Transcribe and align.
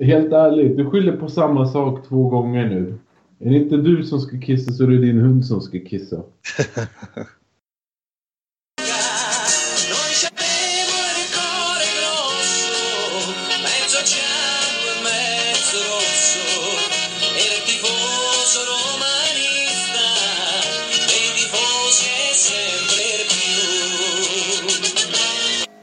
Helt 0.00 0.32
ärligt, 0.32 0.76
du 0.76 0.90
skyller 0.90 1.16
på 1.16 1.28
samma 1.28 1.66
sak 1.66 2.08
två 2.08 2.28
gånger 2.28 2.68
nu. 2.68 2.98
Är 3.38 3.50
det 3.50 3.56
inte 3.56 3.76
du 3.76 4.04
som 4.04 4.20
ska 4.20 4.40
kissa 4.40 4.72
så 4.72 4.84
är 4.84 4.88
det 4.88 4.98
din 4.98 5.18
hund 5.18 5.46
som 5.46 5.60
ska 5.60 5.78
kissa. 5.78 6.16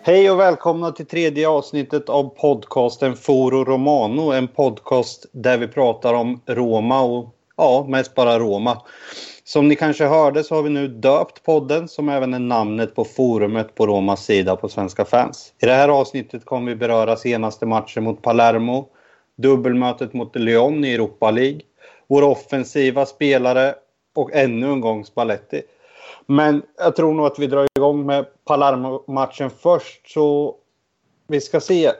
Hej 0.07 0.31
och 0.31 0.39
välkomna 0.39 0.91
till 0.91 1.05
tredje 1.05 1.49
avsnittet 1.49 2.09
av 2.09 2.29
podcasten 2.29 3.15
Foro 3.15 3.63
Romano. 3.63 4.31
En 4.31 4.47
podcast 4.47 5.25
där 5.31 5.57
vi 5.57 5.67
pratar 5.67 6.13
om 6.13 6.41
Roma 6.45 7.01
och 7.01 7.35
ja, 7.57 7.85
mest 7.89 8.15
bara 8.15 8.39
Roma. 8.39 8.81
Som 9.43 9.67
ni 9.67 9.75
kanske 9.75 10.05
hörde 10.05 10.43
så 10.43 10.55
har 10.55 10.63
vi 10.63 10.69
nu 10.69 10.87
döpt 10.87 11.43
podden 11.43 11.87
som 11.87 12.09
även 12.09 12.33
är 12.33 12.39
namnet 12.39 12.95
på 12.95 13.05
forumet 13.05 13.75
på 13.75 13.87
Romas 13.87 14.25
sida 14.25 14.55
på 14.55 14.69
Svenska 14.69 15.05
fans. 15.05 15.53
I 15.61 15.65
det 15.65 15.73
här 15.73 15.89
avsnittet 15.89 16.45
kommer 16.45 16.71
vi 16.71 16.75
beröra 16.75 17.15
senaste 17.15 17.65
matchen 17.65 18.03
mot 18.03 18.21
Palermo, 18.21 18.87
dubbelmötet 19.37 20.13
mot 20.13 20.35
Lyon 20.35 20.85
i 20.85 20.93
Europa 20.93 21.31
League, 21.31 21.61
våra 22.07 22.25
offensiva 22.25 23.05
spelare 23.05 23.75
och 24.15 24.33
ännu 24.33 24.71
en 24.71 24.81
gång 24.81 25.05
Spalletti. 25.05 25.61
Men 26.25 26.61
jag 26.77 26.95
tror 26.95 27.13
nog 27.13 27.25
att 27.25 27.39
vi 27.39 27.47
drar 27.47 27.67
igång 27.79 28.05
med 28.05 28.25
Palermo-matchen 28.45 29.49
först. 29.49 30.11
Så 30.11 30.55
vi 31.27 31.41
ska 31.41 31.59
se. 31.59 31.91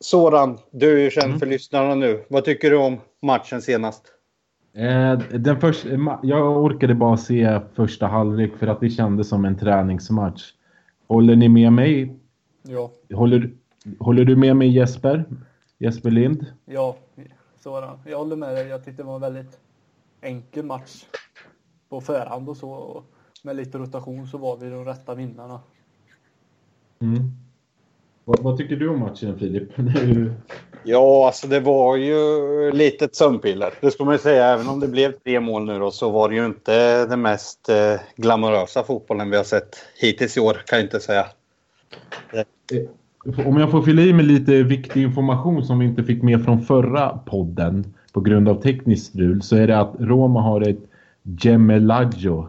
Soran, 0.00 0.58
du 0.70 0.96
är 0.96 1.00
ju 1.00 1.10
känd 1.10 1.26
mm. 1.26 1.38
för 1.38 1.46
lyssnarna 1.46 1.94
nu. 1.94 2.24
Vad 2.28 2.44
tycker 2.44 2.70
du 2.70 2.76
om 2.76 3.00
matchen 3.22 3.62
senast? 3.62 4.02
Eh, 4.74 5.18
den 5.18 5.60
först, 5.60 5.86
jag 6.22 6.56
orkade 6.64 6.94
bara 6.94 7.16
se 7.16 7.60
första 7.74 8.06
halvlek 8.06 8.56
för 8.56 8.66
att 8.66 8.80
det 8.80 8.90
kändes 8.90 9.28
som 9.28 9.44
en 9.44 9.58
träningsmatch. 9.58 10.52
Håller 11.06 11.36
ni 11.36 11.48
med 11.48 11.72
mig? 11.72 12.16
Ja. 12.62 12.90
Håller, 13.14 13.50
håller 13.98 14.24
du 14.24 14.36
med 14.36 14.56
mig 14.56 14.76
Jesper? 14.76 15.24
Jesper 15.78 16.10
Lind? 16.10 16.46
Ja, 16.64 16.96
Soran. 17.60 17.98
Jag 18.06 18.18
håller 18.18 18.36
med 18.36 18.54
dig. 18.54 18.68
Jag 18.68 18.84
tyckte 18.84 19.02
det 19.02 19.06
var 19.06 19.14
en 19.14 19.20
väldigt 19.20 19.58
enkel 20.20 20.64
match 20.64 21.04
på 21.88 22.00
förhand 22.00 22.48
och 22.48 22.56
så 22.56 23.02
med 23.42 23.56
lite 23.56 23.78
rotation 23.78 24.26
så 24.26 24.38
var 24.38 24.56
vi 24.56 24.70
de 24.70 24.84
rätta 24.84 25.14
vinnarna. 25.14 25.60
Mm. 27.00 27.32
Vad, 28.24 28.40
vad, 28.40 28.58
tycker 28.58 28.76
du 28.76 28.88
om 28.88 29.00
matchen 29.00 29.38
Filip? 29.38 29.68
ja, 30.84 31.26
alltså 31.26 31.46
det 31.46 31.60
var 31.60 31.96
ju 31.96 32.72
lite 32.72 33.04
ett 33.04 33.16
sömnpiller. 33.16 33.74
Det 33.80 33.90
ska 33.90 34.04
man 34.04 34.14
ju 34.14 34.18
säga. 34.18 34.46
Även 34.46 34.68
om 34.68 34.80
det 34.80 34.88
blev 34.88 35.12
tre 35.12 35.40
mål 35.40 35.66
nu 35.66 35.78
då, 35.78 35.90
så 35.90 36.10
var 36.10 36.28
det 36.28 36.34
ju 36.34 36.46
inte 36.46 37.06
den 37.06 37.22
mest 37.22 37.68
eh, 37.68 38.00
glamorösa 38.16 38.82
fotbollen 38.82 39.30
vi 39.30 39.36
har 39.36 39.44
sett 39.44 39.76
hittills 40.00 40.36
i 40.36 40.40
år 40.40 40.62
kan 40.66 40.78
jag 40.78 40.86
inte 40.86 41.00
säga. 41.00 41.26
Eh, 42.32 43.46
om 43.46 43.56
jag 43.56 43.70
får 43.70 43.82
fylla 43.82 44.02
i 44.02 44.12
med 44.12 44.24
lite 44.24 44.62
viktig 44.62 45.02
information 45.02 45.64
som 45.64 45.78
vi 45.78 45.86
inte 45.86 46.04
fick 46.04 46.22
med 46.22 46.44
från 46.44 46.62
förra 46.62 47.08
podden 47.08 47.94
på 48.12 48.20
grund 48.20 48.48
av 48.48 48.62
tekniskt 48.62 49.06
strul 49.06 49.42
så 49.42 49.56
är 49.56 49.66
det 49.66 49.80
att 49.80 49.94
Roma 49.98 50.40
har 50.40 50.60
ett 50.60 50.91
Gemelaggio, 51.22 52.48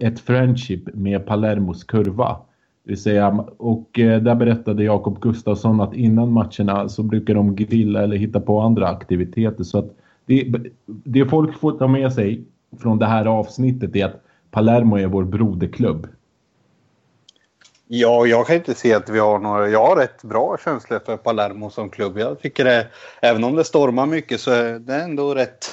ett 0.00 0.20
friendship 0.20 0.94
med 0.94 1.26
Palermos 1.26 1.84
kurva. 1.84 2.36
Det 2.84 2.90
vill 2.90 3.02
säga, 3.02 3.44
och 3.56 3.98
eh, 3.98 4.22
där 4.22 4.34
berättade 4.34 4.84
Jakob 4.84 5.20
Gustafsson 5.20 5.80
att 5.80 5.94
innan 5.94 6.32
matcherna 6.32 6.88
så 6.88 7.02
brukar 7.02 7.34
de 7.34 7.56
grilla 7.56 8.02
eller 8.02 8.16
hitta 8.16 8.40
på 8.40 8.60
andra 8.60 8.88
aktiviteter. 8.88 9.64
Så 9.64 9.78
att 9.78 9.96
det, 10.26 10.54
det 10.86 11.26
folk 11.26 11.58
får 11.58 11.78
ta 11.78 11.88
med 11.88 12.12
sig 12.12 12.44
från 12.80 12.98
det 12.98 13.06
här 13.06 13.26
avsnittet 13.26 13.96
är 13.96 14.04
att 14.04 14.22
Palermo 14.50 14.96
är 14.96 15.06
vår 15.06 15.24
broderklubb. 15.24 16.06
Ja, 17.86 18.26
jag 18.26 18.46
kan 18.46 18.56
inte 18.56 18.74
se 18.74 18.94
att 18.94 19.08
vi 19.08 19.18
har 19.18 19.38
några... 19.38 19.68
Jag 19.68 19.86
har 19.86 19.96
rätt 19.96 20.22
bra 20.22 20.56
känslor 20.64 21.00
för 21.06 21.16
Palermo 21.16 21.70
som 21.70 21.90
klubb. 21.90 22.18
Jag 22.18 22.40
tycker 22.40 22.64
det, 22.64 22.86
även 23.22 23.44
om 23.44 23.56
det 23.56 23.64
stormar 23.64 24.06
mycket 24.06 24.40
så 24.40 24.50
är 24.50 24.78
det 24.78 24.94
ändå 24.94 25.34
rätt 25.34 25.66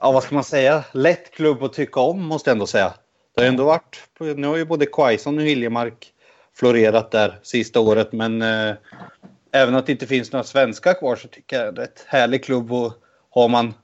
ja, 0.00 0.12
vad 0.12 0.22
ska 0.22 0.34
man 0.34 0.44
säga, 0.44 0.84
lätt 0.92 1.30
klubb 1.30 1.62
att 1.62 1.72
tycka 1.72 2.00
om 2.00 2.26
måste 2.26 2.50
jag 2.50 2.54
ändå 2.54 2.66
säga. 2.66 2.92
Det 3.34 3.42
har 3.42 3.48
ändå 3.48 3.64
varit, 3.64 3.96
nu 4.36 4.46
har 4.46 4.56
ju 4.56 4.64
både 4.64 4.86
Quaison 4.86 5.38
och 5.38 5.44
Hiljemark 5.44 6.12
florerat 6.54 7.10
där 7.10 7.38
sista 7.42 7.80
året 7.80 8.12
men 8.12 8.42
eh, 8.42 8.74
även 9.52 9.74
att 9.74 9.86
det 9.86 9.92
inte 9.92 10.06
finns 10.06 10.32
några 10.32 10.44
svenskar 10.44 10.94
kvar 10.94 11.16
så 11.16 11.28
tycker 11.28 11.64
jag 11.64 11.74
det 11.74 11.82
är 11.82 11.84
ett 11.84 12.04
härlig 12.06 12.44
klubb 12.44 12.72
och 12.72 12.92
har 13.30 13.48
man 13.48 13.74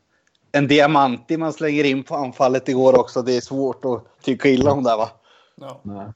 en 0.53 0.67
diamanti 0.67 1.37
man 1.37 1.53
slänger 1.53 1.85
in 1.85 2.03
på 2.03 2.15
anfallet 2.15 2.69
igår 2.69 2.99
också. 3.01 3.23
Det 3.23 3.37
är 3.37 3.41
svårt 3.41 3.85
att 3.85 4.23
tycka 4.23 4.49
illa 4.49 4.73
om 4.73 4.83
det 4.83 4.97
va? 4.97 5.11
Ja. 5.61 6.13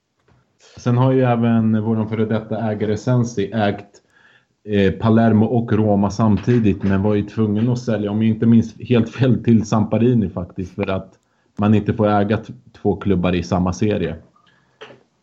Sen 0.76 0.98
har 0.98 1.12
ju 1.12 1.24
även 1.24 1.82
vår 1.82 2.06
före 2.08 2.24
detta 2.24 2.70
ägare 2.70 2.96
Sensi 2.96 3.52
ägt 3.52 3.99
Eh, 4.64 4.92
Palermo 4.92 5.46
och 5.46 5.72
Roma 5.72 6.10
samtidigt 6.10 6.82
men 6.82 7.02
var 7.02 7.14
ju 7.14 7.22
tvungen 7.22 7.68
att 7.68 7.78
sälja, 7.78 8.10
om 8.10 8.22
jag 8.22 8.28
inte 8.28 8.46
minns 8.46 8.80
helt 8.80 9.08
fel, 9.10 9.44
till 9.44 9.66
Samparini 9.66 10.28
faktiskt 10.28 10.74
för 10.74 10.90
att 10.90 11.12
man 11.56 11.74
inte 11.74 11.92
får 11.92 12.08
äga 12.08 12.38
två 12.82 12.96
klubbar 12.96 13.34
i 13.34 13.42
samma 13.42 13.72
serie. 13.72 14.16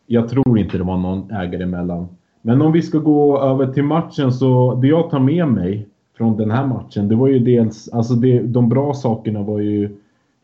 Jag 0.06 0.28
tror 0.28 0.58
inte 0.58 0.78
det 0.78 0.84
var 0.84 0.98
någon 0.98 1.30
ägare 1.30 1.62
emellan. 1.62 2.08
Men 2.42 2.62
om 2.62 2.72
vi 2.72 2.82
ska 2.82 2.98
gå 2.98 3.40
över 3.40 3.72
till 3.72 3.84
matchen 3.84 4.32
så 4.32 4.74
det 4.74 4.88
jag 4.88 5.10
tar 5.10 5.20
med 5.20 5.48
mig 5.48 5.88
från 6.16 6.36
den 6.36 6.50
här 6.50 6.66
matchen 6.66 7.08
det 7.08 7.16
var 7.16 7.28
ju 7.28 7.38
dels, 7.38 7.88
alltså 7.88 8.14
det, 8.14 8.42
de 8.42 8.68
bra 8.68 8.94
sakerna 8.94 9.42
var 9.42 9.58
ju 9.58 9.96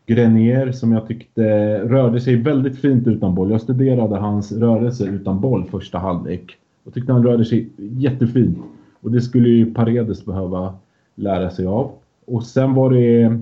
Grenier 0.06 0.72
som 0.72 0.93
jag 0.93 1.06
tyckte 1.06 1.44
rörde 1.78 2.21
sig 2.21 2.37
väldigt 2.37 2.81
fint 2.81 3.06
utan 3.06 3.34
boll. 3.34 3.50
Jag 3.50 3.60
studerade 3.60 4.16
hans 4.16 4.53
rörelse 4.53 5.04
utan 5.04 5.41
boll 5.41 5.65
första 5.71 5.99
halvlek 5.99 6.56
Jag 6.84 6.94
tyckte 6.94 7.12
han 7.12 7.27
rörde 7.27 7.44
sig 7.44 7.69
jättefint. 7.77 8.59
Och 9.04 9.10
det 9.10 9.20
skulle 9.20 9.48
ju 9.48 9.75
Paredes 9.75 10.25
behöva 10.25 10.75
lära 11.15 11.50
sig 11.50 11.66
av. 11.66 11.92
Och 12.26 12.44
sen 12.44 12.75
var 12.75 12.91
det 12.91 13.38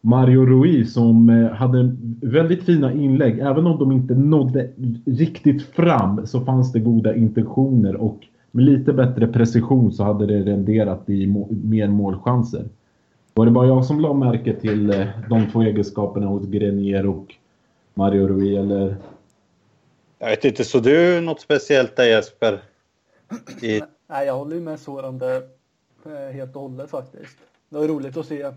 Mario 0.00 0.46
Ruiz 0.46 0.92
som 0.92 1.28
eh, 1.28 1.50
hade 1.50 1.96
väldigt 2.20 2.62
fina 2.62 2.92
inlägg. 2.92 3.38
Även 3.38 3.66
om 3.66 3.78
de 3.78 3.92
inte 3.92 4.14
nådde 4.14 4.70
riktigt 5.06 5.62
fram 5.62 6.26
så 6.26 6.40
fanns 6.40 6.72
det 6.72 6.80
goda 6.80 7.14
intentioner 7.14 7.96
och 7.96 8.18
med 8.50 8.64
lite 8.64 8.92
bättre 8.92 9.26
precision 9.26 9.92
så 9.92 10.04
hade 10.04 10.26
det 10.26 10.42
renderat 10.42 11.10
i 11.10 11.26
mer 11.64 11.88
målchanser. 11.88 12.64
Var 13.34 13.44
det 13.44 13.50
bara 13.50 13.66
jag 13.66 13.84
som 13.84 14.00
la 14.00 14.12
märke 14.12 14.52
till 14.52 14.90
eh, 14.90 15.06
de 15.30 15.50
två 15.50 15.62
egenskaperna 15.62 16.26
hos 16.26 16.46
Grenier 16.46 17.06
och 17.06 17.34
Mario 17.94 18.26
Rui 18.26 18.56
eller? 18.56 18.96
Jag 20.18 20.30
vet 20.30 20.44
inte, 20.44 20.64
så 20.64 20.78
du 20.78 21.20
något 21.20 21.40
speciellt 21.40 21.96
där 21.96 22.04
Jesper? 22.04 22.62
I... 23.62 23.80
Nej, 24.10 24.26
jag 24.26 24.36
håller 24.36 24.56
ju 24.56 24.62
med 24.62 24.80
Soran 24.80 25.18
där 25.18 25.48
eh, 26.06 26.32
helt 26.32 26.56
och 26.56 26.62
hållet 26.62 26.90
faktiskt. 26.90 27.38
Det 27.68 27.78
var 27.78 27.88
roligt 27.88 28.16
att 28.16 28.26
se 28.26 28.52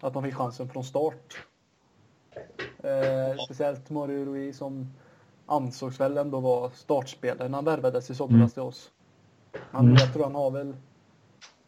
att 0.00 0.12
de 0.12 0.22
fick 0.22 0.34
chansen 0.34 0.68
från 0.68 0.84
start. 0.84 1.46
Eh, 2.78 3.44
speciellt 3.44 3.90
Mario 3.90 4.24
Rui 4.24 4.52
som 4.52 4.94
ansågs 5.46 6.00
väl 6.00 6.18
ändå 6.18 6.40
vara 6.40 6.70
startspelare 6.70 7.48
när 7.48 7.58
han 7.58 7.64
värvades 7.64 8.10
i 8.10 8.14
somras 8.14 8.36
mm. 8.36 8.50
till 8.50 8.62
oss. 8.62 8.90
Han, 9.52 9.84
mm. 9.84 9.96
Jag 9.96 10.12
tror 10.12 10.24
han 10.24 10.34
har 10.34 10.50
väl, 10.50 10.76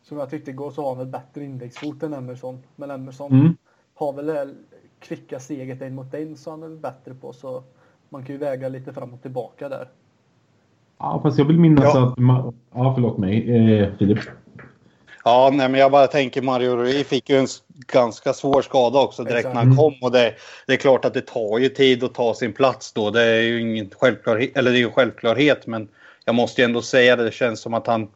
som 0.03 0.19
jag 0.19 0.31
tyckte 0.31 0.51
igår, 0.51 0.71
så 0.71 0.83
har 0.83 0.89
han 0.89 0.99
väl 0.99 1.07
bättre 1.07 1.45
inläggsfot 1.45 2.03
än 2.03 2.15
Emerson. 2.15 2.63
Men 2.77 2.91
Emerson 2.91 3.33
mm. 3.33 3.57
har 3.95 4.13
väl 4.13 4.27
det 4.27 4.55
kvicka 4.99 5.41
steget 5.41 5.83
in 5.83 5.95
mot 5.95 6.15
in 6.15 6.37
så 6.37 6.51
han 6.51 6.63
är 6.63 6.69
bättre 6.69 7.15
på. 7.15 7.33
Så 7.33 7.63
man 8.09 8.25
kan 8.25 8.35
ju 8.35 8.39
väga 8.39 8.69
lite 8.69 8.93
fram 8.93 9.15
och 9.15 9.23
tillbaka 9.23 9.69
där. 9.69 9.89
Ja, 11.03 11.21
fast 11.23 11.39
jag 11.39 11.45
vill 11.45 11.59
minnas 11.59 11.85
ja. 11.85 12.07
att... 12.07 12.15
Ja, 12.75 12.93
förlåt 12.95 13.19
mig, 13.19 13.57
eh, 13.57 13.89
Filip. 13.99 14.19
Ja, 15.25 15.51
nej, 15.53 15.69
men 15.69 15.81
jag 15.81 15.91
bara 15.91 16.07
tänker 16.07 16.43
Mario 16.43 16.77
Rui 16.77 17.05
fick 17.05 17.31
ju 17.31 17.37
en 17.37 17.47
ganska 17.93 18.33
svår 18.33 18.63
skada 18.63 19.01
också 19.01 19.25
direkt 19.25 19.49
när 19.49 19.55
han 19.55 19.77
kom. 19.77 19.95
Och 20.01 20.13
det, 20.13 20.35
det, 20.67 20.73
är 20.73 20.77
klart 20.77 21.05
att 21.05 21.15
det 21.15 21.21
tar 21.21 21.59
ju 21.59 21.69
tid 21.69 22.05
att 22.05 22.15
ta 22.15 22.35
sin 22.35 22.53
plats 22.53 22.93
då. 22.93 23.11
Det 23.11 23.23
är 23.23 23.41
ju 23.41 23.61
ingen 23.61 23.91
självklarhet, 23.91 24.57
eller 24.57 24.71
det 24.71 24.77
är 24.77 24.81
ju 24.81 24.91
självklarhet, 24.91 25.67
men 25.67 25.89
jag 26.25 26.35
måste 26.35 26.61
ju 26.61 26.65
ändå 26.65 26.83
säga 26.83 27.17
det. 27.17 27.25
Det 27.25 27.35
känns 27.35 27.61
som 27.61 27.75
att 27.75 27.87
han, 27.87 28.09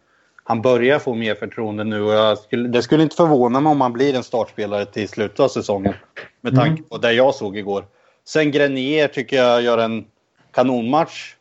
han 0.44 0.62
börjar 0.62 0.99
få 0.99 1.14
mer 1.14 1.34
förtroende 1.34 1.84
nu. 1.84 2.02
Och 2.02 2.38
skulle, 2.38 2.69
det 2.69 2.82
skulle 2.82 3.02
inte 3.02 3.16
förvåna 3.16 3.61
mig 3.61 3.70
om 3.70 3.81
han 3.81 3.93
blir 3.93 4.14
en 4.14 4.22
startspelare 4.22 4.84
till 4.84 5.08
slutet 5.08 5.40
av 5.40 5.49
säsongen. 5.49 5.94
Med 6.40 6.55
tanke 6.55 6.70
mm. 6.70 6.84
på 6.84 6.99
det 6.99 7.12
jag 7.12 7.34
såg 7.34 7.56
igår. 7.56 7.84
Sen 8.25 8.50
Grenier 8.50 9.08
tycker 9.08 9.37
jag 9.37 9.62
gör 9.62 9.78
en 9.78 10.05
kanonmatch 10.52 11.34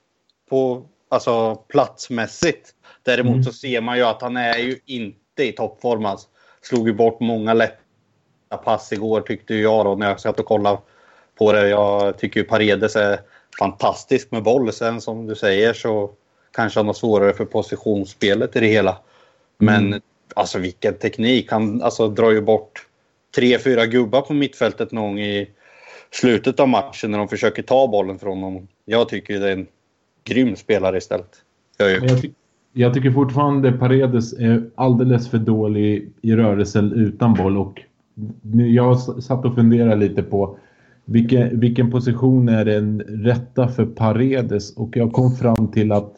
på 0.50 0.86
alltså 1.10 1.56
platsmässigt. 1.56 2.74
Däremot 3.04 3.34
mm. 3.34 3.44
så 3.44 3.54
ser 3.54 3.82
man 3.82 3.98
ju 3.98 4.04
att 4.04 4.22
han 4.22 4.38
är 4.38 4.58
ju 4.58 4.80
inte 4.86 5.44
i 5.44 5.52
toppform. 5.52 6.06
Alltså. 6.06 6.28
Slog 6.62 6.88
ju 6.88 6.94
bort 6.94 7.20
många 7.20 7.54
lätta 7.54 8.58
pass 8.64 8.94
igår 8.94 9.22
tyckte 9.22 9.56
jag 9.56 9.86
då 9.86 9.96
när 9.96 10.10
jag 10.10 10.20
satt 10.20 10.40
och 10.40 10.46
kollade 10.46 10.78
på 11.38 11.52
det. 11.52 11.70
Jag 11.70 12.18
tycker 12.18 12.40
ju 12.40 12.44
Paredes 12.44 12.96
är 12.96 13.20
fantastisk 13.60 14.32
med 14.32 14.44
boll. 14.44 14.74
Sen 14.74 15.02
som 15.02 15.28
du 15.28 15.36
säger 15.36 15.74
så 15.74 16.12
kanske 16.52 16.80
han 16.80 16.88
har 16.88 16.94
svårare 16.94 17.34
för 17.34 17.46
positionsspelet 17.46 18.56
i 18.56 18.60
det 18.60 18.68
hela. 18.68 18.98
Men 19.58 19.88
mm. 19.88 20.02
alltså 20.36 20.60
vilken 20.60 20.94
teknik. 20.94 21.52
Han 21.52 21.82
alltså, 21.82 22.08
drar 22.08 22.32
ju 22.32 22.42
bort 22.42 22.88
tre, 23.36 23.60
fyra 23.60 23.86
gubbar 23.86 24.22
på 24.22 24.34
mittfältet 24.34 24.92
någon 24.92 25.04
gång 25.04 25.20
i 25.20 25.50
slutet 26.12 26.60
av 26.60 26.70
matchen 26.70 27.12
när 27.12 27.18
de 27.18 27.28
försöker 27.28 27.64
ta 27.64 27.88
bollen 27.88 28.20
från 28.20 28.44
honom. 28.44 28.68
Jag 28.86 29.10
tycker 29.10 29.40
det 29.40 29.48
är 29.48 29.54
en 29.54 29.68
grym 30.26 30.56
spelare 30.56 30.98
istället. 30.98 31.36
Jag, 31.78 31.92
jag, 31.92 32.22
ty 32.22 32.30
jag 32.74 32.94
tycker 32.94 33.12
fortfarande 33.12 33.72
Paredes 33.72 34.34
är 34.34 34.70
alldeles 34.76 35.30
för 35.30 35.38
dålig 35.38 36.12
i 36.22 36.36
rörelsen 36.36 36.92
utan 36.92 37.34
boll 37.34 37.58
och 37.58 37.82
jag 38.70 39.00
satt 39.00 39.46
och 39.46 39.56
funderade 39.56 39.96
lite 39.96 40.24
på 40.24 40.58
vilken, 41.06 41.60
vilken 41.60 41.92
position 41.92 42.50
är 42.50 42.66
den 42.66 43.02
rätta 43.02 43.68
för 43.68 43.86
Paredes 43.86 44.76
och 44.78 44.98
jag 44.98 45.14
kom 45.14 45.32
fram 45.32 45.68
till 45.72 45.92
att 45.92 46.14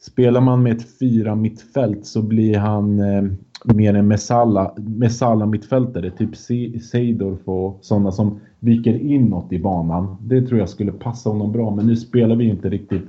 spelar 0.00 0.40
man 0.40 0.62
med 0.62 0.76
ett 0.76 0.98
fyra 0.98 1.34
mittfält 1.34 2.06
så 2.06 2.22
blir 2.22 2.58
han 2.58 3.00
eh, 3.00 3.22
mer 3.64 3.94
en 3.94 4.08
Messala, 4.08 4.74
Messala 4.76 5.46
mittfältare, 5.46 6.10
typ 6.10 6.36
Seidorf 6.82 7.48
och 7.48 7.78
sådana 7.80 8.12
som 8.12 8.40
viker 8.60 8.94
inåt 8.94 9.52
i 9.52 9.58
banan. 9.58 10.16
Det 10.20 10.42
tror 10.42 10.60
jag 10.60 10.68
skulle 10.68 10.92
passa 10.92 11.30
honom 11.30 11.52
bra, 11.52 11.74
men 11.74 11.86
nu 11.86 11.96
spelar 11.96 12.36
vi 12.36 12.44
inte 12.44 12.68
riktigt 12.68 13.08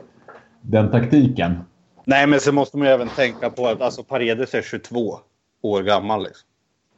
den 0.61 0.91
taktiken. 0.91 1.57
Nej, 2.05 2.27
men 2.27 2.39
så 2.39 2.51
måste 2.51 2.77
man 2.77 2.87
ju 2.87 2.93
även 2.93 3.09
tänka 3.09 3.49
på 3.49 3.67
att 3.67 3.81
alltså, 3.81 4.03
Paredes 4.03 4.53
är 4.53 4.61
22 4.61 5.19
år 5.61 5.83
gammal. 5.83 6.23
Liksom. 6.23 6.47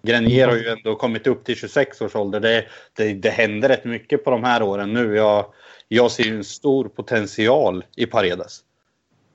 Grenier 0.04 0.48
har 0.48 0.56
ju 0.56 0.68
ändå 0.68 0.96
kommit 0.96 1.28
upp 1.28 1.44
till 1.44 1.56
26 1.56 2.02
års 2.02 2.16
ålder. 2.16 2.40
Det, 2.40 2.64
det, 2.94 3.14
det 3.14 3.30
händer 3.30 3.70
rätt 3.70 3.86
mycket 3.86 4.24
på 4.24 4.32
de 4.32 4.44
här 4.44 4.64
åren 4.64 4.94
nu. 4.94 5.16
Jag, 5.16 5.46
jag 5.88 6.12
ser 6.12 6.24
ju 6.24 6.38
en 6.38 6.44
stor 6.44 6.86
potential 6.86 7.84
i 7.96 8.06
Paredes. 8.06 8.60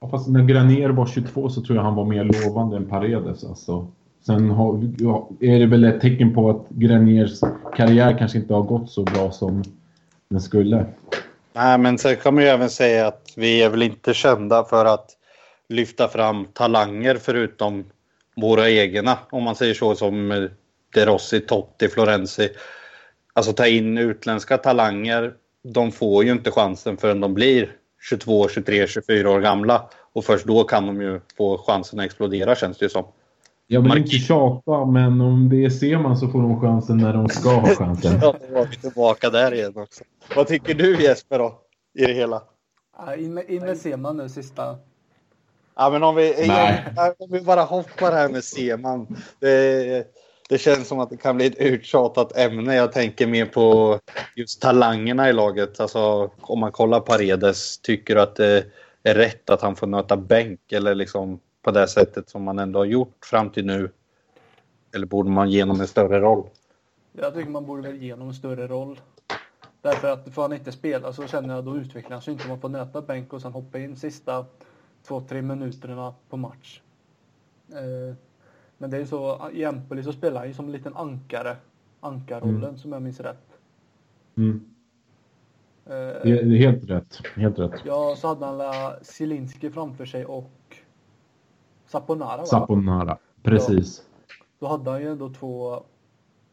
Ja, 0.00 0.08
fast 0.08 0.28
när 0.28 0.44
Granier 0.44 0.88
var 0.88 1.06
22 1.06 1.48
så 1.48 1.62
tror 1.62 1.76
jag 1.76 1.84
han 1.84 1.94
var 1.94 2.04
mer 2.04 2.24
lovande 2.24 2.76
än 2.76 2.88
Paredes. 2.88 3.44
Alltså. 3.44 3.86
Sen 4.26 4.50
har, 4.50 4.92
ja, 4.98 5.30
är 5.40 5.58
det 5.58 5.66
väl 5.66 5.84
ett 5.84 6.00
tecken 6.00 6.34
på 6.34 6.50
att 6.50 6.68
Graniers 6.68 7.40
karriär 7.76 8.18
kanske 8.18 8.38
inte 8.38 8.54
har 8.54 8.62
gått 8.62 8.90
så 8.90 9.02
bra 9.02 9.30
som 9.30 9.62
den 10.30 10.40
skulle. 10.40 10.86
Nej, 11.56 11.78
men 11.78 11.98
sen 11.98 12.16
kan 12.16 12.34
man 12.34 12.42
ju 12.42 12.48
även 12.48 12.70
säga 12.70 13.06
att 13.06 13.32
vi 13.36 13.62
är 13.62 13.70
väl 13.70 13.82
inte 13.82 14.14
kända 14.14 14.64
för 14.64 14.84
att 14.84 15.10
lyfta 15.68 16.08
fram 16.08 16.44
talanger 16.44 17.16
förutom 17.16 17.84
våra 18.36 18.70
egna, 18.70 19.18
om 19.30 19.42
man 19.42 19.56
säger 19.56 19.74
så, 19.74 19.94
som 19.94 20.48
De 20.94 21.04
Rossi, 21.04 21.40
Totti, 21.40 21.88
Florenzi. 21.88 22.48
Alltså 23.32 23.52
ta 23.52 23.66
in 23.66 23.98
utländska 23.98 24.58
talanger, 24.58 25.32
de 25.62 25.92
får 25.92 26.24
ju 26.24 26.32
inte 26.32 26.50
chansen 26.50 26.96
förrän 26.96 27.20
de 27.20 27.34
blir 27.34 27.72
22, 28.10 28.48
23, 28.48 28.86
24 28.86 29.30
år 29.30 29.40
gamla. 29.40 29.90
Och 30.12 30.24
först 30.24 30.46
då 30.46 30.64
kan 30.64 30.86
de 30.86 31.00
ju 31.00 31.20
få 31.36 31.58
chansen 31.58 32.00
att 32.00 32.06
explodera 32.06 32.54
känns 32.54 32.78
det 32.78 32.84
ju 32.84 32.88
som. 32.88 33.04
Jag 33.68 33.80
vill 33.80 33.98
inte 33.98 34.10
tjata, 34.10 34.84
men 34.84 35.20
om 35.20 35.48
det 35.48 35.64
är 35.64 35.70
Seman 35.70 36.16
så 36.16 36.28
får 36.28 36.42
de 36.42 36.60
chansen 36.60 36.96
när 36.96 37.12
de 37.12 37.28
ska 37.28 37.50
ha 37.50 37.68
chansen. 37.68 38.18
ja, 38.22 38.34
då 38.48 38.54
var 38.54 38.66
vi 38.66 38.76
tillbaka 38.76 39.30
där 39.30 39.54
igen 39.54 39.72
också. 39.76 40.04
Vad 40.36 40.46
tycker 40.46 40.74
du 40.74 41.02
Jesper 41.02 41.38
då, 41.38 41.60
i 41.98 42.06
det 42.06 42.12
hela? 42.12 42.42
in, 43.18 43.34
med, 43.34 43.50
in 43.50 43.62
med 43.62 43.78
Seman 43.78 44.16
nu 44.16 44.28
sista 44.28 44.76
Ja, 45.76 45.90
men 45.90 46.02
om 46.02 46.14
vi, 46.14 46.50
om 47.18 47.30
vi 47.30 47.40
bara 47.40 47.62
hoppar 47.62 48.12
här 48.12 48.28
med 48.28 48.44
Seman. 48.44 49.16
Det, 49.40 50.06
det 50.48 50.58
känns 50.58 50.88
som 50.88 51.00
att 51.00 51.10
det 51.10 51.16
kan 51.16 51.36
bli 51.36 51.46
ett 51.46 51.58
uttjatat 51.58 52.36
ämne. 52.36 52.74
Jag 52.74 52.92
tänker 52.92 53.26
mer 53.26 53.46
på 53.46 53.98
just 54.34 54.62
talangerna 54.62 55.28
i 55.28 55.32
laget. 55.32 55.80
Alltså, 55.80 56.30
om 56.40 56.60
man 56.60 56.72
kollar 56.72 57.00
Paredes, 57.00 57.78
tycker 57.78 58.14
du 58.14 58.20
att 58.20 58.36
det 58.36 58.64
är 59.02 59.14
rätt 59.14 59.50
att 59.50 59.62
han 59.62 59.76
får 59.76 59.86
nöta 59.86 60.16
bänk 60.16 60.72
eller 60.72 60.94
liksom 60.94 61.40
på 61.66 61.72
det 61.72 61.88
sättet 61.88 62.28
som 62.28 62.42
man 62.42 62.58
ändå 62.58 62.78
har 62.78 62.84
gjort 62.84 63.24
fram 63.24 63.50
till 63.50 63.66
nu? 63.66 63.90
Eller 64.94 65.06
borde 65.06 65.30
man 65.30 65.50
ge 65.50 65.62
honom 65.62 65.80
en 65.80 65.86
större 65.86 66.20
roll? 66.20 66.48
Jag 67.12 67.34
tycker 67.34 67.50
man 67.50 67.66
borde 67.66 67.82
väl 67.82 68.02
ge 68.02 68.12
honom 68.12 68.28
en 68.28 68.34
större 68.34 68.66
roll. 68.66 69.00
Därför 69.82 70.12
att 70.12 70.34
får 70.34 70.42
han 70.42 70.52
inte 70.52 70.72
spela 70.72 71.12
så 71.12 71.26
känner 71.26 71.54
jag 71.54 71.64
då 71.64 71.76
utvecklar 71.76 72.10
han 72.10 72.22
sig 72.22 72.32
inte. 72.32 72.48
Man 72.48 72.60
får 72.60 72.68
nöta 72.68 73.02
bänk 73.02 73.32
och 73.32 73.42
sen 73.42 73.52
hoppa 73.52 73.78
in 73.78 73.96
sista 73.96 74.46
två, 75.02 75.20
tre 75.20 75.42
minuterna 75.42 76.14
på 76.28 76.36
match. 76.36 76.80
Eh, 77.72 78.14
men 78.78 78.90
det 78.90 78.96
är 78.96 79.00
ju 79.00 79.06
så, 79.06 79.50
i 79.52 79.64
Empoli 79.64 80.02
så 80.02 80.12
spelar 80.12 80.38
han 80.38 80.48
ju 80.48 80.54
som 80.54 80.66
en 80.66 80.72
liten 80.72 80.96
ankare. 80.96 81.56
Ankarrollen 82.00 82.64
mm. 82.64 82.76
som 82.76 82.92
jag 82.92 83.02
minns 83.02 83.20
rätt. 83.20 83.58
Mm. 84.36 84.64
Det 85.84 86.30
är 86.30 86.56
helt 86.56 86.90
rätt. 86.90 87.20
Helt 87.36 87.58
rätt. 87.58 87.82
Ja, 87.84 88.14
så 88.18 88.28
hade 88.28 88.46
han 88.46 88.94
Zielinski 89.02 89.70
framför 89.70 90.04
sig 90.04 90.26
och 90.26 90.50
Saponara. 91.86 92.36
Va? 92.36 92.46
Saponara, 92.46 93.18
precis. 93.42 94.04
Ja. 94.28 94.34
Då 94.58 94.66
hade 94.66 94.90
han 94.90 95.00
ju 95.00 95.12
ändå 95.12 95.30
två, 95.30 95.82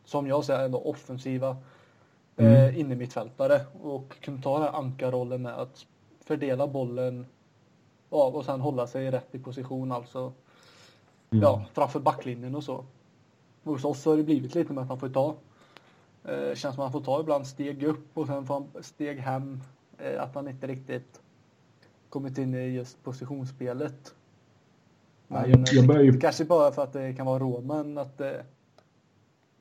som 0.05 0.27
jag 0.27 0.45
säger, 0.45 0.65
ändå 0.65 0.79
offensiva 0.79 1.57
mm. 2.37 2.53
eh, 2.53 2.79
innermittfältare 2.79 3.61
och 3.81 4.19
kunde 4.21 4.41
ta 4.41 4.53
den 4.53 4.63
här 4.63 4.79
ankarrollen 4.79 5.41
med 5.41 5.53
att 5.53 5.85
fördela 6.25 6.67
bollen 6.67 7.25
av 8.09 8.35
och 8.35 8.45
sen 8.45 8.61
hålla 8.61 8.87
sig 8.87 9.11
rätt 9.11 9.35
i 9.35 9.39
position 9.39 9.91
alltså. 9.91 10.19
Mm. 10.19 11.43
Ja, 11.43 11.65
framför 11.73 11.99
backlinjen 11.99 12.55
och 12.55 12.63
så. 12.63 12.85
Hos 13.63 13.85
oss 13.85 14.05
har 14.05 14.17
det 14.17 14.23
blivit 14.23 14.55
lite 14.55 14.73
med 14.73 14.81
att 14.81 14.89
han 14.89 14.99
får 14.99 15.09
ta. 15.09 15.35
Eh, 16.23 16.55
känns 16.55 16.59
som 16.59 16.69
att 16.69 16.77
han 16.77 16.91
får 16.91 17.01
ta 17.01 17.19
ibland 17.19 17.47
steg 17.47 17.83
upp 17.83 18.17
och 18.17 18.27
sen 18.27 18.45
får 18.45 18.53
han 18.53 18.83
steg 18.83 19.19
hem. 19.19 19.61
Eh, 19.97 20.23
att 20.23 20.35
han 20.35 20.47
inte 20.47 20.67
riktigt 20.67 21.21
kommit 22.09 22.37
in 22.37 22.55
i 22.55 22.67
just 22.67 23.03
positionsspelet. 23.03 24.15
Men, 25.27 25.65
jag, 25.71 25.87
börjar... 25.87 26.19
Kanske 26.19 26.45
bara 26.45 26.71
för 26.71 26.83
att 26.83 26.93
det 26.93 27.13
kan 27.13 27.25
vara 27.25 27.39
råd, 27.39 27.65
men 27.65 27.97
att 27.97 28.21
eh, 28.21 28.27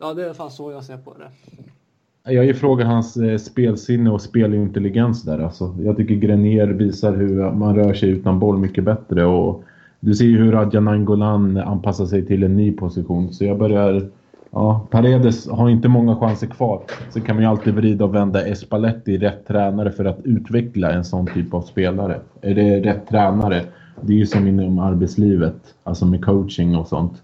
Ja, 0.02 0.14
det 0.14 0.20
är 0.20 0.24
i 0.24 0.26
alla 0.26 0.34
fall 0.34 0.50
så 0.50 0.72
jag 0.72 0.84
ser 0.84 0.96
på 0.96 1.14
det. 1.18 2.32
Jag 2.32 2.46
ifrågar 2.46 2.86
hans 2.86 3.16
eh, 3.16 3.38
spelsinne 3.38 4.10
och 4.10 4.20
spelintelligens 4.20 5.22
där. 5.22 5.38
Alltså, 5.38 5.74
jag 5.80 5.96
tycker 5.96 6.14
Grenier 6.14 6.66
visar 6.66 7.16
hur 7.16 7.50
man 7.50 7.76
rör 7.76 7.94
sig 7.94 8.08
utan 8.10 8.38
boll 8.38 8.58
mycket 8.58 8.84
bättre. 8.84 9.24
Och 9.24 9.64
du 10.00 10.14
ser 10.14 10.24
ju 10.24 10.38
hur 10.38 10.52
Radja 10.52 10.80
Nangolan 10.80 11.56
anpassar 11.56 12.06
sig 12.06 12.26
till 12.26 12.42
en 12.42 12.56
ny 12.56 12.72
position. 12.72 13.32
Så 13.32 13.44
jag 13.44 13.58
börjar... 13.58 14.08
Ja, 14.50 14.86
Paredes 14.90 15.48
har 15.48 15.68
inte 15.68 15.88
många 15.88 16.16
chanser 16.16 16.46
kvar. 16.46 16.82
Så 17.10 17.20
kan 17.20 17.36
man 17.36 17.42
ju 17.42 17.50
alltid 17.50 17.74
vrida 17.74 18.04
och 18.04 18.14
vända 18.14 18.46
Espaletti 18.46 19.18
rätt 19.18 19.46
tränare 19.46 19.90
för 19.90 20.04
att 20.04 20.18
utveckla 20.24 20.92
en 20.92 21.04
sån 21.04 21.26
typ 21.26 21.54
av 21.54 21.62
spelare. 21.62 22.20
Är 22.40 22.54
det 22.54 22.80
rätt 22.80 23.08
tränare? 23.08 23.62
Det 24.00 24.12
är 24.12 24.16
ju 24.16 24.26
som 24.26 24.48
inom 24.48 24.78
arbetslivet, 24.78 25.74
alltså 25.84 26.06
med 26.06 26.24
coaching 26.24 26.76
och 26.76 26.88
sånt 26.88 27.22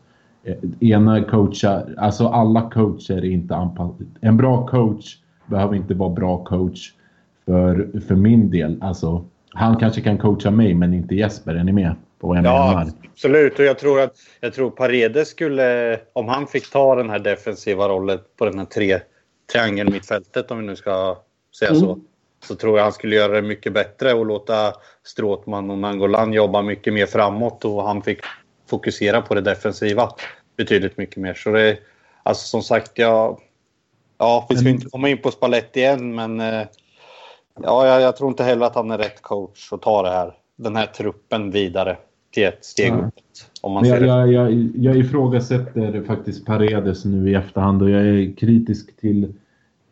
ena 0.81 1.25
coachar, 1.25 1.95
alltså 1.97 2.29
alla 2.29 2.71
coacher 2.71 3.17
är 3.17 3.25
inte 3.25 3.55
anpassade. 3.55 4.05
En 4.21 4.37
bra 4.37 4.67
coach 4.67 5.17
behöver 5.47 5.77
inte 5.77 5.95
vara 5.95 6.11
bra 6.11 6.45
coach 6.45 6.93
för, 7.47 8.01
för 8.09 8.15
min 8.15 8.51
del. 8.51 8.79
Alltså, 8.83 9.25
han 9.51 9.77
kanske 9.77 10.01
kan 10.01 10.19
coacha 10.19 10.51
mig 10.51 10.75
men 10.75 10.95
inte 10.95 11.15
Jesper, 11.15 11.55
är 11.55 11.65
ni 11.65 11.73
med? 11.73 11.95
På 12.21 12.29
vad 12.29 12.37
jag 12.37 12.45
ja, 12.45 12.69
menar? 12.69 12.93
absolut. 13.13 13.59
Och 13.59 13.65
jag 13.65 13.79
tror 13.79 14.01
att 14.01 14.17
jag 14.41 14.55
tror 14.55 14.71
Paredes 14.71 15.29
skulle, 15.29 16.01
om 16.13 16.29
han 16.29 16.47
fick 16.47 16.71
ta 16.71 16.95
den 16.95 17.11
här 17.11 17.19
defensiva 17.19 17.89
rollen 17.89 18.19
på 18.39 18.45
den 18.45 18.59
här 18.59 18.67
tre, 18.67 18.99
triangelmittfältet, 19.53 20.51
om 20.51 20.59
vi 20.59 20.67
nu 20.67 20.77
ska 20.77 21.17
säga 21.59 21.71
mm. 21.71 21.81
så, 21.81 21.99
så 22.45 22.55
tror 22.55 22.77
jag 22.77 22.85
han 22.85 22.93
skulle 22.93 23.17
göra 23.17 23.33
det 23.33 23.43
mycket 23.43 23.73
bättre 23.73 24.15
och 24.15 24.27
låta 24.27 24.73
Stråtman 25.05 25.71
och 25.71 25.79
Nangolan 25.79 26.33
jobba 26.33 26.63
mycket 26.63 26.95
mer 26.95 27.07
framåt 27.07 27.65
och 27.65 27.83
han 27.83 28.03
fick 28.03 28.19
fokusera 28.71 29.23
på 29.23 29.35
det 29.35 29.41
defensiva 29.41 30.11
betydligt 30.57 30.97
mycket 30.97 31.17
mer. 31.17 31.35
Så 31.35 31.51
det, 31.51 31.79
alltså 32.23 32.47
som 32.47 32.63
sagt, 32.63 32.99
jag, 32.99 33.41
ja, 34.19 34.47
vi 34.51 34.57
ska 34.57 34.69
inte 34.69 34.91
komma 34.91 35.09
in 35.09 35.19
på 35.19 35.31
Spalletti 35.31 35.85
än, 35.85 36.15
men 36.15 36.41
eh, 36.41 36.67
ja, 37.63 37.87
jag, 37.87 38.01
jag, 38.01 38.17
tror 38.17 38.31
inte 38.31 38.45
heller 38.45 38.67
att 38.67 38.75
han 38.75 38.91
är 38.91 38.99
rätt 38.99 39.23
coach 39.23 39.73
att 39.73 39.83
ta 39.83 40.03
det 40.03 40.11
här, 40.11 40.35
den 40.57 40.77
här 40.77 40.87
truppen 40.87 41.51
vidare 41.51 41.97
till 42.31 42.45
ett 42.45 42.65
steg 42.65 42.93
ja. 42.93 43.11
Om 43.61 43.73
man 43.73 43.85
jag, 43.85 44.03
jag, 44.03 44.33
jag, 44.33 44.73
jag 44.77 44.97
ifrågasätter 44.97 46.03
faktiskt 46.07 46.47
Paredes 46.47 47.05
nu 47.05 47.31
i 47.31 47.35
efterhand 47.35 47.83
och 47.83 47.91
jag 47.91 48.07
är 48.07 48.37
kritisk 48.37 48.97
till, 49.01 49.35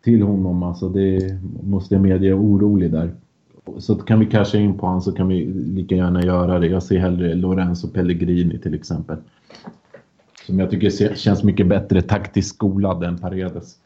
till 0.07 0.23
honom. 0.23 0.63
Alltså 0.63 0.89
det 0.89 1.39
måste 1.63 1.95
jag 1.95 2.03
medge, 2.03 2.33
orolig 2.33 2.93
där. 2.93 3.11
Så 3.79 3.95
kan 3.95 4.21
vi 4.21 4.27
casha 4.27 4.59
in 4.59 4.79
på 4.79 4.87
honom 4.87 5.01
så 5.01 5.13
kan 5.13 5.29
vi 5.29 5.45
lika 5.45 5.95
gärna 5.95 6.23
göra 6.23 6.59
det. 6.59 6.67
Jag 6.67 6.83
ser 6.83 6.99
hellre 6.99 7.35
Lorenzo 7.35 7.89
Pellegrini 7.89 8.59
till 8.59 8.75
exempel. 8.75 9.17
Som 10.47 10.59
jag 10.59 10.71
tycker 10.71 11.15
känns 11.15 11.43
mycket 11.43 11.67
bättre 11.67 12.03
taktiskt 12.03 12.55
skolad 12.55 13.05
än 13.05 13.19
Paredes. 13.19 13.77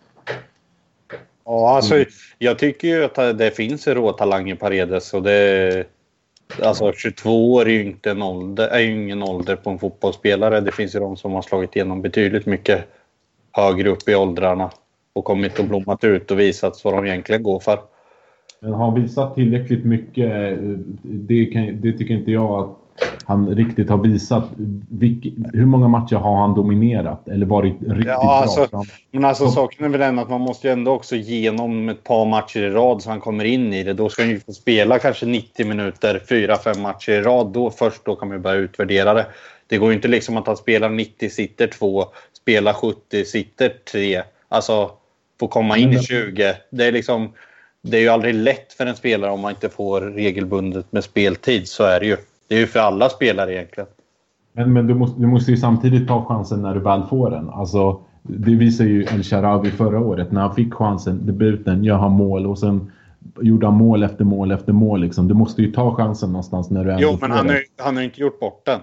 Ja, 1.44 1.76
alltså 1.76 2.04
jag 2.38 2.58
tycker 2.58 2.88
ju 2.88 3.04
att 3.04 3.38
det 3.38 3.56
finns 3.56 3.88
en 3.88 3.94
råtalang 3.94 4.50
i 4.50 4.56
Paredes 4.56 5.14
och 5.14 5.22
det... 5.22 5.84
Alltså 6.62 6.92
22 6.92 7.54
år 7.54 7.68
är 7.68 7.72
ju 7.72 7.82
inte 7.82 8.10
en 8.10 8.22
ålder, 8.22 8.68
är 8.68 8.80
ju 8.80 9.04
ingen 9.04 9.22
ålder 9.22 9.56
på 9.56 9.70
en 9.70 9.78
fotbollsspelare. 9.78 10.60
Det 10.60 10.72
finns 10.72 10.94
ju 10.94 11.00
de 11.00 11.16
som 11.16 11.32
har 11.32 11.42
slagit 11.42 11.76
igenom 11.76 12.02
betydligt 12.02 12.46
mycket 12.46 12.84
högre 13.52 13.88
upp 13.88 14.08
i 14.08 14.14
åldrarna 14.14 14.70
och 15.12 15.24
kommit 15.24 15.58
och 15.58 15.64
blommat 15.64 16.04
ut 16.04 16.30
och 16.30 16.40
visat 16.40 16.80
vad 16.84 16.94
de 16.94 17.06
egentligen 17.06 17.42
går 17.42 17.60
för. 17.60 17.78
Men 18.60 18.72
har 18.72 18.98
visat 18.98 19.34
tillräckligt 19.34 19.84
mycket, 19.84 20.58
det, 21.02 21.46
kan, 21.46 21.80
det 21.80 21.92
tycker 21.92 22.14
inte 22.14 22.30
jag 22.30 22.60
att 22.60 22.80
han 23.24 23.54
riktigt 23.54 23.90
har 23.90 23.98
visat. 23.98 24.44
Vilk, 24.88 25.34
hur 25.52 25.66
många 25.66 25.88
matcher 25.88 26.16
har 26.16 26.36
han 26.36 26.54
dominerat 26.54 27.28
eller 27.28 27.46
varit 27.46 27.74
riktigt 27.80 28.06
ja, 28.06 28.42
alltså, 28.42 28.66
bra? 28.70 28.84
Men 29.10 29.24
alltså 29.24 29.48
saken 29.48 29.84
är 29.84 29.88
väl 29.88 30.00
den 30.00 30.18
att 30.18 30.30
man 30.30 30.40
måste 30.40 30.66
ju 30.66 30.72
ändå 30.72 30.92
också 30.92 31.16
genom 31.16 31.88
ett 31.88 32.04
par 32.04 32.26
matcher 32.26 32.60
i 32.60 32.70
rad 32.70 33.02
så 33.02 33.10
han 33.10 33.20
kommer 33.20 33.44
in 33.44 33.72
i 33.72 33.82
det. 33.82 33.92
Då 33.92 34.08
ska 34.08 34.22
han 34.22 34.30
ju 34.30 34.40
få 34.40 34.52
spela 34.52 34.98
kanske 34.98 35.26
90 35.26 35.66
minuter, 35.66 36.22
4-5 36.28 36.82
matcher 36.82 37.12
i 37.12 37.22
rad. 37.22 37.46
Då, 37.46 37.70
först 37.70 38.04
då 38.04 38.16
kan 38.16 38.28
man 38.28 38.36
ju 38.36 38.42
börja 38.42 38.56
utvärdera 38.56 39.14
det. 39.14 39.26
Det 39.66 39.78
går 39.78 39.88
ju 39.88 39.94
inte 39.94 40.08
liksom 40.08 40.36
att 40.36 40.46
han 40.46 40.56
spelar 40.56 40.88
90, 40.88 41.30
sitter 41.30 41.66
2, 41.66 42.04
spelar 42.32 42.72
70, 42.72 43.24
sitter 43.24 43.72
3. 43.92 44.22
Alltså, 44.48 44.90
få 45.40 45.48
komma 45.48 45.78
in 45.78 45.92
i 45.92 45.98
20. 45.98 46.54
Det 46.70 46.86
är 46.86 46.92
liksom... 46.92 47.28
Det 47.82 47.96
är 47.96 48.00
ju 48.00 48.08
aldrig 48.08 48.34
lätt 48.34 48.72
för 48.72 48.86
en 48.86 48.96
spelare 48.96 49.30
om 49.30 49.40
man 49.40 49.50
inte 49.50 49.68
får 49.68 50.00
regelbundet 50.00 50.92
med 50.92 51.04
speltid. 51.04 51.68
Så 51.68 51.84
är 51.84 52.00
det 52.00 52.06
ju. 52.06 52.16
Det 52.48 52.54
är 52.54 52.58
ju 52.58 52.66
för 52.66 52.80
alla 52.80 53.08
spelare 53.08 53.54
egentligen. 53.54 53.88
Men, 54.52 54.72
men 54.72 54.86
du, 54.86 54.94
måste, 54.94 55.20
du 55.20 55.26
måste 55.26 55.50
ju 55.50 55.56
samtidigt 55.56 56.08
ta 56.08 56.24
chansen 56.24 56.62
när 56.62 56.74
du 56.74 56.80
väl 56.80 57.02
får 57.10 57.30
den. 57.30 57.50
Alltså, 57.50 58.00
det 58.22 58.54
visar 58.54 58.84
ju 58.84 59.02
El 59.02 59.22
Sharawi 59.22 59.70
förra 59.70 60.00
året. 60.00 60.32
När 60.32 60.40
han 60.40 60.54
fick 60.54 60.74
chansen, 60.74 61.26
debuten, 61.26 61.84
gör 61.84 61.96
han 61.96 62.12
mål 62.12 62.46
och 62.46 62.58
sen 62.58 62.92
gjorde 63.40 63.66
han 63.66 63.76
mål 63.76 64.02
efter 64.02 64.24
mål 64.24 64.52
efter 64.52 64.72
mål. 64.72 65.00
Liksom. 65.00 65.28
Du 65.28 65.34
måste 65.34 65.62
ju 65.62 65.72
ta 65.72 65.94
chansen 65.94 66.32
någonstans 66.32 66.70
när 66.70 66.84
du 66.84 66.90
ändå 66.90 67.02
Jo, 67.02 67.18
men 67.20 67.30
han 67.30 67.48
har, 67.48 67.62
han 67.76 67.96
har 67.96 68.02
inte 68.02 68.20
gjort 68.20 68.40
bort 68.40 68.66
den. 68.66 68.80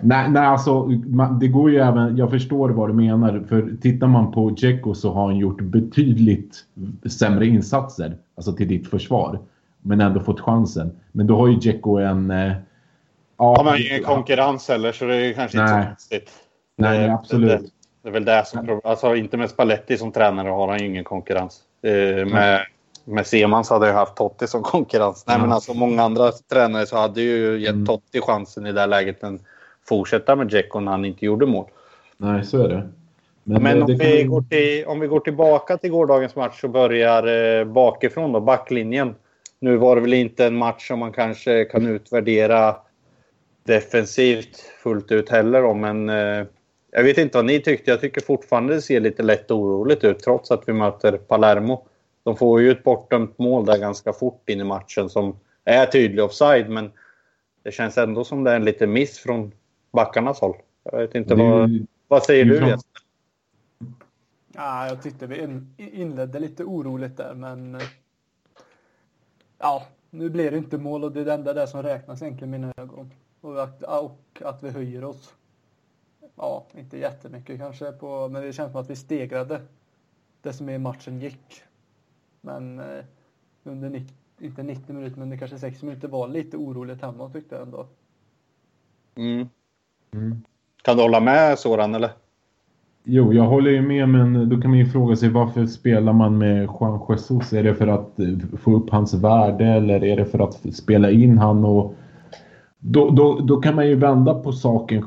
Nej, 0.00 0.30
nej 0.30 0.46
alltså 0.46 0.82
det 1.40 1.48
går 1.48 1.70
ju 1.70 1.78
även, 1.78 2.16
jag 2.16 2.30
förstår 2.30 2.68
vad 2.68 2.88
du 2.88 2.92
menar. 2.92 3.44
För 3.48 3.76
tittar 3.82 4.06
man 4.06 4.32
på 4.32 4.50
Dzeko 4.50 4.94
så 4.94 5.12
har 5.12 5.26
han 5.26 5.36
gjort 5.36 5.60
betydligt 5.60 6.64
sämre 7.18 7.46
insatser. 7.46 8.16
Alltså 8.34 8.52
till 8.52 8.68
ditt 8.68 8.88
försvar. 8.88 9.38
Men 9.82 10.00
ändå 10.00 10.20
fått 10.20 10.40
chansen. 10.40 10.98
Men 11.12 11.26
då 11.26 11.36
har 11.36 11.48
ju 11.48 11.56
Dzeko 11.56 11.96
en... 11.96 12.30
Eh, 12.30 12.52
ja, 13.38 13.62
har 13.62 13.76
ju 13.76 13.88
ingen 13.88 14.02
konkurrens 14.02 14.68
heller 14.68 14.92
så 14.92 15.04
det 15.04 15.16
är 15.16 15.32
kanske 15.32 15.58
nej. 15.58 15.66
inte 15.66 15.82
så 15.82 15.88
konstigt. 15.88 16.30
Nej, 16.76 16.98
nej 16.98 17.10
absolut. 17.10 17.60
Det, 17.60 17.68
det, 18.02 18.08
är 18.08 18.12
väl 18.12 18.24
det 18.24 18.46
som... 18.46 18.80
Alltså 18.84 19.16
inte 19.16 19.36
med 19.36 19.50
Spalletti 19.50 19.96
som 19.96 20.12
tränare 20.12 20.48
har 20.48 20.68
han 20.68 20.78
ju 20.78 20.86
ingen 20.86 21.04
konkurrens. 21.04 21.60
Eh, 21.82 22.26
med, 22.26 22.60
med 23.04 23.26
Semans 23.26 23.70
hade 23.70 23.86
jag 23.86 23.94
haft 23.94 24.16
Totti 24.16 24.46
som 24.46 24.62
konkurrens. 24.62 25.24
Nej, 25.26 25.36
mm. 25.36 25.48
men 25.48 25.54
alltså 25.54 25.74
många 25.74 26.02
andra 26.02 26.32
tränare 26.32 26.86
så 26.86 26.96
hade 26.96 27.20
ju 27.20 27.60
gett 27.60 27.74
mm. 27.74 27.86
Totti 27.86 28.20
chansen 28.20 28.66
i 28.66 28.72
det 28.72 28.80
här 28.80 28.86
läget. 28.86 29.22
Men 29.22 29.40
fortsätta 29.88 30.36
med 30.36 30.46
Dzeko 30.46 30.80
när 30.80 30.92
han 30.92 31.04
inte 31.04 31.26
gjorde 31.26 31.46
mål. 31.46 31.66
Nej, 32.16 32.44
så 32.44 32.62
är 32.62 32.68
det. 32.68 32.88
Men, 33.44 33.62
Men 33.62 33.82
om, 33.82 33.96
vi 33.98 34.18
kan... 34.18 34.30
går 34.30 34.42
till, 34.42 34.86
om 34.86 35.00
vi 35.00 35.06
går 35.06 35.20
tillbaka 35.20 35.76
till 35.76 35.90
gårdagens 35.90 36.36
match 36.36 36.64
och 36.64 36.70
börjar 36.70 37.58
eh, 37.58 37.64
bakifrån 37.64 38.32
då, 38.32 38.40
backlinjen. 38.40 39.14
Nu 39.60 39.76
var 39.76 39.96
det 39.96 40.02
väl 40.02 40.14
inte 40.14 40.46
en 40.46 40.56
match 40.56 40.88
som 40.88 40.98
man 40.98 41.12
kanske 41.12 41.64
kan 41.64 41.86
utvärdera 41.86 42.76
defensivt 43.64 44.56
fullt 44.82 45.12
ut 45.12 45.28
heller 45.28 45.62
då, 45.62 45.74
men 45.74 46.08
eh, 46.08 46.46
jag 46.90 47.02
vet 47.04 47.18
inte 47.18 47.38
vad 47.38 47.44
ni 47.44 47.60
tyckte. 47.60 47.90
Jag 47.90 48.00
tycker 48.00 48.20
fortfarande 48.20 48.74
det 48.74 48.82
ser 48.82 49.00
lite 49.00 49.22
lätt 49.22 49.50
oroligt 49.50 50.04
ut 50.04 50.18
trots 50.18 50.50
att 50.50 50.62
vi 50.66 50.72
möter 50.72 51.12
Palermo. 51.12 51.86
De 52.24 52.36
får 52.36 52.60
ju 52.60 52.70
ett 52.70 52.84
bortdömt 52.84 53.38
mål 53.38 53.66
där 53.66 53.78
ganska 53.78 54.12
fort 54.12 54.48
in 54.48 54.60
i 54.60 54.64
matchen 54.64 55.08
som 55.08 55.36
är 55.64 55.86
tydlig 55.86 56.24
offside, 56.24 56.68
men 56.68 56.90
det 57.62 57.72
känns 57.72 57.98
ändå 57.98 58.24
som 58.24 58.44
det 58.44 58.50
är 58.50 58.56
en 58.56 58.64
liten 58.64 58.92
miss 58.92 59.18
från 59.18 59.52
backarnas 59.92 60.40
håll. 60.40 60.56
Jag 60.82 60.98
vet 60.98 61.14
inte, 61.14 61.34
vad, 61.34 61.86
vad 62.08 62.22
säger 62.22 62.44
du 62.44 62.54
Jesper? 62.54 63.02
Ja, 64.54 64.86
jag 64.86 65.02
tyckte 65.02 65.26
vi 65.26 65.60
inledde 65.76 66.38
lite 66.38 66.64
oroligt 66.64 67.16
där, 67.16 67.34
men 67.34 67.80
ja, 69.58 69.86
nu 70.10 70.30
blir 70.30 70.50
det 70.50 70.58
inte 70.58 70.78
mål 70.78 71.04
och 71.04 71.12
det 71.12 71.20
är 71.20 71.24
det 71.24 71.32
enda 71.32 71.52
där 71.52 71.66
som 71.66 71.82
räknas 71.82 72.22
egentligen 72.22 72.54
i 72.54 72.58
mina 72.58 72.72
ögon. 72.76 73.10
Och 73.40 73.62
att, 73.62 73.82
och 73.82 74.42
att 74.44 74.62
vi 74.62 74.70
höjer 74.70 75.04
oss. 75.04 75.34
Ja, 76.34 76.66
inte 76.74 76.98
jättemycket 76.98 77.58
kanske, 77.58 77.92
på, 77.92 78.28
men 78.28 78.42
det 78.42 78.52
känns 78.52 78.72
som 78.72 78.80
att 78.80 78.90
vi 78.90 78.96
stegrade 78.96 79.60
det 80.42 80.52
som 80.52 80.68
i 80.68 80.78
matchen 80.78 81.20
gick. 81.20 81.62
Men 82.40 82.78
eh, 82.78 83.04
under 83.62 83.90
90, 83.90 84.14
inte 84.38 84.62
90 84.62 84.94
minuter, 84.94 85.18
men 85.18 85.30
det 85.30 85.38
kanske 85.38 85.58
60 85.58 85.86
minuter 85.86 86.08
var 86.08 86.28
lite 86.28 86.56
oroligt 86.56 87.02
hemma 87.02 87.30
tyckte 87.30 87.54
jag 87.54 87.62
ändå. 87.62 87.86
Mm. 89.14 89.48
Mm. 90.14 90.42
Kan 90.82 90.96
du 90.96 91.02
hålla 91.02 91.20
med 91.20 91.58
Soran 91.58 91.94
eller? 91.94 92.10
Jo, 93.04 93.32
jag 93.32 93.44
håller 93.44 93.70
ju 93.70 93.82
med 93.82 94.08
men 94.08 94.48
då 94.48 94.60
kan 94.60 94.70
man 94.70 94.78
ju 94.78 94.86
fråga 94.86 95.16
sig 95.16 95.28
varför 95.28 95.66
spelar 95.66 96.12
man 96.12 96.38
med 96.38 96.68
Juan 96.80 97.00
Jesus? 97.08 97.52
Är 97.52 97.62
det 97.62 97.74
för 97.74 97.86
att 97.86 98.18
eh, 98.20 98.26
få 98.58 98.76
upp 98.76 98.90
hans 98.90 99.14
värde 99.14 99.66
eller 99.66 100.04
är 100.04 100.16
det 100.16 100.24
för 100.24 100.38
att 100.38 100.74
spela 100.74 101.10
in 101.10 101.38
han 101.38 101.64
och 101.64 101.94
då, 102.78 103.10
då, 103.10 103.38
då 103.38 103.56
kan 103.56 103.74
man 103.74 103.88
ju 103.88 103.94
vända 103.94 104.34
på 104.34 104.52
saken. 104.52 105.02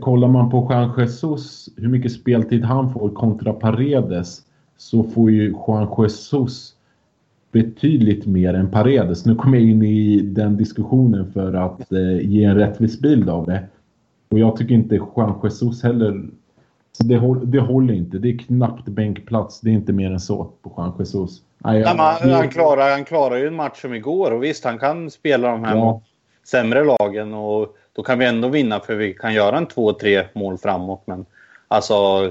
Kollar 0.00 0.28
man 0.28 0.50
på 0.50 0.68
Juan 0.70 0.92
Jesus, 0.98 1.68
hur 1.76 1.88
mycket 1.88 2.12
speltid 2.12 2.64
han 2.64 2.92
får 2.92 3.08
kontra 3.08 3.52
Paredes 3.52 4.42
så 4.76 5.04
får 5.04 5.30
ju 5.30 5.54
Juan 5.66 5.88
Jesus 5.98 6.74
betydligt 7.52 8.26
mer 8.26 8.54
än 8.54 8.70
Paredes. 8.70 9.26
Nu 9.26 9.34
kommer 9.34 9.58
jag 9.58 9.68
in 9.68 9.82
i 9.82 10.20
den 10.20 10.56
diskussionen 10.56 11.32
för 11.32 11.54
att 11.54 11.92
eh, 11.92 12.30
ge 12.30 12.44
en 12.44 12.56
rättvis 12.56 13.00
bild 13.00 13.28
av 13.28 13.46
det. 13.46 13.66
Och 14.32 14.38
jag 14.38 14.56
tycker 14.56 14.74
inte 14.74 14.94
Juan 14.94 15.40
Jesus 15.42 15.82
heller... 15.82 16.22
Det, 16.98 17.20
det 17.44 17.60
håller 17.60 17.94
inte. 17.94 18.18
Det 18.18 18.28
är 18.28 18.38
knappt 18.38 18.84
bänkplats. 18.84 19.60
Det 19.60 19.70
är 19.70 19.74
inte 19.74 19.92
mer 19.92 20.10
än 20.10 20.20
så 20.20 20.44
på 20.62 20.72
Juan 20.76 20.92
Jesus. 20.98 21.42
Nej, 21.58 21.80
Nej, 21.80 22.32
han, 22.32 22.48
klarar, 22.48 22.90
han 22.90 23.04
klarar 23.04 23.36
ju 23.36 23.46
en 23.46 23.54
match 23.54 23.80
som 23.80 23.94
igår 23.94 24.30
och 24.30 24.44
visst, 24.44 24.64
han 24.64 24.78
kan 24.78 25.10
spela 25.10 25.50
de 25.50 25.64
här 25.64 25.76
ja. 25.76 26.00
sämre 26.44 26.84
lagen 26.84 27.34
och 27.34 27.76
då 27.92 28.02
kan 28.02 28.18
vi 28.18 28.26
ändå 28.26 28.48
vinna 28.48 28.80
för 28.80 28.94
vi 28.94 29.14
kan 29.14 29.34
göra 29.34 29.58
en 29.58 29.66
två, 29.66 29.92
tre 29.92 30.24
mål 30.32 30.58
framåt. 30.58 31.02
Men 31.04 31.26
alltså, 31.68 32.30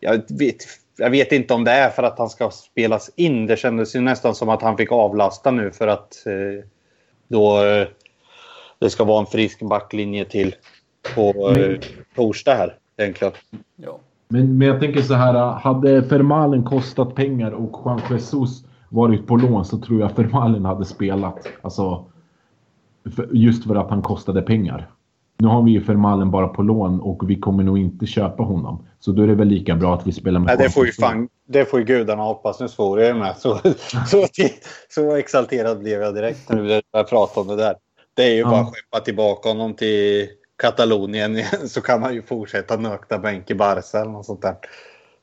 jag 0.00 0.22
vet, 0.38 0.56
jag 0.98 1.10
vet 1.10 1.32
inte 1.32 1.54
om 1.54 1.64
det 1.64 1.72
är 1.72 1.90
för 1.90 2.02
att 2.02 2.18
han 2.18 2.30
ska 2.30 2.50
spelas 2.50 3.10
in. 3.16 3.46
Det 3.46 3.56
kändes 3.56 3.96
ju 3.96 4.00
nästan 4.00 4.34
som 4.34 4.48
att 4.48 4.62
han 4.62 4.76
fick 4.76 4.92
avlasta 4.92 5.50
nu 5.50 5.70
för 5.70 5.88
att 5.88 6.26
eh, 6.26 6.64
då 7.28 7.64
eh, 7.64 7.88
det 8.78 8.90
ska 8.90 9.04
vara 9.04 9.20
en 9.20 9.26
frisk 9.26 9.60
backlinje 9.62 10.24
till 10.24 10.54
på 11.14 11.54
eh, 11.56 11.78
torsdag 12.16 12.54
här. 12.54 12.76
Ja. 13.76 13.98
Men, 14.28 14.58
men 14.58 14.68
jag 14.68 14.80
tänker 14.80 15.02
så 15.02 15.14
här, 15.14 15.34
hade 15.34 16.02
Fermalen 16.02 16.64
kostat 16.64 17.14
pengar 17.14 17.50
och 17.50 17.82
Juan 17.84 18.00
Jesus 18.10 18.64
varit 18.88 19.26
på 19.26 19.36
lån 19.36 19.64
så 19.64 19.78
tror 19.78 20.00
jag 20.00 20.12
Fermalen 20.12 20.64
hade 20.64 20.84
spelat. 20.84 21.48
Alltså, 21.62 22.04
för, 23.16 23.28
just 23.32 23.66
för 23.66 23.74
att 23.74 23.90
han 23.90 24.02
kostade 24.02 24.42
pengar. 24.42 24.90
Nu 25.38 25.48
har 25.48 25.62
vi 25.62 25.70
ju 25.70 25.84
Fermalen 25.84 26.30
bara 26.30 26.48
på 26.48 26.62
lån 26.62 27.00
och 27.00 27.30
vi 27.30 27.36
kommer 27.36 27.64
nog 27.64 27.78
inte 27.78 28.06
köpa 28.06 28.42
honom. 28.42 28.86
Så 29.00 29.12
då 29.12 29.22
är 29.22 29.26
det 29.26 29.34
väl 29.34 29.48
lika 29.48 29.74
bra 29.74 29.94
att 29.94 30.06
vi 30.06 30.12
spelar 30.12 30.40
med 30.40 30.46
Nej, 30.46 30.66
det 30.66 30.70
får 30.70 30.86
ju 30.86 30.92
fan, 30.92 31.28
Det 31.46 31.64
får 31.64 31.78
ju 31.78 31.84
gudarna 31.84 32.22
hoppas. 32.22 32.60
Nu 32.60 32.68
svor 32.68 33.00
jag 33.00 33.16
med. 33.16 33.36
Så, 33.36 33.58
så, 34.06 34.26
så 34.88 35.16
exalterad 35.16 35.78
blev 35.78 36.00
jag 36.00 36.14
direkt 36.14 36.48
när 36.48 36.82
jag 36.92 37.08
pratade 37.08 37.40
om 37.40 37.56
det 37.56 37.62
där. 37.62 37.74
Det 38.14 38.22
är 38.22 38.34
ju 38.34 38.40
ja. 38.40 38.50
bara 38.50 38.60
att 38.60 38.72
skeppa 38.74 39.04
tillbaka 39.04 39.48
honom 39.48 39.74
till 39.74 40.28
Katalonien 40.58 41.36
igen 41.36 41.68
så 41.68 41.80
kan 41.80 42.02
han 42.02 42.14
ju 42.14 42.22
fortsätta 42.22 42.76
nökta 42.76 43.18
bänk 43.18 43.50
i 43.50 43.54
Barca 43.54 43.98
eller 43.98 44.10
något 44.10 44.26
sånt 44.26 44.42
där. 44.42 44.54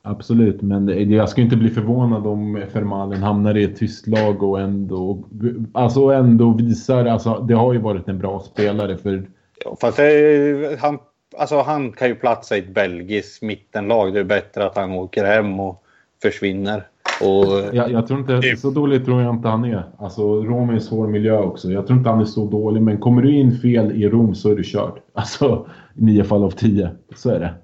Absolut, 0.02 0.62
men 0.62 1.10
jag 1.10 1.28
skulle 1.28 1.44
inte 1.44 1.56
bli 1.56 1.70
förvånad 1.70 2.26
om 2.26 2.62
Fermalen 2.72 3.22
hamnar 3.22 3.56
i 3.56 3.64
ett 3.64 3.76
tyst 3.76 4.06
lag 4.06 4.42
och 4.42 4.60
ändå, 4.60 5.24
alltså 5.72 6.00
ändå 6.00 6.52
visar, 6.52 7.04
alltså 7.04 7.34
det 7.34 7.54
har 7.54 7.72
ju 7.72 7.78
varit 7.78 8.08
en 8.08 8.18
bra 8.18 8.40
spelare 8.40 8.96
för... 8.96 9.28
Ja, 9.64 9.76
fast 9.80 9.96
det, 9.96 10.80
han, 10.80 10.98
alltså 11.38 11.60
han 11.60 11.92
kan 11.92 12.08
ju 12.08 12.14
platsa 12.14 12.56
i 12.56 12.58
ett 12.58 12.74
belgiskt 12.74 13.42
mittenlag. 13.42 14.14
Det 14.14 14.20
är 14.20 14.24
bättre 14.24 14.66
att 14.66 14.76
han 14.76 14.92
åker 14.92 15.24
hem 15.24 15.60
och 15.60 15.84
försvinner. 16.22 16.86
Och, 17.20 17.74
jag, 17.76 17.90
jag, 17.90 18.06
tror 18.06 18.20
inte, 18.20 18.56
så 18.56 18.70
dålig 18.70 19.04
tror 19.04 19.22
jag 19.22 19.34
inte 19.34 19.48
han 19.48 19.64
är. 19.64 19.84
Alltså 19.98 20.22
Rom 20.42 20.68
är 20.68 20.74
en 20.74 20.80
svår 20.80 21.06
miljö 21.06 21.38
också. 21.38 21.70
Jag 21.70 21.86
tror 21.86 21.98
inte 21.98 22.10
han 22.10 22.20
är 22.20 22.24
så 22.24 22.46
dålig. 22.46 22.82
Men 22.82 22.98
kommer 22.98 23.22
du 23.22 23.36
in 23.36 23.58
fel 23.60 24.02
i 24.02 24.08
Rom 24.08 24.34
så 24.34 24.50
är 24.50 24.56
du 24.56 24.64
körd. 24.64 24.92
Alltså 25.12 25.66
nio 25.94 26.24
fall 26.24 26.44
av 26.44 26.50
tio. 26.50 26.90
Så 27.16 27.30
är 27.30 27.40
det. 27.40 27.54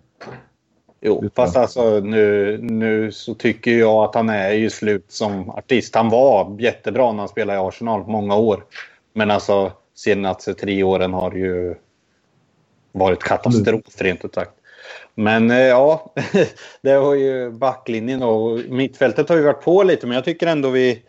Jo, 1.01 1.31
fast 1.35 1.57
alltså 1.57 2.01
nu, 2.01 2.59
nu 2.63 3.13
så 3.13 3.35
tycker 3.35 3.71
jag 3.71 4.05
att 4.05 4.15
han 4.15 4.29
är 4.29 4.53
ju 4.53 4.71
slut 4.71 5.05
som 5.09 5.51
artist. 5.51 5.95
Han 5.95 6.09
var 6.09 6.57
jättebra 6.61 7.13
när 7.13 7.19
han 7.19 7.29
spelade 7.29 7.59
i 7.59 7.63
Arsenal 7.63 8.07
många 8.07 8.37
år. 8.37 8.65
Men 9.15 9.31
alltså 9.31 9.73
senaste 9.95 10.55
tre 10.55 10.83
åren 10.83 11.13
har 11.13 11.33
ju 11.33 11.75
varit 12.93 13.23
katastrof 13.23 14.01
rent 14.01 14.25
ut 14.25 14.35
sagt. 14.35 14.53
Men 15.15 15.51
eh, 15.51 15.57
ja, 15.57 16.15
det 16.83 16.91
har 16.91 17.15
ju 17.15 17.51
backlinjen 17.51 18.23
och 18.23 18.61
mittfältet 18.69 19.29
har 19.29 19.37
ju 19.37 19.43
varit 19.43 19.65
på 19.65 19.83
lite 19.83 20.07
men 20.07 20.15
jag 20.15 20.25
tycker 20.25 20.47
ändå 20.47 20.71
vi, 20.71 21.03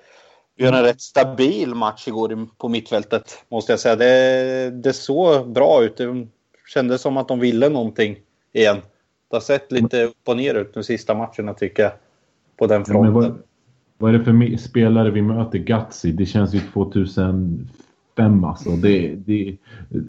vi 0.57 0.65
har 0.65 0.73
en 0.73 0.83
rätt 0.83 1.01
stabil 1.01 1.75
match 1.75 2.07
igår 2.07 2.47
på 2.57 2.69
mittfältet 2.69 3.45
måste 3.49 3.71
jag 3.71 3.79
säga. 3.79 3.95
Det, 3.95 4.71
det 4.83 4.93
såg 4.93 5.51
bra 5.51 5.83
ut. 5.83 5.97
Det 5.97 6.27
kändes 6.73 7.01
som 7.01 7.17
att 7.17 7.27
de 7.27 7.39
ville 7.39 7.69
någonting 7.69 8.17
igen. 8.53 8.77
Det 9.29 9.35
har 9.35 9.41
sett 9.41 9.71
lite 9.71 10.03
upp 10.03 10.27
och 10.27 10.37
ner 10.37 10.55
ut 10.55 10.73
de 10.73 10.83
sista 10.83 11.13
matcherna 11.13 11.53
tycker 11.53 11.83
jag. 11.83 11.91
På 12.57 12.67
den 12.67 12.85
fronten. 12.85 13.13
Ja, 13.13 13.19
vad, 13.19 13.41
vad, 13.97 14.15
är 14.15 14.17
det 14.17 14.23
för 14.25 14.57
spelare 14.57 15.11
vi 15.11 15.21
möter? 15.21 15.57
Gutsi. 15.57 16.11
Det 16.11 16.25
känns 16.25 16.53
ju 16.53 16.59
2005 16.59 17.67
fem 18.17 18.43
alltså. 18.43 18.69
Det, 18.69 19.15
det, 19.15 19.57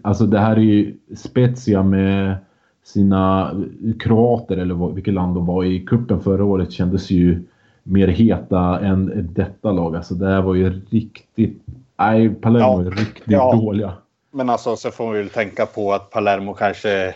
alltså 0.03 0.27
det 0.27 0.39
här 0.39 0.57
är 0.57 0.61
ju 0.61 0.97
Spezia 1.17 1.83
med 1.83 2.37
sina 2.85 3.55
kroater 4.01 4.57
eller 4.57 4.95
vilket 4.95 5.15
land 5.15 5.35
de 5.35 5.47
var 5.47 5.65
i 5.65 5.81
kuppen 5.81 6.21
förra 6.21 6.45
året 6.45 6.73
kändes 6.73 7.11
ju 7.11 7.43
mer 7.83 8.09
heta 8.09 8.81
än 8.81 9.29
detta 9.35 9.73
lag. 9.73 9.97
Alltså 9.97 10.15
det 10.15 10.27
här 10.27 10.43
var 10.43 10.55
ju 10.55 10.81
riktigt... 10.91 11.63
Nej, 11.99 12.31
Palermo 12.31 12.83
ja, 12.83 12.87
är 12.87 12.91
riktigt 12.91 13.23
ja. 13.27 13.53
dåliga. 13.53 13.93
Men 14.31 14.51
alltså 14.51 14.77
så 14.77 14.91
får 14.91 15.13
vi 15.13 15.19
väl 15.19 15.31
tänka 15.31 15.67
på 15.67 15.93
att 15.93 16.11
Palermo 16.11 16.55
kanske 16.55 17.15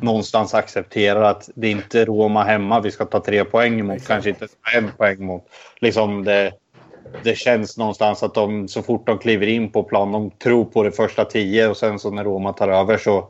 någonstans 0.00 0.54
accepterar 0.54 1.22
att 1.22 1.50
det 1.54 1.66
är 1.66 1.70
inte 1.70 2.04
Roma 2.04 2.42
hemma 2.42 2.80
vi 2.80 2.90
ska 2.90 3.04
ta 3.04 3.20
tre 3.20 3.44
poäng 3.44 3.80
emot. 3.80 4.06
Kanske 4.06 4.30
inte 4.30 4.48
en 4.76 4.90
poäng 4.96 5.24
mot. 5.24 5.44
Liksom 5.80 6.24
det, 6.24 6.52
det 7.22 7.38
känns 7.38 7.78
någonstans 7.78 8.22
att 8.22 8.34
de 8.34 8.68
så 8.68 8.82
fort 8.82 9.06
de 9.06 9.18
kliver 9.18 9.46
in 9.46 9.70
på 9.70 9.82
plan, 9.82 10.12
de 10.12 10.30
tror 10.30 10.64
på 10.64 10.82
det 10.82 10.92
första 10.92 11.24
tio 11.24 11.68
och 11.68 11.76
sen 11.76 11.98
så 11.98 12.10
när 12.10 12.24
Roma 12.24 12.52
tar 12.52 12.68
över 12.68 12.96
så 12.96 13.28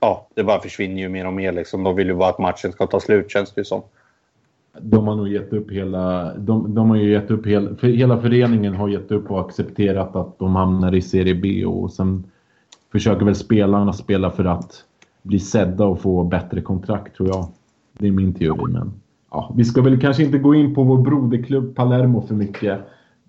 ja, 0.00 0.28
det 0.34 0.44
bara 0.44 0.60
försvinner 0.60 1.02
ju 1.02 1.08
mer 1.08 1.26
och 1.26 1.32
mer. 1.32 1.52
Liksom. 1.52 1.84
De 1.84 1.96
vill 1.96 2.06
ju 2.06 2.14
bara 2.14 2.28
att 2.28 2.38
matchen 2.38 2.72
ska 2.72 2.86
ta 2.86 3.00
slut 3.00 3.30
känns 3.30 3.52
det 3.52 3.60
ju 3.60 3.64
som. 3.64 3.82
De 4.80 5.06
har 5.06 5.16
nog 5.16 5.28
gett 5.28 5.52
upp 5.52 5.70
hela... 5.70 6.34
De, 6.34 6.74
de 6.74 6.90
har 6.90 6.96
ju 6.96 7.12
gett 7.12 7.30
upp 7.30 7.46
hela... 7.46 7.74
För 7.76 7.86
hela 7.86 8.20
föreningen 8.20 8.74
har 8.74 8.88
gett 8.88 9.10
upp 9.10 9.30
och 9.30 9.40
accepterat 9.40 10.16
att 10.16 10.38
de 10.38 10.56
hamnar 10.56 10.94
i 10.94 11.02
Serie 11.02 11.34
B 11.34 11.64
och 11.64 11.92
sen 11.92 12.24
försöker 12.92 13.24
väl 13.24 13.34
spelarna 13.34 13.92
spela 13.92 14.30
för 14.30 14.44
att 14.44 14.84
bli 15.22 15.38
sedda 15.38 15.84
och 15.84 16.00
få 16.00 16.24
bättre 16.24 16.60
kontrakt 16.60 17.16
tror 17.16 17.28
jag. 17.28 17.46
Det 17.98 18.06
är 18.06 18.12
min 18.12 18.34
teori 18.34 18.72
men... 18.72 18.92
Ja, 19.30 19.54
vi 19.56 19.64
ska 19.64 19.82
väl 19.82 20.00
kanske 20.00 20.22
inte 20.22 20.38
gå 20.38 20.54
in 20.54 20.74
på 20.74 20.82
vår 20.82 20.98
broderklubb 20.98 21.76
Palermo 21.76 22.26
för 22.26 22.34
mycket. 22.34 22.80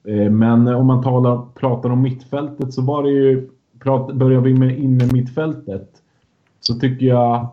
Eh, 0.03 0.31
men 0.31 0.67
om 0.67 0.87
man 0.87 1.03
talar, 1.03 1.41
pratar 1.55 1.89
om 1.89 2.01
mittfältet 2.01 2.73
så 2.73 2.81
var 2.81 3.03
det 3.03 3.09
ju... 3.09 3.49
Prat, 3.79 4.13
börjar 4.13 4.41
vi 4.41 4.53
med 4.53 4.79
inne 4.79 5.05
mittfältet 5.11 6.00
så 6.61 6.73
tycker 6.73 7.05
jag 7.05 7.49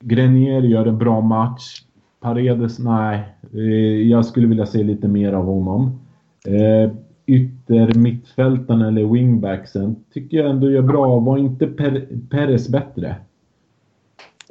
Grenier 0.00 0.62
gör 0.62 0.86
en 0.86 0.98
bra 0.98 1.20
match. 1.20 1.82
Paredes, 2.20 2.78
nej. 2.78 3.22
Eh, 3.54 4.08
jag 4.08 4.24
skulle 4.26 4.46
vilja 4.46 4.66
se 4.66 4.82
lite 4.82 5.08
mer 5.08 5.32
av 5.32 5.44
honom. 5.44 6.00
Eh, 6.46 6.90
ytter 7.26 7.94
mittfältarna 7.94 8.88
eller 8.88 9.04
wingbacksen 9.04 10.04
tycker 10.12 10.36
jag 10.36 10.50
ändå 10.50 10.70
gör 10.70 10.82
bra. 10.82 11.18
Var 11.18 11.38
inte 11.38 11.66
per 11.66 12.08
Peres 12.30 12.68
bättre? 12.68 13.16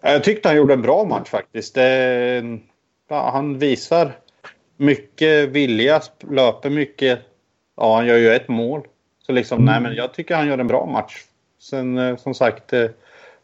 Jag 0.01 0.23
tyckte 0.23 0.49
han 0.49 0.57
gjorde 0.57 0.73
en 0.73 0.81
bra 0.81 1.05
match 1.05 1.29
faktiskt. 1.29 1.77
Han 3.07 3.57
visar 3.57 4.15
mycket 4.77 5.49
vilja, 5.49 6.01
löper 6.29 6.69
mycket. 6.69 7.19
Ja, 7.77 7.95
han 7.95 8.05
gör 8.05 8.17
ju 8.17 8.29
ett 8.29 8.47
mål. 8.47 8.81
Så 9.25 9.31
liksom, 9.31 9.57
mm. 9.57 9.65
nej 9.65 9.81
men 9.81 9.95
jag 9.95 10.13
tycker 10.13 10.35
han 10.35 10.47
gör 10.47 10.57
en 10.57 10.67
bra 10.67 10.85
match. 10.85 11.25
Sen 11.59 11.97
eh, 11.97 12.17
som 12.17 12.33
sagt 12.33 12.73
eh, 12.73 12.89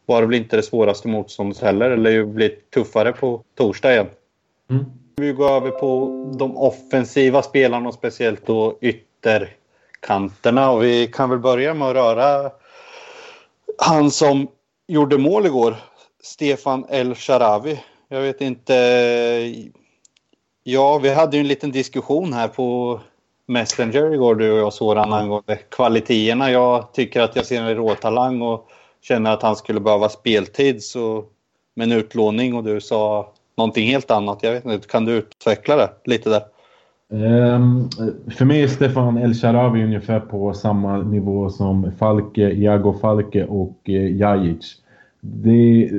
var 0.06 0.22
det 0.22 0.28
väl 0.28 0.36
inte 0.36 0.56
det 0.56 0.64
svåraste 0.64 1.08
motståndet 1.08 1.62
heller. 1.62 1.92
Eller 1.92 2.12
ju 2.12 2.26
blir 2.26 2.56
tuffare 2.74 3.12
på 3.12 3.44
torsdag 3.56 3.94
igen. 3.94 4.08
Mm. 4.70 4.86
Vi 5.16 5.32
går 5.32 5.50
över 5.50 5.72
på 5.72 6.10
de 6.40 6.58
offensiva 6.58 7.42
spelarna 7.42 7.90
och 7.90 7.94
speciellt 7.94 8.46
då 8.46 8.78
ytterkanterna. 8.82 10.72
Och 10.72 10.84
vi 10.84 11.08
kan 11.08 11.30
väl 11.30 11.40
börja 11.40 11.74
med 11.74 11.88
att 11.88 11.96
röra 11.96 12.52
han 13.78 14.12
som 14.12 14.48
gjorde 14.88 15.18
mål 15.18 15.46
igår. 15.46 15.76
Stefan 16.24 16.86
El 16.90 17.16
Sharawi. 17.16 17.80
Jag 18.08 18.22
vet 18.22 18.42
inte. 18.42 18.74
Ja, 20.64 20.98
vi 20.98 21.10
hade 21.14 21.38
ju 21.38 21.42
en 21.42 21.48
liten 21.48 21.72
diskussion 21.72 22.34
här 22.34 22.48
på 22.48 23.00
Messenger 23.48 24.14
igår 24.14 24.36
du 24.36 24.52
och 24.52 24.58
jag 24.58 24.74
Soran 24.74 25.14
angående 25.14 25.56
kvaliteterna. 25.56 26.52
Jag 26.52 26.94
tycker 26.94 27.22
att 27.22 27.36
jag 27.36 27.46
ser 27.46 27.62
en 27.62 27.76
råtalang 27.76 28.42
och 28.42 28.68
känner 29.02 29.32
att 29.32 29.42
han 29.42 29.56
skulle 29.56 29.80
behöva 29.80 30.10
speltid 30.10 30.84
så 30.84 31.26
med 31.76 31.92
en 31.92 31.98
utlåning 31.98 32.56
och 32.56 32.64
du 32.64 32.82
sa 32.82 33.34
någonting 33.58 33.88
helt 33.88 34.12
annat. 34.12 34.44
Jag 34.44 34.52
vet 34.52 34.66
inte, 34.66 34.88
kan 34.88 35.06
du 35.06 35.14
utveckla 35.14 35.76
det 35.76 35.90
lite 36.06 36.30
där? 36.30 36.42
Um, 37.10 37.90
för 38.38 38.46
mig 38.46 38.64
är 38.64 38.68
Stefan 38.68 39.18
El 39.18 39.34
Sharawi 39.34 39.84
ungefär 39.84 40.20
på 40.20 40.54
samma 40.54 40.98
nivå 40.98 41.50
som 41.50 41.92
Falke, 42.00 42.52
Iago 42.52 42.94
Falke 42.94 43.46
och 43.46 43.80
eh, 43.84 44.16
Jajic. 44.16 44.76
Det, 45.22 45.92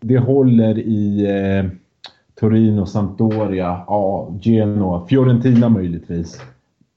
det 0.00 0.18
håller 0.18 0.78
i 0.78 1.26
eh, 1.26 1.70
Torino, 2.34 2.86
Sampdoria, 2.86 3.84
ja, 3.86 4.34
Genoa, 4.40 5.06
Fiorentina 5.06 5.68
möjligtvis. 5.68 6.40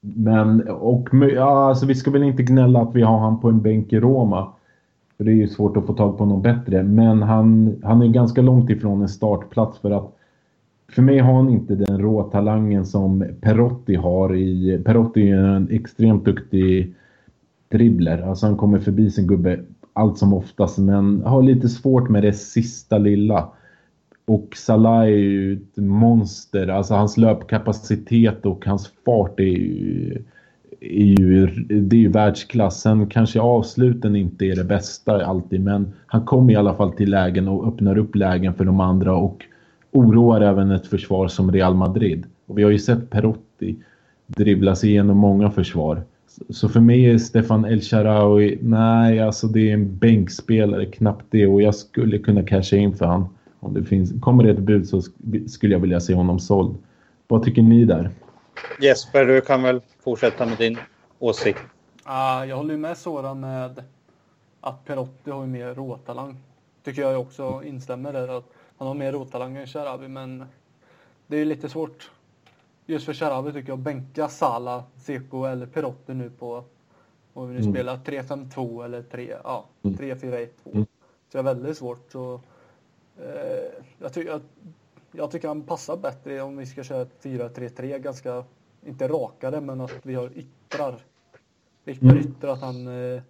Men, 0.04 0.68
och 0.68 1.08
ja, 1.12 1.68
alltså 1.68 1.86
vi 1.86 1.94
ska 1.94 2.10
väl 2.10 2.22
inte 2.22 2.42
gnälla 2.42 2.82
att 2.82 2.94
vi 2.94 3.02
har 3.02 3.18
han 3.18 3.40
på 3.40 3.48
en 3.48 3.62
bänk 3.62 3.92
i 3.92 4.00
Roma. 4.00 4.52
För 5.16 5.24
det 5.24 5.30
är 5.30 5.36
ju 5.36 5.48
svårt 5.48 5.76
att 5.76 5.86
få 5.86 5.92
tag 5.92 6.18
på 6.18 6.24
någon 6.24 6.42
bättre. 6.42 6.82
Men 6.82 7.22
han, 7.22 7.76
han 7.82 8.02
är 8.02 8.08
ganska 8.08 8.42
långt 8.42 8.70
ifrån 8.70 9.02
en 9.02 9.08
startplats 9.08 9.78
för 9.78 9.90
att 9.90 10.16
för 10.92 11.02
mig 11.02 11.18
har 11.18 11.32
han 11.32 11.48
inte 11.48 11.74
den 11.74 12.00
råtalangen 12.00 12.86
som 12.86 13.24
Perotti 13.40 13.94
har 13.94 14.36
i... 14.36 14.82
Perotti 14.84 15.30
är 15.30 15.36
en 15.36 15.68
extremt 15.70 16.24
duktig 16.24 16.94
dribbler. 17.68 18.22
Alltså 18.22 18.46
han 18.46 18.56
kommer 18.56 18.78
förbi 18.78 19.10
sin 19.10 19.26
gubbe 19.26 19.60
allt 19.92 20.18
som 20.18 20.32
oftast 20.32 20.78
men 20.78 21.22
har 21.22 21.42
lite 21.42 21.68
svårt 21.68 22.08
med 22.08 22.22
det 22.22 22.32
sista 22.32 22.98
lilla. 22.98 23.48
Och 24.32 24.56
Salah 24.56 25.02
är 25.02 25.06
ju 25.06 25.52
ett 25.52 25.76
monster. 25.76 26.68
Alltså 26.68 26.94
hans 26.94 27.16
löpkapacitet 27.16 28.46
och 28.46 28.66
hans 28.66 28.92
fart 29.04 29.40
är 29.40 29.44
ju, 29.44 30.22
är 30.80 31.20
ju, 31.20 31.46
det 31.68 31.96
är 31.96 32.00
ju 32.00 32.08
världsklass. 32.08 32.80
Sen 32.80 33.06
kanske 33.06 33.40
avsluten 33.40 34.16
inte 34.16 34.44
är 34.44 34.56
det 34.56 34.64
bästa 34.64 35.26
alltid 35.26 35.60
men 35.60 35.92
han 36.06 36.24
kommer 36.24 36.52
i 36.52 36.56
alla 36.56 36.74
fall 36.74 36.92
till 36.92 37.10
lägen 37.10 37.48
och 37.48 37.68
öppnar 37.68 37.98
upp 37.98 38.16
lägen 38.16 38.54
för 38.54 38.64
de 38.64 38.80
andra 38.80 39.16
och 39.16 39.44
oroar 39.90 40.40
även 40.40 40.70
ett 40.70 40.86
försvar 40.86 41.28
som 41.28 41.52
Real 41.52 41.74
Madrid. 41.74 42.26
Och 42.46 42.58
vi 42.58 42.62
har 42.62 42.70
ju 42.70 42.78
sett 42.78 43.10
Perotti 43.10 43.76
dribbla 44.26 44.74
sig 44.74 44.90
igenom 44.90 45.16
många 45.16 45.50
försvar. 45.50 46.02
Så 46.50 46.68
för 46.68 46.80
mig 46.80 47.10
är 47.10 47.18
Stefan 47.18 47.64
El 47.64 47.80
Sharawi, 47.80 48.58
nej 48.62 49.20
alltså 49.20 49.46
det 49.46 49.70
är 49.70 49.74
en 49.74 49.98
bänkspelare, 49.98 50.86
knappt 50.86 51.24
det 51.30 51.46
och 51.46 51.62
jag 51.62 51.74
skulle 51.74 52.18
kunna 52.18 52.42
casha 52.42 52.76
in 52.76 52.94
för 52.94 53.06
honom. 53.06 53.28
Om 53.62 53.74
det 53.74 53.84
finns, 53.84 54.12
kommer 54.20 54.44
det 54.44 54.50
ett 54.50 54.58
bud 54.58 54.88
så 54.88 55.02
skulle 55.48 55.72
jag 55.72 55.80
vilja 55.80 56.00
se 56.00 56.14
honom 56.14 56.38
såld. 56.38 56.76
Vad 57.28 57.42
tycker 57.42 57.62
ni 57.62 57.84
där? 57.84 58.10
Jesper, 58.80 59.24
du 59.24 59.40
kan 59.40 59.62
väl 59.62 59.80
fortsätta 60.00 60.46
med 60.46 60.58
din 60.58 60.78
åsikt. 61.18 61.58
Uh, 62.06 62.48
jag 62.48 62.56
håller 62.56 62.76
med 62.76 62.98
Soran 62.98 63.40
med 63.40 63.82
att 64.60 64.84
Perotti 64.84 65.30
har 65.30 65.46
mer 65.46 65.74
råtalang. 65.74 66.36
Tycker 66.84 67.02
jag 67.02 67.20
också 67.20 67.62
instämmer 67.64 68.12
där. 68.12 68.38
Att 68.38 68.52
han 68.78 68.88
har 68.88 68.94
mer 68.94 69.12
råtalang 69.12 69.56
än 69.56 69.66
Sharabi, 69.66 70.08
men 70.08 70.44
det 71.26 71.36
är 71.36 71.44
lite 71.44 71.68
svårt. 71.68 72.10
Just 72.86 73.06
för 73.06 73.14
Sharabi 73.14 73.52
tycker 73.52 73.68
jag 73.68 73.78
bänka 73.78 74.28
Sala, 74.28 74.84
Seko 74.96 75.44
eller 75.44 75.66
Perotti 75.66 76.14
nu 76.14 76.30
på 76.30 76.64
om 77.34 77.48
vi 77.48 77.54
nu 77.54 77.60
mm. 77.60 77.72
spelar 77.72 77.96
3-5-2 77.96 78.84
eller 78.84 79.02
3, 79.02 79.36
ja, 79.44 79.64
3-4-1-2. 79.82 80.48
Mm. 80.72 80.86
Så 81.28 81.32
det 81.32 81.38
är 81.38 81.42
väldigt 81.42 81.78
svårt. 81.78 82.12
Så 82.12 82.40
jag, 83.98 84.12
ty 84.12 84.22
jag, 84.22 84.40
jag, 85.12 85.30
tycker 85.30 85.48
han 85.48 85.62
passar 85.62 85.96
bättre 85.96 86.42
om 86.42 86.56
vi 86.56 86.66
ska 86.66 86.84
köra 86.84 87.04
4-3-3 87.04 87.98
ganska, 87.98 88.44
inte 88.82 89.08
rakare, 89.08 89.60
men 89.60 89.80
att 89.80 89.92
vi 90.02 90.14
har 90.14 90.38
yttrar. 90.38 91.04
Viktor 91.84 92.10
mm. 92.10 92.18
yttrar 92.18 92.52
att 92.52 92.60
han, 92.60 92.86
eh, 92.86 93.22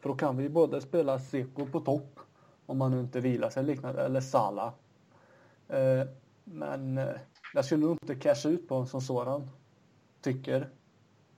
för 0.00 0.08
då 0.08 0.14
kan 0.14 0.36
vi 0.36 0.48
både 0.48 0.80
spela 0.80 1.18
Seko 1.18 1.66
på 1.66 1.80
topp, 1.80 2.20
om 2.66 2.80
han 2.80 3.00
inte 3.00 3.20
vilar 3.20 3.50
sig 3.50 3.64
liknande, 3.64 4.02
eller 4.02 4.20
Sala. 4.20 4.72
Eh, 5.68 6.06
men 6.44 7.00
jag 7.54 7.64
skulle 7.64 7.86
nog 7.86 7.98
inte 8.02 8.14
casha 8.14 8.48
ut 8.48 8.68
på 8.68 8.74
en 8.74 8.86
som 8.86 9.00
sådan, 9.00 9.50
tycker. 10.20 10.68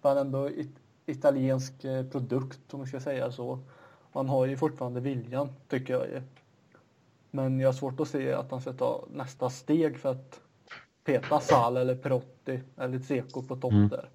För 0.01 0.09
han 0.09 0.19
är 0.19 0.21
ändå 0.21 0.51
it 0.51 0.71
italiensk 1.07 1.83
produkt, 2.13 2.75
om 2.75 2.81
man 2.81 2.87
ska 2.87 3.01
säga 3.01 3.33
så. 3.33 3.59
Han 4.13 4.29
har 4.29 4.47
ju 4.47 4.57
fortfarande 4.57 5.01
viljan, 5.01 5.49
tycker 5.69 5.95
jag 5.95 6.09
ju. 6.09 6.23
Men 7.35 7.61
jag 7.61 7.69
har 7.69 7.73
svårt 7.73 8.01
att 8.01 8.09
se 8.09 8.33
att 8.33 8.51
han 8.51 8.61
ska 8.61 8.73
ta 8.73 9.05
nästa 9.11 9.51
steg 9.51 9.99
för 9.99 10.11
att 10.11 10.41
peta 11.05 11.41
Sal 11.41 11.77
eller 11.77 11.95
Perotti 11.95 12.61
eller 12.79 12.99
Tseko 12.99 13.43
på 13.43 13.57
topp 13.57 13.73
mm. 13.73 13.89
där. 13.89 14.09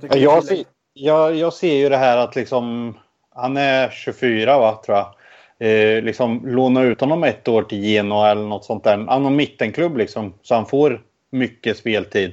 Jag, 0.00 0.16
jag, 0.16 0.44
ser, 0.44 0.64
jag, 0.92 1.34
jag, 1.34 1.52
ser 1.52 1.74
ju 1.74 1.88
det 1.88 1.96
här 1.96 2.16
att 2.16 2.36
liksom 2.36 2.94
han 3.30 3.56
är 3.56 3.90
24 3.90 4.58
va, 4.58 4.80
tror 4.86 4.98
jag. 4.98 5.14
Eh, 5.58 6.02
liksom 6.02 6.46
låna 6.46 6.82
ut 6.82 7.00
honom 7.00 7.24
ett 7.24 7.48
år 7.48 7.62
till 7.62 7.84
Genoa 7.84 8.30
eller 8.30 8.42
något 8.42 8.64
sånt 8.64 8.84
där. 8.84 9.06
Han 9.08 9.24
har 9.24 9.30
mittenklubb 9.30 9.96
liksom. 9.96 10.34
Så 10.42 10.54
han 10.54 10.66
får 10.66 11.02
mycket 11.30 11.76
speltid. 11.76 12.32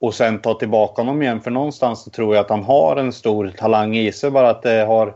Och 0.00 0.14
sen 0.14 0.40
ta 0.40 0.54
tillbaka 0.54 1.02
honom 1.02 1.22
igen. 1.22 1.40
För 1.40 1.50
någonstans 1.50 2.04
så 2.04 2.10
tror 2.10 2.34
jag 2.34 2.44
att 2.44 2.50
han 2.50 2.64
har 2.64 2.96
en 2.96 3.12
stor 3.12 3.52
talang 3.56 3.96
i 3.96 4.12
sig. 4.12 4.30
Bara 4.30 4.50
att 4.50 4.62
det 4.62 4.84
har 4.84 5.14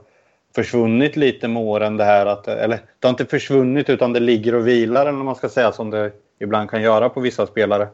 försvunnit 0.54 1.16
lite 1.16 1.48
med 1.48 1.62
åren 1.62 1.96
det 1.96 2.04
här 2.04 2.26
att, 2.26 2.48
eller 2.48 2.76
det 2.98 3.06
har 3.06 3.10
inte 3.10 3.26
försvunnit 3.26 3.90
utan 3.90 4.12
det 4.12 4.20
ligger 4.20 4.54
och 4.54 4.68
vilar 4.68 5.06
eller 5.06 5.12
man 5.12 5.34
ska 5.34 5.48
säga 5.48 5.72
som 5.72 5.90
det 5.90 6.12
ibland 6.40 6.70
kan 6.70 6.82
göra 6.82 7.08
på 7.08 7.20
vissa 7.20 7.46
spelare. 7.46 7.88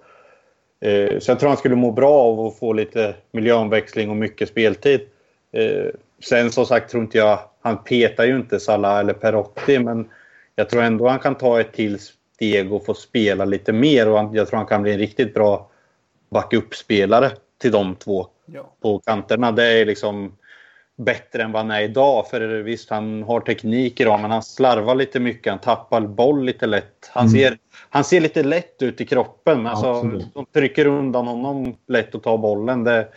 Eh, 0.80 1.18
så 1.18 1.30
jag 1.30 1.40
tror 1.40 1.48
han 1.48 1.58
skulle 1.58 1.76
må 1.76 1.92
bra 1.92 2.12
av 2.12 2.40
att 2.40 2.58
få 2.58 2.72
lite 2.72 3.14
miljöomväxling 3.32 4.10
och 4.10 4.16
mycket 4.16 4.48
speltid. 4.48 5.00
Eh, 5.52 5.86
sen 6.22 6.50
som 6.50 6.66
sagt 6.66 6.90
tror 6.90 7.02
inte 7.02 7.18
jag, 7.18 7.38
han 7.60 7.84
petar 7.84 8.24
ju 8.24 8.36
inte 8.36 8.60
Salah 8.60 8.98
eller 8.98 9.12
Perotti 9.12 9.78
men 9.78 10.08
jag 10.56 10.70
tror 10.70 10.82
ändå 10.82 11.08
han 11.08 11.18
kan 11.18 11.34
ta 11.34 11.60
ett 11.60 11.72
till 11.72 11.98
steg 12.34 12.72
och 12.72 12.84
få 12.84 12.94
spela 12.94 13.44
lite 13.44 13.72
mer 13.72 14.08
och 14.08 14.36
jag 14.36 14.48
tror 14.48 14.56
han 14.56 14.66
kan 14.66 14.82
bli 14.82 14.92
en 14.92 14.98
riktigt 14.98 15.34
bra 15.34 15.70
backup-spelare 16.30 17.30
till 17.58 17.72
de 17.72 17.94
två 17.94 18.26
ja. 18.46 18.72
på 18.80 18.98
kanterna. 18.98 19.52
Det 19.52 19.64
är 19.64 19.86
liksom 19.86 20.32
bättre 21.00 21.42
än 21.42 21.52
vad 21.52 21.62
han 21.62 21.70
är 21.70 21.80
idag. 21.80 22.28
För 22.30 22.62
visst, 22.62 22.90
han 22.90 23.22
har 23.22 23.40
teknik 23.40 24.00
idag, 24.00 24.20
men 24.20 24.30
han 24.30 24.42
slarvar 24.42 24.94
lite 24.94 25.20
mycket. 25.20 25.50
Han 25.50 25.60
tappar 25.60 26.00
boll 26.00 26.44
lite 26.44 26.66
lätt. 26.66 27.10
Han, 27.10 27.26
mm. 27.26 27.40
ser, 27.40 27.58
han 27.90 28.04
ser 28.04 28.20
lite 28.20 28.42
lätt 28.42 28.82
ut 28.82 29.00
i 29.00 29.06
kroppen. 29.06 29.66
Alltså, 29.66 30.02
de 30.34 30.46
trycker 30.52 30.86
undan 30.86 31.26
honom 31.26 31.76
lätt 31.86 32.14
att 32.14 32.22
ta 32.22 32.36
bollen. 32.36 32.84
Det, 32.84 33.08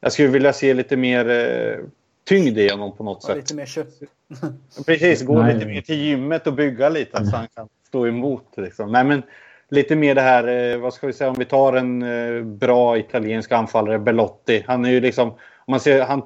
jag 0.00 0.12
skulle 0.12 0.28
vilja 0.28 0.52
se 0.52 0.74
lite 0.74 0.96
mer 0.96 1.30
eh, 1.30 1.84
tyngd 2.28 2.58
i 2.58 2.70
honom 2.70 2.96
på 2.96 3.04
något 3.04 3.22
sätt. 3.22 3.36
Lite 3.36 3.54
mer 3.54 3.66
kött. 3.66 3.94
Precis, 4.86 5.22
gå 5.22 5.42
Nej. 5.42 5.54
lite 5.54 5.66
mer 5.66 5.80
till 5.80 6.00
gymmet 6.00 6.46
och 6.46 6.52
bygga 6.52 6.88
lite 6.88 7.26
så 7.26 7.36
han 7.36 7.48
kan 7.54 7.68
stå 7.88 8.06
emot. 8.06 8.52
Liksom. 8.56 8.92
Nej, 8.92 9.04
men 9.04 9.22
lite 9.68 9.96
mer 9.96 10.14
det 10.14 10.20
här, 10.20 10.72
eh, 10.72 10.78
vad 10.78 10.94
ska 10.94 11.06
vi 11.06 11.12
säga, 11.12 11.30
om 11.30 11.36
vi 11.38 11.44
tar 11.44 11.72
en 11.72 12.02
eh, 12.02 12.42
bra 12.44 12.98
italiensk 12.98 13.52
anfallare, 13.52 13.98
Belotti. 13.98 14.64
Han 14.66 14.84
är 14.84 14.90
ju 14.90 15.00
liksom, 15.00 15.28
om 15.28 15.70
man 15.70 15.80
ser, 15.80 16.02
han 16.02 16.22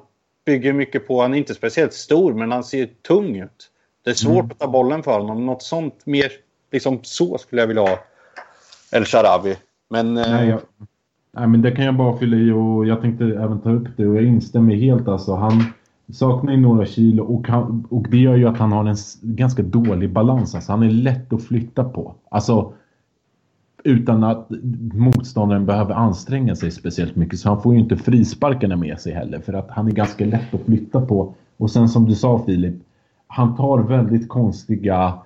bygger 0.47 0.73
mycket 0.73 1.07
på, 1.07 1.21
han 1.21 1.33
är 1.33 1.37
inte 1.37 1.53
speciellt 1.53 1.93
stor, 1.93 2.33
men 2.33 2.51
han 2.51 2.63
ser 2.63 2.85
tung 3.07 3.35
ut. 3.35 3.71
Det 4.03 4.09
är 4.09 4.13
svårt 4.13 4.43
mm. 4.43 4.51
att 4.51 4.59
ta 4.59 4.67
bollen 4.67 5.03
för 5.03 5.19
honom. 5.19 5.45
Något 5.45 5.63
sånt 5.63 6.05
mer, 6.05 6.31
liksom 6.71 6.99
så 7.01 7.37
skulle 7.37 7.61
jag 7.61 7.67
vilja 7.67 7.81
ha. 7.81 7.99
El 8.91 9.05
Sharawi. 9.05 9.55
Men... 9.89 10.17
Eh, 10.17 10.31
Nej, 10.31 10.49
jag, 10.49 10.59
nej, 11.31 11.47
men 11.47 11.61
det 11.61 11.71
kan 11.71 11.85
jag 11.85 11.95
bara 11.95 12.17
fylla 12.17 12.37
i 12.37 12.51
och 12.51 12.87
jag 12.87 13.01
tänkte 13.01 13.25
även 13.25 13.61
ta 13.61 13.71
upp 13.71 13.87
det 13.97 14.07
och 14.07 14.15
jag 14.15 14.23
instämmer 14.23 14.75
helt 14.75 15.07
alltså. 15.07 15.35
Han 15.35 15.63
saknar 16.13 16.53
ju 16.53 16.59
några 16.59 16.85
kilo 16.85 17.23
och, 17.23 17.47
han, 17.47 17.87
och 17.89 18.09
det 18.09 18.17
gör 18.17 18.35
ju 18.35 18.47
att 18.47 18.57
han 18.57 18.71
har 18.71 18.85
en 18.85 18.97
ganska 19.21 19.63
dålig 19.63 20.09
balans. 20.09 20.55
Alltså, 20.55 20.71
han 20.71 20.83
är 20.83 20.89
lätt 20.89 21.33
att 21.33 21.43
flytta 21.43 21.83
på. 21.83 22.15
Alltså 22.31 22.73
utan 23.83 24.23
att 24.23 24.51
motståndaren 24.93 25.65
behöver 25.65 25.93
anstränga 25.93 26.55
sig 26.55 26.71
speciellt 26.71 27.15
mycket. 27.15 27.39
Så 27.39 27.49
han 27.49 27.61
får 27.61 27.73
ju 27.73 27.79
inte 27.79 27.97
frisparkarna 27.97 28.75
med 28.75 28.99
sig 28.99 29.13
heller 29.13 29.39
för 29.39 29.53
att 29.53 29.71
han 29.71 29.87
är 29.87 29.91
ganska 29.91 30.25
lätt 30.25 30.53
att 30.53 30.61
flytta 30.61 31.01
på. 31.01 31.33
Och 31.57 31.71
sen 31.71 31.89
som 31.89 32.05
du 32.05 32.15
sa 32.15 32.43
Filip, 32.45 32.75
han 33.27 33.55
tar 33.55 33.79
väldigt 33.79 34.29
konstiga 34.29 35.19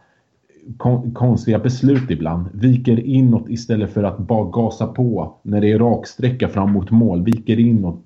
kon, 0.78 1.12
konstiga 1.12 1.60
beslut 1.60 2.12
ibland. 2.12 2.48
Viker 2.54 3.00
inåt 3.00 3.50
istället 3.50 3.94
för 3.94 4.04
att 4.04 4.18
bara 4.18 4.50
gasa 4.50 4.88
på 4.88 5.34
när 5.42 5.62
det 5.62 5.72
är 5.72 5.80
raksträcka 5.80 6.48
fram 6.48 6.72
mot 6.72 6.92
mål. 6.92 7.24
Viker 7.24 7.60
inåt 7.60 8.00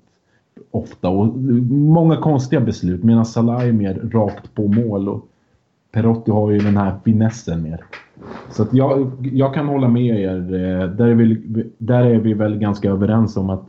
ofta 0.70 1.08
och 1.08 1.38
många 1.70 2.16
konstiga 2.16 2.60
beslut 2.60 3.04
medan 3.04 3.26
Salah 3.26 3.68
är 3.68 3.72
mer 3.72 3.94
rakt 3.94 4.54
på 4.54 4.68
mål. 4.68 5.08
Och 5.08 5.28
Perotti 5.92 6.30
har 6.30 6.50
ju 6.50 6.58
den 6.58 6.76
här 6.76 6.98
finessen 7.04 7.62
mer. 7.62 7.84
Så 8.50 8.66
jag, 8.72 9.12
jag 9.32 9.54
kan 9.54 9.66
hålla 9.66 9.88
med 9.88 10.20
er. 10.20 10.36
Eh, 10.36 10.88
där 10.88 11.06
är, 11.06 11.14
vi, 11.14 11.70
där 11.78 12.04
är 12.04 12.18
vi 12.18 12.34
väl 12.34 12.58
ganska 12.58 12.90
överens 12.90 13.36
om 13.36 13.50
att 13.50 13.68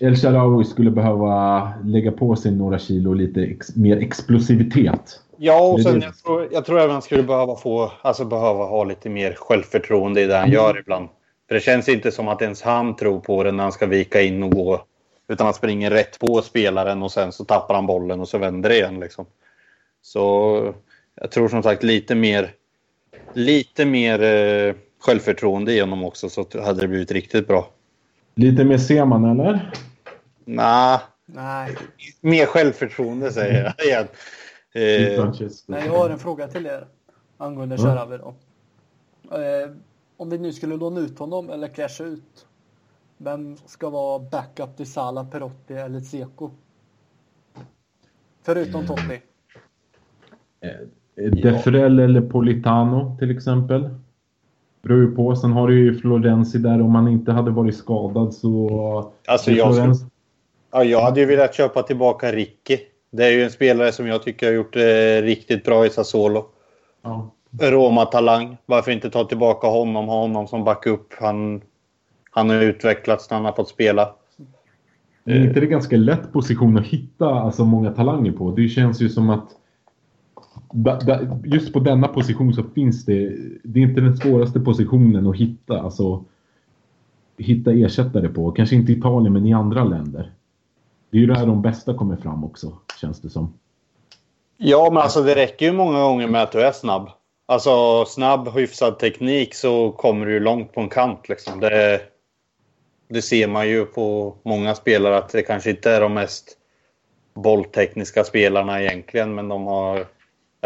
El 0.00 0.16
Sharawi 0.16 0.64
skulle 0.64 0.90
behöva 0.90 1.72
lägga 1.84 2.12
på 2.12 2.36
sig 2.36 2.52
några 2.52 2.78
kilo 2.78 3.10
och 3.10 3.16
lite 3.16 3.42
ex, 3.42 3.76
mer 3.76 3.96
explosivitet. 3.96 5.20
Ja, 5.36 5.72
och 5.72 5.80
sen, 5.80 6.00
jag, 6.00 6.18
tror, 6.18 6.48
jag 6.52 6.64
tror 6.64 6.80
även 6.80 6.90
han 6.90 7.02
skulle 7.02 7.22
behöva, 7.22 7.56
få, 7.56 7.92
alltså 8.02 8.24
behöva 8.24 8.64
ha 8.64 8.84
lite 8.84 9.08
mer 9.08 9.32
självförtroende 9.32 10.22
i 10.22 10.26
det 10.26 10.36
han 10.36 10.50
gör 10.50 10.78
ibland. 10.78 11.08
För 11.48 11.54
det 11.54 11.60
känns 11.60 11.88
inte 11.88 12.10
som 12.10 12.28
att 12.28 12.42
ens 12.42 12.62
han 12.62 12.96
tror 12.96 13.20
på 13.20 13.42
det 13.42 13.52
när 13.52 13.62
han 13.62 13.72
ska 13.72 13.86
vika 13.86 14.22
in 14.22 14.42
och 14.42 14.50
gå. 14.50 14.80
Utan 15.28 15.44
han 15.44 15.54
springer 15.54 15.90
rätt 15.90 16.18
på 16.18 16.42
spelaren 16.42 17.02
och 17.02 17.12
sen 17.12 17.32
så 17.32 17.44
tappar 17.44 17.74
han 17.74 17.86
bollen 17.86 18.20
och 18.20 18.28
så 18.28 18.38
vänder 18.38 18.68
det 18.68 18.76
igen. 18.76 19.00
Liksom. 19.00 19.26
Så 20.02 20.74
jag 21.20 21.30
tror 21.30 21.48
som 21.48 21.62
sagt 21.62 21.82
lite 21.82 22.14
mer 22.14 22.52
lite 23.32 23.84
mer 23.84 24.22
eh, 24.22 24.74
självförtroende 24.98 25.72
i 25.72 25.80
honom 25.80 26.04
också 26.04 26.28
så 26.28 26.46
hade 26.54 26.80
det 26.80 26.88
blivit 26.88 27.12
riktigt 27.12 27.48
bra. 27.48 27.70
Lite 28.34 28.64
mer 28.64 28.78
Seman 28.78 29.24
eller? 29.24 29.72
Nah, 30.44 31.00
Nej. 31.26 31.76
Mer 32.20 32.46
självförtroende 32.46 33.32
säger 33.32 33.74
jag 33.78 33.86
igen. 33.86 34.06
Eh, 34.72 35.32
Nej, 35.66 35.86
jag 35.86 35.92
har 35.92 36.10
en 36.10 36.18
fråga 36.18 36.48
till 36.48 36.66
er 36.66 36.86
angående 37.36 37.78
Sharawi 37.78 38.18
då. 38.18 38.34
Eh, 39.36 39.70
om 40.16 40.30
vi 40.30 40.38
nu 40.38 40.52
skulle 40.52 40.76
låna 40.76 41.00
ut 41.00 41.18
honom 41.18 41.50
eller 41.50 41.68
casha 41.68 42.04
ut. 42.04 42.46
Vem 43.16 43.56
ska 43.56 43.90
vara 43.90 44.18
backup 44.18 44.76
till 44.76 44.92
Salah, 44.92 45.30
Perotti 45.30 45.74
eller 45.74 46.00
Seko? 46.00 46.50
Förutom 48.42 48.84
mm. 48.84 48.86
Totti. 48.86 49.20
Eh, 51.20 51.30
Defrel 51.30 51.98
eller 51.98 52.20
Politano 52.20 53.16
till 53.18 53.30
exempel. 53.30 53.90
Beror 54.82 55.00
ju 55.00 55.14
på. 55.14 55.36
Sen 55.36 55.52
har 55.52 55.68
du 55.68 55.78
ju 55.78 55.94
Florenzi 55.94 56.58
där. 56.58 56.82
Om 56.82 56.94
han 56.94 57.08
inte 57.08 57.32
hade 57.32 57.50
varit 57.50 57.76
skadad 57.76 58.34
så... 58.34 59.12
Alltså 59.26 59.50
jag, 59.50 59.74
skulle... 59.74 59.94
ja, 60.72 60.84
jag 60.84 61.00
hade 61.00 61.20
ju 61.20 61.26
velat 61.26 61.54
köpa 61.54 61.82
tillbaka 61.82 62.32
Ricky. 62.32 62.78
Det 63.10 63.24
är 63.24 63.30
ju 63.30 63.44
en 63.44 63.50
spelare 63.50 63.92
som 63.92 64.06
jag 64.06 64.22
tycker 64.22 64.46
har 64.46 64.54
gjort 64.54 64.72
det 64.72 65.22
riktigt 65.22 65.64
bra 65.64 65.86
i 65.86 65.90
Sassuolo. 65.90 66.44
Ja. 67.02 67.30
Roma-talang. 67.60 68.56
Varför 68.66 68.92
inte 68.92 69.10
ta 69.10 69.24
tillbaka 69.24 69.66
honom, 69.66 70.08
ha 70.08 70.20
honom 70.20 70.46
som 70.46 70.64
backup. 70.64 71.14
Han, 71.20 71.60
han 72.30 72.50
har 72.50 72.62
utvecklats 72.62 73.30
när 73.30 73.36
han 73.36 73.44
har 73.44 73.52
fått 73.52 73.68
spela. 73.68 74.14
Det 75.24 75.32
är 75.32 75.44
inte 75.44 75.60
det 75.60 75.66
ganska 75.66 75.96
lätt 75.96 76.32
position 76.32 76.78
att 76.78 76.86
hitta 76.86 77.26
alltså, 77.26 77.64
många 77.64 77.90
talanger 77.90 78.32
på? 78.32 78.50
Det 78.50 78.68
känns 78.68 79.00
ju 79.00 79.08
som 79.08 79.30
att 79.30 79.48
just 81.44 81.72
på 81.72 81.80
denna 81.80 82.08
position 82.08 82.54
så 82.54 82.62
finns 82.74 83.04
det, 83.04 83.36
det 83.64 83.80
är 83.80 83.82
inte 83.82 84.00
den 84.00 84.16
svåraste 84.16 84.60
positionen 84.60 85.26
att 85.26 85.36
hitta, 85.36 85.80
alltså 85.80 86.24
hitta 87.38 87.72
ersättare 87.72 88.28
på. 88.28 88.50
Kanske 88.50 88.76
inte 88.76 88.92
i 88.92 88.98
Italien 88.98 89.32
men 89.32 89.46
i 89.46 89.52
andra 89.52 89.84
länder. 89.84 90.32
Det 91.10 91.16
är 91.16 91.20
ju 91.20 91.26
där 91.26 91.46
de 91.46 91.62
bästa 91.62 91.94
kommer 91.94 92.16
fram 92.16 92.44
också, 92.44 92.72
känns 93.00 93.20
det 93.20 93.30
som. 93.30 93.54
Ja, 94.56 94.88
men 94.92 95.02
alltså 95.02 95.22
det 95.22 95.34
räcker 95.34 95.66
ju 95.66 95.72
många 95.72 96.00
gånger 96.00 96.28
med 96.28 96.42
att 96.42 96.52
du 96.52 96.62
är 96.62 96.72
snabb. 96.72 97.10
Alltså 97.46 98.04
snabb, 98.04 98.48
hyfsad 98.48 98.98
teknik 98.98 99.54
så 99.54 99.90
kommer 99.92 100.26
du 100.26 100.40
långt 100.40 100.72
på 100.72 100.80
en 100.80 100.88
kant 100.88 101.28
liksom. 101.28 101.60
Det, 101.60 102.00
det 103.08 103.22
ser 103.22 103.48
man 103.48 103.68
ju 103.68 103.84
på 103.84 104.34
många 104.42 104.74
spelare 104.74 105.18
att 105.18 105.28
det 105.28 105.42
kanske 105.42 105.70
inte 105.70 105.90
är 105.90 106.00
de 106.00 106.14
mest 106.14 106.58
bolltekniska 107.34 108.24
spelarna 108.24 108.82
egentligen, 108.82 109.34
men 109.34 109.48
de 109.48 109.66
har 109.66 110.06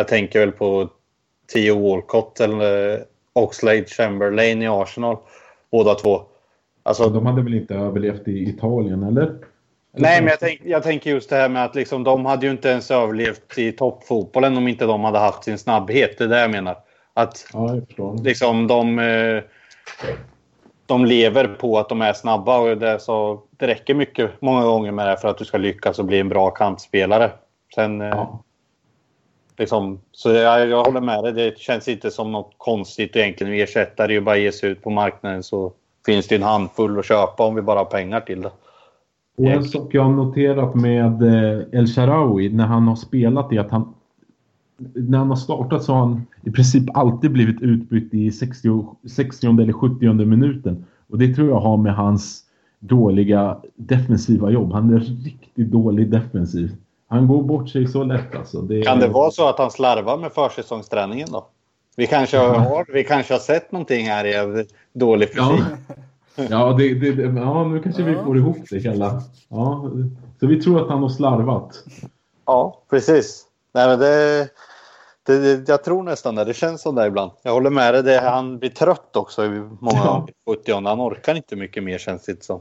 jag 0.01 0.09
tänker 0.09 0.41
väl 0.41 0.53
på 0.53 0.89
Theo 1.53 1.91
Walcott 1.91 2.41
eller 2.41 3.05
Oxlade 3.33 3.85
Chamberlain 3.85 4.63
i 4.63 4.69
Arsenal. 4.69 5.17
Båda 5.71 5.95
två. 5.95 6.23
Alltså, 6.83 7.09
de 7.09 7.27
hade 7.27 7.43
väl 7.43 7.55
inte 7.55 7.75
överlevt 7.75 8.29
i 8.29 8.43
Italien, 8.43 9.03
eller? 9.03 9.23
eller 9.23 9.41
Nej, 9.93 10.21
men 10.21 10.29
jag, 10.29 10.41
tänk, 10.41 10.61
jag, 10.65 10.83
tänker 10.83 11.11
just 11.11 11.31
det 11.31 11.37
här 11.37 11.49
med 11.49 11.65
att 11.65 11.75
liksom, 11.75 12.05
de 12.05 12.27
hade 12.27 12.47
ju 12.47 12.53
inte 12.53 12.69
ens 12.69 12.91
överlevt 12.91 13.59
i 13.59 13.73
toppfotbollen 13.73 14.57
om 14.57 14.69
inte 14.69 14.85
de 14.85 15.05
hade 15.05 15.19
haft 15.19 15.45
sin 15.45 15.59
snabbhet. 15.59 16.19
Det 16.19 16.25
är 16.25 16.29
det 16.29 16.41
jag 16.41 16.51
menar. 16.51 16.77
Att 17.15 17.47
ja, 17.53 17.81
jag 17.97 18.25
liksom, 18.25 18.67
de, 18.67 18.99
eh, 18.99 19.43
de 20.87 21.05
lever 21.05 21.49
på 21.49 21.79
att 21.79 21.89
de 21.89 22.03
är 22.03 22.13
snabba 22.13 22.59
och 22.59 22.79
det, 22.79 23.01
så, 23.01 23.43
det 23.51 23.67
räcker 23.67 23.95
mycket 23.95 24.31
många 24.41 24.65
gånger 24.65 24.93
med 24.93 25.07
det 25.07 25.17
för 25.17 25.29
att 25.29 25.39
du 25.39 25.45
ska 25.45 25.59
lyckas 25.59 25.99
och 25.99 26.05
bli 26.05 26.21
en 26.21 26.29
bra 26.29 26.51
kantspelare. 26.51 27.31
Sen, 27.75 28.01
eh, 28.01 28.09
ja. 28.09 28.43
Liksom, 29.61 30.01
så 30.13 30.31
jag, 30.31 30.69
jag 30.69 30.85
håller 30.85 31.01
med 31.01 31.25
dig. 31.25 31.33
Det 31.33 31.59
känns 31.59 31.89
inte 31.89 32.11
som 32.11 32.33
något 32.33 32.55
konstigt 32.57 33.17
egentligen. 33.17 33.53
Vi 33.53 33.63
ersätter 33.63 34.09
det 34.09 34.15
ju 34.15 34.21
bara 34.21 34.37
ge 34.37 34.53
sig 34.53 34.71
ut 34.71 34.83
på 34.83 34.91
marknaden 34.91 35.43
så 35.43 35.73
finns 36.07 36.29
det 36.29 36.35
en 36.35 36.43
handfull 36.43 36.99
att 36.99 37.05
köpa 37.05 37.43
om 37.43 37.55
vi 37.55 37.63
bara 37.63 37.79
har 37.79 37.85
pengar 37.85 38.21
till 38.21 38.43
det. 38.43 38.51
Och 39.37 39.45
en 39.45 39.65
sak 39.65 39.95
jag 39.95 40.03
har 40.03 40.13
noterat 40.13 40.75
med 40.75 41.23
eh, 41.23 41.61
El 41.73 41.87
Sharawi 41.87 42.49
när 42.49 42.67
han 42.67 42.89
har 42.89 42.97
spelat 42.97 43.53
är 43.53 43.61
att 43.61 43.71
han 43.71 43.95
när 44.95 45.19
han 45.19 45.29
har 45.29 45.37
startat 45.37 45.83
så 45.83 45.93
har 45.93 46.01
han 46.01 46.27
i 46.45 46.51
princip 46.51 46.97
alltid 46.97 47.33
blivit 47.33 47.63
utbytt 47.63 48.15
i 48.15 48.33
60, 48.33 48.69
60 49.09 49.47
eller 49.47 49.73
70 49.73 50.25
minuten. 50.25 50.85
Och 51.09 51.19
det 51.19 51.35
tror 51.35 51.49
jag 51.49 51.61
har 51.61 51.77
med 51.77 51.95
hans 51.95 52.43
dåliga 52.79 53.57
defensiva 53.77 54.51
jobb. 54.51 54.73
Han 54.73 54.95
är 54.95 55.01
riktigt 55.01 55.71
dålig 55.71 56.11
defensiv. 56.11 56.77
Han 57.11 57.27
går 57.27 57.43
bort 57.43 57.69
sig 57.69 57.89
så 57.89 58.05
lätt 58.05 58.35
alltså. 58.35 58.61
Det... 58.61 58.83
Kan 58.83 58.99
det 58.99 59.09
vara 59.09 59.31
så 59.31 59.49
att 59.49 59.59
han 59.59 59.71
slarvar 59.71 60.17
med 60.17 60.33
försäsongsträningen 60.33 61.29
då? 61.31 61.47
Vi 61.97 62.07
kanske 62.07 62.39
har, 62.39 62.93
vi 62.93 63.05
kanske 63.05 63.35
har 63.35 63.39
sett 63.39 63.73
någonting 63.73 64.07
här 64.07 64.25
i 64.27 64.67
dålig 64.93 65.29
fysik. 65.29 65.41
Ja, 66.37 66.45
ja, 66.51 66.73
det, 66.79 66.95
det, 66.95 67.23
ja 67.23 67.65
nu 67.65 67.83
kanske 67.83 68.03
vi 68.03 68.15
får 68.15 68.37
ihop 68.37 68.57
det 68.71 68.79
hela. 68.79 69.23
Ja, 69.49 69.91
så 70.41 70.47
vi 70.47 70.63
tror 70.63 70.83
att 70.83 70.89
han 70.89 71.03
har 71.03 71.09
slarvat. 71.09 71.85
Ja, 72.47 72.83
precis. 72.91 73.47
Nej, 73.75 73.89
men 73.89 73.99
det, 73.99 74.49
det, 75.27 75.69
jag 75.69 75.85
tror 75.85 76.03
nästan 76.03 76.35
det. 76.35 76.45
Det 76.45 76.55
känns 76.55 76.83
som 76.83 76.95
det 76.95 77.07
ibland. 77.07 77.31
Jag 77.43 77.53
håller 77.53 77.71
med 77.71 77.95
dig. 77.95 78.03
Det, 78.03 78.21
han 78.21 78.59
blir 78.59 78.71
trött 78.71 79.17
också 79.17 79.45
i 79.45 79.49
många 79.81 79.99
ja. 80.05 80.29
70 80.47 80.73
Han 80.73 81.01
orkar 81.01 81.35
inte 81.35 81.57
mycket 81.57 81.85
mer 81.85 81.99
känns 81.99 82.25
det 82.25 82.45
som. 82.45 82.61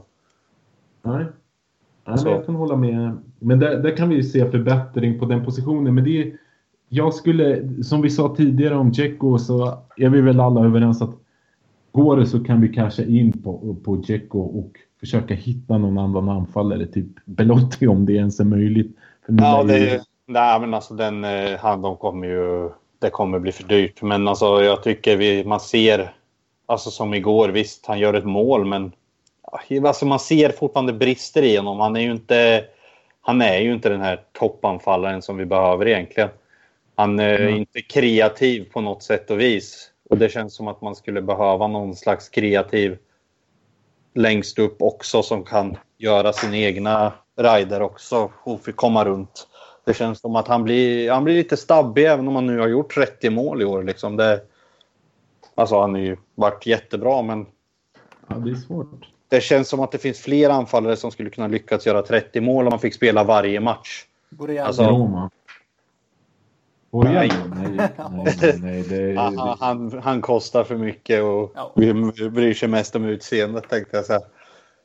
Nej. 1.02 1.24
Ja, 2.16 2.24
men 2.24 2.32
jag 2.32 2.46
kan 2.46 2.54
hålla 2.54 2.76
med. 2.76 3.18
Men 3.38 3.58
där, 3.58 3.76
där 3.76 3.96
kan 3.96 4.08
vi 4.08 4.14
ju 4.14 4.22
se 4.22 4.50
förbättring 4.50 5.18
på 5.18 5.24
den 5.24 5.44
positionen. 5.44 5.94
Men 5.94 6.04
det 6.04 6.22
är, 6.22 6.32
jag 6.88 7.14
skulle, 7.14 7.62
som 7.82 8.02
vi 8.02 8.10
sa 8.10 8.34
tidigare 8.36 8.74
om 8.74 8.92
Dzeko 8.92 9.38
så 9.38 9.78
är 9.96 10.08
vi 10.08 10.20
väl 10.20 10.40
alla 10.40 10.64
överens 10.64 11.02
att 11.02 11.14
går 11.92 12.16
det 12.16 12.26
så 12.26 12.44
kan 12.44 12.60
vi 12.60 12.68
casha 12.68 13.02
in 13.02 13.42
på, 13.42 13.76
på 13.84 13.96
Dzeko 13.96 14.40
och 14.40 14.70
försöka 15.00 15.34
hitta 15.34 15.78
någon 15.78 15.98
annan 15.98 16.28
anfallare, 16.28 16.86
typ 16.86 17.24
Belotti 17.24 17.86
om 17.86 18.06
det 18.06 18.12
ens 18.12 18.40
är 18.40 18.44
möjligt. 18.44 18.96
ja, 19.26 19.62
det, 19.62 19.78
ju... 19.78 20.00
nej, 20.26 20.60
men 20.60 20.74
alltså 20.74 20.94
den, 20.94 21.24
eh, 21.24 21.58
han, 21.58 21.82
de 21.82 21.96
kommer 21.96 22.26
ju, 22.26 22.70
det 22.98 23.10
kommer 23.10 23.38
bli 23.38 23.52
för 23.52 23.64
dyrt. 23.64 24.02
Men 24.02 24.28
alltså 24.28 24.62
jag 24.62 24.82
tycker 24.82 25.16
vi, 25.16 25.44
man 25.44 25.60
ser, 25.60 26.12
alltså 26.66 26.90
som 26.90 27.14
igår, 27.14 27.48
visst 27.48 27.86
han 27.86 27.98
gör 27.98 28.14
ett 28.14 28.24
mål 28.24 28.64
men 28.64 28.92
alltså 29.84 30.06
man 30.06 30.18
ser 30.18 30.50
fortfarande 30.50 30.92
brister 30.92 31.42
i 31.42 31.56
honom. 31.56 31.80
Han 31.80 31.96
är 31.96 32.00
ju 32.00 32.10
inte, 32.10 32.64
han 33.20 33.42
är 33.42 33.58
ju 33.58 33.72
inte 33.72 33.88
den 33.88 34.00
här 34.00 34.20
toppanfallaren 34.32 35.22
som 35.22 35.36
vi 35.36 35.46
behöver 35.46 35.88
egentligen. 35.88 36.28
Han 36.94 37.18
är 37.18 37.40
mm. 37.40 37.56
inte 37.56 37.82
kreativ 37.82 38.72
på 38.72 38.80
något 38.80 39.02
sätt 39.02 39.30
och 39.30 39.40
vis. 39.40 39.90
Och 40.10 40.18
det 40.18 40.28
känns 40.28 40.54
som 40.54 40.68
att 40.68 40.80
man 40.80 40.94
skulle 40.94 41.22
behöva 41.22 41.66
någon 41.66 41.96
slags 41.96 42.28
kreativ 42.28 42.98
längst 44.14 44.58
upp 44.58 44.82
också 44.82 45.22
som 45.22 45.44
kan 45.44 45.76
göra 45.98 46.32
sina 46.32 46.56
egna 46.56 47.12
rider 47.36 47.82
också 47.82 48.30
och 48.44 48.76
komma 48.76 49.04
runt. 49.04 49.46
Det 49.84 49.94
känns 49.94 50.20
som 50.20 50.36
att 50.36 50.48
han 50.48 50.64
blir, 50.64 51.10
han 51.10 51.24
blir 51.24 51.34
lite 51.34 51.56
stabbig 51.56 52.04
även 52.04 52.28
om 52.28 52.34
han 52.34 52.46
nu 52.46 52.58
har 52.58 52.68
gjort 52.68 52.94
30 52.94 53.30
mål 53.30 53.62
i 53.62 53.64
år. 53.64 53.82
Liksom 53.82 54.16
det, 54.16 54.40
alltså 55.54 55.80
han 55.80 55.94
har 55.94 56.00
ju 56.00 56.16
varit 56.34 56.66
jättebra 56.66 57.22
men... 57.22 57.46
Ja, 58.26 58.34
det 58.34 58.50
är 58.50 58.54
svårt. 58.54 59.08
Det 59.30 59.40
känns 59.40 59.68
som 59.68 59.80
att 59.80 59.92
det 59.92 59.98
finns 59.98 60.20
fler 60.20 60.50
anfallare 60.50 60.96
som 60.96 61.10
skulle 61.10 61.30
kunna 61.30 61.46
lyckas 61.46 61.86
göra 61.86 62.02
30 62.02 62.40
mål 62.40 62.66
om 62.66 62.70
man 62.70 62.80
fick 62.80 62.94
spela 62.94 63.24
varje 63.24 63.60
match. 63.60 64.04
Alltså, 64.62 64.82
Roma. 64.82 65.30
Nej. 66.92 67.32
Nej, 67.54 67.90
nej, 68.40 68.58
nej, 68.62 68.82
det, 68.82 69.20
han, 69.20 69.38
han, 69.60 70.00
han, 70.02 70.20
kostar 70.20 70.64
för 70.64 70.76
mycket 70.76 71.22
och 71.22 71.52
ja. 71.54 71.72
vi 71.76 71.94
bryr 72.30 72.54
sig 72.54 72.68
mest 72.68 72.96
om 72.96 73.04
utseendet 73.04 73.68
tänkte 73.68 73.96
jag 73.96 74.06
säga. 74.06 74.20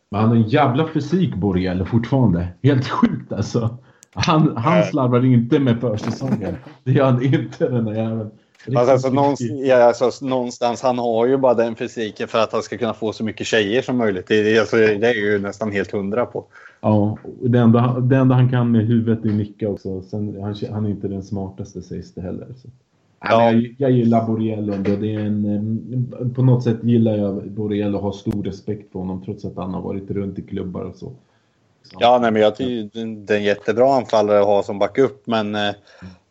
Men 0.09 0.21
han 0.21 0.29
har 0.29 0.35
en 0.35 0.49
jävla 0.49 0.87
fysik 0.87 1.35
Borrell 1.35 1.85
fortfarande. 1.85 2.47
Helt 2.63 2.87
sjukt 2.87 3.31
alltså. 3.31 3.77
Han, 4.13 4.57
han 4.57 4.83
slarvar 4.83 5.25
inte 5.25 5.59
med 5.59 5.81
försäsongen. 5.81 6.57
Det 6.83 6.91
gör 6.91 7.05
han 7.05 7.23
inte 7.23 7.69
den 7.69 7.85
där 7.85 7.93
jäveln. 7.93 8.31
Alltså, 8.75 8.91
alltså, 8.91 9.09
någonstans, 9.09 9.51
ja, 9.63 9.83
alltså, 9.83 10.25
någonstans, 10.25 10.81
han 10.81 10.97
har 10.97 11.25
ju 11.25 11.37
bara 11.37 11.53
den 11.53 11.75
fysiken 11.75 12.27
för 12.27 12.39
att 12.39 12.53
han 12.53 12.63
ska 12.63 12.77
kunna 12.77 12.93
få 12.93 13.13
så 13.13 13.23
mycket 13.23 13.47
tjejer 13.47 13.81
som 13.81 13.97
möjligt. 13.97 14.27
Det, 14.27 14.59
alltså, 14.59 14.75
det 14.75 15.07
är 15.07 15.13
ju 15.13 15.39
nästan 15.39 15.71
helt 15.71 15.91
hundra 15.91 16.25
på. 16.25 16.45
Ja, 16.81 17.17
det 17.41 17.59
enda, 17.59 17.99
det 17.99 18.15
enda 18.15 18.35
han 18.35 18.49
kan 18.49 18.71
med 18.71 18.87
huvudet 18.87 19.25
är 19.25 19.29
nicka 19.29 19.69
också. 19.69 20.01
Sen, 20.01 20.41
han, 20.41 20.55
han 20.71 20.85
är 20.85 20.89
inte 20.89 21.07
den 21.07 21.23
smartaste 21.23 21.81
sägs 21.81 22.13
det 22.13 22.21
heller. 22.21 22.47
Så. 22.61 22.69
Ja. 23.19 23.51
Jag, 23.51 23.75
jag 23.77 23.91
gillar 23.91 24.27
Borrell 24.27 24.69
ändå. 24.69 24.95
Det 24.95 25.15
är 25.15 25.19
en, 25.19 26.33
på 26.35 26.41
något 26.41 26.63
sätt 26.63 26.77
gillar 26.83 27.17
jag 27.17 27.51
Borrell 27.51 27.95
och 27.95 28.01
har 28.01 28.11
stor 28.11 28.43
respekt 28.43 28.91
för 28.91 28.99
honom 28.99 29.23
trots 29.25 29.45
att 29.45 29.55
han 29.55 29.73
har 29.73 29.81
varit 29.81 30.11
runt 30.11 30.39
i 30.39 30.41
klubbar 30.41 30.81
och 30.81 30.95
så. 30.95 31.11
så. 31.83 31.97
Ja, 31.99 32.19
nej, 32.21 32.31
men 32.31 32.41
jag 32.41 32.55
tycker 32.55 33.05
det 33.25 33.33
är 33.33 33.37
en 33.37 33.43
jättebra 33.43 33.95
anfallare 33.95 34.39
att 34.39 34.45
ha 34.45 34.63
som 34.63 34.79
backup. 34.79 35.27
Men 35.27 35.55
mm 35.55 35.75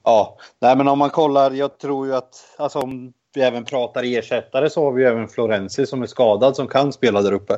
ja, 0.04 0.36
nej, 0.60 0.76
men 0.76 0.88
om 0.88 0.98
man 0.98 1.10
kollar. 1.10 1.50
Jag 1.50 1.78
tror 1.78 2.06
ju 2.06 2.14
att 2.14 2.34
alltså, 2.58 2.78
om 2.78 3.12
vi 3.34 3.42
även 3.42 3.64
pratar 3.64 4.02
ersättare 4.04 4.70
så 4.70 4.84
har 4.84 4.92
vi 4.92 5.02
ju 5.02 5.08
även 5.08 5.28
Florenzi 5.28 5.86
som 5.86 6.02
är 6.02 6.06
skadad 6.06 6.56
som 6.56 6.66
kan 6.66 6.92
spela 6.92 7.22
där 7.22 7.32
uppe. 7.32 7.54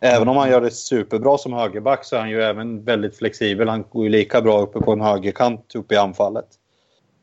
Även 0.00 0.28
om 0.28 0.36
han 0.36 0.50
gör 0.50 0.60
det 0.60 0.70
superbra 0.70 1.38
som 1.38 1.52
högerback 1.52 2.04
så 2.04 2.16
är 2.16 2.20
han 2.20 2.30
ju 2.30 2.42
även 2.42 2.84
väldigt 2.84 3.16
flexibel. 3.16 3.68
Han 3.68 3.84
går 3.90 4.04
ju 4.04 4.10
lika 4.10 4.40
bra 4.40 4.60
uppe 4.60 4.80
på 4.80 4.92
en 4.92 5.00
högerkant 5.00 5.74
uppe 5.74 5.94
i 5.94 5.98
anfallet. 5.98 6.46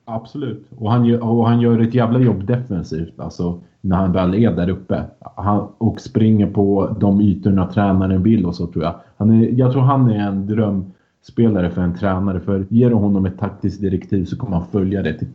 Absolut. 0.05 0.65
Och 0.79 0.91
han, 0.91 1.05
gör, 1.05 1.23
och 1.23 1.47
han 1.47 1.61
gör 1.61 1.79
ett 1.79 1.93
jävla 1.93 2.19
jobb 2.19 2.45
defensivt. 2.45 3.19
Alltså 3.19 3.61
när 3.81 3.95
han 3.95 4.11
väl 4.11 4.35
är 4.35 4.51
där 4.51 4.69
uppe. 4.69 5.03
Han, 5.35 5.67
och 5.77 6.01
springer 6.01 6.47
på 6.47 6.95
de 6.99 7.21
ytorna 7.21 7.71
tränaren 7.71 8.23
vill 8.23 8.45
och 8.45 8.55
så 8.55 8.67
tror 8.67 8.83
jag. 8.83 8.95
Han 9.17 9.43
är, 9.43 9.49
jag 9.49 9.71
tror 9.71 9.81
han 9.81 10.11
är 10.11 10.27
en 10.27 10.47
dröm 10.47 10.93
drömspelare 11.25 11.71
för 11.71 11.81
en 11.81 11.97
tränare. 11.97 12.39
För 12.39 12.65
ger 12.69 12.89
du 12.89 12.95
honom 12.95 13.25
ett 13.25 13.39
taktiskt 13.39 13.81
direktiv 13.81 14.25
så 14.25 14.37
kommer 14.37 14.57
han 14.57 14.67
följa 14.71 15.01
det 15.01 15.19
till, 15.19 15.27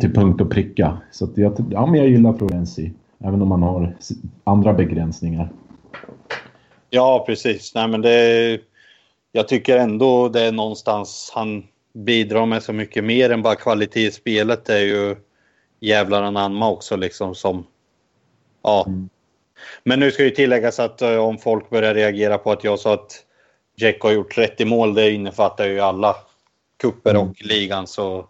till 0.00 0.12
punkt 0.12 0.40
och 0.40 0.50
pricka. 0.50 0.98
Så 1.10 1.24
att 1.24 1.38
jag, 1.38 1.64
ja, 1.70 1.86
men 1.86 2.00
jag 2.00 2.08
gillar 2.08 2.32
Florenzi. 2.32 2.92
Även 3.18 3.42
om 3.42 3.50
han 3.50 3.62
har 3.62 3.96
andra 4.44 4.72
begränsningar. 4.72 5.48
Ja, 6.90 7.24
precis. 7.26 7.74
Nej, 7.74 7.88
men 7.88 8.02
det, 8.02 8.60
jag 9.32 9.48
tycker 9.48 9.78
ändå 9.78 10.28
det 10.28 10.42
är 10.42 10.52
någonstans 10.52 11.32
han 11.34 11.64
bidrar 11.94 12.46
med 12.46 12.62
så 12.62 12.72
mycket 12.72 13.04
mer 13.04 13.30
än 13.30 13.42
bara 13.42 13.54
kvalitet 13.54 14.06
i 14.06 14.10
spelet. 14.10 14.64
Det 14.64 14.74
är 14.74 14.84
ju 14.84 15.16
jävlar 15.80 16.22
anamma 16.22 16.70
också 16.70 16.96
liksom 16.96 17.34
som... 17.34 17.64
Ja. 18.62 18.84
Mm. 18.86 19.08
Men 19.84 20.00
nu 20.00 20.10
ska 20.10 20.24
ju 20.24 20.30
tilläggas 20.30 20.80
att 20.80 21.02
uh, 21.02 21.18
om 21.18 21.38
folk 21.38 21.70
börjar 21.70 21.94
reagera 21.94 22.38
på 22.38 22.52
att 22.52 22.64
jag 22.64 22.78
sa 22.78 22.94
att 22.94 23.25
Jack 23.76 24.00
har 24.00 24.12
gjort 24.12 24.34
30 24.34 24.64
mål, 24.64 24.94
det 24.94 25.10
innefattar 25.10 25.66
ju 25.66 25.80
alla 25.80 26.16
kupper 26.80 27.10
mm. 27.10 27.22
och 27.22 27.36
ligan 27.44 27.86
så 27.86 28.26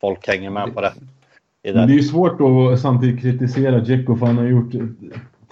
folk 0.00 0.28
hänger 0.28 0.50
med 0.50 0.74
på 0.74 0.80
det. 0.80 0.92
Det 1.62 1.68
är 1.68 1.88
ju 1.88 2.02
svårt 2.02 2.40
att 2.40 2.80
samtidigt 2.80 3.22
kritisera 3.22 3.80
Dzeko 3.80 4.16
för 4.16 4.26
han 4.26 4.38
har 4.38 4.44
gjort 4.44 4.72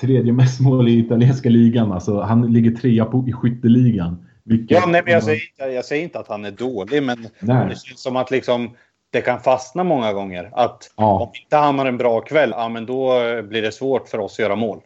tredje 0.00 0.32
mest 0.32 0.60
mål 0.60 0.88
i 0.88 0.98
italienska 0.98 1.48
ligan. 1.48 1.92
Alltså, 1.92 2.20
han 2.20 2.52
ligger 2.52 2.70
trea 2.70 3.04
på, 3.04 3.24
i 3.28 3.32
skytteligan. 3.32 4.26
Vilket, 4.44 4.70
ja, 4.70 4.86
nej, 4.86 5.02
men 5.04 5.12
jag, 5.12 5.22
säger 5.22 5.40
inte, 5.50 5.74
jag 5.74 5.84
säger 5.84 6.02
inte 6.02 6.18
att 6.18 6.28
han 6.28 6.44
är 6.44 6.50
dålig, 6.50 7.02
men 7.02 7.28
nej. 7.40 7.68
det 7.68 7.78
känns 7.78 8.00
som 8.00 8.16
att 8.16 8.30
liksom, 8.30 8.70
det 9.10 9.20
kan 9.20 9.40
fastna 9.40 9.84
många 9.84 10.12
gånger. 10.12 10.50
Att 10.52 10.90
ja. 10.96 11.20
om 11.20 11.30
inte 11.42 11.56
han 11.56 11.78
har 11.78 11.86
en 11.86 11.96
bra 11.96 12.20
kväll, 12.20 12.50
ja, 12.56 12.68
men 12.68 12.86
då 12.86 13.12
blir 13.42 13.62
det 13.62 13.72
svårt 13.72 14.08
för 14.08 14.18
oss 14.18 14.32
att 14.32 14.38
göra 14.38 14.56
mål. 14.56 14.80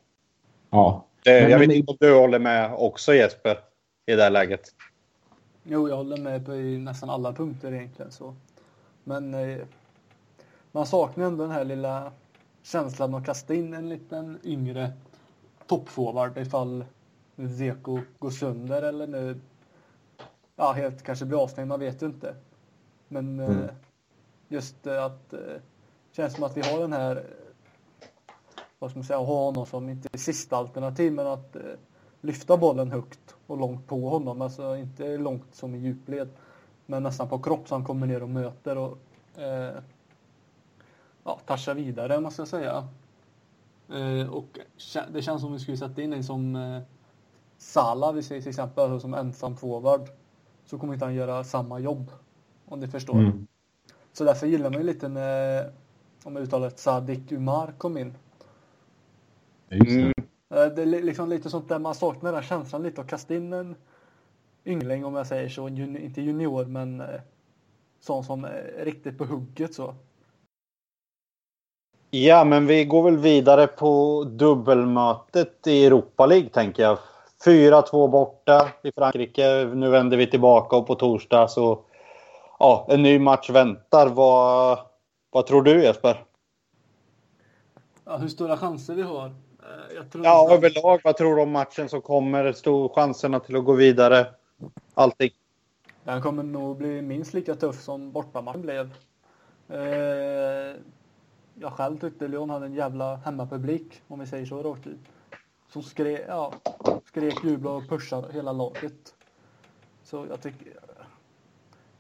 Ja. 0.71 1.07
Det, 1.25 1.41
jag 1.41 1.51
men, 1.51 1.69
vet 1.69 1.77
inte 1.77 1.91
om 1.91 1.97
du 2.01 2.15
håller 2.15 2.39
med 2.39 2.73
också 2.77 3.15
Jesper 3.15 3.57
i 4.07 4.15
det 4.15 4.23
här 4.23 4.31
läget. 4.31 4.75
Jo, 5.63 5.89
jag 5.89 5.97
håller 5.97 6.17
med 6.17 6.47
på 6.47 6.53
nästan 6.53 7.11
alla 7.11 7.33
punkter 7.33 7.73
egentligen. 7.73 8.13
Så. 8.13 8.35
Men 9.05 9.35
eh, 9.35 9.59
man 10.73 10.87
saknar 10.87 11.27
ändå 11.27 11.45
den 11.45 11.53
här 11.53 11.65
lilla 11.65 12.13
känslan 12.63 13.15
att 13.15 13.27
kasta 13.27 13.55
in 13.55 13.75
en 13.75 13.89
liten 13.89 14.39
yngre 14.45 14.93
toppforward 15.67 16.39
ifall 16.39 16.85
Zeko 17.59 18.01
går 18.19 18.31
sönder 18.31 18.83
eller 18.83 19.07
nu 19.07 19.41
ja, 20.57 20.73
helt 20.73 21.03
kanske 21.03 21.25
blir 21.25 21.43
avstängd, 21.43 21.69
man 21.69 21.81
vet 21.81 22.03
ju 22.03 22.07
inte. 22.07 22.35
Men 23.09 23.41
mm. 23.41 23.63
eh, 23.63 23.71
just 24.49 24.87
eh, 24.87 25.05
att 25.05 25.33
eh, 25.33 25.41
känns 26.13 26.35
som 26.35 26.45
att 26.45 26.57
vi 26.57 26.61
har 26.61 26.81
den 26.81 26.93
här 26.93 27.27
vad 28.79 28.91
ska 28.91 28.99
man 28.99 29.07
säga, 29.07 29.19
ha 29.19 29.45
honom 29.45 29.67
som 29.67 29.89
inte 29.89 30.09
är 30.13 30.19
sista 30.19 30.57
alternativ 30.57 31.13
men 31.13 31.27
att 31.27 31.57
lyfta 32.23 32.57
bollen 32.57 32.91
högt 32.91 33.37
och 33.47 33.59
långt 33.59 33.87
på 33.87 34.09
honom. 34.09 34.43
Alltså 34.43 34.77
inte 34.77 35.17
långt 35.17 35.55
som 35.55 35.75
i 35.75 35.79
djupled 35.79 36.29
men 36.87 37.03
nästan 37.03 37.29
på 37.29 37.39
kropp 37.39 37.69
så 37.69 37.75
han 37.75 37.85
kommer 37.85 38.07
ner 38.07 38.23
och 38.23 38.29
möter 38.29 38.79
och 38.79 38.99
eh, 39.37 39.75
ja, 41.25 41.41
toucha 41.47 41.75
vidare, 41.75 42.21
man 42.21 42.33
ska 42.33 42.47
säga. 42.47 42.89
Eh, 43.93 44.29
och 44.29 44.59
det 45.13 45.23
känns 45.23 45.41
som 45.41 45.53
vi 45.53 45.59
skulle 45.59 45.77
sätta 45.77 46.03
in 46.03 46.13
en 46.13 46.25
som 46.25 46.57
eh, 46.57 46.83
Sala, 47.59 48.13
vi 48.13 48.23
säger 48.23 48.43
till 48.43 48.49
exempel, 48.49 48.85
alltså 48.85 49.01
som 49.01 49.15
ensam 49.15 49.57
forward. 49.57 50.09
Så 50.65 50.79
kommer 50.79 50.95
inte 50.95 51.05
han 51.05 51.15
göra 51.15 51.45
samma 51.45 51.79
jobb. 51.79 52.11
Om 52.67 52.81
ni 52.81 52.89
förstår. 52.89 53.19
Mm. 53.19 53.47
Så 54.13 54.25
därför 54.25 54.47
gillar 54.47 54.71
man 54.71 54.81
ju 54.81 54.87
lite 54.87 55.09
när, 55.09 55.71
om 56.25 56.37
jag 56.37 56.43
uttalar 56.43 56.71
det, 56.71 56.79
Sadik 56.79 57.33
Umar 57.33 57.73
kom 57.79 57.99
in. 57.99 58.15
Mm. 59.71 60.12
Det 60.53 60.83
är 60.83 60.87
liksom 60.87 61.29
lite 61.29 61.51
sånt 61.51 61.69
där 61.69 61.79
man 61.79 61.95
saknar 61.95 62.33
den 62.33 62.43
känslan 62.43 62.83
lite 62.83 63.01
att 63.01 63.07
kasta 63.07 63.35
in 63.35 63.53
en 63.53 63.75
yngling 64.65 65.05
om 65.05 65.15
jag 65.15 65.27
säger 65.27 65.49
så. 65.49 65.69
Inte 65.69 66.21
junior 66.21 66.65
men 66.65 67.01
eh, 67.01 67.21
sån 68.01 68.25
som 68.25 68.45
är 68.45 68.85
riktigt 68.85 69.19
på 69.19 69.25
hugget 69.25 69.75
så. 69.75 69.95
Ja, 72.11 72.45
men 72.45 72.67
vi 72.67 72.85
går 72.85 73.03
väl 73.03 73.17
vidare 73.17 73.67
på 73.67 74.25
dubbelmötet 74.25 75.67
i 75.67 75.87
Europa 75.87 76.27
League 76.27 76.49
tänker 76.49 76.83
jag. 76.83 76.99
4-2 77.45 78.09
borta 78.09 78.69
i 78.83 78.93
Frankrike. 78.93 79.65
Nu 79.75 79.91
vänder 79.91 80.17
vi 80.17 80.27
tillbaka 80.27 80.77
och 80.77 80.87
på 80.87 80.95
torsdag 80.95 81.49
så 81.49 81.81
ja, 82.59 82.87
en 82.89 83.03
ny 83.03 83.19
match 83.19 83.51
väntar. 83.51 84.07
Vad, 84.07 84.79
vad 85.31 85.47
tror 85.47 85.63
du 85.63 85.83
Jesper? 85.83 86.25
Ja, 88.05 88.17
hur 88.17 88.29
stora 88.29 88.57
chanser 88.57 88.95
vi 88.95 89.03
har? 89.03 89.33
Eh, 89.73 90.03
ja, 90.23 90.47
att... 90.47 90.53
överlag. 90.53 91.01
Vad 91.05 91.17
tror 91.17 91.37
du 91.37 91.43
om 91.43 91.51
matchen 91.51 91.89
som 91.89 92.03
kommer? 92.03 92.53
Stor 92.53 92.89
chanserna 92.89 93.41
till 93.41 93.57
att 93.57 93.65
gå 93.65 93.73
vidare? 93.73 94.27
Allting. 94.95 95.31
Den 96.05 96.23
kommer 96.23 96.43
nog 96.43 96.77
bli 96.77 97.03
minst 97.03 97.35
lika 97.35 97.55
tuff 97.55 97.83
som 97.83 98.13
bortamatchen 98.13 98.63
blev. 98.63 98.95
Eh, 99.69 100.77
jag 101.55 101.73
själv 101.73 101.99
tyckte 101.99 102.29
Lyon 102.29 102.51
hade 102.51 102.67
en 102.67 102.75
jävla 102.75 103.17
hemmapublik, 103.17 104.03
om 104.09 104.21
vi 104.21 104.27
säger 104.27 104.47
så 104.47 104.63
rakt 104.63 104.87
ut. 104.87 105.01
Som 105.69 105.83
skrev, 105.83 106.21
ja, 106.29 106.53
skrek, 107.05 107.45
jublade 107.45 107.77
och 107.77 107.89
pushade 107.89 108.33
hela 108.33 108.53
laget. 108.53 109.15
Så 110.05 110.27
jag 110.31 110.43
tycker 110.43 110.73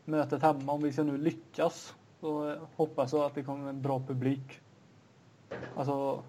mötet 0.04 0.42
hemma, 0.42 0.72
om 0.72 0.82
vi 0.82 0.92
ska 0.92 1.02
nu 1.02 1.18
lyckas, 1.18 1.94
så 2.20 2.56
hoppas 2.76 3.12
jag 3.12 3.22
att 3.22 3.34
det 3.34 3.42
kommer 3.42 3.68
en 3.68 3.82
bra 3.82 4.02
publik. 4.06 4.60
Alltså, 5.76 6.22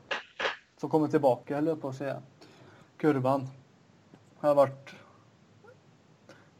som 0.84 0.89
kommer 0.89 1.08
tillbaka, 1.08 1.58
eller 1.58 1.76
på 1.76 1.89
att 1.89 1.96
säga. 1.96 2.22
Kurvan 2.98 3.48
har 4.38 4.56
varit 4.56 4.89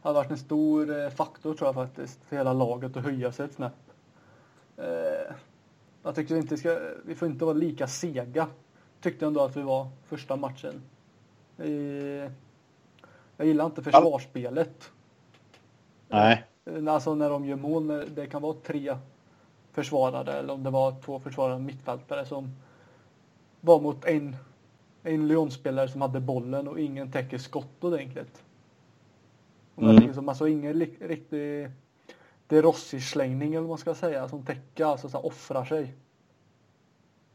har 0.00 0.14
varit 0.14 0.30
en 0.30 0.38
stor 0.38 1.00
eh, 1.00 1.08
faktor 1.10 1.54
tror 1.54 1.68
jag 1.68 1.74
faktiskt 1.74 2.24
för 2.24 2.36
hela 2.36 2.52
laget 2.52 2.96
att 2.96 3.04
höja 3.04 3.32
sig 3.32 3.44
ett 3.44 3.54
snäpp. 3.54 3.90
Eh, 4.76 5.34
jag 6.02 6.14
tycker 6.14 6.36
inte 6.36 6.56
ska, 6.56 6.78
vi 7.04 7.14
får 7.14 7.28
inte 7.28 7.44
vara 7.44 7.54
lika 7.54 7.86
sega. 7.86 8.46
Tyckte 9.00 9.26
ändå 9.26 9.40
att 9.40 9.56
vi 9.56 9.62
var 9.62 9.88
första 10.04 10.36
matchen. 10.36 10.82
jag 13.36 13.46
gillar 13.46 13.66
inte 13.66 13.82
försvarsspelet. 13.82 14.90
Nej. 16.08 16.44
Eh, 16.64 16.94
alltså 16.94 17.14
när 17.14 17.30
de 17.30 17.44
gör 17.44 17.56
mål, 17.56 18.04
det 18.14 18.26
kan 18.26 18.42
vara 18.42 18.56
tre 18.66 18.96
försvarare 19.72 20.32
eller 20.32 20.54
om 20.54 20.62
det 20.62 20.70
var 20.70 21.00
två 21.00 21.20
försvarare 21.20 21.58
mittfältare 21.58 22.26
som 22.26 22.50
var 23.64 23.80
mot 23.80 24.04
en, 24.04 24.36
en 25.02 25.28
Lyon-spelare 25.28 25.88
som 25.88 26.00
hade 26.00 26.20
bollen 26.20 26.68
och 26.68 26.80
ingen 26.80 27.12
täcker 27.12 27.38
skott 27.38 27.84
ordentligt. 27.84 28.42
Mm. 29.76 30.24
Man 30.24 30.36
såg 30.36 30.48
ingen 30.48 30.74
riktig 31.00 31.70
De 32.46 32.62
Rossi-slängning 32.62 33.48
eller 33.48 33.60
vad 33.60 33.68
man 33.68 33.78
ska 33.78 33.94
säga 33.94 34.28
som 34.28 34.42
täcker, 34.42 34.84
alltså 34.84 35.08
så 35.08 35.18
offrar 35.18 35.64
sig. 35.64 35.94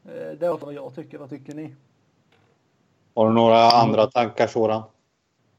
Eh, 0.06 0.38
det 0.39 0.46
är 0.46 0.65
vad 0.65 0.74
jag 0.74 0.96
tycker. 0.96 1.18
Vad 1.18 1.30
tycker 1.30 1.54
ni? 1.54 1.76
Har 3.15 3.28
du 3.28 3.34
några 3.34 3.70
andra 3.72 4.08
tankar 4.08 4.48
Soran? 4.48 4.84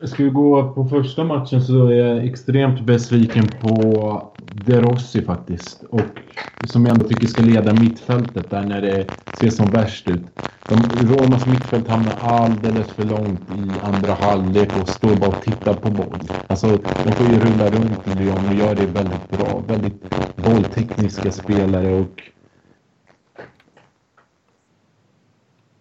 Ska 0.02 0.24
vi 0.24 0.30
gå 0.30 0.72
på 0.72 0.84
första 0.84 1.24
matchen 1.24 1.62
så 1.62 1.86
är 1.86 1.92
jag 1.92 2.24
extremt 2.24 2.80
besviken 2.80 3.48
på 3.60 4.29
De 4.44 4.80
Rossi 4.80 5.22
faktiskt. 5.22 5.82
Och 5.84 6.18
som 6.66 6.86
jag 6.86 6.92
ändå 6.94 7.08
tycker 7.08 7.26
ska 7.26 7.42
leda 7.42 7.72
mittfältet 7.72 8.50
där 8.50 8.62
när 8.64 8.82
det 8.82 9.06
ser 9.32 9.50
som 9.50 9.70
värst 9.70 10.08
ut. 10.08 10.26
De, 10.68 10.98
Romas 11.00 11.46
mittfält 11.46 11.88
hamnar 11.88 12.16
alldeles 12.20 12.92
för 12.92 13.04
långt 13.04 13.50
i 13.50 13.78
andra 13.80 14.14
halvlek 14.14 14.76
och 14.76 14.88
står 14.88 15.16
bara 15.16 15.30
och 15.30 15.42
tittar 15.42 15.74
på 15.74 15.90
boll. 15.90 16.28
Alltså, 16.46 16.78
de 17.02 17.14
får 17.14 17.26
ju 17.26 17.40
rulla 17.40 17.70
runt 17.70 18.06
i 18.08 18.10
Lyon 18.10 18.46
och 18.46 18.54
gör 18.54 18.74
det 18.74 18.86
väldigt 18.86 19.30
bra. 19.30 19.64
Väldigt 19.68 20.02
bolltekniska 20.36 21.32
spelare 21.32 21.94
och... 22.00 22.22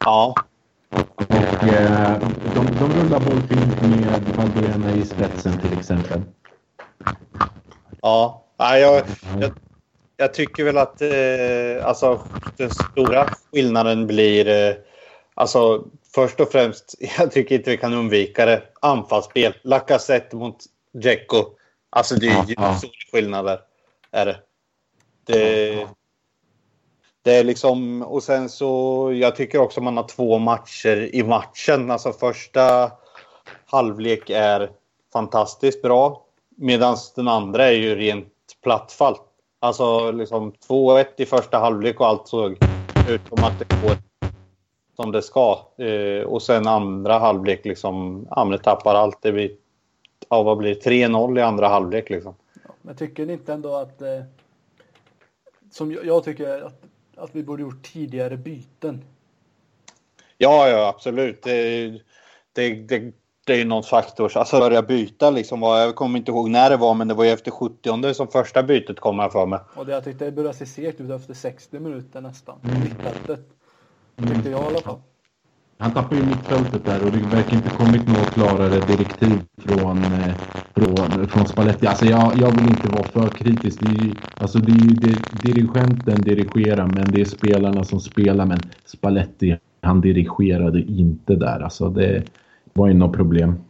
Ja, 0.04 0.46
och 0.90 1.64
eh, 1.64 2.20
de, 2.44 2.78
de 2.80 2.94
rullar 2.94 3.20
boll 3.20 3.42
fint 3.42 3.82
med 3.82 4.24
Valbuena 4.36 4.92
i 4.94 5.06
spetsen 5.06 5.60
till 5.60 5.74
exempel. 5.74 6.22
Ja, 8.02 8.49
jag, 8.60 9.04
jag, 9.40 9.52
jag 10.18 10.34
tycker 10.34 10.64
väl 10.64 10.78
att 10.78 11.02
eh, 11.02 11.86
alltså, 11.88 12.22
den 12.58 12.70
stora 12.70 13.30
skillnaden 13.52 14.08
blir... 14.08 14.48
Eh, 14.48 14.76
alltså, 15.34 15.86
först 16.16 16.40
och 16.40 16.52
främst, 16.52 16.96
jag 17.18 17.32
tycker 17.32 17.56
inte 17.56 17.70
vi 17.70 17.78
kan 17.78 17.94
undvika 17.94 18.46
det. 18.46 18.64
Anfallsspel. 18.82 19.54
Lacazette 19.64 20.36
mot 20.36 20.58
Dzeko. 20.94 21.46
Alltså 21.90 22.16
det 22.16 22.28
är 22.28 22.46
ju 22.46 22.56
ja, 22.58 22.76
stora 22.76 22.92
skillnader. 23.12 23.60
Är 24.12 24.26
det. 24.26 24.40
Det, 25.26 25.88
det 27.22 27.36
är 27.36 27.44
liksom, 27.44 28.02
och 28.02 28.24
sen 28.24 28.50
så, 28.50 29.12
jag 29.16 29.36
tycker 29.36 29.60
också 29.60 29.82
man 29.82 29.98
har 29.98 30.08
två 30.08 30.38
matcher 30.40 31.16
i 31.16 31.24
matchen. 31.24 31.92
Alltså 31.92 32.14
första 32.14 32.92
halvlek 33.66 34.30
är 34.30 34.72
fantastiskt 35.14 35.82
bra. 35.82 36.26
Medan 36.58 36.98
den 37.16 37.28
andra 37.28 37.68
är 37.68 37.72
ju 37.72 37.96
rent 37.96 38.34
plattfall. 38.64 39.16
Alltså 39.60 40.12
liksom 40.12 40.52
2-1 40.52 41.06
i 41.18 41.26
första 41.26 41.58
halvlek 41.58 42.00
och 42.00 42.08
allt 42.08 42.28
såg 42.28 42.52
ut 43.10 43.22
som 43.30 43.44
att 43.44 43.60
det 43.60 43.88
går 43.88 43.98
som 44.96 45.12
det 45.12 45.22
ska. 45.22 45.60
Eh, 45.78 46.24
och 46.24 46.42
sen 46.42 46.68
andra 46.68 47.20
halvlek 47.20 47.66
liksom, 47.66 48.28
det 48.52 48.58
tappar 48.58 48.96
allt. 48.96 49.22
Det 49.22 49.32
blir, 49.32 49.52
ja 50.30 50.44
vad 50.44 50.58
blir 50.58 50.76
3-0 50.76 51.40
i 51.40 51.42
andra 51.42 51.68
halvlek 51.68 52.10
liksom. 52.10 52.36
Ja, 52.64 52.74
men 52.82 52.96
tycker 52.96 53.26
ni 53.26 53.34
inte 53.34 53.54
ändå 53.54 53.76
att 53.76 54.02
eh, 54.02 54.22
som 55.72 55.92
jag, 55.92 56.06
jag 56.06 56.24
tycker 56.24 56.62
att 56.62 56.84
att 57.20 57.36
vi 57.36 57.44
borde 57.44 57.62
gjort 57.62 57.84
tidigare 57.84 58.38
byten. 58.38 59.04
Ja, 60.38 60.70
ja 60.70 60.88
absolut. 60.88 61.44
Det, 61.44 61.90
det, 62.54 62.74
det, 62.74 63.12
det 63.50 63.56
är 63.56 63.58
ju 63.58 63.66
någon 63.66 63.84
faktor. 63.84 64.38
Alltså 64.38 64.60
börja 64.60 64.82
byta 64.82 65.30
liksom. 65.30 65.62
Jag 65.62 65.96
kommer 65.96 66.20
inte 66.20 66.32
ihåg 66.32 66.50
när 66.50 66.70
det 66.70 66.78
var, 66.78 66.94
men 66.94 67.08
det 67.08 67.14
var 67.14 67.24
ju 67.24 67.30
efter 67.30 67.52
70 67.52 68.14
som 68.14 68.28
första 68.28 68.64
bytet 68.64 69.00
kom 69.00 69.20
jag 69.20 69.32
för 69.32 69.46
mig. 69.46 69.60
Och 69.76 69.86
det 69.86 69.92
jag 69.92 70.04
tyckte 70.04 70.26
det 70.26 70.32
började 70.32 70.58
se 70.58 70.66
segt 70.66 71.02
ut 71.02 71.12
efter 71.12 71.34
60 71.34 71.80
minuter 71.80 72.22
nästan. 72.22 72.56
Mittfältet. 72.62 73.40
Tyckte 74.28 74.50
jag 74.50 74.62
i 74.62 74.66
alla 74.66 74.80
fall. 74.80 75.00
Han 75.78 75.92
tappar 75.92 76.16
ju 76.16 76.24
mittfältet 76.24 76.86
där 76.86 77.06
och 77.06 77.12
det 77.12 77.36
verkar 77.36 77.54
inte 77.54 77.70
kommit 77.70 78.08
några 78.08 78.24
klarare 78.24 78.80
direktiv 78.80 79.42
från, 79.58 80.04
eh, 80.04 80.36
från, 80.76 81.28
från 81.28 81.48
Spalletti. 81.48 81.88
Alltså 81.88 82.06
jag, 82.06 82.34
jag 82.38 82.52
vill 82.52 82.70
inte 82.70 82.88
vara 82.88 83.04
för 83.04 83.28
kritisk. 83.28 83.80
Det 83.82 84.06
är, 84.06 84.14
alltså 84.38 84.60
det 84.60 84.72
är 84.72 84.76
ju 84.76 85.16
dirigenten 85.44 86.22
dirigerar 86.22 86.88
men 86.88 87.12
det 87.12 87.22
är 87.22 87.26
spelarna 87.26 87.84
som 87.84 88.00
spelar. 88.00 88.46
Men 88.46 88.60
Spalletti 88.86 89.58
han 89.82 90.02
dirigerade 90.02 90.82
inte 90.82 91.36
där. 91.36 91.60
Alltså 91.60 91.90
det 91.90 92.24
var 92.80 92.88
ju 92.88 92.94
något 92.94 93.16
problem. 93.16 93.64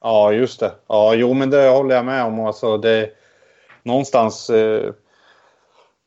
Ja, 0.00 0.32
just 0.32 0.60
det. 0.60 0.72
Ja, 0.86 1.14
jo, 1.14 1.34
men 1.34 1.50
det 1.50 1.68
håller 1.68 1.94
jag 1.94 2.04
med 2.04 2.24
om. 2.24 2.40
Alltså 2.40 2.78
det, 2.78 3.10
någonstans 3.82 4.50
eh, 4.50 4.92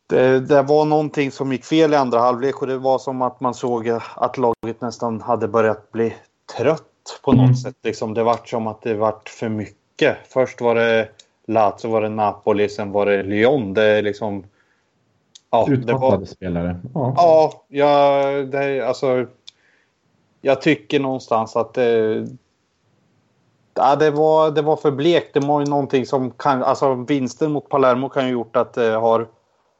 det, 0.09 0.39
det, 0.39 0.61
var 0.61 0.85
någonting 0.85 1.31
som 1.31 1.51
gick 1.51 1.65
fel 1.65 1.93
i 1.93 1.95
andra 1.95 2.19
halvlek 2.19 2.61
och 2.61 2.67
det 2.67 2.77
var 2.77 2.99
som 2.99 3.21
att 3.21 3.39
man 3.39 3.53
såg 3.53 3.89
att 4.15 4.37
laget 4.37 4.81
nästan 4.81 5.21
hade 5.21 5.47
börjat 5.47 5.91
bli 5.91 6.13
trött 6.57 7.19
på 7.23 7.31
något 7.31 7.43
mm. 7.43 7.55
sätt. 7.55 7.75
Liksom, 7.83 8.13
det 8.13 8.23
var 8.23 8.39
som 8.45 8.67
att 8.67 8.81
det 8.81 8.93
vart 8.93 9.29
för 9.29 9.49
mycket. 9.49 10.17
Först 10.29 10.61
var 10.61 10.75
det 10.75 11.09
Lazio, 11.47 11.89
var 11.89 12.01
det 12.01 12.09
Napoli, 12.09 12.69
sen 12.69 12.91
var 12.91 13.05
det 13.05 13.23
Lyon. 13.23 13.73
Det 13.73 13.83
är 13.83 14.01
liksom... 14.01 14.43
Ja, 15.51 15.67
Utmattade 15.69 16.17
var, 16.17 16.25
spelare. 16.25 16.79
Ja, 16.93 17.13
ja 17.17 17.63
jag, 17.67 18.47
det, 18.47 18.87
alltså, 18.87 19.25
jag 20.41 20.61
tycker 20.61 20.99
någonstans 20.99 21.55
att 21.55 21.73
det... 21.73 22.27
Ja, 23.73 23.95
det, 23.95 24.11
var, 24.11 24.51
det 24.51 24.61
var 24.61 24.75
för 24.75 24.91
blekt. 24.91 25.33
Det 25.33 25.39
var 25.39 25.59
ju 25.59 25.65
någonting 25.65 26.05
som 26.05 26.31
kan... 26.31 26.63
Alltså 26.63 26.93
vinsten 26.93 27.51
mot 27.51 27.69
Palermo 27.69 28.09
kan 28.09 28.25
ju 28.25 28.31
gjort 28.31 28.55
att 28.55 28.73
det 28.73 28.91
har 28.91 29.27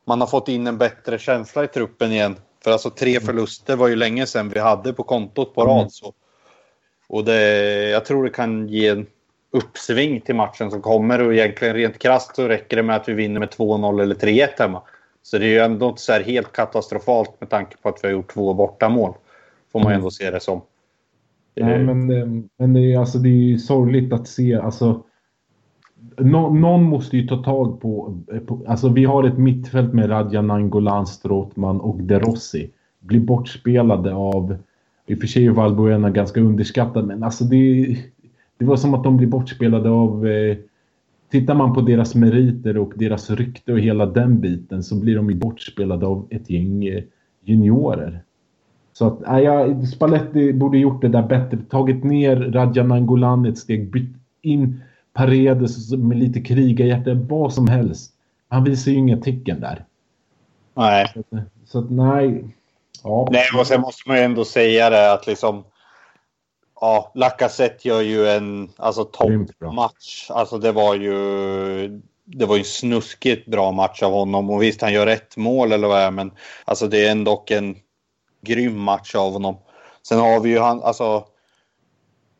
man 0.09 0.21
har 0.21 0.27
fått 0.27 0.47
in 0.47 0.67
en 0.67 0.77
bättre 0.77 1.19
känsla 1.19 1.63
i 1.63 1.67
truppen 1.67 2.11
igen. 2.11 2.35
För 2.63 2.71
alltså 2.71 2.89
tre 2.89 3.11
mm. 3.11 3.23
förluster 3.25 3.75
var 3.75 3.87
ju 3.87 3.95
länge 3.95 4.25
sedan 4.25 4.49
vi 4.49 4.59
hade 4.59 4.93
på 4.93 5.03
kontot 5.03 5.55
på 5.55 5.65
rad. 5.65 5.77
Mm. 5.77 5.89
Så. 5.89 6.13
Och 7.09 7.25
det, 7.25 7.41
jag 7.89 8.05
tror 8.05 8.23
det 8.23 8.29
kan 8.29 8.67
ge 8.67 8.87
en 8.87 9.07
uppsving 9.51 10.21
till 10.21 10.35
matchen 10.35 10.71
som 10.71 10.81
kommer 10.81 11.21
och 11.21 11.33
egentligen 11.33 11.75
rent 11.75 11.99
krasst 11.99 12.35
så 12.35 12.47
räcker 12.47 12.77
det 12.77 12.83
med 12.83 12.95
att 12.95 13.09
vi 13.09 13.13
vinner 13.13 13.39
med 13.39 13.49
2-0 13.49 14.01
eller 14.01 14.15
3-1 14.15 14.47
hemma. 14.57 14.81
Så 15.23 15.37
det 15.37 15.45
är 15.45 15.49
ju 15.49 15.59
ändå 15.59 15.89
inte 15.89 16.01
så 16.01 16.13
här 16.13 16.23
helt 16.23 16.51
katastrofalt 16.51 17.41
med 17.41 17.49
tanke 17.49 17.77
på 17.77 17.89
att 17.89 18.03
vi 18.03 18.07
har 18.07 18.13
gjort 18.13 18.33
två 18.33 18.53
bortamål. 18.53 19.13
Får 19.71 19.79
man 19.79 19.87
mm. 19.87 19.95
ändå 19.95 20.11
se 20.11 20.31
det 20.31 20.39
som. 20.39 20.61
Nej, 21.55 21.83
men, 21.83 22.07
men 22.57 22.73
det, 22.73 22.93
är, 22.93 22.99
alltså, 22.99 23.17
det 23.17 23.29
är 23.29 23.57
sorgligt 23.57 24.13
att 24.13 24.27
se. 24.27 24.55
Alltså, 24.55 25.03
Nå, 26.17 26.53
någon 26.53 26.83
måste 26.83 27.17
ju 27.17 27.27
ta 27.27 27.43
tag 27.43 27.81
på, 27.81 28.17
på, 28.47 28.61
Alltså 28.67 28.89
vi 28.89 29.05
har 29.05 29.23
ett 29.23 29.37
mittfält 29.37 29.93
med 29.93 30.09
Radja 30.09 30.41
Nangolan, 30.41 31.07
Strootman 31.07 31.81
och 31.81 32.03
De 32.03 32.19
Rossi. 32.19 32.71
Blir 32.99 33.19
bortspelade 33.19 34.13
av... 34.13 34.57
I 35.05 35.15
och 35.15 35.19
för 35.19 35.27
sig 35.27 35.45
är 35.45 35.51
Valbuena 35.51 36.09
ganska 36.09 36.41
underskattad 36.41 37.07
men 37.07 37.23
alltså 37.23 37.43
det... 37.43 37.97
Det 38.57 38.65
var 38.65 38.75
som 38.75 38.93
att 38.93 39.03
de 39.03 39.17
blir 39.17 39.27
bortspelade 39.27 39.89
av... 39.89 40.27
Eh, 40.27 40.57
tittar 41.31 41.55
man 41.55 41.73
på 41.73 41.81
deras 41.81 42.15
meriter 42.15 42.77
och 42.77 42.93
deras 42.95 43.29
rykte 43.29 43.73
och 43.73 43.79
hela 43.79 44.05
den 44.05 44.39
biten 44.39 44.83
så 44.83 44.95
blir 44.95 45.15
de 45.15 45.29
ju 45.29 45.35
bortspelade 45.35 46.05
av 46.05 46.27
ett 46.29 46.49
gäng 46.49 46.85
eh, 46.85 47.03
juniorer. 47.43 48.23
Så 48.93 49.07
att, 49.07 49.27
äh, 49.27 49.39
ja, 49.39 49.85
Spalletti 49.85 50.53
borde 50.53 50.77
gjort 50.77 51.01
det 51.01 51.07
där 51.07 51.21
bättre. 51.21 51.57
Tagit 51.69 52.03
ner 52.03 52.35
Radja 52.35 52.83
Nangolan 52.83 53.45
ett 53.45 53.57
steg, 53.57 53.91
bytt 53.91 54.15
in 54.41 54.81
Paredes 55.13 55.91
med 55.91 56.17
lite 56.17 56.41
krigarhjärta, 56.41 57.13
vad 57.13 57.53
som 57.53 57.67
helst. 57.67 58.11
Han 58.47 58.63
visar 58.63 58.91
ju 58.91 58.97
inga 58.97 59.17
tecken 59.17 59.59
där. 59.59 59.85
Nej. 60.73 61.13
Så, 61.13 61.23
så 61.65 61.79
att, 61.79 61.91
nej. 61.91 62.45
Ja. 63.03 63.27
Nej, 63.31 63.43
och 63.59 63.67
sen 63.67 63.81
måste 63.81 64.09
man 64.09 64.17
ju 64.17 64.23
ändå 64.23 64.45
säga 64.45 64.89
det 64.89 65.13
att 65.13 65.27
liksom. 65.27 65.63
Ja, 66.81 67.11
Lacazette 67.15 67.87
gör 67.87 68.01
ju 68.01 68.27
en 68.27 68.69
alltså, 68.75 69.03
toppmatch. 69.03 70.29
Alltså 70.29 70.57
det 70.57 70.71
var 70.71 70.95
ju. 70.95 72.01
Det 72.25 72.45
var 72.45 72.55
ju 72.55 72.59
en 72.59 72.65
snuskigt 72.65 73.47
bra 73.47 73.71
match 73.71 74.03
av 74.03 74.11
honom 74.11 74.49
och 74.49 74.63
visst 74.63 74.81
han 74.81 74.93
gör 74.93 75.07
ett 75.07 75.37
mål 75.37 75.71
eller 75.71 75.87
vad 75.87 75.97
det 75.97 76.03
är 76.03 76.11
men 76.11 76.31
alltså 76.65 76.87
det 76.87 77.07
är 77.07 77.11
ändå 77.11 77.43
en 77.47 77.75
grym 78.41 78.79
match 78.79 79.15
av 79.15 79.33
honom. 79.33 79.57
Sen 80.07 80.19
har 80.19 80.39
vi 80.39 80.49
ju 80.49 80.59
han, 80.59 80.83
alltså 80.83 81.25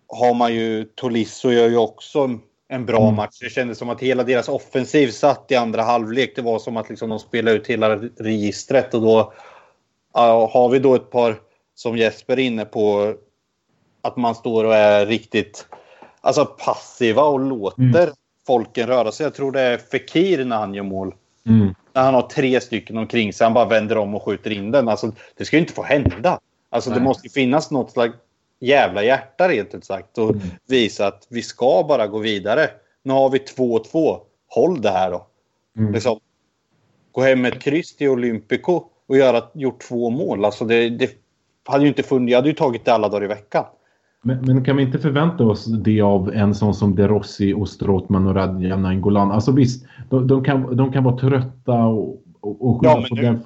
har 0.08 0.34
man 0.34 0.54
ju 0.54 0.84
Tolisso 0.84 1.52
gör 1.52 1.70
ju 1.70 1.78
också 1.78 2.40
en 2.68 2.86
bra 2.86 3.02
mm. 3.02 3.16
match. 3.16 3.40
Det 3.42 3.50
kändes 3.50 3.78
som 3.78 3.90
att 3.90 4.02
hela 4.02 4.24
deras 4.24 4.50
offensiv 4.50 5.08
satt 5.08 5.52
i 5.52 5.56
andra 5.56 5.84
halvlek. 5.84 6.36
Det 6.36 6.42
var 6.42 6.60
som 6.60 6.78
att 6.78 6.90
liksom 6.90 7.10
de 7.10 7.20
spelade 7.20 7.58
ut 7.58 7.68
hela 7.68 7.96
registret 7.98 8.94
och 8.94 9.02
då 9.02 9.20
uh, 10.18 10.50
har 10.52 10.70
vi 10.70 10.80
då 10.80 10.96
ett 10.96 11.12
par 11.12 11.36
som 11.76 11.98
Jesper 11.98 12.34
är 12.34 12.44
inne 12.44 12.66
på 12.66 13.14
att 14.02 14.18
man 14.18 14.36
står 14.36 14.66
och 14.66 14.76
är 14.76 15.06
riktigt 15.06 15.68
alltså 16.22 16.46
passiva 16.46 17.24
och 17.24 17.40
låter 17.40 18.04
mm. 18.04 18.14
folken 18.48 18.88
röra 18.88 19.12
sig. 19.12 19.24
Jag 19.24 19.34
tror 19.34 19.52
det 19.52 19.62
är 19.62 19.78
Fekir 19.78 20.46
när 20.46 20.58
han 20.58 20.74
gör 20.74 20.84
mål. 20.84 21.16
Mm. 21.46 21.76
När 21.94 22.04
han 22.04 22.14
har 22.14 22.22
tre 22.22 22.62
stycken 22.62 22.98
omkring 22.98 23.34
sig, 23.34 23.46
han 23.46 23.54
bara 23.54 23.66
vänder 23.66 23.98
om 23.98 24.16
och 24.16 24.24
skjuter 24.24 24.52
in 24.52 24.72
den. 24.72 24.90
Alltså, 24.90 25.12
det 25.38 25.46
ska 25.46 25.56
ju 25.56 25.62
inte 25.62 25.74
få 25.74 25.84
hända. 25.84 26.40
Alltså, 26.70 26.90
det 26.90 27.00
måste 27.00 27.30
finnas 27.30 27.72
något 27.72 27.92
slags 27.92 28.16
jävla 28.60 29.04
hjärta 29.04 29.50
rent 29.50 29.76
ut 29.76 29.86
sagt 29.86 30.18
och 30.18 30.30
mm. 30.30 30.42
visa 30.68 31.08
att 31.08 31.28
vi 31.30 31.42
ska 31.42 31.86
bara 31.88 32.08
gå 32.08 32.20
vidare. 32.20 32.70
Nu 33.04 33.14
har 33.14 33.30
vi 33.30 33.38
2-2. 33.38 34.20
Håll 34.48 34.82
det 34.82 34.90
här 34.90 35.12
då. 35.12 35.28
Mm. 35.78 35.94
Liksom, 35.94 36.20
gå 37.12 37.22
hem 37.22 37.42
med 37.42 37.54
ett 37.54 37.62
kryss 37.62 37.96
till 37.96 38.10
Olympico 38.10 38.84
och 39.08 39.18
göra, 39.18 39.44
gjort 39.54 39.82
två 39.82 40.10
mål. 40.10 40.46
Alltså 40.46 40.66
det, 40.66 40.90
det 40.90 41.12
hade 41.66 41.84
ju 41.84 41.90
inte 41.90 42.04
funnits. 42.04 42.32
Jag 42.32 42.38
hade 42.38 42.50
ju 42.50 42.56
tagit 42.56 42.86
det 42.86 42.94
alla 42.94 43.10
dagar 43.10 43.24
i 43.24 43.28
veckan. 43.28 43.66
Men, 44.22 44.38
men, 44.42 44.64
kan 44.64 44.78
vi 44.78 44.84
inte 44.84 45.00
förvänta 45.00 45.44
oss 45.44 45.66
det 45.66 46.02
av 46.02 46.34
en 46.34 46.56
sån 46.56 46.74
som 46.74 46.96
De 46.96 47.08
Rossi 47.08 47.54
och 47.54 47.70
Strootman 47.70 48.28
och 48.28 48.36
Radja 48.36 48.78
Nainggolan? 48.78 49.32
Alltså 49.32 49.52
visst, 49.52 49.86
de, 50.10 50.28
de, 50.28 50.44
kan, 50.44 50.76
de 50.76 50.92
kan 50.92 51.04
vara 51.04 51.18
trötta 51.18 51.86
och, 51.86 52.24
och, 52.42 52.70
och 52.70 52.80
skylla 52.80 52.92
ja, 52.92 53.06
på 53.10 53.16
nu... 53.16 53.22
den 53.22 53.40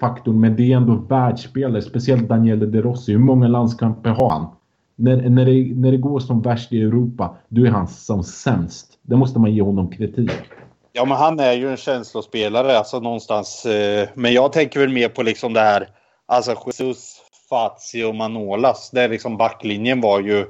faktorn, 0.00 0.40
men 0.40 0.56
det 0.56 0.72
är 0.72 0.76
ändå 0.76 0.94
världsspelare, 0.94 1.82
speciellt 1.82 2.28
Daniele 2.28 2.66
De 2.66 2.82
Rossi. 2.82 3.12
Hur 3.12 3.18
många 3.18 3.48
landskamper 3.48 4.10
har 4.10 4.30
han? 4.30 4.46
När, 4.96 5.30
när, 5.30 5.44
det, 5.44 5.74
när 5.74 5.90
det 5.90 5.98
går 5.98 6.20
som 6.20 6.42
värst 6.42 6.72
i 6.72 6.82
Europa, 6.82 7.36
då 7.48 7.66
är 7.66 7.70
han 7.70 7.88
som 7.88 8.22
sämst. 8.24 8.98
Det 9.02 9.16
måste 9.16 9.38
man 9.38 9.54
ge 9.54 9.62
honom 9.62 9.90
kritik. 9.90 10.30
Ja, 10.92 11.04
men 11.04 11.16
han 11.16 11.40
är 11.40 11.52
ju 11.52 11.70
en 11.70 11.76
känslospelare, 11.76 12.78
alltså 12.78 13.00
någonstans. 13.00 13.66
Eh, 13.66 14.08
men 14.14 14.32
jag 14.32 14.52
tänker 14.52 14.80
väl 14.80 14.92
mer 14.92 15.08
på 15.08 15.22
liksom 15.22 15.52
det 15.52 15.60
här, 15.60 15.88
alltså 16.26 16.54
Jesus, 16.66 17.13
Fazio 17.54 18.04
och 18.04 18.14
Manolas. 18.14 18.90
Där 18.90 19.08
liksom 19.08 19.36
backlinjen 19.36 20.00
var 20.00 20.20
ju, 20.20 20.46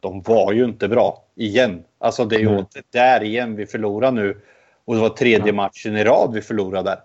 de 0.00 0.22
var 0.22 0.52
ju 0.52 0.64
inte 0.64 0.88
bra 0.88 1.22
igen. 1.34 1.84
Alltså 1.98 2.24
det 2.24 2.36
är 2.36 2.40
ju 2.40 2.48
mm. 2.48 2.64
där 2.90 3.22
igen 3.22 3.56
vi 3.56 3.66
förlorar 3.66 4.12
nu. 4.12 4.40
Och 4.84 4.94
det 4.94 5.00
var 5.00 5.08
tredje 5.08 5.52
matchen 5.52 5.96
i 5.96 6.04
rad 6.04 6.30
vi 6.34 6.40
förlorade 6.40 6.90
där. 6.90 6.98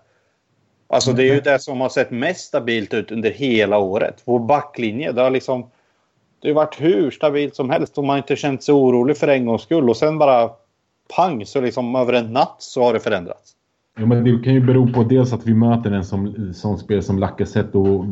Alltså 0.86 1.12
det 1.12 1.22
är 1.22 1.24
ju 1.24 1.32
mm. 1.32 1.44
det 1.44 1.58
som 1.58 1.80
har 1.80 1.88
sett 1.88 2.10
mest 2.10 2.40
stabilt 2.40 2.94
ut 2.94 3.10
under 3.10 3.30
hela 3.30 3.78
året. 3.78 4.22
Vår 4.24 4.38
backlinje, 4.38 5.12
det 5.12 5.22
har 5.22 5.30
liksom... 5.30 5.70
Det 6.40 6.48
har 6.48 6.54
varit 6.54 6.80
hur 6.80 7.10
stabilt 7.10 7.56
som 7.56 7.70
helst 7.70 7.98
och 7.98 8.04
man 8.04 8.10
har 8.10 8.18
inte 8.18 8.36
känt 8.36 8.62
sig 8.62 8.74
orolig 8.74 9.16
för 9.16 9.28
en 9.28 9.46
gångs 9.46 9.62
skull. 9.62 9.90
Och 9.90 9.96
sen 9.96 10.18
bara 10.18 10.50
pang, 11.16 11.46
så 11.46 11.60
liksom 11.60 11.94
över 11.94 12.12
en 12.12 12.32
natt 12.32 12.56
så 12.58 12.82
har 12.82 12.92
det 12.92 13.00
förändrats. 13.00 13.52
Ja, 13.98 14.06
men 14.06 14.24
det 14.24 14.44
kan 14.44 14.54
ju 14.54 14.60
bero 14.60 14.92
på 14.92 15.02
dels 15.02 15.32
att 15.32 15.46
vi 15.46 15.54
möter 15.54 15.90
en 15.90 16.04
som, 16.04 16.52
som 16.54 16.78
spel 16.78 17.02
som 17.02 17.18
Lacazette 17.18 17.78
och... 17.78 18.04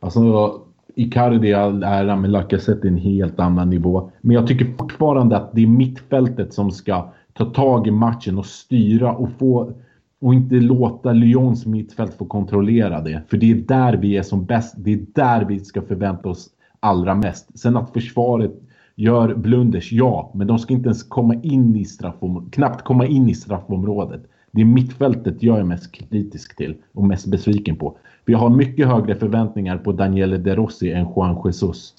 Alltså, 0.00 0.52
Icardi 0.94 1.52
all 1.52 1.82
ära, 1.82 2.16
men 2.16 2.30
Lacazette 2.30 2.88
är 2.88 2.90
en 2.90 2.96
helt 2.96 3.40
annan 3.40 3.70
nivå. 3.70 4.10
Men 4.20 4.34
jag 4.34 4.46
tycker 4.46 4.76
fortfarande 4.78 5.36
att 5.36 5.52
det 5.52 5.62
är 5.62 5.66
mittfältet 5.66 6.52
som 6.52 6.70
ska 6.70 7.12
ta 7.32 7.44
tag 7.44 7.86
i 7.86 7.90
matchen 7.90 8.38
och 8.38 8.46
styra 8.46 9.12
och 9.12 9.28
få 9.38 9.72
och 10.20 10.34
inte 10.34 10.54
låta 10.54 11.12
Lyons 11.12 11.66
mittfält 11.66 12.14
få 12.14 12.24
kontrollera 12.24 13.00
det. 13.00 13.22
För 13.28 13.36
det 13.36 13.50
är 13.50 13.54
där 13.54 13.96
vi 13.96 14.16
är 14.16 14.22
som 14.22 14.44
bäst. 14.44 14.74
Det 14.78 14.92
är 14.92 15.06
där 15.14 15.44
vi 15.44 15.60
ska 15.60 15.82
förvänta 15.82 16.28
oss 16.28 16.48
allra 16.80 17.14
mest. 17.14 17.58
Sen 17.58 17.76
att 17.76 17.92
försvaret 17.92 18.52
gör 18.94 19.34
blunders, 19.34 19.92
ja. 19.92 20.30
Men 20.34 20.46
de 20.46 20.58
ska 20.58 20.74
inte 20.74 20.86
ens 20.86 21.02
komma 21.02 21.34
in 21.34 21.76
i 21.76 21.84
straffområdet. 21.84 22.52
Knappt 22.52 22.84
komma 22.84 23.06
in 23.06 23.28
i 23.28 23.34
straffområdet. 23.34 24.22
Det 24.50 24.60
är 24.60 24.64
mittfältet 24.64 25.42
jag 25.42 25.58
är 25.58 25.64
mest 25.64 25.92
kritisk 25.92 26.56
till 26.56 26.76
och 26.94 27.04
mest 27.04 27.26
besviken 27.26 27.76
på. 27.76 27.98
Vi 28.28 28.34
har 28.34 28.50
mycket 28.50 28.86
högre 28.88 29.18
förväntningar 29.18 29.78
på 29.78 29.92
Daniele 29.92 30.36
De 30.36 30.56
Rossi 30.56 30.92
än 30.92 31.12
Juan 31.16 31.42
Jesus. 31.44 31.94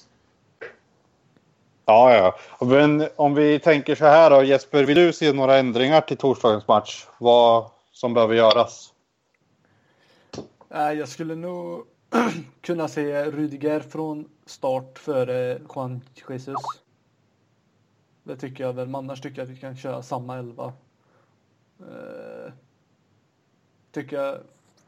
Ja, 1.86 2.14
ja. 2.14 2.66
Men 2.66 3.08
om 3.16 3.34
vi 3.34 3.58
tänker 3.58 3.94
så 3.94 4.04
här 4.04 4.30
då, 4.30 4.42
Jesper, 4.42 4.84
vill 4.84 4.96
du 4.96 5.12
se 5.12 5.32
några 5.32 5.56
ändringar 5.58 6.00
till 6.00 6.16
torsdagens 6.16 6.68
match? 6.68 7.06
Vad, 7.18 7.70
som 7.92 8.14
behöver 8.14 8.34
göras? 8.34 8.92
Jag 10.68 11.08
skulle 11.08 11.34
nog 11.34 11.84
kunna 12.60 12.88
se 12.88 13.24
Rydiger 13.24 13.80
från 13.80 14.28
start 14.46 14.98
före 14.98 15.58
Juan 15.74 16.00
Jesus. 16.28 16.54
Det 18.22 18.36
tycker 18.36 18.64
jag 18.64 18.72
väl, 18.72 18.86
men 18.86 18.94
annars 18.94 19.20
tycker 19.20 19.38
jag 19.38 19.44
att 19.44 19.56
vi 19.56 19.60
kan 19.60 19.76
köra 19.76 20.02
samma 20.02 20.38
elva. 20.38 20.72
Uh, 21.80 22.52
tycker 23.92 24.16
jag 24.16 24.38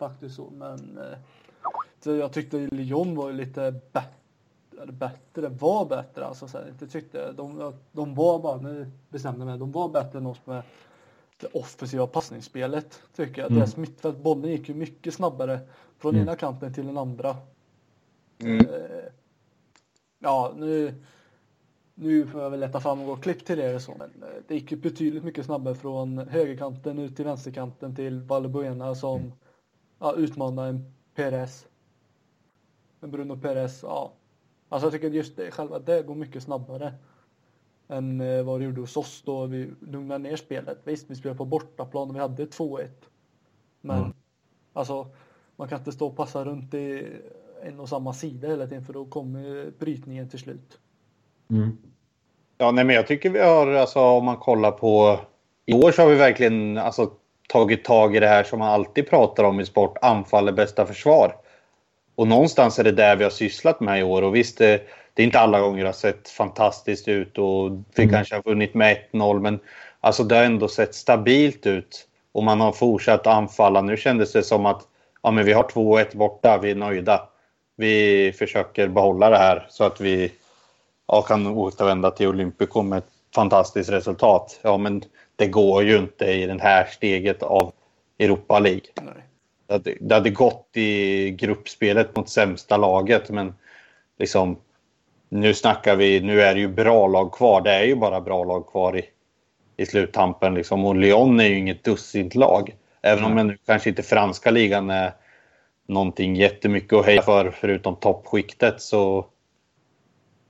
faktiskt 0.09 0.37
så, 0.37 0.51
men 0.51 0.99
uh, 2.07 2.19
jag 2.19 2.33
tyckte 2.33 2.57
Lyon 2.57 3.17
var 3.17 3.29
ju 3.29 3.35
lite 3.35 3.81
bättre, 3.93 4.93
bättre, 4.93 5.49
var 5.49 5.87
bättre 5.87 6.27
alltså. 6.27 6.49
Så 6.49 6.59
här, 6.59 6.69
inte 6.69 6.87
tyckte, 6.87 7.33
de, 7.33 7.73
de 7.93 8.15
var 8.15 8.39
bara, 8.39 8.57
nu 8.57 8.91
bestämde 9.09 9.45
mig, 9.45 9.59
de 9.59 9.73
var 9.73 9.89
bättre 9.89 10.19
än 10.19 10.27
oss 10.27 10.41
med 10.45 10.63
det 11.41 11.47
offensiva 11.47 12.07
passningsspelet 12.07 13.03
tycker 13.17 13.43
jag. 13.43 13.51
Mm. 13.51 13.59
Deras 13.59 13.77
mittfält, 13.77 14.19
bollen 14.19 14.51
gick 14.51 14.69
ju 14.69 14.75
mycket 14.75 15.15
snabbare 15.15 15.61
från 15.99 16.15
mm. 16.15 16.29
ena 16.29 16.37
kanten 16.37 16.75
till 16.75 16.87
den 16.87 16.99
andra. 16.99 17.37
Mm. 18.39 18.59
Eh, 18.59 19.13
ja, 20.19 20.53
nu, 20.57 20.95
nu 21.95 22.27
får 22.27 22.43
jag 22.43 22.51
väl 22.51 22.61
leta 22.61 22.81
fram 22.81 23.07
något 23.07 23.23
klipp 23.23 23.45
till 23.45 23.59
det 23.59 23.81
så, 23.81 23.95
men 23.99 24.23
eh, 24.23 24.43
det 24.49 24.55
gick 24.55 24.73
ju 24.73 24.77
betydligt 24.77 25.25
mycket 25.25 25.47
snabbare 25.47 25.75
från 25.75 26.19
högerkanten 26.19 26.99
ut 26.99 27.17
till 27.17 27.25
vänsterkanten 27.25 27.97
till 27.97 28.21
Valbuena 28.21 28.95
som 28.95 29.21
mm. 29.21 29.33
Ja, 30.03 30.15
utmanar 30.17 30.69
en 30.69 30.93
Perez. 31.15 31.67
En 33.01 33.11
Bruno 33.11 33.37
Perez, 33.37 33.83
ja. 33.83 34.13
Alltså 34.69 34.87
jag 34.87 34.93
tycker 34.93 35.11
just 35.11 35.37
det, 35.37 35.51
själva 35.51 35.79
det 35.79 36.03
går 36.03 36.15
mycket 36.15 36.43
snabbare 36.43 36.95
än 37.89 38.21
eh, 38.21 38.43
vad 38.43 38.61
det 38.61 38.65
gjorde 38.65 38.81
hos 38.81 38.97
oss 38.97 39.23
då 39.27 39.47
vi 39.47 39.71
lugnade 39.81 40.19
ner 40.19 40.37
spelet. 40.37 40.79
Visst, 40.85 41.11
vi 41.11 41.15
spelade 41.15 41.39
på 41.39 41.45
bortaplan 41.45 42.11
och 42.11 42.17
vi 42.17 42.21
hade 42.21 42.45
2-1. 42.45 42.89
Men 43.81 43.99
mm. 43.99 44.13
alltså, 44.73 45.07
man 45.57 45.69
kan 45.69 45.79
inte 45.79 45.93
stå 45.93 46.07
och 46.07 46.17
passa 46.17 46.45
runt 46.45 46.75
i 46.75 47.07
en 47.63 47.81
och 47.81 47.89
samma 47.89 48.13
sida 48.13 48.49
hela 48.49 48.67
tiden 48.67 48.85
för 48.85 48.93
då 48.93 49.05
kommer 49.05 49.73
brytningen 49.79 50.29
till 50.29 50.39
slut. 50.39 50.79
Mm. 51.51 51.79
Ja, 52.59 52.71
nej, 52.71 52.85
men 52.85 52.97
jag 52.97 53.07
tycker 53.07 53.31
vi 53.31 53.39
har, 53.39 53.67
alltså 53.67 54.01
om 54.01 54.25
man 54.25 54.37
kollar 54.37 54.71
på 54.71 55.21
i 55.67 55.75
år 55.75 55.93
så 55.93 56.03
har 56.03 56.09
vi 56.09 56.17
verkligen 56.17 56.79
alltså, 56.79 57.11
tagit 57.53 57.85
tag 57.85 58.17
i 58.17 58.21
det 58.21 58.29
här 58.29 58.45
som 58.45 58.59
man 58.59 58.71
alltid 58.71 59.11
pratar 59.11 59.45
om 59.45 59.61
i 59.61 59.67
sport, 59.67 59.99
anfall 60.03 60.49
är 60.49 60.53
bästa 60.53 60.87
försvar. 60.87 61.37
Och 62.15 62.29
någonstans 62.29 62.79
är 62.79 62.85
det 62.85 62.93
där 62.93 63.17
vi 63.17 63.25
har 63.25 63.31
sysslat 63.31 63.81
med 63.81 64.01
i 64.01 64.03
år 64.03 64.23
och 64.23 64.37
visst, 64.37 64.59
det, 64.59 64.83
det 65.15 65.23
är 65.23 65.27
inte 65.27 65.41
alla 65.41 65.61
gånger 65.61 65.83
det 65.83 65.89
har 65.89 65.93
sett 65.93 66.29
fantastiskt 66.29 67.09
ut 67.09 67.39
och 67.39 67.71
vi 67.95 68.03
mm. 68.03 68.15
kanske 68.15 68.35
har 68.35 68.43
vunnit 68.43 68.75
med 68.75 68.97
1-0 69.13 69.41
men 69.41 69.61
alltså 70.01 70.25
det 70.25 70.35
har 70.35 70.43
ändå 70.43 70.69
sett 70.69 70.95
stabilt 70.95 71.67
ut 71.67 72.09
och 72.33 72.45
man 72.45 72.61
har 72.61 72.73
fortsatt 72.73 73.27
anfalla. 73.27 73.81
Nu 73.81 73.97
kändes 73.97 74.33
det 74.33 74.43
som 74.43 74.67
att 74.67 74.83
ja, 75.23 75.31
men 75.31 75.45
vi 75.45 75.53
har 75.53 75.63
2-1 75.63 76.17
borta, 76.17 76.59
vi 76.63 76.71
är 76.71 76.75
nöjda. 76.75 77.29
Vi 77.77 78.33
försöker 78.39 78.89
behålla 78.89 79.31
det 79.31 79.39
här 79.39 79.67
så 79.71 79.85
att 79.85 80.01
vi 80.01 80.33
ja, 81.09 81.23
kan 81.23 81.47
återvända 81.47 82.11
till 82.11 82.29
Olympico 82.29 82.83
med 82.83 82.99
ett 82.99 83.11
fantastiskt 83.35 83.91
resultat. 83.91 84.61
Ja, 84.63 84.77
men 84.77 85.05
det 85.43 85.49
går 85.49 85.85
ju 85.85 85.99
inte 85.99 86.25
i 86.25 86.47
det 86.47 86.63
här 86.63 86.85
steget 86.85 87.43
av 87.43 87.73
Europa 88.19 88.59
League. 88.59 88.81
Det 89.67 89.73
hade, 89.73 89.97
det 90.01 90.15
hade 90.15 90.31
gått 90.31 90.69
i 90.73 91.31
gruppspelet 91.31 92.17
mot 92.17 92.29
sämsta 92.29 92.77
laget 92.77 93.31
men 93.31 93.55
liksom 94.19 94.57
nu 95.29 95.55
snackar 95.55 95.97
vi, 95.97 96.21
nu 96.21 96.43
är 96.43 96.55
det 96.55 96.61
ju 96.61 96.69
bra 96.69 97.07
lag 97.07 97.33
kvar. 97.33 97.61
Det 97.61 97.71
är 97.71 97.85
ju 97.85 97.97
bara 97.97 98.21
bra 98.21 98.45
lag 98.45 98.67
kvar 98.67 98.99
i, 98.99 99.05
i 99.77 99.87
sluttampen. 99.87 100.55
Liksom. 100.55 100.85
Och 100.85 100.97
Lyon 100.97 101.41
är 101.41 101.45
ju 101.45 101.59
inget 101.59 101.85
dussint 101.85 102.35
lag. 102.35 102.75
Även 103.03 103.25
om 103.25 103.47
nu 103.47 103.59
kanske 103.67 103.89
inte 103.89 104.03
franska 104.03 104.51
ligan 104.51 104.91
är 104.91 105.13
någonting 105.89 106.37
jättemycket 106.37 106.93
att 106.93 107.07
heja 107.07 107.23
för 107.23 107.51
förutom 107.51 107.97
toppskiktet 107.97 108.83
så... 108.83 109.27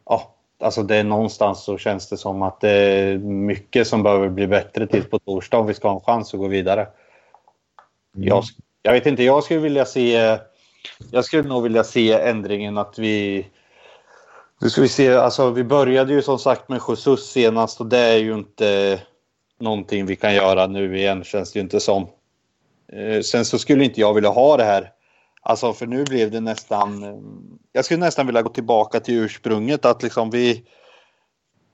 Ja, 0.05 0.35
alltså 0.63 0.83
det 0.83 0.97
är 0.97 1.05
någonstans 1.05 1.65
så 1.65 1.79
känns 1.79 2.09
det 2.09 2.17
som 2.17 2.43
att 2.43 2.61
det 2.61 2.71
är 2.71 3.19
mycket 3.19 3.87
som 3.87 4.03
behöver 4.03 4.29
bli 4.29 4.47
bättre 4.47 4.87
till 4.87 5.05
på 5.05 5.19
torsdag 5.19 5.59
om 5.59 5.67
vi 5.67 5.75
ska 5.75 5.89
ha 5.89 5.95
en 5.95 6.01
chans 6.01 6.35
att 6.35 6.41
gå 6.41 6.49
vidare. 6.49 6.81
Mm. 8.17 8.29
Jag, 8.29 8.45
jag 8.83 8.93
vet 8.93 9.07
inte, 9.07 9.23
jag 9.23 9.45
skulle 9.45 9.61
vilja 9.61 9.85
se... 9.85 10.39
Jag 11.11 11.25
skulle 11.25 11.49
nog 11.49 11.63
vilja 11.63 11.85
se 11.85 12.13
ändringen 12.13 12.79
att 12.79 12.99
vi 12.99 13.47
nu 14.63 14.71
ska 14.71 14.81
vi 14.81 14.89
se, 14.89 15.15
alltså 15.15 15.51
vi 15.51 15.65
började 15.65 16.13
ju 16.13 16.23
som 16.23 16.39
sagt 16.39 16.69
med 16.69 16.81
Jesus 16.89 17.31
senast 17.31 17.81
och 17.81 17.87
det 17.87 17.99
är 17.99 18.17
ju 18.17 18.35
inte 18.35 19.01
någonting 19.61 20.07
vi 20.07 20.17
kan 20.17 20.35
göra 20.35 20.67
nu 20.67 20.99
igen 20.99 21.25
känns 21.25 21.53
det 21.53 21.59
ju 21.59 21.63
inte 21.63 21.81
som. 21.81 22.07
Eh, 22.93 23.21
sen 23.21 23.45
så 23.45 23.59
skulle 23.59 23.85
inte 23.85 24.01
jag 24.01 24.15
vilja 24.15 24.31
ha 24.31 24.57
det 24.57 24.65
här. 24.65 24.91
Alltså 25.45 25.73
för 25.73 25.87
nu 25.87 26.05
blev 26.05 26.31
det 26.31 26.41
nästan, 26.41 27.03
eh, 27.03 27.17
jag 27.73 27.85
skulle 27.85 28.01
nästan 28.01 28.27
vilja 28.27 28.43
gå 28.43 28.49
tillbaka 28.49 29.01
till 29.01 29.15
ursprunget 29.15 29.85
att 29.85 30.03
liksom 30.03 30.31
vi, 30.31 30.65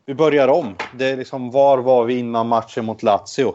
vi 0.07 0.15
börjar 0.15 0.49
om. 0.49 0.75
Det 0.95 1.07
är 1.07 1.17
liksom 1.17 1.51
var 1.51 1.79
var 1.79 2.05
vi 2.05 2.19
innan 2.19 2.49
matchen 2.49 2.85
mot 2.85 3.03
Lazio? 3.03 3.55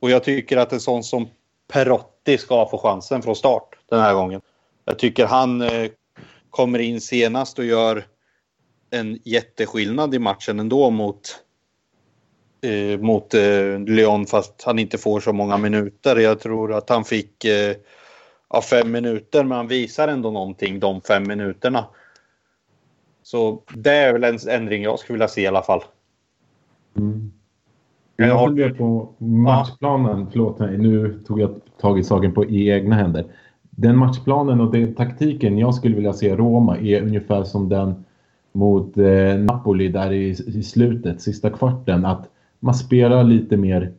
Och 0.00 0.10
jag 0.10 0.24
tycker 0.24 0.56
att 0.56 0.72
en 0.72 0.80
sån 0.80 1.04
som 1.04 1.28
Perotti 1.68 2.38
ska 2.38 2.68
få 2.68 2.78
chansen 2.78 3.22
från 3.22 3.36
start 3.36 3.76
den 3.90 4.00
här 4.00 4.14
gången. 4.14 4.40
Jag 4.84 4.98
tycker 4.98 5.26
han 5.26 5.62
eh, 5.62 5.90
kommer 6.50 6.78
in 6.78 7.00
senast 7.00 7.58
och 7.58 7.64
gör 7.64 8.04
en 8.90 9.18
jätteskillnad 9.24 10.14
i 10.14 10.18
matchen 10.18 10.60
ändå 10.60 10.90
mot, 10.90 11.38
eh, 12.60 13.00
mot 13.00 13.34
eh, 13.34 13.78
Lyon 13.78 14.26
fast 14.26 14.62
han 14.62 14.78
inte 14.78 14.98
får 14.98 15.20
så 15.20 15.32
många 15.32 15.56
minuter. 15.56 16.16
Jag 16.16 16.40
tror 16.40 16.74
att 16.74 16.88
han 16.88 17.04
fick 17.04 17.44
eh, 17.44 17.76
ja, 18.52 18.62
fem 18.62 18.92
minuter 18.92 19.44
men 19.44 19.56
han 19.56 19.68
visar 19.68 20.08
ändå 20.08 20.30
någonting 20.30 20.80
de 20.80 21.00
fem 21.00 21.22
minuterna. 21.28 21.84
Så 23.22 23.62
det 23.74 23.90
är 23.90 24.12
väl 24.12 24.24
en 24.24 24.38
ändring 24.48 24.82
jag 24.82 24.98
skulle 24.98 25.14
vilja 25.14 25.28
se 25.28 25.42
i 25.42 25.46
alla 25.46 25.62
fall. 25.62 25.80
Mm. 26.96 27.32
Jag 28.16 28.44
funderar 28.44 28.70
på 28.70 29.08
matchplanen. 29.18 30.20
Ja. 30.20 30.26
Förlåt 30.30 30.58
mig, 30.58 30.78
nu 30.78 31.20
tog 31.26 31.40
jag 31.40 31.60
tag 31.80 31.98
i 31.98 32.04
saken 32.04 32.34
på 32.34 32.44
i 32.44 32.70
egna 32.70 32.94
händer. 32.96 33.24
Den 33.70 33.96
matchplanen 33.96 34.60
och 34.60 34.72
den 34.72 34.94
taktiken 34.94 35.58
jag 35.58 35.74
skulle 35.74 35.96
vilja 35.96 36.12
se 36.12 36.36
Roma 36.36 36.78
är 36.78 37.02
ungefär 37.02 37.44
som 37.44 37.68
den 37.68 38.04
mot 38.52 38.98
eh, 38.98 39.36
Napoli 39.38 39.88
där 39.88 40.12
i, 40.12 40.28
i 40.30 40.62
slutet, 40.62 41.22
sista 41.22 41.50
kvarten. 41.50 42.04
Att 42.04 42.30
man 42.60 42.74
spelar 42.74 43.24
lite 43.24 43.56
mer, 43.56 43.92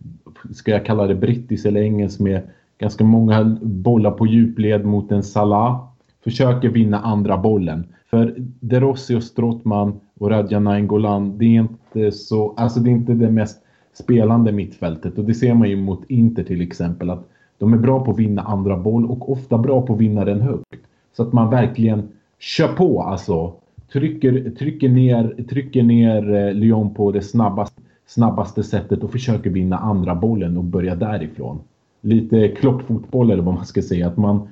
ska 0.54 0.72
jag 0.72 0.86
kalla 0.86 1.08
det 1.08 1.16
brittiskt 1.16 1.66
eller 1.66 1.82
engelskt 1.82 2.20
med 2.20 2.42
ganska 2.78 3.04
många 3.04 3.58
bollar 3.62 4.12
på 4.12 4.28
djupled 4.28 4.86
mot 4.86 5.12
en 5.12 5.24
Salah. 5.24 5.88
Försöker 6.24 6.70
vinna 6.70 7.00
andra 7.00 7.38
bollen. 7.38 7.88
För 8.10 8.36
De 8.60 8.80
Rossi 8.80 9.16
och 9.16 9.24
Strottman 9.24 10.00
och 10.20 10.30
Radja 10.30 10.60
Nainggolan, 10.60 11.38
det 11.38 11.46
är 11.46 11.60
inte 11.60 12.12
så, 12.12 12.54
alltså 12.58 12.80
det 12.80 12.90
är 12.90 12.92
inte 12.92 13.14
det 13.14 13.32
mest 13.32 13.64
spelande 13.94 14.52
mittfältet. 14.52 15.18
Och 15.18 15.26
det 15.26 15.34
ser 15.34 15.54
man 15.54 15.70
ju 15.70 15.76
mot 15.76 16.10
Inter 16.10 16.44
till 16.44 16.62
exempel. 16.62 17.10
att 17.10 17.30
De 17.58 17.74
är 17.74 17.78
bra 17.78 18.06
på 18.06 18.12
att 18.12 18.20
vinna 18.20 18.42
andra 18.42 18.78
boll 18.78 19.06
och 19.06 19.32
ofta 19.32 19.58
bra 19.58 19.82
på 19.82 19.94
att 19.94 20.00
vinna 20.00 20.26
den 20.26 20.42
högt. 20.42 20.84
Så 21.18 21.24
att 21.24 21.34
man 21.34 21.50
verkligen 21.50 22.10
kör 22.40 22.68
på 22.68 23.02
alltså. 23.02 23.54
Trycker, 23.94 24.50
trycker, 24.50 24.90
ner, 24.90 25.46
trycker 25.50 25.84
ner 25.84 26.36
eh, 26.36 26.54
Lyon 26.54 26.94
på 26.94 27.12
det 27.12 27.22
snabbaste, 27.22 27.82
snabbaste 28.08 28.64
sättet 28.64 29.04
och 29.04 29.12
försöker 29.12 29.50
vinna 29.50 29.78
andra 29.78 30.16
bollen 30.16 30.58
och 30.58 30.64
börja 30.64 30.96
därifrån. 30.96 31.60
Lite 32.02 32.48
klockfotboll 32.48 33.32
eller 33.32 33.44
vad 33.44 33.56
man 33.56 33.66
ska 33.66 33.82
säga. 33.82 34.08
Att 34.08 34.18
man 34.18 34.50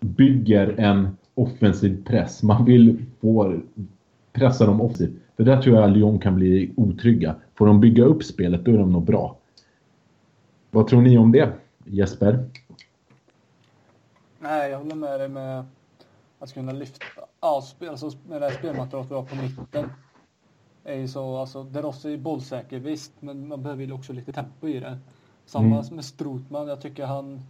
bygger 0.00 0.80
en 0.80 1.16
offensiv 1.34 2.04
press. 2.04 2.42
Man 2.42 2.64
vill 2.64 3.04
få 3.20 3.60
pressa 4.32 4.66
dem 4.66 4.80
offensivt. 4.80 5.16
För 5.36 5.44
där 5.44 5.62
tror 5.62 5.76
jag 5.76 5.84
att 5.84 5.96
Lyon 5.96 6.18
kan 6.18 6.34
bli 6.34 6.72
otrygga. 6.76 7.34
Får 7.54 7.66
de 7.66 7.80
bygga 7.80 8.04
upp 8.04 8.24
spelet, 8.24 8.64
då 8.64 8.70
är 8.70 8.78
de 8.78 8.92
nog 8.92 9.04
bra. 9.04 9.36
Vad 10.70 10.86
tror 10.86 11.02
ni 11.02 11.18
om 11.18 11.32
det, 11.32 11.52
Jesper? 11.84 12.44
Nej, 14.38 14.70
jag 14.70 14.78
håller 14.78 14.94
med 14.94 15.20
dig 15.20 15.28
med 15.28 15.64
att 16.38 16.54
kunna 16.54 16.72
lyfta 16.72 17.04
ja, 17.40 17.62
alltså 17.88 18.10
med 18.28 18.40
det 18.42 18.48
här 18.48 18.54
spelmaterialet 18.54 19.10
vi 19.10 19.14
har 19.14 19.22
på 19.22 19.36
mitten. 19.36 19.90
Är 20.84 20.94
ju 20.94 21.08
så, 21.08 21.36
alltså, 21.36 21.64
det 21.64 21.78
är 21.78 22.16
bollsäker 22.16 22.78
visst, 22.78 23.12
men 23.20 23.48
man 23.48 23.62
behöver 23.62 23.84
ju 23.84 23.92
också 23.92 24.12
lite 24.12 24.32
tempo 24.32 24.68
i 24.68 24.80
det. 24.80 24.98
Samma 25.48 25.80
mm. 25.80 25.94
med 25.94 26.04
Strotman, 26.04 26.68
jag 26.68 26.80
tycker 26.80 27.06
han 27.06 27.40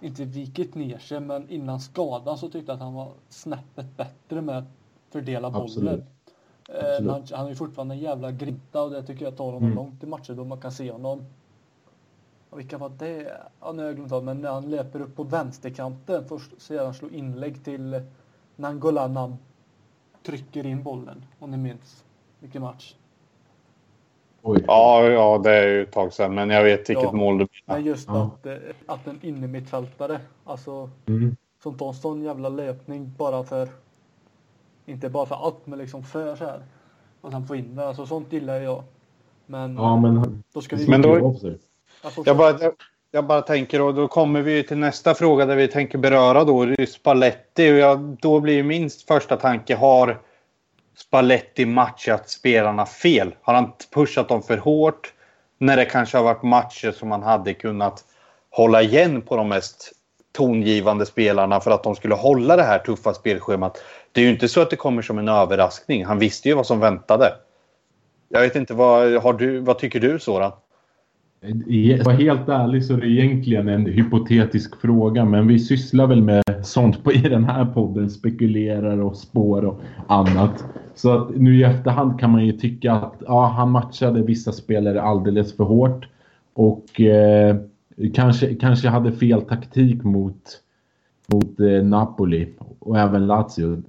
inte 0.00 0.24
vikit 0.24 0.74
ner 0.74 0.98
sig, 0.98 1.20
men 1.20 1.48
innan 1.48 1.80
skadan 1.80 2.38
så 2.38 2.48
tyckte 2.48 2.72
jag 2.72 2.76
att 2.76 2.82
han 2.82 2.94
var 2.94 3.12
snäppet 3.28 3.96
bättre 3.96 4.40
med 4.40 4.58
att 4.58 4.64
fördela 5.10 5.50
bollen. 5.50 6.04
Eh, 6.68 7.10
han, 7.10 7.22
han 7.32 7.46
är 7.46 7.54
fortfarande 7.54 7.94
en 7.94 8.00
jävla 8.00 8.32
grinta 8.32 8.82
och 8.82 8.90
det 8.90 9.02
tycker 9.02 9.24
jag 9.24 9.36
tar 9.36 9.44
honom 9.44 9.62
mm. 9.62 9.74
långt 9.74 10.02
i 10.02 10.06
matcher 10.06 10.32
då 10.34 10.44
man 10.44 10.60
kan 10.60 10.72
se 10.72 10.92
honom. 10.92 11.24
Och 12.50 12.58
vilka 12.58 12.78
var 12.78 12.88
det? 12.88 13.40
Ja, 13.60 13.72
nu 13.72 13.82
har 13.82 13.86
jag 13.86 13.96
glömt 13.96 14.12
av, 14.12 14.24
men 14.24 14.40
när 14.40 14.52
han 14.52 14.70
löper 14.70 15.00
upp 15.00 15.16
på 15.16 15.22
vänsterkanten 15.22 16.28
först 16.28 16.62
sedan 16.62 16.94
slår 16.94 17.14
inlägg 17.14 17.64
till 17.64 18.02
Nangola 18.56 19.06
när 19.06 19.20
han 19.20 19.36
trycker 20.22 20.66
in 20.66 20.82
bollen. 20.82 21.24
Om 21.38 21.50
ni 21.50 21.56
minns 21.56 22.04
vilken 22.40 22.62
match. 22.62 22.94
Oj. 24.46 24.64
Ja, 24.66 25.04
ja, 25.04 25.40
det 25.44 25.50
är 25.50 25.68
ju 25.68 25.82
ett 25.82 25.92
tag 25.92 26.12
sedan, 26.12 26.34
men 26.34 26.50
jag 26.50 26.64
vet 26.64 26.90
vilket 26.90 27.04
ja, 27.04 27.12
mål 27.12 27.38
du 27.38 27.46
menar. 27.66 27.78
Men 27.80 27.86
just 27.86 28.08
ja. 28.08 28.30
att, 28.40 28.46
eh, 28.46 28.54
att 28.86 29.06
en 29.06 29.18
innermittfältare, 29.22 30.20
alltså 30.44 30.90
mm. 31.06 31.36
som 31.62 31.78
tar 31.78 31.88
en 31.88 31.94
sån 31.94 32.22
jävla 32.22 32.48
löpning 32.48 33.12
bara 33.18 33.44
för 33.44 33.68
inte 34.86 35.08
bara 35.08 35.26
för 35.26 35.34
allt, 35.34 35.66
men 35.66 35.78
liksom 35.78 36.02
för 36.02 36.36
så 36.36 36.44
här. 36.44 36.62
Och 37.20 37.32
sen 37.32 37.46
få 37.46 37.56
in 37.56 37.76
det. 37.76 37.88
Alltså 37.88 38.06
sånt 38.06 38.32
gillar 38.32 38.60
jag. 38.60 38.82
Men, 39.46 39.76
ja, 39.76 39.96
men 39.96 40.42
då 40.52 40.60
ska 40.60 40.76
vi... 40.76 40.88
Men 40.88 41.02
då, 41.02 41.36
jag, 42.24 42.36
bara, 42.36 42.58
jag 43.10 43.26
bara 43.26 43.42
tänker 43.42 43.80
och 43.80 43.94
då 43.94 44.08
kommer 44.08 44.42
vi 44.42 44.62
till 44.62 44.78
nästa 44.78 45.14
fråga 45.14 45.46
där 45.46 45.56
vi 45.56 45.68
tänker 45.68 45.98
beröra 45.98 46.44
då 46.44 46.86
Spalletti. 46.88 47.72
Och 47.72 47.76
jag, 47.76 48.16
då 48.20 48.40
blir 48.40 48.62
min 48.62 48.90
första 49.08 49.36
tanke, 49.36 49.76
har 49.76 50.20
Spalletti 50.96 51.66
matchat 51.66 52.30
spelarna 52.30 52.86
fel? 52.86 53.34
Har 53.42 53.54
han 53.54 53.72
pushat 53.94 54.28
dem 54.28 54.42
för 54.42 54.56
hårt? 54.56 55.12
När 55.58 55.76
det 55.76 55.84
kanske 55.84 56.16
har 56.16 56.24
varit 56.24 56.42
matcher 56.42 56.92
som 56.92 57.08
man 57.08 57.22
hade 57.22 57.54
kunnat 57.54 58.04
hålla 58.50 58.82
igen 58.82 59.22
på 59.22 59.36
de 59.36 59.48
mest 59.48 59.92
tongivande 60.32 61.06
spelarna 61.06 61.60
för 61.60 61.70
att 61.70 61.82
de 61.82 61.96
skulle 61.96 62.14
hålla 62.14 62.56
det 62.56 62.62
här 62.62 62.78
tuffa 62.78 63.14
spelschemat. 63.14 63.82
Det 64.12 64.20
är 64.20 64.24
ju 64.24 64.30
inte 64.30 64.48
så 64.48 64.60
att 64.60 64.70
det 64.70 64.76
kommer 64.76 65.02
som 65.02 65.18
en 65.18 65.28
överraskning. 65.28 66.04
Han 66.04 66.18
visste 66.18 66.48
ju 66.48 66.54
vad 66.54 66.66
som 66.66 66.80
väntade. 66.80 67.32
Jag 68.28 68.40
vet 68.40 68.56
inte, 68.56 68.74
vad, 68.74 69.12
har 69.22 69.32
du, 69.32 69.60
vad 69.60 69.78
tycker 69.78 70.00
du 70.00 70.18
Soran? 70.18 70.52
Var 72.04 72.12
helt 72.12 72.48
ärlig 72.48 72.84
så 72.84 72.94
är 72.94 73.00
det 73.00 73.08
egentligen 73.08 73.68
en 73.68 73.86
hypotetisk 73.86 74.80
fråga 74.80 75.24
men 75.24 75.46
vi 75.46 75.58
sysslar 75.58 76.06
väl 76.06 76.22
med 76.22 76.42
sånt 76.62 77.04
på, 77.04 77.12
i 77.12 77.18
den 77.18 77.44
här 77.44 77.64
podden, 77.64 78.10
spekulerar 78.10 78.98
och 78.98 79.16
spår 79.16 79.64
och 79.64 79.80
annat. 80.06 80.64
Så 80.94 81.10
att 81.10 81.36
nu 81.36 81.58
i 81.58 81.62
efterhand 81.62 82.20
kan 82.20 82.30
man 82.30 82.46
ju 82.46 82.52
tycka 82.52 82.92
att 82.92 83.22
ja, 83.26 83.46
han 83.46 83.70
matchade 83.70 84.22
vissa 84.22 84.52
spelare 84.52 85.02
alldeles 85.02 85.56
för 85.56 85.64
hårt 85.64 86.08
och 86.54 87.00
eh, 87.00 87.56
kanske, 88.14 88.54
kanske 88.54 88.88
hade 88.88 89.12
fel 89.12 89.42
taktik 89.42 90.04
mot, 90.04 90.60
mot 91.26 91.60
eh, 91.60 91.84
Napoli 91.84 92.48
och 92.78 92.98
även 92.98 93.26
Lazio. 93.26 93.82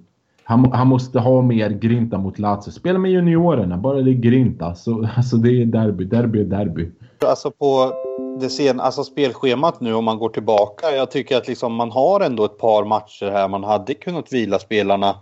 Han, 0.48 0.72
han, 0.72 0.88
måste 0.88 1.20
ha 1.20 1.42
mer 1.42 1.70
grinta 1.70 2.18
mot 2.18 2.40
Lazio. 2.40 2.72
Spela 2.72 3.00
med 3.00 3.12
juniorerna, 3.12 3.78
bara 3.78 4.02
det 4.02 4.12
är 4.12 4.14
grinta. 4.14 4.66
Alltså, 4.66 5.10
alltså 5.16 5.38
det 5.38 5.62
är 5.62 5.66
derby, 5.66 6.06
derby 6.06 6.42
är 6.42 6.46
derby. 6.46 6.92
Alltså 7.26 7.52
på 7.52 7.94
det 8.36 8.50
sen, 8.50 8.80
alltså 8.80 9.04
spelschemat 9.04 9.82
nu 9.82 9.94
om 9.94 10.06
man 10.06 10.18
går 10.18 10.30
tillbaka. 10.30 10.92
Jag 10.92 11.12
tycker 11.12 11.38
att 11.38 11.48
liksom 11.48 11.74
man 11.74 11.92
har 11.92 12.20
ändå 12.20 12.46
ett 12.46 12.58
par 12.58 12.86
matcher 12.86 13.32
här 13.32 13.48
man 13.48 13.64
hade 13.64 13.94
kunnat 13.94 14.34
vila 14.34 14.60
spelarna 14.60 15.16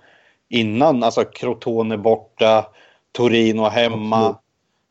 innan. 0.49 1.03
Alltså 1.03 1.23
Crotone 1.23 1.97
borta, 1.97 2.65
Torino 3.11 3.61
hemma. 3.63 4.17
Absolut. 4.17 4.37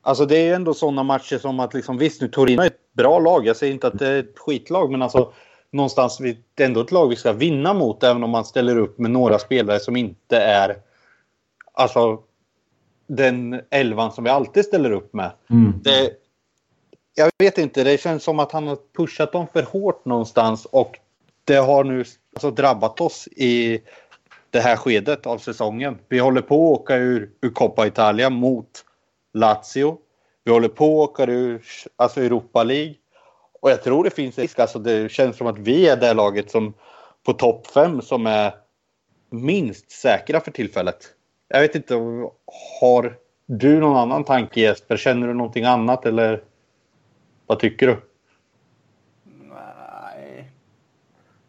Alltså 0.03 0.27
det 0.27 0.49
är 0.49 0.55
ändå 0.55 0.75
sådana 0.75 1.03
matcher 1.03 1.39
som 1.39 1.61
att 1.61 1.75
liksom 1.75 1.99
visst 1.99 2.21
nu 2.21 2.29
Torino 2.29 2.63
är 2.63 2.67
ett 2.67 2.93
bra 2.97 3.19
lag. 3.19 3.47
Jag 3.47 3.57
säger 3.57 3.73
inte 3.73 3.87
att 3.87 3.99
det 3.99 4.09
är 4.09 4.19
ett 4.19 4.39
skitlag 4.39 4.91
men 4.91 5.03
alltså 5.03 5.33
någonstans 5.73 6.19
det 6.55 6.63
är 6.63 6.67
ändå 6.67 6.81
ett 6.81 6.93
lag 6.93 7.09
vi 7.09 7.17
ska 7.17 7.33
vinna 7.33 7.75
mot 7.75 8.03
även 8.03 8.25
om 8.25 8.31
man 8.31 8.45
ställer 8.45 8.77
upp 8.77 8.99
med 8.99 9.11
några 9.11 9.39
spelare 9.39 9.81
som 9.81 9.97
inte 9.97 10.37
är 10.37 10.77
alltså 11.73 12.23
den 13.07 13.61
elvan 13.71 14.13
som 14.13 14.25
vi 14.25 14.31
alltid 14.31 14.65
ställer 14.65 14.91
upp 14.91 15.15
med. 15.15 15.31
Mm. 15.51 15.73
Det, 15.85 16.11
jag 17.15 17.31
vet 17.39 17.59
inte, 17.59 17.85
det 17.85 18.01
känns 18.01 18.23
som 18.23 18.39
att 18.39 18.53
han 18.53 18.67
har 18.67 18.79
pushat 18.97 19.33
dem 19.33 19.47
för 19.53 19.63
hårt 19.63 20.05
någonstans 20.05 20.65
och 20.65 20.99
det 21.45 21.57
har 21.57 21.85
nu 21.85 22.05
alltså 22.35 22.51
drabbat 22.51 23.01
oss 23.01 23.29
i 23.37 23.81
det 24.51 24.61
här 24.61 24.77
skedet 24.77 25.27
av 25.27 25.39
säsongen. 25.39 25.99
Vi 26.09 26.19
håller 26.19 26.43
på 26.43 26.55
att 26.55 26.81
åka 26.81 26.97
ur, 26.97 27.31
ur 27.41 27.51
Coppa 27.51 27.87
Italia 27.87 28.31
mot 28.31 28.85
Lazio. 29.35 29.99
Vi 30.45 30.53
håller 30.53 30.69
på 30.69 31.03
att 31.03 31.11
åka 31.11 31.25
ur 31.25 31.63
alltså 31.97 32.21
Europa 32.21 32.63
League. 32.63 32.95
Och 33.63 33.71
jag 33.71 33.83
tror 33.83 34.05
det 34.05 34.11
finns 34.11 34.39
risk. 34.39 34.59
Alltså 34.59 34.79
det 34.79 35.11
känns 35.11 35.37
som 35.37 35.47
att 35.47 35.59
vi 35.59 35.89
är 35.89 35.97
det 35.97 36.15
laget 36.15 36.51
som 36.51 36.75
på 37.23 37.33
topp 37.33 37.67
fem 37.67 38.03
som 38.03 38.27
är 38.27 38.55
minst 39.31 39.91
säkra 39.91 40.41
för 40.41 40.51
tillfället. 40.51 41.15
Jag 41.49 41.61
vet 41.61 41.75
inte, 41.75 41.95
har 42.81 43.19
du 43.47 43.81
någon 43.81 43.97
annan 43.97 44.25
tanke 44.25 44.61
Jesper? 44.61 44.97
Känner 44.97 45.27
du 45.27 45.35
någonting 45.35 45.65
annat 45.65 46.07
eller 46.07 46.45
vad 47.47 47.59
tycker 47.59 47.87
du? 47.87 47.97
Nej, 49.25 50.51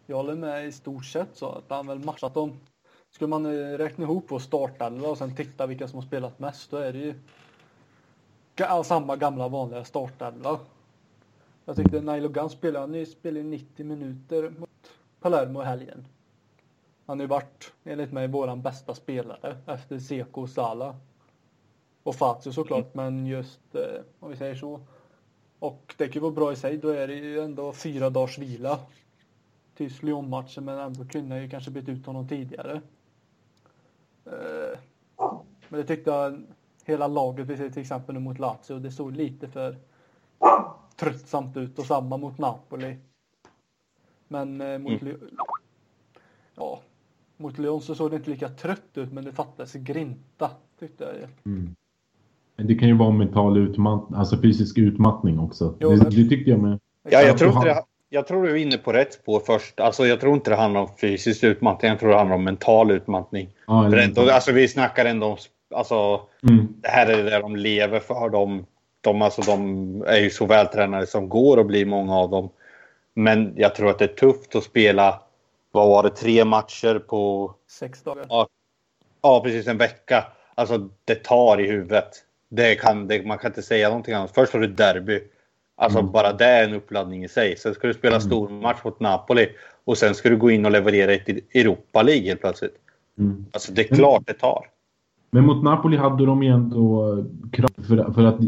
jag 0.05 0.16
håller 0.16 0.36
med 0.36 0.68
i 0.68 0.72
stort 0.72 1.05
sett 1.05 1.30
så 1.34 1.49
att 1.49 1.64
han 1.68 1.88
väl 1.88 1.99
matchat 1.99 2.34
dem. 2.34 2.59
Skulle 3.11 3.28
man 3.28 3.45
eh, 3.45 3.78
räkna 3.78 4.03
ihop 4.03 4.26
vår 4.28 4.39
startelva 4.39 5.07
och 5.07 5.18
sen 5.18 5.36
titta 5.36 5.68
vilka 5.68 5.88
som 5.88 5.99
har 5.99 6.05
spelat 6.05 6.39
mest 6.39 6.72
då 6.72 6.78
är 6.78 6.93
det 6.93 6.99
ju 6.99 7.14
samma 8.84 9.16
gamla 9.16 9.47
vanliga 9.47 9.84
startelva. 9.84 10.59
Jag 11.66 11.76
tyckte 11.76 12.01
Nailo 12.01 12.30
Gunn 12.30 12.49
spelade, 12.49 12.97
han 12.97 13.05
spelade 13.05 13.43
90 13.43 13.86
minuter 13.86 14.53
mot 14.57 14.70
Palermo 15.20 15.61
i 15.61 15.66
helgen. 15.66 16.07
Han 17.05 17.20
har 17.20 17.24
ju 17.24 17.28
varit, 17.28 17.74
enligt 17.84 18.11
mig, 18.11 18.28
våran 18.28 18.61
bästa 18.61 18.95
spelare 18.95 19.57
efter 19.66 19.99
Seko 19.99 20.41
och 20.41 20.49
Sala. 20.49 20.95
och 22.03 22.16
Fazio 22.16 22.51
såklart, 22.51 22.93
men 22.93 23.26
just 23.26 23.76
eh, 23.76 24.01
om 24.20 24.30
vi 24.30 24.38
säger 24.38 24.55
så. 24.55 24.80
Och 25.59 25.95
det 25.97 26.07
kan 26.07 26.14
ju 26.14 26.20
vara 26.20 26.32
bra 26.32 26.51
i 26.51 26.55
sig, 26.55 26.78
då 26.78 26.89
är 26.89 27.07
det 27.07 27.14
ju 27.16 27.39
ändå 27.39 27.74
fyra 27.74 28.09
dagars 28.09 28.38
vila 28.38 28.80
till 29.76 29.93
Lyon-matchen, 30.01 30.66
men 30.66 30.80
ändå 30.80 31.05
kunde 31.05 31.41
ju 31.41 31.49
kanske 31.49 31.72
byta 31.72 31.91
ut 31.91 32.05
honom 32.05 32.28
tidigare. 32.28 32.82
Eh, 34.26 34.80
men 35.70 35.80
det 35.80 35.84
tyckte 35.84 36.11
jag 36.11 36.43
hela 36.86 37.07
laget, 37.07 37.47
vi 37.47 37.57
ser 37.57 37.70
till 37.70 37.82
exempel 37.82 38.16
nu 38.16 38.22
mot 38.22 38.39
Lazio, 38.39 38.80
det 38.80 38.91
såg 38.91 39.11
lite 39.11 39.47
för 39.47 39.78
tröttsamt 40.96 41.58
ut 41.58 41.80
och 41.80 41.86
samma 41.86 42.18
mot 42.18 42.38
Napoli. 42.38 42.96
Men 44.28 44.62
eh, 44.62 44.80
mot, 44.80 45.02
mm. 45.02 45.18
ja, 46.56 46.80
mot 47.38 47.58
Lyon 47.58 47.82
så 47.82 47.96
såg 47.96 48.12
det 48.12 48.16
inte 48.16 48.30
lika 48.30 48.50
trött 48.50 48.91
ut, 48.94 49.14
men 49.14 49.26
det 49.26 49.32
fattades 49.32 49.74
grinta 49.74 50.50
tyckte 50.80 51.04
jag. 51.04 51.54
Mm. 51.54 51.76
Det 52.56 52.76
kan 52.76 52.88
ju 52.88 52.98
vara 52.98 53.12
mental 53.12 53.58
utmattning, 53.58 54.20
alltså 54.20 54.41
fysisk 54.41 54.78
utmattning 54.78 55.39
också. 55.39 55.76
Jo, 55.80 55.89
det, 55.89 56.10
det, 56.10 56.30
tyckte 56.30 56.50
jag 56.50 56.60
med. 56.60 56.80
Ja, 57.10 57.22
jag 57.22 57.38
tror, 57.38 57.52
inte 57.52 57.68
det, 57.68 57.84
jag 58.10 58.28
tror 58.28 58.44
du 58.44 58.52
är 58.52 58.56
inne 58.56 58.78
på 58.78 58.94
rätt 58.94 59.14
spår 59.14 59.39
först. 59.46 59.80
Alltså, 59.80 60.06
jag 60.06 60.20
tror 60.20 60.34
inte 60.34 60.50
det 60.50 60.56
handlar 60.56 60.82
om 60.82 60.89
fysisk 61.02 61.44
utmattning, 61.44 61.89
jag 61.89 62.00
tror 62.00 62.10
det 62.10 62.18
handlar 62.18 62.36
om 62.36 62.44
mental 62.44 62.91
utmattning. 62.91 63.50
Ja, 63.68 63.89
för 63.89 63.98
ändå, 63.98 64.30
alltså, 64.30 64.52
vi 64.52 64.68
snackar 64.68 65.06
ändå 65.06 65.28
om... 65.28 65.38
Alltså, 65.76 66.22
mm. 66.50 66.68
Det 66.82 66.88
här 66.88 67.08
är 67.08 67.24
det 67.24 67.39
de 67.39 67.56
lever 67.56 68.00
för. 68.00 68.30
De, 68.30 68.66
de, 69.04 69.22
alltså, 69.22 69.41
de 69.41 70.04
är 70.08 70.20
ju 70.20 70.30
så 70.30 70.45
vältränade 70.45 71.08
som 71.08 71.30
går 71.30 71.58
och 71.58 71.66
blir 71.66 71.86
många 71.86 72.16
av 72.16 72.30
dem. 72.30 72.49
Men 73.14 73.54
jag 73.56 73.76
tror 73.76 73.89
att 73.89 73.99
det 73.99 74.06
är 74.06 74.16
tufft 74.16 74.56
att 74.56 74.64
spela, 74.64 75.20
vad 75.72 75.88
var 75.88 76.04
det, 76.04 76.10
tre 76.10 76.45
matcher 76.45 76.99
på... 76.99 77.54
Sex 77.70 78.04
dagar. 78.04 78.26
Ja, 78.30 78.47
ja 79.22 79.41
precis 79.43 79.68
en 79.68 79.78
vecka. 79.78 80.24
Alltså 80.56 80.89
det 81.06 81.16
tar 81.16 81.62
i 81.62 81.68
huvudet. 81.68 82.10
Det 82.49 82.76
kan, 82.76 83.08
det, 83.08 83.26
man 83.26 83.38
kan 83.38 83.51
inte 83.51 83.62
säga 83.62 83.89
någonting 83.89 84.14
annat. 84.14 84.32
Först 84.36 84.54
har 84.54 84.60
du 84.60 84.68
derby. 84.68 85.20
Alltså 85.76 85.99
mm. 85.99 86.12
bara 86.12 86.34
det 86.34 86.45
är 86.45 86.64
en 86.64 86.74
uppladdning 86.74 87.24
i 87.24 87.28
sig. 87.28 87.58
Sen 87.58 87.74
ska 87.74 87.88
du 87.88 87.93
spela 87.93 88.16
mm. 88.16 88.28
stormatch 88.28 88.84
mot 88.84 88.99
Napoli. 88.99 89.49
Och 89.84 89.97
sen 89.97 90.16
ska 90.16 90.30
du 90.30 90.38
gå 90.38 90.51
in 90.51 90.66
och 90.66 90.72
leverera 90.72 91.14
ett 91.14 91.30
Europa 91.56 92.01
League 92.01 92.28
helt 92.28 92.41
plötsligt. 92.41 92.76
Mm. 93.20 93.45
Alltså 93.51 93.74
det 93.74 93.91
är 93.91 93.95
klart 93.95 94.24
det 94.26 94.34
tar. 94.34 94.66
Men 95.32 95.45
mot 95.45 95.64
Napoli 95.64 95.97
hade 95.97 96.26
de 96.26 96.43
ju 96.43 96.49
ändå 96.49 97.18
kraft 97.51 97.76
för, 97.88 98.14
för 98.14 98.24
att 98.24 98.39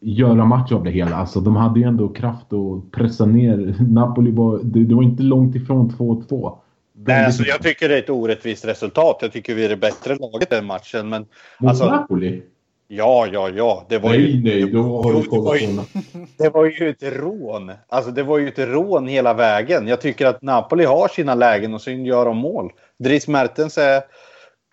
göra 0.00 0.44
match 0.44 0.72
av 0.72 0.84
det 0.84 0.90
hela. 0.90 1.16
Alltså, 1.16 1.40
de 1.40 1.56
hade 1.56 1.80
ju 1.80 1.86
ändå 1.86 2.08
kraft 2.08 2.52
att 2.52 2.92
pressa 2.92 3.26
ner. 3.26 3.74
Napoli 3.88 4.30
var, 4.30 4.60
det, 4.62 4.84
det 4.84 4.94
var 4.94 5.02
inte 5.02 5.22
långt 5.22 5.56
ifrån 5.56 5.90
2-2. 5.90 6.58
Nej, 6.98 7.24
alltså, 7.24 7.42
jag 7.42 7.62
tycker 7.62 7.88
det 7.88 7.94
är 7.94 7.98
ett 7.98 8.10
orättvist 8.10 8.64
resultat. 8.64 9.18
Jag 9.20 9.32
tycker 9.32 9.54
vi 9.54 9.64
är 9.64 9.68
det 9.68 9.76
bättre 9.76 10.14
laget 10.14 10.50
den 10.50 10.66
matchen. 10.66 11.08
Men, 11.08 11.26
Mot 11.58 11.68
alltså, 11.70 11.86
Napoli? 11.86 12.42
Ja, 12.88 13.26
ja, 13.32 13.48
ja. 13.48 13.86
Det 13.88 13.98
var 13.98 14.10
nej, 14.10 14.20
ju, 14.20 14.42
nej, 14.42 14.72
då 14.72 15.02
har 15.02 15.12
du 15.12 15.22
kollat 15.22 15.84
på 16.02 16.18
Det 16.38 16.48
var 16.48 16.64
ju 16.64 16.90
ett 16.90 17.02
rån. 17.02 17.72
Alltså, 17.88 18.10
det 18.10 18.22
var 18.22 18.38
ju 18.38 18.48
ett 18.48 18.58
rån 18.58 19.08
hela 19.08 19.34
vägen. 19.34 19.88
Jag 19.88 20.00
tycker 20.00 20.26
att 20.26 20.42
Napoli 20.42 20.84
har 20.84 21.08
sina 21.08 21.34
lägen 21.34 21.74
och 21.74 21.80
så 21.80 21.90
gör 21.90 22.24
de 22.24 22.36
mål. 22.36 22.72
Dries 22.98 23.28
Mertens 23.28 23.78
är 23.78 24.02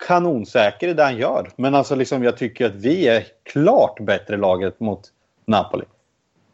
kanonsäker 0.06 0.88
i 0.88 0.94
det 0.94 1.02
han 1.02 1.16
gör. 1.16 1.48
Men 1.56 1.74
alltså, 1.74 1.94
liksom, 1.94 2.22
jag 2.22 2.36
tycker 2.36 2.66
att 2.66 2.74
vi 2.74 3.08
är 3.08 3.22
klart 3.52 4.00
bättre 4.00 4.36
laget 4.36 4.80
mot 4.80 5.00
Napoli. 5.46 5.84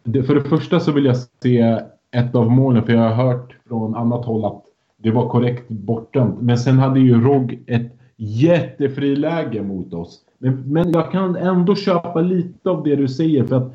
Det, 0.04 0.22
för 0.22 0.34
det 0.34 0.44
första 0.44 0.80
så 0.80 0.92
vill 0.92 1.04
jag 1.04 1.16
se 1.42 1.80
ett 2.10 2.34
av 2.34 2.50
målen, 2.50 2.86
för 2.86 2.92
jag 2.92 3.10
har 3.10 3.24
hört 3.24 3.56
från 3.68 3.94
annat 3.94 4.24
håll 4.24 4.44
att 4.44 4.62
det 4.96 5.10
var 5.10 5.28
korrekt 5.28 5.68
bortdömt. 5.68 6.40
Men 6.40 6.58
sen 6.58 6.78
hade 6.78 7.00
ju 7.00 7.20
Rogg 7.20 7.64
ett 7.66 7.92
jättefriläge 8.16 9.62
mot 9.62 9.94
oss. 9.94 10.20
Men, 10.38 10.72
men 10.72 10.92
jag 10.92 11.12
kan 11.12 11.36
ändå 11.36 11.74
köpa 11.74 12.20
lite 12.20 12.70
av 12.70 12.82
det 12.82 12.96
du 12.96 13.08
säger 13.08 13.44
för 13.44 13.56
att 13.56 13.72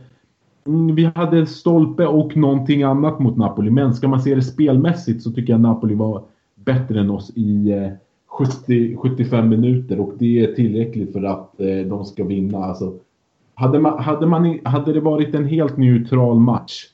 mm, 0.68 0.95
vi 0.95 1.11
hade 1.16 1.45
stolpe 1.45 2.05
och 2.05 2.38
någonting 2.38 2.84
annat 2.84 3.20
mot 3.20 3.38
Napoli. 3.38 3.72
Men 3.72 3.93
ska 3.93 4.07
man 4.07 4.22
se 4.22 4.36
det 4.36 4.41
spelmässigt 4.41 5.24
så 5.24 5.32
tycker 5.32 5.53
jag 5.53 5.61
Napoli 5.61 5.95
var 5.95 6.24
bättre 6.55 6.99
än 6.99 7.09
oss 7.09 7.32
i 7.36 7.72
eh, 7.72 7.91
70, 8.38 8.95
75 8.95 9.49
minuter 9.49 9.99
och 9.99 10.13
det 10.19 10.43
är 10.43 10.55
tillräckligt 10.55 11.13
för 11.13 11.23
att 11.23 11.59
eh, 11.59 11.77
de 11.77 12.05
ska 12.05 12.23
vinna. 12.23 12.57
Alltså, 12.57 12.93
hade, 13.55 13.79
man, 13.79 14.03
hade, 14.03 14.25
man, 14.25 14.59
hade 14.63 14.93
det 14.93 14.99
varit 14.99 15.36
en 15.36 15.45
helt 15.45 15.77
neutral 15.77 16.39
match 16.39 16.86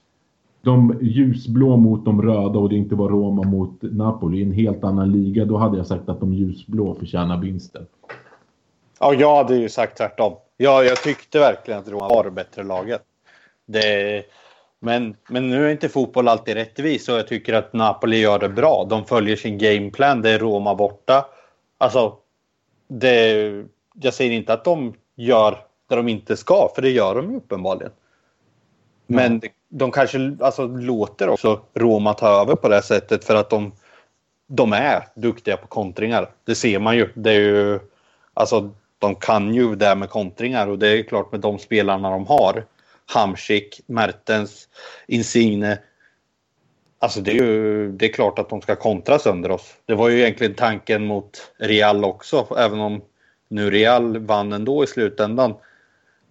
de 0.61 0.99
ljusblå 1.01 1.77
mot 1.77 2.05
de 2.05 2.21
röda 2.21 2.59
och 2.59 2.69
det 2.69 2.75
inte 2.75 2.95
var 2.95 3.09
Roma 3.09 3.43
mot 3.43 3.81
Napoli 3.81 4.39
i 4.39 4.43
en 4.43 4.51
helt 4.51 4.83
annan 4.83 5.11
liga, 5.11 5.45
då 5.45 5.57
hade 5.57 5.77
jag 5.77 5.87
sagt 5.87 6.09
att 6.09 6.19
de 6.19 6.33
ljusblå 6.33 6.95
förtjänar 6.95 7.37
vinsten. 7.37 7.85
Ja, 8.99 9.13
jag 9.13 9.35
hade 9.35 9.55
ju 9.55 9.69
sagt 9.69 9.97
tvärtom. 9.97 10.33
Ja, 10.57 10.83
jag 10.83 11.03
tyckte 11.03 11.39
verkligen 11.39 11.79
att 11.79 11.89
Roma 11.89 12.09
var 12.09 12.23
det 12.23 12.31
bättre 12.31 12.63
laget. 12.63 13.01
Det, 13.65 14.23
men, 14.83 15.15
men 15.27 15.49
nu 15.49 15.65
är 15.65 15.71
inte 15.71 15.89
fotboll 15.89 16.27
alltid 16.27 16.53
rättvis 16.53 17.09
och 17.09 17.15
jag 17.15 17.27
tycker 17.27 17.53
att 17.53 17.73
Napoli 17.73 18.19
gör 18.19 18.39
det 18.39 18.49
bra. 18.49 18.85
De 18.89 19.05
följer 19.05 19.35
sin 19.35 19.57
gameplan. 19.57 20.21
Det 20.21 20.29
är 20.29 20.39
Roma 20.39 20.75
borta. 20.75 21.25
Alltså, 21.77 22.17
det, 22.87 23.65
jag 23.93 24.13
säger 24.13 24.31
inte 24.31 24.53
att 24.53 24.63
de 24.63 24.93
gör 25.15 25.57
det 25.89 25.95
de 25.95 26.07
inte 26.07 26.37
ska, 26.37 26.71
för 26.75 26.81
det 26.81 26.89
gör 26.89 27.15
de 27.15 27.31
ju 27.31 27.37
uppenbarligen. 27.37 27.91
Men 29.07 29.39
det, 29.39 29.49
de 29.69 29.91
kanske 29.91 30.37
alltså, 30.39 30.67
låter 30.67 31.29
också 31.29 31.61
Roma 31.73 32.13
ta 32.13 32.41
över 32.41 32.55
på 32.55 32.69
det 32.69 32.81
sättet 32.81 33.23
för 33.23 33.35
att 33.35 33.49
de, 33.49 33.71
de 34.47 34.73
är 34.73 35.07
duktiga 35.15 35.57
på 35.57 35.67
kontringar. 35.67 36.29
Det 36.45 36.55
ser 36.55 36.79
man 36.79 36.97
ju. 36.97 37.09
Det 37.15 37.31
är 37.31 37.39
ju 37.39 37.79
alltså, 38.33 38.71
de 38.99 39.15
kan 39.15 39.53
ju 39.55 39.75
det 39.75 39.95
med 39.95 40.09
kontringar 40.09 40.67
och 40.67 40.79
det 40.79 40.87
är 40.87 41.03
klart 41.03 41.31
med 41.31 41.41
de 41.41 41.59
spelarna 41.59 42.09
de 42.09 42.27
har. 42.27 42.65
Hamsik, 43.13 43.81
Mertens, 43.85 44.69
Insigne. 45.07 45.77
Alltså 46.99 47.21
det 47.21 47.31
är 47.31 47.35
ju 47.35 47.91
det 47.91 48.05
är 48.05 48.13
klart 48.13 48.39
att 48.39 48.49
de 48.49 48.61
ska 48.61 48.75
kontra 48.75 49.19
sönder 49.19 49.51
oss. 49.51 49.75
Det 49.85 49.95
var 49.95 50.09
ju 50.09 50.19
egentligen 50.19 50.53
tanken 50.53 51.05
mot 51.05 51.51
Real 51.57 52.05
också, 52.05 52.47
även 52.57 52.79
om 52.79 53.01
nu 53.47 53.69
Real 53.69 54.17
vann 54.17 54.53
ändå 54.53 54.83
i 54.83 54.87
slutändan. 54.87 55.53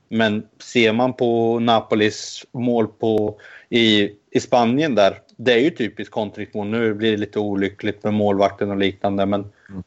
Men 0.08 0.42
ser 0.58 0.92
man 0.92 1.12
på 1.12 1.58
Napolis 1.58 2.46
mål 2.52 2.86
på, 2.88 3.40
i, 3.68 4.10
i 4.30 4.40
Spanien 4.40 4.94
där, 4.94 5.18
det 5.36 5.52
är 5.52 5.58
ju 5.58 5.70
typiskt 5.70 6.14
kontringsmål. 6.14 6.66
Nu 6.66 6.94
blir 6.94 7.10
det 7.10 7.16
lite 7.16 7.38
olyckligt 7.38 8.04
med 8.04 8.14
målvakten 8.14 8.70
och 8.70 8.76
liknande, 8.76 9.26
men 9.26 9.40
mm. 9.68 9.82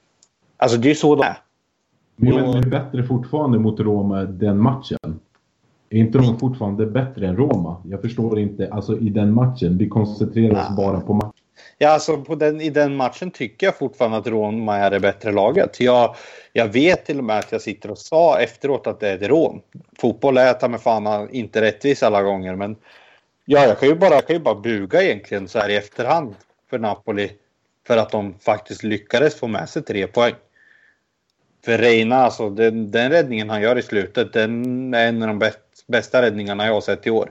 alltså 0.58 0.78
det 0.78 0.88
är 0.88 0.90
ju 0.90 0.96
så 0.96 1.16
det 1.16 1.24
är. 1.24 1.38
Jo, 2.16 2.36
men 2.36 2.52
det 2.52 2.58
är 2.58 2.84
bättre 2.84 3.04
fortfarande 3.04 3.60
mot 3.60 3.80
Roma 3.80 4.24
den 4.24 4.60
matchen. 4.60 5.20
Är 5.94 5.98
inte 5.98 6.18
de 6.18 6.40
fortfarande 6.40 6.86
bättre 6.86 7.28
än 7.28 7.38
Roma? 7.38 7.82
Jag 7.86 8.02
förstår 8.02 8.40
inte. 8.40 8.70
Alltså 8.72 9.00
i 9.00 9.10
den 9.10 9.34
matchen. 9.34 9.78
Vi 9.78 9.90
koncentrerar 9.90 10.62
oss 10.62 10.78
bara 10.78 11.02
på 11.02 11.14
matchen. 11.14 11.34
Ja, 11.78 11.90
alltså 11.90 12.18
på 12.18 12.36
den, 12.36 12.62
i 12.62 12.70
den 12.70 12.96
matchen 12.96 13.32
tycker 13.32 13.68
jag 13.68 13.78
fortfarande 13.78 14.18
att 14.18 14.28
Roma 14.28 14.78
är 14.78 14.92
det 14.92 15.00
bättre 15.00 15.32
laget. 15.32 15.80
Jag, 15.80 16.16
jag 16.54 16.68
vet 16.68 17.06
till 17.06 17.18
och 17.18 17.24
med 17.24 17.40
att 17.40 17.52
jag 17.52 17.62
sitter 17.62 17.92
och 17.92 17.98
sa 17.98 18.40
efteråt 18.40 18.88
att 18.88 19.00
det 19.00 19.10
är 19.10 19.16
ett 19.16 19.28
rån. 19.28 19.62
Fotboll 20.00 20.38
är 20.38 20.54
ta 20.54 20.68
med 20.68 20.82
fan 20.82 21.30
inte 21.30 21.62
rättvis 21.62 22.04
alla 22.04 22.22
gånger, 22.22 22.56
men 22.56 22.76
ja, 23.46 23.66
jag 23.66 23.80
kan 23.80 23.90
ju 23.90 23.96
bara, 23.96 24.14
jag 24.14 24.28
kan 24.28 24.36
ju 24.36 24.42
bara 24.42 24.56
buga 24.56 25.04
egentligen 25.04 25.48
så 25.48 25.60
här 25.60 25.70
i 25.70 25.76
efterhand 25.76 26.36
för 26.70 26.80
Napoli 26.80 27.32
för 27.88 27.98
att 27.98 28.12
de 28.12 28.34
faktiskt 28.40 28.84
lyckades 28.84 29.36
få 29.36 29.48
med 29.48 29.70
sig 29.70 29.84
tre 29.84 30.08
poäng. 30.08 30.34
För 31.66 31.78
Reina, 31.78 32.16
alltså 32.16 32.50
den, 32.50 32.92
den 32.92 33.12
räddningen 33.12 33.50
han 33.50 33.62
gör 33.62 33.78
i 33.78 33.82
slutet, 33.82 34.34
den 34.34 34.94
är 34.94 35.08
en 35.08 35.22
av 35.22 35.28
de 35.28 35.40
bäst, 35.40 35.60
bästa 35.88 36.22
räddningarna 36.22 36.66
jag 36.66 36.74
har 36.74 36.82
sett 36.82 37.08
i 37.08 37.10
år. 37.10 37.30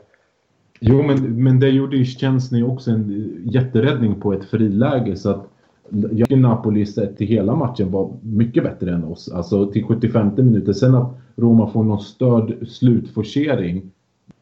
Jo, 0.81 1.03
men, 1.03 1.43
men 1.43 1.61
det 1.61 1.69
gjorde 1.69 1.97
ju 1.97 2.05
Szczęsny 2.05 2.63
också 2.63 2.91
en 2.91 3.11
eh, 3.11 3.55
jätteräddning 3.55 4.21
på 4.21 4.33
ett 4.33 4.45
friläge. 4.45 5.17
Så 5.17 5.31
att 5.31 5.49
jag 5.89 6.29
tycker 6.29 6.37
Napoli 6.37 6.87
sett 6.87 7.17
till 7.17 7.27
hela 7.27 7.55
matchen 7.55 7.91
var 7.91 8.17
mycket 8.23 8.65
bättre 8.65 8.95
än 8.95 9.05
oss. 9.05 9.33
Alltså 9.33 9.67
till 9.67 9.85
75 9.85 10.31
minuter. 10.37 10.73
Sen 10.73 10.95
att 10.95 11.19
Roma 11.37 11.71
får 11.71 11.85
någon 11.85 12.01
störd 12.01 12.69
slutforcering 12.69 13.91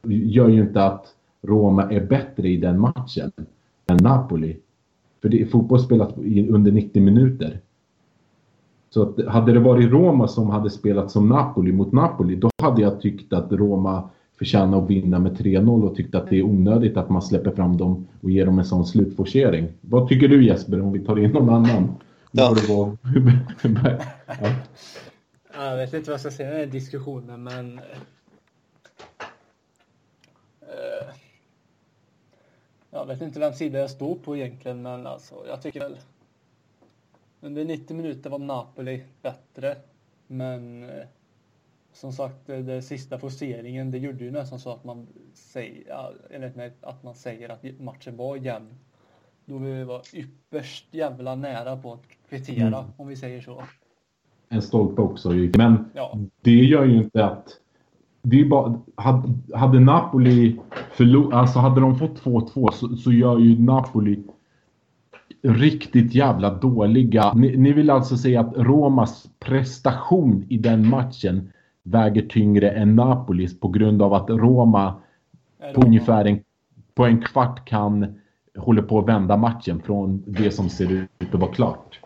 gör 0.07 0.49
ju 0.49 0.61
inte 0.61 0.85
att 0.85 1.07
Roma 1.43 1.93
är 1.93 2.07
bättre 2.07 2.49
i 2.49 2.57
den 2.57 2.81
matchen 2.81 3.33
än 3.87 3.97
Napoli. 3.97 4.57
För 5.23 5.29
det 5.29 5.43
är 5.43 5.47
fotboll 5.47 5.81
spelat 5.81 6.19
under 6.49 6.73
90 6.73 7.03
minuter. 7.03 7.61
Så 8.91 9.03
att 9.03 9.27
hade 9.27 9.53
det 9.53 9.61
varit 9.61 9.91
Roma 9.91 10.29
som 10.29 10.51
hade 10.51 10.71
spelat 10.71 11.11
som 11.11 11.29
Napoli 11.29 11.73
mot 11.73 11.93
Napoli, 11.93 12.37
då 12.37 12.51
hade 12.63 12.83
jag 12.83 13.01
tyckt 13.01 13.33
att 13.33 13.53
Roma 13.53 14.11
förtjänar 14.39 14.83
att 14.83 14.91
vinna 14.91 15.19
med 15.19 15.33
3-0 15.33 15.89
och 15.89 15.97
tyckte 15.97 16.19
att 16.19 16.31
det 16.31 16.39
är 16.39 16.43
onödigt 16.43 16.97
att 16.97 17.11
man 17.11 17.23
släpper 17.23 17.51
fram 17.51 17.77
dem 17.77 18.07
och 18.21 18.31
ger 18.31 18.47
dem 18.47 18.59
en 18.59 18.65
sån 18.65 18.87
slutforcering. 18.87 19.69
Vad 19.81 20.09
tycker 20.09 20.29
du 20.29 20.47
Jesper 20.47 20.81
om 20.81 20.93
vi 20.93 21.01
tar 21.01 21.19
in 21.19 21.31
någon 21.31 21.51
annan? 21.51 21.95
Ja. 22.31 22.57
ja. 25.55 25.71
jag 25.71 25.77
vet 25.77 25.95
inte 25.95 26.11
vad 26.11 26.15
jag 26.15 26.21
ska 26.21 26.31
säga 26.31 26.49
i 26.49 26.53
den 26.53 26.61
här 26.61 26.67
diskussionen 26.67 27.43
men 27.43 27.79
uh, 30.63 31.15
jag 32.91 33.07
vet 33.07 33.21
inte 33.21 33.41
vem 33.41 33.53
sida 33.53 33.79
jag 33.79 33.91
står 33.91 34.15
på 34.15 34.37
egentligen 34.37 34.83
men 34.83 35.07
alltså 35.07 35.35
jag 35.49 35.63
tycker 35.63 35.81
väl 35.81 35.97
under 37.41 37.65
90 37.65 37.97
minuter 37.97 38.31
var 38.31 38.39
Napoli 38.39 39.03
bättre 39.23 39.77
men 40.27 40.85
uh, 40.85 40.91
som 41.93 42.13
sagt, 42.13 42.47
det 42.47 42.83
sista 42.83 43.19
forceringen, 43.19 43.91
det 43.91 43.99
gjorde 43.99 44.25
ju 44.25 44.31
nästan 44.31 44.59
så 44.59 44.73
att 44.73 44.85
man 44.85 45.07
säger, 45.35 46.57
mig, 46.57 46.73
att 46.81 47.03
man 47.03 47.15
säger 47.15 47.49
att 47.49 47.81
matchen 47.81 48.17
var 48.17 48.37
jämn. 48.37 48.75
Då 49.45 49.59
vi 49.59 49.85
var 49.85 50.03
ypperst 50.15 50.87
jävla 50.91 51.35
nära 51.35 51.77
på 51.77 51.93
att 51.93 52.03
kvittera, 52.29 52.67
mm. 52.67 52.91
om 52.97 53.09
vi 53.09 53.17
säger 53.17 53.41
så. 53.41 53.63
En 54.49 54.63
stolpe 54.63 55.03
också 55.03 55.29
Men 55.31 55.91
ja. 55.95 56.19
det 56.41 56.51
gör 56.51 56.85
ju 56.85 56.97
inte 56.97 57.25
att... 57.25 57.57
Det 58.23 58.41
är 58.41 58.45
bara, 58.45 58.81
hade, 58.95 59.57
hade 59.57 59.81
Napoli 59.81 60.61
förlorat, 60.93 61.35
alltså 61.35 61.59
hade 61.59 61.81
de 61.81 61.99
fått 61.99 62.23
2-2 62.23 62.73
så, 62.73 62.97
så 62.97 63.13
gör 63.13 63.39
ju 63.39 63.63
Napoli 63.63 64.23
riktigt 65.43 66.15
jävla 66.15 66.51
dåliga. 66.51 67.33
Ni, 67.33 67.57
ni, 67.57 67.73
vill 67.73 67.91
alltså 67.91 68.17
säga 68.17 68.41
att 68.41 68.57
Romas 68.57 69.29
prestation 69.39 70.47
i 70.49 70.57
den 70.57 70.89
matchen 70.89 71.53
väger 71.83 72.23
tyngre 72.23 72.71
än 72.71 72.97
Napolis 72.97 73.61
på 73.61 73.69
grund 73.69 74.03
av 74.03 74.15
att 74.15 74.31
Roma 74.31 74.95
på 75.75 75.81
ungefär 75.81 76.25
en, 76.25 76.41
på 76.95 77.05
en 77.05 77.23
kvart 77.23 77.69
kan 77.69 78.21
håller 78.57 78.83
på 78.83 78.99
att 78.99 79.09
vända 79.09 79.37
matchen 79.37 79.83
från 79.87 80.23
det 80.27 80.51
som 80.51 80.69
ser 80.69 80.93
ut 80.93 81.35
att 81.35 81.41
vara 81.41 81.53
klart. 81.53 82.01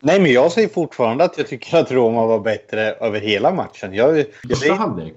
Nej, 0.00 0.20
men 0.20 0.32
jag 0.32 0.52
säger 0.52 0.68
fortfarande 0.68 1.24
att 1.24 1.38
jag 1.38 1.46
tycker 1.46 1.78
att 1.78 1.92
Roma 1.92 2.26
var 2.26 2.40
bättre 2.40 2.80
över 2.80 3.20
hela 3.20 3.54
matchen. 3.54 3.94
Jag, 3.94 4.24
jag, 4.64 4.76
halvlek? 4.76 5.14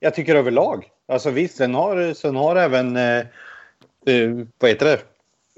Jag 0.00 0.14
tycker 0.14 0.34
överlag. 0.34 0.84
Alltså 1.08 1.30
visst, 1.30 1.56
sen 1.56 1.74
har, 1.74 2.14
sen 2.14 2.36
har 2.36 2.56
även... 2.56 2.96
Eh, 2.96 3.18
eh, 4.06 4.46
vad 4.58 4.70
heter 4.70 4.86
det? 4.86 4.98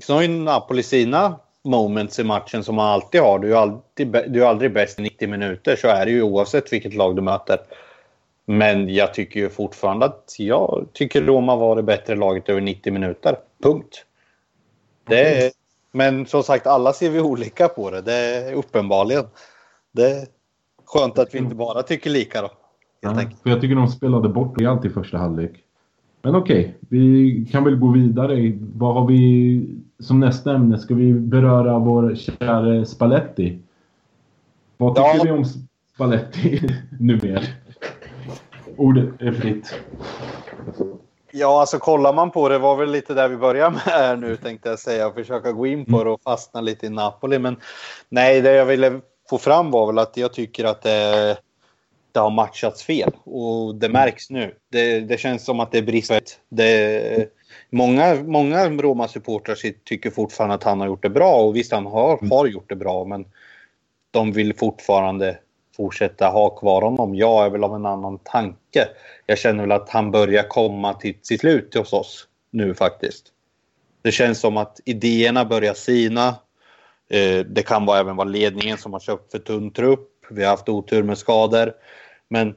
Sen 0.03 0.14
har 0.14 0.22
ju 0.22 0.28
Napoli 0.28 0.82
sina 0.82 1.38
moments 1.64 2.18
i 2.18 2.24
matchen 2.24 2.64
som 2.64 2.74
man 2.74 2.86
alltid 2.88 3.20
har. 3.20 3.38
Du 3.38 3.53
är, 3.53 3.57
alltid, 3.57 4.09
du 4.28 4.44
är 4.44 4.48
aldrig 4.48 4.72
bäst 4.72 4.98
i 4.98 5.03
90 5.03 5.28
minuter. 5.28 5.76
Så 5.76 5.88
är 5.88 6.07
det 6.07 6.12
ju 6.12 6.22
oavsett 6.22 6.72
vilket 6.72 6.94
lag 6.94 7.16
du 7.16 7.22
möter. 7.22 7.59
Men 8.44 8.94
jag 8.94 9.14
tycker 9.14 9.40
ju 9.40 9.48
fortfarande 9.48 10.07
att 10.07 10.34
jag 10.38 10.86
tycker 10.92 11.22
Roma 11.22 11.57
var 11.57 11.76
det 11.76 11.82
bättre 11.82 12.14
laget 12.14 12.48
över 12.48 12.61
90 12.61 12.92
minuter. 12.92 13.36
Punkt. 13.62 14.05
Det 15.09 15.44
är, 15.44 15.53
men 15.92 16.26
som 16.26 16.42
sagt, 16.42 16.66
alla 16.66 16.92
ser 16.92 17.11
vi 17.11 17.20
olika 17.20 17.68
på 17.68 17.90
det. 17.90 18.00
Det 18.00 18.14
är 18.14 18.53
uppenbarligen. 18.53 19.24
Det 19.92 20.11
är 20.11 20.26
skönt 20.84 21.18
att 21.18 21.34
vi 21.34 21.38
inte 21.38 21.55
bara 21.55 21.82
tycker 21.82 22.11
lika 22.11 22.42
då. 22.42 22.50
Ja, 23.00 23.14
för 23.14 23.50
jag 23.50 23.61
tycker 23.61 23.74
de 23.74 23.88
spelade 23.88 24.28
bort 24.28 24.59
rejält 24.59 24.84
i 24.84 24.90
första 24.90 25.18
halvlek. 25.18 25.62
Men 26.23 26.35
okej, 26.35 26.61
okay, 26.61 26.73
vi 26.89 27.47
kan 27.53 27.64
väl 27.64 27.77
gå 27.77 27.91
vidare. 27.91 28.53
Vad 28.77 28.95
har 28.95 29.07
vi 29.07 29.66
som 29.99 30.20
nästa 30.20 30.55
ämne? 30.55 30.79
Ska 30.79 30.95
vi 30.95 31.12
beröra 31.12 31.79
vår 31.79 32.14
kära 32.14 32.85
Spalletti? 32.85 33.59
Vad 34.77 34.95
tycker 34.95 35.16
ja. 35.16 35.23
vi 35.25 35.31
om 35.31 35.45
Spalletti 35.95 36.61
numera? 37.01 37.43
Ordet 38.77 39.09
är 39.18 39.33
fritt. 39.33 39.75
Ja, 41.33 41.61
alltså 41.61 41.79
kollar 41.79 42.12
man 42.14 42.31
på 42.31 42.49
det 42.49 42.59
var 42.59 42.77
väl 42.77 42.91
lite 42.91 43.14
där 43.14 43.29
vi 43.29 43.37
börjar 43.37 43.70
med 43.70 43.81
här 43.81 44.16
nu 44.16 44.37
tänkte 44.37 44.68
jag 44.68 44.79
säga. 44.79 45.07
Och 45.07 45.14
försöka 45.14 45.53
gå 45.53 45.66
in 45.66 45.85
på 45.85 45.97
mm. 45.97 46.05
det 46.05 46.11
och 46.11 46.23
fastna 46.23 46.61
lite 46.61 46.87
i 46.87 46.91
Napoli. 46.91 47.39
Men 47.39 47.57
nej, 48.09 48.41
det 48.41 48.53
jag 48.53 48.66
ville 48.66 49.01
få 49.31 49.39
fram 49.39 49.70
var 49.70 49.87
väl 49.87 49.99
att 49.99 50.16
jag 50.16 50.33
tycker 50.33 50.64
att 50.64 50.83
det, 50.83 51.37
det 52.13 52.21
har 52.21 52.31
matchats 52.31 52.83
fel. 52.83 53.11
Och 53.25 53.75
det 53.75 53.89
märks 53.89 54.31
nu. 54.31 54.55
Det, 54.69 55.01
det 55.01 55.19
känns 55.19 55.45
som 55.45 55.61
att 55.61 55.73
det 55.73 55.83
brister. 55.83 56.21
Det, 56.49 57.29
många 57.71 58.15
många 58.15 58.69
Roma-supportrar 58.69 59.85
tycker 59.85 60.11
fortfarande 60.11 60.55
att 60.55 60.63
han 60.63 60.81
har 60.81 60.87
gjort 60.87 61.03
det 61.03 61.11
bra. 61.11 61.35
Och 61.35 61.57
visst, 61.57 61.73
han 61.73 61.87
har, 61.87 62.29
har 62.31 62.47
gjort 62.47 62.69
det 62.69 62.77
bra. 62.77 63.05
Men 63.05 63.25
de 64.11 64.33
vill 64.33 64.57
fortfarande 64.57 65.39
fortsätta 65.77 66.29
ha 66.29 66.51
kvar 66.51 66.83
honom. 66.83 67.15
Jag 67.15 67.47
är 67.47 67.51
väl 67.51 67.65
av 67.65 67.75
en 67.75 67.87
annan 67.87 68.19
tanke. 68.19 68.89
Jag 69.27 69.39
känner 69.39 69.63
väl 69.63 69.73
att 69.73 69.89
han 69.89 70.11
börjar 70.11 70.43
komma 70.43 70.95
till 70.95 71.15
sitt 71.23 71.41
slut 71.41 71.75
hos 71.75 71.93
oss 71.93 72.29
nu 72.51 72.75
faktiskt. 72.75 73.27
Det 74.03 74.13
känns 74.13 74.41
som 74.41 74.57
att 74.57 74.81
idéerna 74.85 75.45
börjar 75.45 75.75
sina. 75.75 76.29
Eh, 77.11 77.39
det 77.47 77.67
kan 77.67 77.87
vara 77.87 77.99
även 77.99 78.17
vara 78.17 78.29
ledningen 78.29 78.79
som 78.79 78.93
har 78.93 79.01
köpt 79.01 79.31
för 79.31 79.39
tunn 79.39 79.71
trupp. 79.71 80.09
Vi 80.31 80.43
har 80.43 80.51
haft 80.51 80.69
otur 80.69 81.03
med 81.03 81.19
skador. 81.19 81.73
Men 82.33 82.55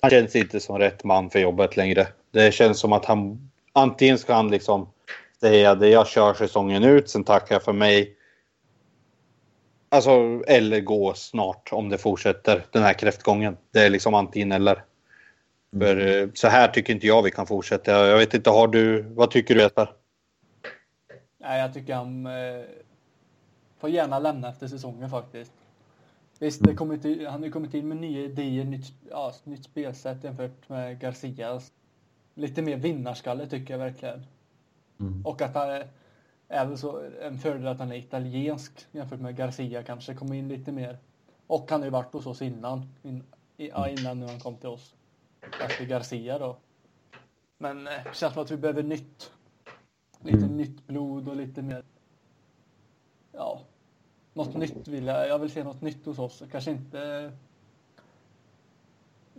han 0.00 0.10
känns 0.10 0.36
inte 0.36 0.60
som 0.60 0.78
rätt 0.78 1.04
man 1.04 1.30
för 1.30 1.38
jobbet 1.38 1.76
längre. 1.76 2.08
Det 2.30 2.54
känns 2.54 2.78
som 2.78 2.92
att 2.92 3.04
han 3.04 3.50
antingen 3.72 4.18
ska 4.18 4.34
han 4.34 4.50
liksom 4.50 4.88
säga 5.40 5.74
det 5.74 5.88
jag 5.88 6.06
kör 6.06 6.34
säsongen 6.34 6.84
ut, 6.84 7.10
sen 7.10 7.24
tackar 7.24 7.54
jag 7.54 7.62
för 7.62 7.72
mig 7.72 8.16
Alltså, 9.88 10.42
eller 10.46 10.80
gå 10.80 11.14
snart 11.14 11.68
om 11.72 11.88
det 11.88 11.98
fortsätter 11.98 12.64
den 12.70 12.82
här 12.82 12.92
kräftgången. 12.92 13.56
Det 13.70 13.80
är 13.80 13.90
liksom 13.90 14.14
antingen 14.14 14.52
eller. 14.52 14.84
Mm. 15.72 15.86
För 15.86 16.22
eh, 16.22 16.28
så 16.34 16.48
här 16.48 16.68
tycker 16.68 16.92
inte 16.92 17.06
jag 17.06 17.22
vi 17.22 17.30
kan 17.30 17.46
fortsätta. 17.46 18.06
Jag 18.06 18.18
vet 18.18 18.34
inte, 18.34 18.50
har 18.50 18.68
du, 18.68 19.02
vad 19.02 19.30
tycker 19.30 19.54
du 19.54 19.60
Jesper? 19.60 19.92
Nej, 21.38 21.60
jag 21.60 21.74
tycker 21.74 21.94
han 21.94 22.26
eh, 22.26 22.64
får 23.80 23.90
gärna 23.90 24.18
lämna 24.18 24.48
efter 24.48 24.66
säsongen 24.66 25.10
faktiskt. 25.10 25.52
Visst, 26.42 26.64
det 26.64 26.74
kommit, 26.74 27.28
han 27.28 27.42
har 27.42 27.50
kommit 27.50 27.74
in 27.74 27.88
med 27.88 27.96
nya 27.96 28.20
idéer, 28.20 28.64
nytt, 28.64 28.92
ja, 29.10 29.32
nytt 29.44 29.64
spelsätt 29.64 30.24
jämfört 30.24 30.68
med 30.68 31.00
Garcia. 31.00 31.60
Lite 32.34 32.62
mer 32.62 32.76
vinnarskalle 32.76 33.46
tycker 33.46 33.74
jag 33.74 33.78
verkligen. 33.78 34.26
Mm. 35.00 35.26
Och 35.26 35.42
att 35.42 35.54
han, 35.54 35.82
Även 36.48 36.78
så 36.78 37.10
en 37.20 37.38
fördel 37.38 37.66
att 37.66 37.78
han 37.78 37.92
är 37.92 37.96
italiensk 37.96 38.86
jämfört 38.92 39.20
med 39.20 39.36
Garcia 39.36 39.82
kanske 39.82 40.14
kommer 40.14 40.34
in 40.34 40.48
lite 40.48 40.72
mer. 40.72 40.98
Och 41.46 41.70
han 41.70 41.80
har 41.80 41.86
ju 41.86 41.90
varit 41.90 42.12
hos 42.12 42.26
oss 42.26 42.42
innan. 42.42 42.88
In, 43.02 43.22
innan 43.88 44.20
nu 44.20 44.26
han 44.26 44.40
kom 44.40 44.56
till 44.56 44.68
oss. 44.68 44.94
Efter 45.64 45.84
Garcia 45.84 46.38
då. 46.38 46.56
Men 47.58 47.84
det 47.84 47.96
eh, 47.96 48.12
känns 48.12 48.34
som 48.34 48.42
att 48.42 48.50
vi 48.50 48.56
behöver 48.56 48.82
nytt. 48.82 49.32
Lite 50.20 50.38
mm. 50.38 50.56
nytt 50.56 50.86
blod 50.86 51.28
och 51.28 51.36
lite 51.36 51.62
mer. 51.62 51.84
Ja. 53.32 53.60
Något 54.34 54.54
nytt 54.54 54.88
vill 54.88 55.06
jag. 55.06 55.28
Jag 55.28 55.38
vill 55.38 55.50
se 55.50 55.64
något 55.64 55.80
nytt 55.80 56.06
hos 56.06 56.18
oss. 56.18 56.42
Kanske 56.50 56.70
inte 56.70 57.32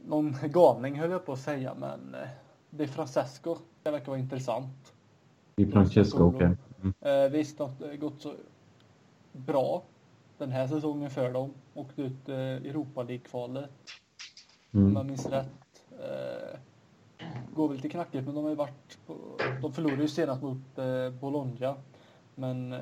någon 0.06 0.36
galning 0.52 1.00
höll 1.00 1.12
jag 1.12 1.26
på 1.26 1.34
att 1.34 1.40
säga 1.40 1.74
men 1.80 2.16
eh, 2.16 2.28
det 2.70 2.84
är 2.84 2.88
Francesco. 2.88 3.58
Det 3.84 3.92
verkar 3.92 4.08
vara 4.08 4.20
intressant. 4.20 4.94
Det 5.56 5.64
är 5.64 5.72
Francesco, 5.72 6.24
okej. 6.24 6.36
Okay. 6.38 6.56
Mm. 7.02 7.24
Eh, 7.26 7.32
visst 7.32 7.60
har 7.60 7.72
det 7.80 7.98
gått 7.98 8.22
så 8.22 8.34
bra 9.32 9.84
den 10.38 10.52
här 10.52 10.68
säsongen 10.68 11.10
för 11.10 11.34
dem. 11.34 11.54
Åkte 11.74 12.02
ut 12.02 12.30
eh, 12.30 12.36
Europa 12.36 13.04
League-kvalet. 13.04 13.70
Mm. 14.72 14.88
Om 14.88 14.96
jag 14.96 15.06
minns 15.06 15.26
rätt. 15.26 15.84
Eh, 15.92 16.60
går 17.56 17.68
väl 17.68 17.76
lite 17.76 17.90
knackigt 17.90 18.26
men 18.26 18.36
de 18.36 18.44
har 18.44 18.50
ju 18.50 18.56
varit 18.56 19.00
på, 19.08 19.16
De 19.62 19.74
förlorade 19.74 20.02
ju 20.02 20.08
senast 20.08 20.42
mot 20.42 20.78
eh, 20.78 21.10
Bologna. 21.10 21.76
Men 22.36 22.74
eh, 22.74 22.80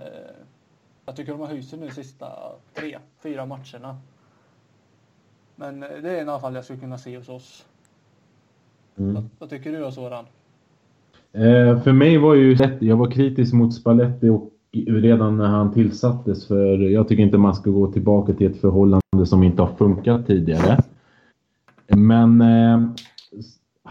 jag 1.12 1.16
tycker 1.16 1.32
de 1.32 1.42
har 1.42 1.48
höjt 1.48 1.66
sig 1.66 1.80
nu 1.80 1.86
de 1.86 1.92
sista 1.92 2.26
tre, 2.74 2.98
fyra 3.24 3.46
matcherna. 3.46 3.98
Men 5.56 5.84
eh, 5.84 5.90
det 6.04 6.10
är 6.10 6.18
i 6.18 6.22
alla 6.22 6.40
fall 6.40 6.56
jag 6.56 6.64
skulle 6.64 6.80
kunna 6.80 6.98
se 6.98 7.18
hos 7.18 7.30
oss. 7.30 7.66
Mm. 8.98 9.14
Vad, 9.14 9.30
vad 9.40 9.50
tycker 9.50 9.72
du 9.72 9.80
då 9.80 9.92
Soran? 9.92 10.26
Eh, 11.34 11.82
för 11.82 11.92
mig 11.92 12.18
var 12.18 12.36
ju 12.36 12.58
jag 12.80 12.98
var 12.98 13.12
kritisk 13.12 13.54
mot 13.54 13.74
Spalletti 13.74 14.30
och 14.30 14.50
redan 14.88 15.38
när 15.38 15.48
han 15.48 15.74
tillsattes 15.74 16.48
för 16.48 16.78
jag 16.78 17.08
tycker 17.08 17.24
inte 17.24 17.38
man 17.38 17.56
ska 17.56 17.70
gå 17.70 17.92
tillbaka 17.92 18.34
till 18.34 18.52
ett 18.52 18.62
förhållande 18.62 19.26
som 19.26 19.44
inte 19.44 19.62
har 19.62 19.76
funkat 19.76 20.28
tidigare. 20.28 20.78
Men 21.88 22.42
eh, 22.42 22.92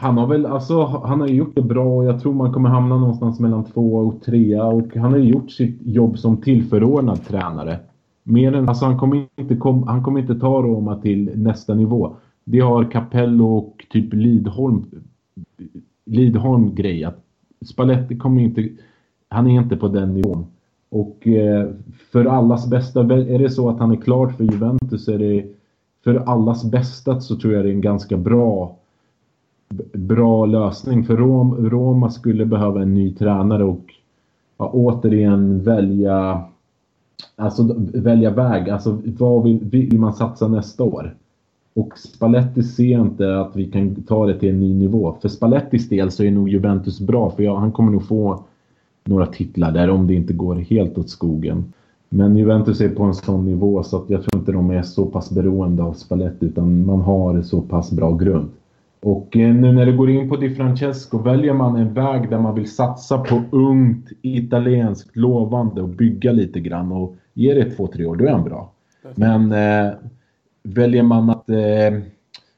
han 0.01 0.19
har 0.19 0.27
väl 0.27 0.47
alltså, 0.47 0.85
han 0.85 1.21
har 1.21 1.29
gjort 1.29 1.55
det 1.55 1.63
bra 1.63 1.97
och 1.97 2.05
jag 2.05 2.21
tror 2.21 2.35
man 2.35 2.53
kommer 2.53 2.69
hamna 2.69 2.99
någonstans 2.99 3.41
mellan 3.41 3.65
två 3.65 3.95
och 3.95 4.23
trea 4.23 4.65
och 4.65 4.97
han 4.97 5.13
har 5.13 5.19
gjort 5.19 5.51
sitt 5.51 5.79
jobb 5.83 6.19
som 6.19 6.37
tillförordnad 6.37 7.25
tränare. 7.25 7.79
Mer 8.23 8.53
än, 8.53 8.69
alltså 8.69 8.85
han 8.85 8.99
kommer 8.99 9.27
inte, 9.37 9.57
kom, 9.57 9.83
han 9.83 10.03
kommer 10.05 10.21
inte 10.21 10.35
ta 10.35 10.63
Roma 10.63 10.97
till 10.97 11.31
nästa 11.35 11.75
nivå. 11.75 12.17
Det 12.45 12.61
har 12.61 12.91
Capello 12.91 13.57
och 13.57 13.87
typ 13.91 14.13
Lidholm 14.13 14.85
Lidholm 16.07 16.75
grejat. 16.75 17.17
Spalletti 17.67 18.17
kommer 18.17 18.43
inte... 18.43 18.69
Han 19.29 19.47
är 19.47 19.61
inte 19.61 19.77
på 19.77 19.89
den 19.89 20.15
nivån. 20.15 20.47
Och 20.91 21.29
eh, 21.29 21.69
för 22.13 22.25
allas 22.25 22.71
bästa, 22.71 23.01
är 23.01 23.39
det 23.39 23.51
så 23.51 23.69
att 23.69 23.79
han 23.79 23.91
är 23.91 23.97
klar 23.97 24.29
för 24.29 24.45
Juventus 24.45 25.09
är 25.09 25.19
det 25.19 25.47
för 26.05 26.15
allas 26.15 26.71
bästa 26.71 27.21
så 27.21 27.37
tror 27.37 27.53
jag 27.53 27.65
det 27.65 27.69
är 27.69 27.75
en 27.75 27.81
ganska 27.81 28.17
bra 28.17 28.80
bra 29.93 30.47
lösning. 30.47 31.05
För 31.05 31.17
Rom, 31.17 31.69
Roma 31.69 32.11
skulle 32.11 32.47
behöva 32.47 32.83
en 32.83 32.95
ny 32.95 33.15
tränare 33.15 33.65
och 33.65 33.85
ja, 34.59 34.71
återigen 34.73 35.63
välja 35.63 36.45
alltså 37.37 37.75
välja 37.95 38.31
väg. 38.31 38.71
Alltså 38.71 38.99
vad 39.05 39.43
vill, 39.43 39.59
vill 39.65 39.99
man 39.99 40.13
satsa 40.13 40.49
nästa 40.49 40.85
år? 40.85 41.15
Och 41.75 41.99
Spalletti 41.99 42.63
ser 42.63 43.01
inte 43.01 43.41
att 43.41 43.57
vi 43.57 43.71
kan 43.71 43.95
ta 43.95 44.27
det 44.27 44.39
till 44.39 44.49
en 44.49 44.61
ny 44.61 44.75
nivå. 44.75 45.17
För 45.23 45.29
Spallettis 45.29 45.89
del 45.89 46.11
så 46.11 46.23
är 46.25 46.31
nog 46.31 46.49
Juventus 46.49 47.01
bra 47.01 47.31
för 47.31 47.43
jag, 47.43 47.57
han 47.57 47.73
kommer 47.73 47.93
nog 47.93 48.07
få 48.07 48.45
några 49.05 49.27
titlar 49.27 49.73
där 49.73 49.91
om 49.91 50.07
det 50.07 50.15
inte 50.15 50.33
går 50.33 50.55
helt 50.55 50.99
åt 50.99 51.11
skogen. 51.11 51.73
Men 52.09 52.37
Juventus 52.37 52.81
är 52.81 52.89
på 52.89 53.03
en 53.03 53.15
sån 53.15 53.45
nivå 53.45 53.83
så 53.83 53.97
att 53.97 54.11
jag 54.11 54.23
tror 54.23 54.41
inte 54.41 54.53
de 54.53 54.71
är 54.71 54.83
så 54.83 55.07
pass 55.07 55.31
beroende 55.31 55.83
av 55.83 55.93
Spalletti 55.93 56.47
utan 56.47 56.87
man 56.87 57.01
har 57.01 57.43
så 57.43 57.61
pass 57.61 57.91
bra 57.91 58.17
grund. 58.17 58.49
Och 59.03 59.37
eh, 59.37 59.55
nu 59.55 59.73
när 59.73 59.87
det 59.87 59.93
går 59.93 60.11
in 60.11 60.29
på 60.29 60.37
Di 60.37 60.55
Francesco 60.55 61.19
väljer 61.19 61.53
man 61.55 61.77
en 61.77 61.95
väg 61.95 62.31
där 62.31 62.39
man 62.39 62.55
vill 62.55 62.71
satsa 62.71 63.19
på 63.19 63.43
ungt, 63.51 64.09
italienskt, 64.23 65.17
lovande 65.17 65.83
och 65.83 65.89
bygga 65.89 66.33
lite 66.33 66.61
grann 66.61 66.93
och 66.93 67.17
ge 67.35 67.55
det 67.55 67.71
två, 67.71 67.87
tre 67.87 68.07
år, 68.07 68.17
då 68.17 68.25
är 68.25 68.31
han 68.31 68.45
bra. 68.45 68.73
Men 69.15 69.53
eh, 69.53 69.93
väljer 70.63 71.03
man 71.03 71.31
att 71.31 71.49
eh, 71.49 72.01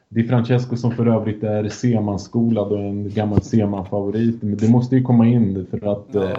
Di 0.09 0.25
Francesco 0.25 0.77
som 0.77 0.91
för 0.91 1.07
övrigt 1.07 1.43
är 1.43 1.69
Seman-skolad 1.69 2.73
och 2.73 2.79
en 2.79 3.11
gammal 3.11 3.43
Seman-favorit, 3.43 4.39
det 4.41 4.71
måste 4.71 4.97
ju 4.97 5.03
komma 5.03 5.27
in 5.27 5.67
för 5.71 5.93
att 5.93 6.15
eh, 6.15 6.39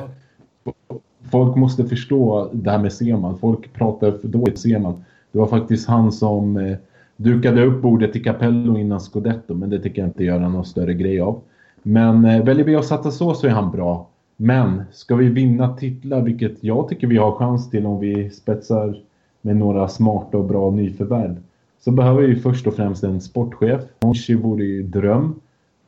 folk 1.31 1.55
måste 1.55 1.85
förstå 1.85 2.49
det 2.53 2.71
här 2.71 2.79
med 2.79 2.93
Seman. 2.93 3.37
Folk 3.37 3.73
pratar 3.73 4.11
för 4.11 4.27
dåligt 4.27 4.59
Seman. 4.59 5.03
Det 5.31 5.39
var 5.39 5.47
faktiskt 5.47 5.87
han 5.87 6.11
som 6.11 6.57
eh, 6.57 6.77
dukade 7.17 7.65
upp 7.65 7.81
bordet 7.81 8.15
i 8.15 8.19
Capello 8.19 8.77
innan 8.77 8.99
Scudetto, 8.99 9.53
men 9.53 9.69
det 9.69 9.79
tycker 9.79 10.01
jag 10.01 10.09
inte 10.09 10.23
göra 10.23 10.49
någon 10.49 10.65
större 10.65 10.93
grej 10.93 11.21
av. 11.21 11.41
Men 11.83 12.25
eh, 12.25 12.43
väljer 12.43 12.65
vi 12.65 12.75
att 12.75 12.85
satsa 12.85 13.11
så 13.11 13.33
så 13.33 13.47
är 13.47 13.51
han 13.51 13.71
bra. 13.71 14.09
Men 14.37 14.83
ska 14.91 15.15
vi 15.15 15.29
vinna 15.29 15.75
titlar, 15.75 16.21
vilket 16.21 16.63
jag 16.63 16.89
tycker 16.89 17.07
vi 17.07 17.17
har 17.17 17.31
chans 17.31 17.69
till 17.69 17.85
om 17.85 17.99
vi 17.99 18.29
spetsar 18.29 19.01
med 19.41 19.57
några 19.57 19.87
smarta 19.87 20.37
och 20.37 20.45
bra 20.45 20.71
nyförvärv, 20.71 21.35
så 21.79 21.91
behöver 21.91 22.21
vi 22.21 22.35
först 22.35 22.67
och 22.67 22.73
främst 22.73 23.03
en 23.03 23.21
sportchef. 23.21 23.81
Monchi 24.01 24.35
vore 24.35 24.63
ju 24.63 24.83
dröm. 24.83 25.35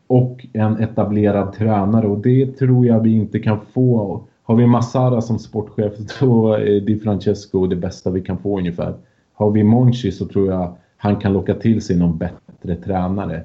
Och 0.07 0.45
en 0.53 0.79
etablerad 0.79 1.53
tränare 1.53 2.07
och 2.07 2.17
det 2.17 2.45
tror 2.45 2.85
jag 2.85 2.99
vi 2.99 3.11
inte 3.11 3.39
kan 3.39 3.59
få. 3.73 4.21
Har 4.43 4.55
vi 4.55 4.67
Massara 4.67 5.21
som 5.21 5.39
sportchef 5.39 5.93
då 6.19 6.53
är 6.53 6.81
Di 6.81 6.99
Francesco 6.99 7.67
det 7.67 7.75
bästa 7.75 8.09
vi 8.09 8.21
kan 8.21 8.37
få 8.37 8.57
ungefär. 8.57 8.93
Har 9.33 9.51
vi 9.51 9.63
Monchi 9.63 10.11
så 10.11 10.25
tror 10.25 10.51
jag 10.51 10.75
han 10.97 11.19
kan 11.19 11.33
locka 11.33 11.53
till 11.53 11.81
sig 11.81 11.97
någon 11.97 12.17
bättre 12.17 12.75
tränare. 12.75 13.43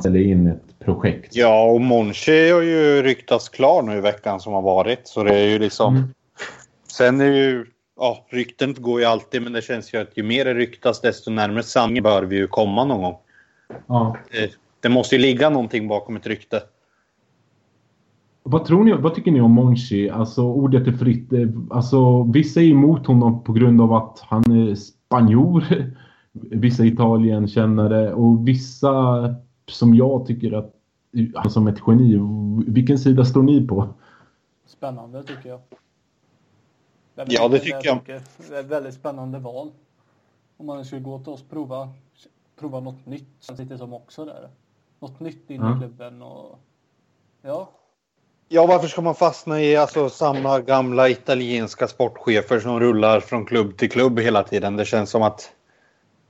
Ställa 0.00 0.18
in 0.18 0.46
ett 0.46 0.78
projekt. 0.78 1.36
Ja, 1.36 1.64
och 1.64 1.80
Monchi 1.80 2.50
har 2.50 2.62
ju 2.62 3.02
ryktats 3.02 3.48
klar 3.48 3.82
nu 3.82 3.96
i 3.96 4.00
veckan 4.00 4.40
som 4.40 4.52
har 4.52 4.62
varit. 4.62 5.08
Så 5.08 5.24
det 5.24 5.34
är 5.34 5.48
ju 5.48 5.58
liksom... 5.58 5.96
Mm. 5.96 6.08
Sen 6.92 7.20
är 7.20 7.32
ju... 7.32 7.66
Ja, 7.96 8.26
rykten 8.28 8.74
går 8.78 9.00
ju 9.00 9.06
alltid, 9.06 9.42
men 9.42 9.52
det 9.52 9.62
känns 9.62 9.94
ju 9.94 9.98
att 9.98 10.18
ju 10.18 10.22
mer 10.22 10.44
det 10.44 10.54
ryktas 10.54 11.00
desto 11.00 11.30
närmare 11.30 11.62
sanningen 11.62 12.02
bör 12.02 12.22
vi 12.22 12.36
ju 12.36 12.46
komma 12.46 12.84
någon 12.84 13.02
gång. 13.02 13.16
Ja. 13.86 14.16
Det, 14.32 14.50
det 14.80 14.88
måste 14.88 15.16
ju 15.16 15.22
ligga 15.22 15.50
någonting 15.50 15.88
bakom 15.88 16.16
ett 16.16 16.26
rykte. 16.26 16.62
Vad 18.42 18.64
tror 18.64 18.84
ni, 18.84 18.92
vad 18.92 19.14
tycker 19.14 19.30
ni 19.30 19.40
om 19.40 19.50
Monchi? 19.50 20.10
Alltså 20.10 20.42
ordet 20.42 20.86
är 20.86 20.92
fritt. 20.92 21.30
Alltså 21.70 22.22
vissa 22.22 22.60
är 22.60 22.64
emot 22.64 23.06
honom 23.06 23.44
på 23.44 23.52
grund 23.52 23.80
av 23.80 23.92
att 23.92 24.20
han 24.20 24.68
är 24.68 24.74
spanjor 24.74 25.64
vissa 26.42 26.84
Italien-kännare 26.84 28.12
och 28.12 28.48
vissa 28.48 29.34
som 29.68 29.94
jag 29.94 30.26
tycker 30.26 30.52
att 30.52 30.74
han 31.34 31.50
som 31.50 31.68
ett 31.68 31.80
geni. 31.86 32.18
Vilken 32.66 32.98
sida 32.98 33.24
står 33.24 33.42
ni 33.42 33.66
på? 33.66 33.88
Spännande 34.66 35.22
tycker 35.22 35.48
jag. 35.48 35.60
Det 37.14 37.24
ja, 37.28 37.48
det 37.48 37.58
tycker 37.58 37.86
jag. 37.86 37.98
Det 38.48 38.56
är 38.56 38.60
ett 38.60 38.66
väldigt 38.66 38.94
spännande 38.94 39.38
val. 39.38 39.70
Om 40.56 40.66
man 40.66 40.84
skulle 40.84 41.00
gå 41.00 41.18
till 41.18 41.32
oss 41.32 41.42
och 41.42 41.50
prova, 41.50 41.88
prova 42.60 42.80
något 42.80 43.06
nytt. 43.06 43.28
Känns 43.40 43.58
lite 43.58 43.78
som 43.78 43.92
också 43.92 44.24
där. 44.24 44.48
Något 45.00 45.20
nytt 45.20 45.50
in 45.50 45.56
i 45.56 45.78
klubben 45.78 46.22
och 46.22 46.58
ja. 47.42 47.70
Ja, 48.48 48.66
varför 48.66 48.88
ska 48.88 49.00
man 49.00 49.14
fastna 49.14 49.62
i 49.62 49.76
alltså, 49.76 50.08
samma 50.08 50.60
gamla 50.60 51.08
italienska 51.08 51.88
sportchefer 51.88 52.60
som 52.60 52.80
rullar 52.80 53.20
från 53.20 53.46
klubb 53.46 53.76
till 53.76 53.90
klubb 53.90 54.18
hela 54.18 54.42
tiden? 54.42 54.76
Det 54.76 54.84
känns 54.84 55.10
som 55.10 55.22
att 55.22 55.52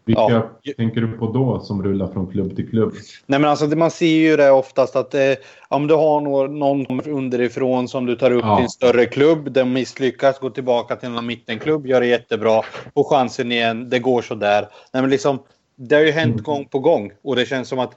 vilka 0.05 0.21
ja. 0.63 0.73
tänker 0.77 1.01
du 1.01 1.09
på 1.09 1.33
då 1.33 1.61
som 1.61 1.83
rullar 1.83 2.09
från 2.09 2.27
klubb 2.31 2.57
till 2.57 2.69
klubb? 2.69 2.95
Nej 3.27 3.41
men 3.41 3.51
alltså 3.51 3.67
man 3.67 3.91
ser 3.91 4.07
ju 4.07 4.37
det 4.37 4.51
oftast 4.51 4.97
att 4.97 5.15
eh, 5.15 5.33
om 5.69 5.87
du 5.87 5.95
har 5.95 6.49
någon 6.49 7.01
underifrån 7.01 7.89
som 7.89 8.07
du 8.07 8.17
tar 8.17 8.31
upp 8.31 8.45
ja. 8.45 8.57
till 8.57 8.63
en 8.63 8.71
större 8.71 9.07
klubb. 9.07 9.53
Den 9.53 9.73
misslyckas, 9.73 10.39
går 10.39 10.51
tillbaka 10.51 10.97
till 10.97 11.09
en 11.09 11.27
mittenklubb, 11.27 11.87
gör 11.87 12.01
det 12.01 12.07
jättebra. 12.07 12.63
Får 12.95 13.05
chansen 13.05 13.53
igen, 13.53 13.91
det 13.91 13.99
går 13.99 14.23
sådär. 14.23 14.69
Nej 14.93 15.03
men 15.03 15.11
liksom, 15.11 15.39
det 15.77 15.95
har 15.95 16.03
ju 16.03 16.11
hänt 16.11 16.35
mm. 16.35 16.43
gång 16.43 16.65
på 16.65 16.79
gång 16.79 17.13
och 17.23 17.37
det 17.37 17.47
känns 17.47 17.69
som 17.69 17.79
att 17.79 17.93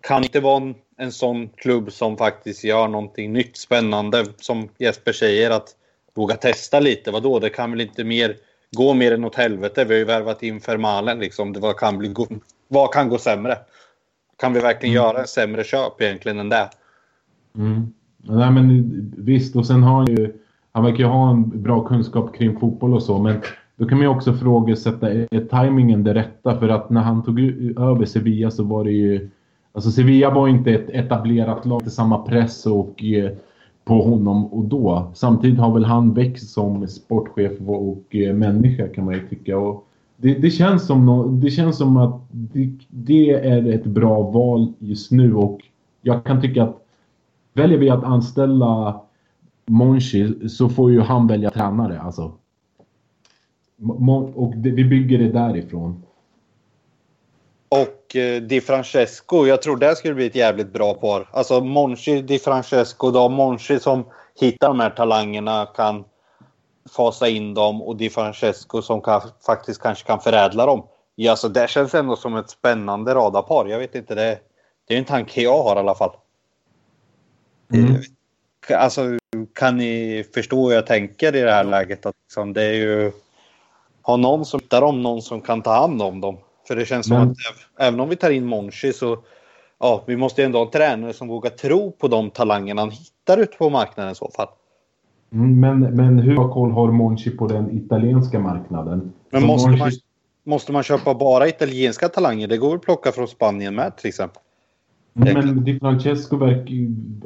kan 0.00 0.22
inte 0.22 0.40
vara 0.40 0.74
en 0.98 1.12
sån 1.12 1.48
klubb 1.48 1.92
som 1.92 2.16
faktiskt 2.16 2.64
gör 2.64 2.88
någonting 2.88 3.32
nytt, 3.32 3.56
spännande. 3.56 4.26
Som 4.36 4.68
Jesper 4.78 5.12
säger, 5.12 5.50
att 5.50 5.68
våga 6.14 6.36
testa 6.36 6.80
lite. 6.80 7.10
Vadå, 7.10 7.38
det 7.38 7.50
kan 7.50 7.70
väl 7.70 7.80
inte 7.80 8.04
mer 8.04 8.36
gå 8.76 8.94
mer 8.94 9.12
än 9.12 9.24
åt 9.24 9.34
helvete. 9.34 9.84
Vi 9.84 9.94
har 9.94 9.98
ju 9.98 10.04
värvat 10.04 10.42
in 10.42 10.60
Fermalen 10.60 11.18
liksom. 11.18 11.52
Det 11.52 11.60
var, 11.60 11.72
kan 11.72 11.98
bli, 11.98 12.14
vad 12.68 12.92
kan 12.92 13.08
gå 13.08 13.18
sämre? 13.18 13.58
Kan 14.36 14.52
vi 14.52 14.60
verkligen 14.60 14.96
mm. 14.96 15.04
göra 15.04 15.20
en 15.20 15.26
sämre 15.26 15.64
köp 15.64 16.00
egentligen 16.00 16.38
än 16.38 16.48
det? 16.48 16.68
Mm. 17.56 17.92
Nej 18.16 18.50
men 18.50 18.84
visst, 19.16 19.56
och 19.56 19.66
sen 19.66 19.82
har 19.82 19.96
han 19.96 20.06
ju... 20.06 20.32
Han 20.72 20.84
verkar 20.84 20.98
ju 20.98 21.04
ha 21.04 21.30
en 21.30 21.62
bra 21.62 21.84
kunskap 21.84 22.36
kring 22.36 22.60
fotboll 22.60 22.94
och 22.94 23.02
så, 23.02 23.18
men 23.18 23.40
då 23.76 23.86
kan 23.86 23.98
man 23.98 24.04
ju 24.06 24.08
också 24.08 24.32
frågasätta, 24.32 25.10
är 25.10 25.48
tajmingen 25.48 26.04
det 26.04 26.14
rätta? 26.14 26.58
För 26.58 26.68
att 26.68 26.90
när 26.90 27.00
han 27.00 27.22
tog 27.22 27.40
över 27.78 28.04
Sevilla 28.04 28.50
så 28.50 28.64
var 28.64 28.84
det 28.84 28.90
ju... 28.90 29.30
Alltså 29.72 29.90
Sevilla 29.90 30.30
var 30.30 30.48
inte 30.48 30.70
ett 30.70 30.90
etablerat 30.90 31.66
lag 31.66 31.82
till 31.82 31.90
samma 31.90 32.18
press 32.18 32.66
och 32.66 33.04
eh, 33.04 33.30
på 33.90 34.02
honom 34.02 34.46
och 34.46 34.64
då. 34.64 35.10
Samtidigt 35.14 35.58
har 35.58 35.74
väl 35.74 35.84
han 35.84 36.14
växt 36.14 36.50
som 36.50 36.88
sportchef 36.88 37.60
och 37.66 38.16
eh, 38.16 38.34
människa 38.34 38.88
kan 38.88 39.04
man 39.04 39.14
ju 39.14 39.28
tycka. 39.28 39.58
Och 39.58 39.88
det, 40.16 40.34
det, 40.34 40.50
känns 40.50 40.86
som 40.86 41.06
no, 41.06 41.28
det 41.28 41.50
känns 41.50 41.78
som 41.78 41.96
att 41.96 42.20
det, 42.30 42.70
det, 42.88 43.30
är 43.30 43.66
ett 43.72 43.84
bra 43.84 44.22
val 44.22 44.72
just 44.78 45.10
nu 45.10 45.34
och 45.34 45.60
jag 46.02 46.24
kan 46.24 46.40
tycka 46.40 46.62
att 46.62 46.86
väljer 47.52 47.78
vi 47.78 47.90
att 47.90 48.04
anställa 48.04 49.00
Monchi 49.66 50.48
så 50.48 50.68
får 50.68 50.92
ju 50.92 51.00
han 51.00 51.26
välja 51.26 51.50
tränare 51.50 52.00
alltså. 52.00 52.32
Och 54.34 54.56
det, 54.56 54.70
vi 54.70 54.84
bygger 54.84 55.18
det 55.18 55.32
därifrån. 55.32 56.02
Och 57.72 58.16
eh, 58.16 58.42
Di 58.42 58.60
Francesco, 58.60 59.46
jag 59.46 59.62
tror 59.62 59.76
det 59.76 59.96
skulle 59.96 60.14
bli 60.14 60.26
ett 60.26 60.34
jävligt 60.34 60.72
bra 60.72 60.94
par. 60.94 61.28
Alltså 61.32 61.60
Monchi, 61.60 62.22
Di 62.22 62.38
Francesco, 62.38 63.10
då 63.10 63.28
Monchi 63.28 63.80
som 63.80 64.04
hittar 64.40 64.68
de 64.68 64.80
här 64.80 64.90
talangerna 64.90 65.66
kan 65.66 66.04
fasa 66.96 67.28
in 67.28 67.54
dem 67.54 67.82
och 67.82 67.96
Di 67.96 68.10
Francesco 68.10 68.82
som 68.82 69.00
kan, 69.00 69.22
faktiskt 69.46 69.82
kanske 69.82 70.06
kan 70.06 70.20
förädla 70.20 70.66
dem. 70.66 70.86
Ja, 71.14 71.30
alltså 71.30 71.48
det 71.48 71.70
känns 71.70 71.94
ändå 71.94 72.16
som 72.16 72.36
ett 72.36 72.50
spännande 72.50 73.14
radarpar. 73.14 73.66
Jag 73.66 73.78
vet 73.78 73.94
inte, 73.94 74.14
det, 74.14 74.38
det 74.88 74.94
är 74.94 74.98
en 74.98 75.04
tanke 75.04 75.42
jag 75.42 75.62
har 75.62 75.76
i 75.76 75.78
alla 75.78 75.94
fall. 75.94 76.16
Mm. 77.72 78.02
Alltså, 78.74 79.02
kan 79.54 79.76
ni 79.76 80.24
förstå 80.34 80.68
hur 80.68 80.74
jag 80.74 80.86
tänker 80.86 81.36
i 81.36 81.40
det 81.40 81.52
här 81.52 81.64
läget? 81.64 82.06
Att 82.06 82.14
liksom, 82.26 82.52
det 82.52 82.62
är 82.62 82.72
ju... 82.72 83.12
Ha 84.02 84.16
någon 84.16 84.44
som 84.44 84.60
hittar 84.60 84.80
dem, 84.80 85.02
någon 85.02 85.22
som 85.22 85.40
kan 85.40 85.62
ta 85.62 85.74
hand 85.74 86.02
om 86.02 86.20
dem. 86.20 86.38
För 86.70 86.76
det 86.76 86.86
känns 86.86 87.10
Men... 87.10 87.20
som 87.20 87.30
att 87.30 87.36
även 87.88 88.00
om 88.00 88.08
vi 88.08 88.16
tar 88.16 88.30
in 88.30 88.46
Monchi 88.46 88.92
så 88.92 89.18
ja, 89.80 90.04
vi 90.06 90.16
måste 90.16 90.44
ändå 90.44 90.58
ha 90.58 90.66
en 90.66 90.70
tränare 90.70 91.12
som 91.12 91.28
vågar 91.28 91.50
tro 91.50 91.92
på 91.92 92.08
de 92.08 92.30
talangerna 92.30 92.82
han 92.82 92.90
hittar 92.90 93.38
ute 93.38 93.56
på 93.56 93.70
marknaden 93.70 94.12
i 94.12 94.14
så 94.14 94.30
fall. 94.36 94.48
Mm, 95.32 95.60
men, 95.60 95.80
men 95.80 96.18
hur 96.18 96.36
koll 96.36 96.70
har 96.70 96.92
Monchi 96.92 97.30
på 97.30 97.46
den 97.46 97.76
italienska 97.76 98.38
marknaden? 98.38 99.12
Men 99.30 99.46
måste, 99.46 99.70
Monchi... 99.70 99.80
man, 99.80 99.90
måste 100.44 100.72
man 100.72 100.82
köpa 100.82 101.14
bara 101.14 101.48
italienska 101.48 102.08
talanger? 102.08 102.48
Det 102.48 102.58
går 102.58 102.76
att 102.76 102.82
plocka 102.82 103.12
från 103.12 103.28
Spanien 103.28 103.74
med 103.74 103.96
till 103.96 104.08
exempel? 104.08 104.42
Men 105.12 105.64
Di 105.64 105.78
Francesco 105.78 106.36
verkar 106.36 106.74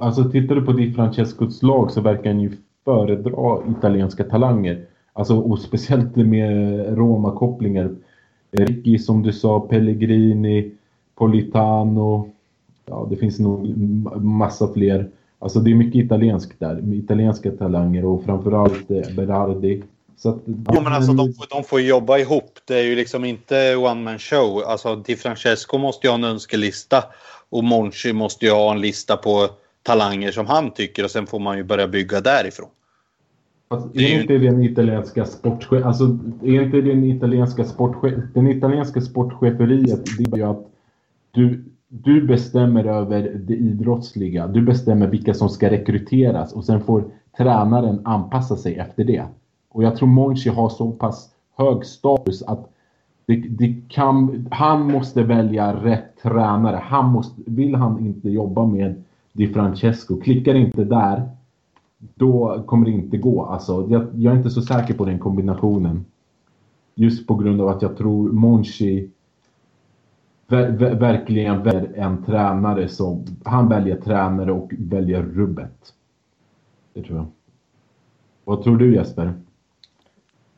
Alltså 0.05 0.31
tittar 0.31 0.55
du 0.55 0.63
på 0.63 0.73
Di 0.73 0.93
Francescos 0.93 1.63
lag 1.63 1.91
så 1.91 2.01
verkar 2.01 2.31
han 2.31 2.41
ju 2.41 2.53
föredra 2.85 3.59
italienska 3.79 4.25
talanger. 4.25 4.87
Alltså 5.13 5.41
och 5.41 5.59
speciellt 5.59 6.17
med 6.17 6.87
Roma-kopplingar. 6.99 7.97
Eh, 8.55 8.67
Ricky 8.67 8.99
som 8.99 9.23
du 9.23 9.33
sa, 9.33 9.61
Pellegrini, 9.61 10.71
Politano. 11.15 12.31
Ja, 12.87 13.07
det 13.11 13.17
finns 13.17 13.39
nog 13.39 13.77
massa 14.23 14.73
fler. 14.73 15.09
Alltså 15.39 15.61
det 15.61 15.71
är 15.71 15.75
mycket 15.75 16.05
italienskt 16.05 16.61
där, 16.61 16.95
italienska 16.95 17.51
talanger 17.51 18.05
och 18.05 18.25
framförallt 18.25 18.91
eh, 18.91 19.15
Berardi. 19.17 19.83
Så 20.17 20.29
att, 20.29 20.37
jo, 20.47 20.81
men 20.83 20.93
alltså 20.93 21.13
de 21.13 21.35
får, 21.35 21.47
de 21.51 21.65
får 21.65 21.81
jobba 21.81 22.19
ihop. 22.19 22.59
Det 22.65 22.75
är 22.75 22.83
ju 22.83 22.97
liksom 22.97 23.25
inte 23.25 23.77
one 23.77 24.03
man 24.03 24.19
show. 24.19 24.63
Alltså 24.67 24.97
Di 24.97 25.17
Francesco 25.17 25.79
måste 25.79 26.07
ju 26.07 26.11
ha 26.11 26.19
en 26.19 26.25
önskelista 26.25 27.05
och 27.51 27.65
Monchi 27.65 28.13
måste 28.13 28.47
ju 28.47 28.53
ha 28.53 28.73
en 28.73 28.81
lista 28.81 29.17
på 29.17 29.49
talanger 29.83 30.33
som 30.33 30.47
han 30.47 30.71
tycker 30.71 31.05
och 31.05 31.11
sen 31.11 31.27
får 31.27 31.39
man 31.39 31.57
ju 31.57 31.65
börja 31.65 31.89
bygga 31.89 32.21
därifrån. 32.21 32.69
Alltså, 33.75 34.01
är 34.01 34.21
inte 34.21 34.39
den 34.39 34.63
italienska 34.63 35.25
sportchef, 35.25 35.85
alltså 35.85 36.19
är 36.43 36.63
inte 36.63 36.81
den 36.81 37.05
italienska 37.05 37.65
sportchef, 37.65 38.15
den 38.35 38.47
italienska 38.47 39.01
sportcheferiet, 39.01 40.01
det 40.19 40.33
är 40.33 40.37
ju 40.37 40.43
att 40.43 40.67
du, 41.31 41.65
du 41.89 42.27
bestämmer 42.27 42.85
över 42.85 43.41
det 43.47 43.55
idrottsliga. 43.55 44.47
Du 44.47 44.63
bestämmer 44.63 45.07
vilka 45.07 45.35
som 45.35 45.49
ska 45.49 45.71
rekryteras 45.71 46.53
och 46.53 46.65
sen 46.65 46.81
får 46.81 47.05
tränaren 47.37 48.01
anpassa 48.05 48.57
sig 48.57 48.75
efter 48.75 49.05
det. 49.05 49.25
Och 49.69 49.85
jag 49.85 49.97
tror 49.97 50.09
Monchi 50.09 50.51
har 50.51 50.69
så 50.69 50.91
pass 50.91 51.31
hög 51.57 51.85
status 51.85 52.43
att 52.43 52.71
det, 53.27 53.37
det 53.37 53.75
kan, 53.89 54.47
han 54.51 54.93
måste 54.93 55.23
välja 55.23 55.85
rätt 55.85 56.23
tränare. 56.23 56.81
Han 56.83 57.13
måste, 57.13 57.43
vill 57.47 57.75
han 57.75 58.07
inte 58.07 58.29
jobba 58.31 58.67
med 58.67 59.03
Di 59.33 59.49
Francesco, 59.49 60.21
klickar 60.21 60.55
inte 60.55 60.85
där, 60.85 61.29
då 62.15 62.63
kommer 62.67 62.85
det 62.85 62.93
inte 62.93 63.17
gå. 63.17 63.45
Alltså, 63.45 63.87
jag, 63.91 64.07
jag 64.15 64.33
är 64.33 64.37
inte 64.37 64.51
så 64.51 64.63
säker 64.63 64.95
på 64.95 65.05
den 65.05 65.19
kombinationen. 65.19 66.05
Just 66.95 67.27
på 67.27 67.35
grund 67.35 67.61
av 67.61 67.69
att 67.69 67.83
jag 67.83 67.97
tror 67.97 68.33
Monchi 68.33 69.11
ver, 70.47 70.71
ver, 70.71 70.95
verkligen 70.95 71.63
väljer 71.63 71.93
en 71.95 72.25
tränare 72.25 72.89
som... 72.89 73.25
Han 73.45 73.69
väljer 73.69 73.97
tränare 73.97 74.53
och 74.53 74.73
väljer 74.79 75.23
rubbet. 75.23 75.95
Det 76.93 77.03
tror 77.03 77.19
jag. 77.19 77.27
Vad 78.45 78.63
tror 78.63 78.77
du 78.77 78.95
Jesper? 78.95 79.35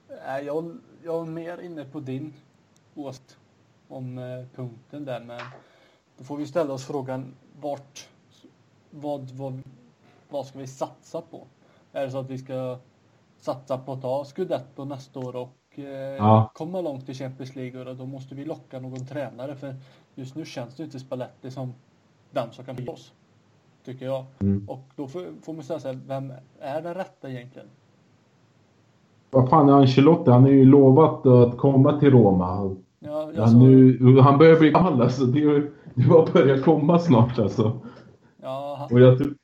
Äh, 0.08 0.46
jag, 0.46 0.76
jag 1.04 1.26
är 1.26 1.30
mer 1.30 1.60
inne 1.60 1.84
på 1.84 2.00
din 2.00 2.32
åsikt 2.94 3.36
om 3.88 4.18
eh, 4.18 4.24
punkten 4.56 5.04
där, 5.04 5.20
men 5.20 5.40
då 6.18 6.24
får 6.24 6.36
vi 6.36 6.46
ställa 6.46 6.74
oss 6.74 6.84
frågan 6.84 7.34
vart, 7.60 8.08
vad, 8.90 9.30
vad, 9.30 9.62
vad 10.28 10.46
ska 10.46 10.58
vi 10.58 10.66
satsa 10.66 11.20
på? 11.20 11.46
Är 11.92 12.04
det 12.04 12.10
så 12.10 12.18
att 12.18 12.30
vi 12.30 12.38
ska 12.38 12.78
satsa 13.38 13.78
på 13.78 13.92
att 13.92 14.02
ta 14.02 14.24
Scudetto 14.24 14.84
nästa 14.84 15.20
år 15.20 15.36
och 15.36 15.78
eh, 15.78 15.84
ja. 16.16 16.50
komma 16.54 16.80
långt 16.80 17.08
i 17.08 17.14
Champions 17.14 17.56
League 17.56 17.84
och 17.84 17.96
då 17.96 18.06
måste 18.06 18.34
vi 18.34 18.44
locka 18.44 18.80
någon 18.80 19.06
tränare 19.06 19.56
för 19.56 19.74
just 20.14 20.36
nu 20.36 20.44
känns 20.44 20.74
det 20.74 20.82
inte 20.82 20.98
Spalletti 21.00 21.50
som 21.50 21.74
den 22.30 22.52
som 22.52 22.64
kan 22.64 22.76
bli 22.76 22.88
oss. 22.88 23.12
Tycker 23.84 24.06
jag. 24.06 24.24
Mm. 24.38 24.68
Och 24.68 24.84
då 24.96 25.08
får, 25.08 25.26
får 25.42 25.52
man 25.52 25.62
ställa 25.62 25.80
sig, 25.80 25.98
vem 26.06 26.32
är 26.60 26.82
den 26.82 26.94
rätta 26.94 27.30
egentligen? 27.30 27.68
Vad 29.30 29.48
fan 29.48 29.68
är 29.68 29.72
Ancelotti? 29.72 30.30
Han 30.30 30.42
har 30.42 30.50
ju 30.50 30.64
lovat 30.64 31.26
att 31.26 31.58
komma 31.58 32.00
till 32.00 32.10
Roma. 32.10 32.76
Ja, 32.98 33.30
ja, 33.34 33.46
så... 33.46 33.56
nu, 33.56 34.20
han 34.20 34.38
börjar 34.38 34.58
bli 34.58 34.70
gammal 34.70 35.02
alltså. 35.02 35.24
Det, 35.24 35.60
det 35.94 36.08
var 36.08 36.32
börjar 36.32 36.58
komma 36.58 36.98
snart 36.98 37.38
alltså. 37.38 37.80
Ja, 38.42 38.76
han... 38.78 38.92
Och 38.92 39.00
jag 39.00 39.18
tror... 39.18 39.34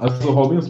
Alltså 0.00 0.32
har 0.32 0.50
vi 0.50 0.56
en, 0.56 0.62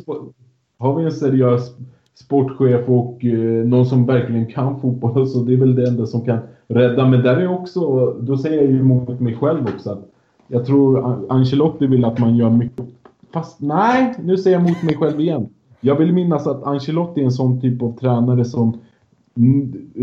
har 0.78 0.94
vi 0.94 1.04
en 1.04 1.12
seriös 1.12 1.76
sportchef 2.14 2.88
och 2.88 3.24
eh, 3.24 3.66
någon 3.66 3.86
som 3.86 4.06
verkligen 4.06 4.46
kan 4.46 4.80
fotboll 4.80 5.28
så 5.28 5.38
det 5.38 5.52
är 5.52 5.56
väl 5.56 5.74
det 5.74 5.88
enda 5.88 6.06
som 6.06 6.24
kan 6.24 6.38
rädda. 6.68 7.06
Men 7.06 7.22
där 7.22 7.36
är 7.36 7.48
också, 7.48 8.12
då 8.20 8.36
säger 8.36 8.62
jag 8.62 8.70
ju 8.70 8.80
emot 8.80 9.20
mig 9.20 9.36
själv 9.36 9.66
också 9.74 9.90
att 9.90 10.10
jag 10.48 10.66
tror 10.66 11.26
Ancelotti 11.32 11.86
vill 11.86 12.04
att 12.04 12.18
man 12.18 12.36
gör 12.36 12.50
mycket. 12.50 12.86
Fast 13.32 13.60
nej, 13.60 14.14
nu 14.22 14.36
säger 14.36 14.58
jag 14.58 14.66
emot 14.66 14.82
mig 14.82 14.96
själv 14.96 15.20
igen. 15.20 15.48
Jag 15.80 15.96
vill 15.96 16.12
minnas 16.12 16.46
att 16.46 16.62
Ancelotti 16.62 17.20
är 17.20 17.24
en 17.24 17.32
sån 17.32 17.60
typ 17.60 17.82
av 17.82 17.98
tränare 17.98 18.44
som, 18.44 18.80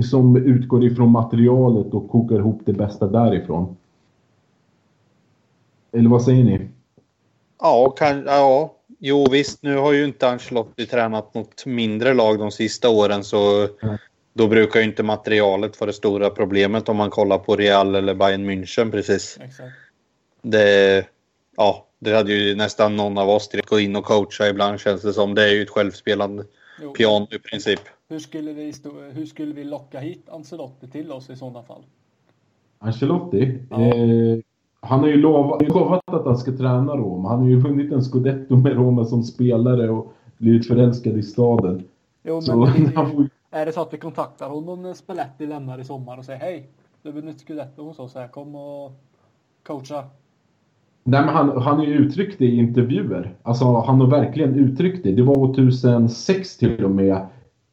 som 0.03 0.35
utgår 0.35 0.83
ifrån 0.83 1.11
materialet 1.11 1.93
och 1.93 2.09
kokar 2.09 2.35
ihop 2.35 2.61
det 2.65 2.73
bästa 2.73 3.07
därifrån. 3.07 3.75
Eller 5.91 6.09
vad 6.09 6.21
säger 6.21 6.43
ni? 6.43 6.67
Ja, 7.61 7.93
kan, 7.97 8.23
ja, 8.25 8.73
jo 9.01 9.25
visst. 9.31 9.63
Nu 9.63 9.77
har 9.77 9.93
ju 9.93 10.05
inte 10.05 10.29
Ancelotti 10.29 10.85
tränat 10.85 11.33
något 11.33 11.65
mindre 11.65 12.13
lag 12.13 12.39
de 12.39 12.51
sista 12.51 12.89
åren 12.89 13.23
så 13.23 13.67
mm. 13.83 13.97
då 14.33 14.47
brukar 14.47 14.79
ju 14.79 14.85
inte 14.85 15.03
materialet 15.03 15.79
vara 15.79 15.87
det 15.87 15.93
stora 15.93 16.29
problemet 16.29 16.89
om 16.89 16.97
man 16.97 17.09
kollar 17.09 17.37
på 17.37 17.55
Real 17.55 17.95
eller 17.95 18.13
Bayern 18.13 18.49
München 18.49 18.91
precis. 18.91 19.39
Exakt. 19.41 19.69
Det, 20.41 21.05
ja, 21.57 21.87
det 21.99 22.15
hade 22.15 22.33
ju 22.33 22.55
nästan 22.55 22.95
någon 22.95 23.17
av 23.17 23.29
oss 23.29 23.49
direkt 23.49 23.69
gå 23.69 23.79
in 23.79 23.95
och 23.95 24.05
coacha 24.05 24.47
ibland 24.49 24.79
känns 24.79 25.01
det 25.01 25.13
som. 25.13 25.35
Det 25.35 25.43
är 25.43 25.53
ju 25.53 25.61
ett 25.61 25.69
självspelande 25.69 26.45
jo. 26.81 26.93
piano 26.93 27.27
i 27.31 27.39
princip. 27.39 27.79
Hur 28.09 28.19
skulle, 28.19 28.53
vi 28.53 28.73
stå, 28.73 28.89
hur 29.13 29.25
skulle 29.25 29.53
vi 29.53 29.63
locka 29.63 29.99
hit 29.99 30.29
Ancelotti 30.29 30.87
till 30.87 31.11
oss 31.11 31.29
i 31.29 31.35
sådana 31.35 31.63
fall? 31.63 31.83
Ancelotti? 32.79 33.59
Ja. 33.69 33.81
Eh, 33.81 34.39
han 34.81 34.99
har 34.99 35.07
ju 35.07 35.17
lovat, 35.17 35.67
lovat 35.67 36.01
att 36.13 36.25
han 36.25 36.37
ska 36.37 36.51
träna 36.51 36.97
Roma. 36.97 37.29
Han 37.29 37.39
har 37.39 37.47
ju 37.47 37.59
vunnit 37.59 37.91
en 37.91 38.03
scudetto 38.03 38.55
med 38.55 38.73
Roma 38.73 39.05
som 39.05 39.23
spelare 39.23 39.89
och 39.89 40.13
blivit 40.37 40.67
förälskad 40.67 41.17
i 41.17 41.23
staden. 41.23 41.83
Jo, 42.23 42.41
så, 42.41 42.55
men 42.55 42.91
får... 43.11 43.29
är 43.51 43.65
det 43.65 43.71
så 43.71 43.81
att 43.81 43.93
vi 43.93 43.97
kontaktar 43.97 44.49
honom 44.49 44.81
när 44.81 44.93
Spalletti 44.93 45.45
lämnar 45.45 45.79
i 45.79 45.83
sommar 45.83 46.17
och 46.17 46.25
säger 46.25 46.39
hej, 46.39 46.69
du 47.01 47.09
har 47.09 47.15
vunnit 47.15 47.39
scudetto 47.39 47.83
hos 47.83 47.99
oss 47.99 48.15
här, 48.15 48.27
kom 48.27 48.55
och 48.55 48.91
coacha 49.63 50.03
Nej, 51.03 51.25
men 51.25 51.35
han, 51.35 51.61
han 51.61 51.77
har 51.77 51.85
ju 51.85 51.93
uttryckt 51.93 52.39
det 52.39 52.45
i 52.45 52.57
intervjuer. 52.57 53.33
Alltså, 53.43 53.65
han 53.65 54.01
har 54.01 54.07
verkligen 54.07 54.55
uttryckt 54.55 55.03
det. 55.03 55.11
Det 55.11 55.23
var 55.23 55.53
2006 55.53 56.57
till 56.57 56.85
och 56.85 56.91
med. 56.91 57.25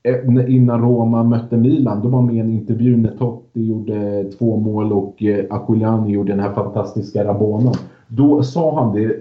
Eh, 0.03 0.55
innan 0.55 0.81
Roma 0.81 1.23
mötte 1.23 1.57
Milan. 1.57 2.03
Då 2.03 2.09
var 2.09 2.23
med 2.23 2.35
i 2.35 2.39
en 2.39 2.51
intervju 2.51 2.97
när 2.97 3.17
Totti 3.17 3.48
gjorde 3.67 4.25
två 4.39 4.57
mål 4.57 4.93
och 4.93 5.23
eh, 5.23 5.45
Aquilani 5.51 6.13
gjorde 6.13 6.33
den 6.33 6.41
här 6.41 6.53
fantastiska 6.53 7.25
Rabona. 7.25 7.73
Då 8.09 8.43
sa 8.43 8.81
han 8.81 8.95
det. 8.95 9.17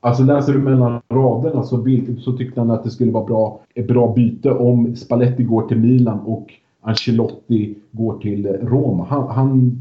Alltså 0.00 0.22
läser 0.22 0.52
du 0.52 0.58
mellan 0.58 1.00
raderna 1.08 1.62
så, 1.62 1.84
så 2.18 2.32
tyckte 2.32 2.60
han 2.60 2.70
att 2.70 2.84
det 2.84 2.90
skulle 2.90 3.12
vara 3.12 3.24
bra, 3.24 3.60
ett 3.74 3.88
bra 3.88 4.12
byte 4.12 4.50
om 4.50 4.96
Spalletti 4.96 5.42
går 5.42 5.68
till 5.68 5.78
Milan 5.78 6.20
och 6.20 6.54
Ancelotti 6.80 7.74
går 7.90 8.18
till 8.18 8.46
Roma. 8.46 9.06
Han, 9.08 9.28
han 9.28 9.78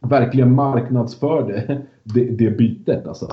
verkligen 0.00 0.54
marknadsförde 0.54 1.82
det, 2.02 2.24
det 2.24 2.50
bytet 2.50 3.06
alltså. 3.06 3.28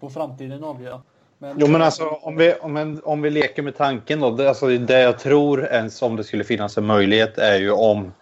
På 0.00 0.08
framtiden 0.08 0.64
avgör 0.64 1.00
men... 1.42 1.56
Jo 1.58 1.66
men 1.66 1.82
alltså 1.82 2.04
om 2.04 2.36
vi, 2.36 2.54
om, 2.60 3.00
om 3.04 3.22
vi 3.22 3.30
leker 3.30 3.62
med 3.62 3.76
tanken 3.76 4.20
då. 4.20 4.30
Det, 4.30 4.48
alltså, 4.48 4.66
det 4.66 5.00
jag 5.00 5.18
tror 5.18 5.64
ens 5.64 6.02
om 6.02 6.16
det 6.16 6.24
skulle 6.24 6.44
finnas 6.44 6.78
en 6.78 6.86
möjlighet 6.86 7.38
är 7.38 7.58
ju 7.58 7.70
om 7.70 8.12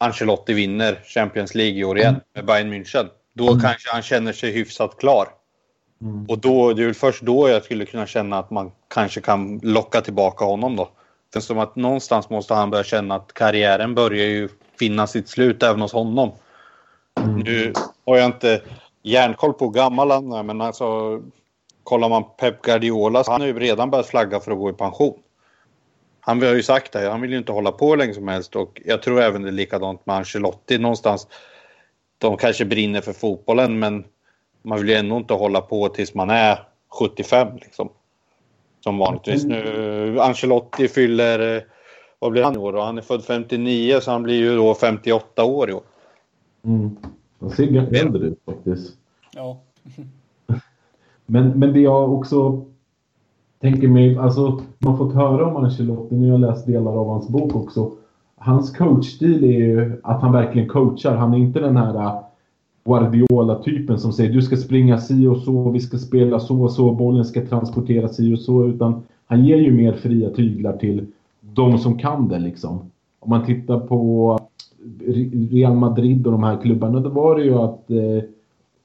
Ancelotti 0.00 0.52
vinner 0.52 1.00
Champions 1.04 1.54
League 1.54 1.78
i 1.78 1.84
år 1.84 1.98
igen 1.98 2.14
mm. 2.14 2.22
med 2.34 2.44
Bayern 2.44 2.72
München. 2.72 3.08
Då 3.34 3.48
mm. 3.48 3.60
kanske 3.60 3.92
han 3.92 4.02
känner 4.02 4.32
sig 4.32 4.52
hyfsat 4.52 4.96
klar. 4.98 5.28
Mm. 6.02 6.26
Och 6.28 6.38
då, 6.38 6.72
det 6.72 6.82
är 6.82 6.86
väl 6.86 6.94
först 6.94 7.22
då 7.22 7.48
jag 7.48 7.64
skulle 7.64 7.86
kunna 7.86 8.06
känna 8.06 8.38
att 8.38 8.50
man 8.50 8.72
kanske 8.88 9.20
kan 9.20 9.60
locka 9.62 10.00
tillbaka 10.00 10.44
honom 10.44 10.76
då. 10.76 10.88
Det 11.32 11.40
som 11.40 11.58
att 11.58 11.76
någonstans 11.76 12.30
måste 12.30 12.54
han 12.54 12.70
börja 12.70 12.84
känna 12.84 13.14
att 13.14 13.32
karriären 13.32 13.94
börjar 13.94 14.26
ju 14.26 14.48
finna 14.78 15.06
sitt 15.06 15.28
slut 15.28 15.62
även 15.62 15.80
hos 15.80 15.92
honom. 15.92 16.32
Mm. 17.20 17.38
Nu 17.38 17.72
har 18.06 18.16
jag 18.16 18.26
inte 18.26 18.62
järnkoll 19.02 19.52
på 19.52 19.64
hur 19.64 19.72
gammal 19.72 20.10
han 20.10 20.32
är, 20.32 20.42
men 20.42 20.60
alltså 20.60 21.20
kollar 21.82 22.08
man 22.08 22.24
Pep 22.38 22.62
Guardiola 22.62 23.24
så 23.24 23.32
han 23.32 23.40
har 23.40 23.48
ju 23.48 23.58
redan 23.58 23.90
börjat 23.90 24.06
flagga 24.06 24.40
för 24.40 24.52
att 24.52 24.58
gå 24.58 24.70
i 24.70 24.72
pension. 24.72 25.18
Han 26.30 26.42
har 26.42 26.54
ju 26.54 26.62
sagt 26.62 26.92
det, 26.92 27.08
han 27.08 27.20
vill 27.20 27.30
ju 27.32 27.38
inte 27.38 27.52
hålla 27.52 27.72
på 27.72 27.96
länge 27.96 28.14
som 28.14 28.28
helst 28.28 28.56
och 28.56 28.82
jag 28.84 29.02
tror 29.02 29.20
även 29.20 29.42
det 29.42 29.48
är 29.48 29.52
likadant 29.52 30.06
med 30.06 30.16
Ancelotti 30.16 30.78
någonstans. 30.78 31.28
De 32.18 32.36
kanske 32.36 32.64
brinner 32.64 33.00
för 33.00 33.12
fotbollen 33.12 33.78
men 33.78 34.04
man 34.62 34.78
vill 34.78 34.88
ju 34.88 34.94
ändå 34.94 35.16
inte 35.16 35.34
hålla 35.34 35.60
på 35.60 35.88
tills 35.88 36.14
man 36.14 36.30
är 36.30 36.58
75 37.00 37.48
liksom. 37.56 37.88
Som 38.80 38.98
vanligtvis 38.98 39.44
nu. 39.44 40.20
Ancelotti 40.20 40.88
fyller, 40.88 41.64
vad 42.18 42.32
blir 42.32 42.42
han 42.42 42.54
i 42.54 42.58
år 42.58 42.72
då? 42.72 42.80
Han 42.80 42.98
är 42.98 43.02
född 43.02 43.24
59 43.24 44.00
så 44.00 44.10
han 44.10 44.22
blir 44.22 44.36
ju 44.36 44.56
då 44.56 44.74
58 44.74 45.44
år 45.44 45.70
i 45.70 45.72
år. 45.72 45.82
Mm. 46.64 46.96
Han 47.40 47.50
ser 47.50 47.94
äldre 47.94 48.26
ut 48.26 48.38
faktiskt. 48.44 48.96
Ja. 49.34 49.60
men, 51.26 51.48
men 51.48 51.72
det 51.72 51.80
jag 51.80 52.12
också 52.12 52.66
tänker 53.60 53.88
mig, 53.88 54.18
alltså 54.18 54.60
man 54.78 54.92
har 54.92 54.96
fått 54.96 55.14
höra 55.14 55.46
om 55.46 55.64
Ancelotti, 55.64 56.16
nu 56.16 56.30
har 56.30 56.38
jag 56.38 56.40
läst 56.40 56.66
delar 56.66 56.92
av 56.92 57.08
hans 57.08 57.28
bok 57.28 57.56
också. 57.56 57.90
Hans 58.36 58.76
coachstil 58.76 59.44
är 59.44 59.58
ju 59.58 60.00
att 60.02 60.22
han 60.22 60.32
verkligen 60.32 60.68
coachar. 60.68 61.16
Han 61.16 61.34
är 61.34 61.38
inte 61.38 61.60
den 61.60 61.76
här 61.76 61.94
äh, 61.94 62.20
Guardiola-typen 62.84 63.98
som 63.98 64.12
säger 64.12 64.32
du 64.32 64.42
ska 64.42 64.56
springa 64.56 64.98
si 64.98 65.26
och 65.26 65.36
så, 65.36 65.70
vi 65.70 65.80
ska 65.80 65.98
spela 65.98 66.40
så 66.40 66.62
och 66.62 66.72
så, 66.72 66.92
bollen 66.92 67.24
ska 67.24 67.46
transporteras 67.46 68.16
si 68.16 68.34
och 68.34 68.38
så. 68.38 68.66
Utan 68.66 69.02
han 69.26 69.44
ger 69.44 69.56
ju 69.56 69.72
mer 69.72 69.92
fria 69.92 70.30
tyglar 70.30 70.76
till 70.76 71.06
de 71.40 71.78
som 71.78 71.98
kan 71.98 72.28
det 72.28 72.38
liksom. 72.38 72.90
Om 73.20 73.30
man 73.30 73.46
tittar 73.46 73.80
på 73.80 74.38
Real 75.50 75.76
Madrid 75.76 76.26
och 76.26 76.32
de 76.32 76.42
här 76.42 76.62
klubbarna, 76.62 77.00
då 77.00 77.08
var 77.08 77.36
det 77.36 77.44
ju 77.44 77.54
att 77.54 77.90
eh, 77.90 78.22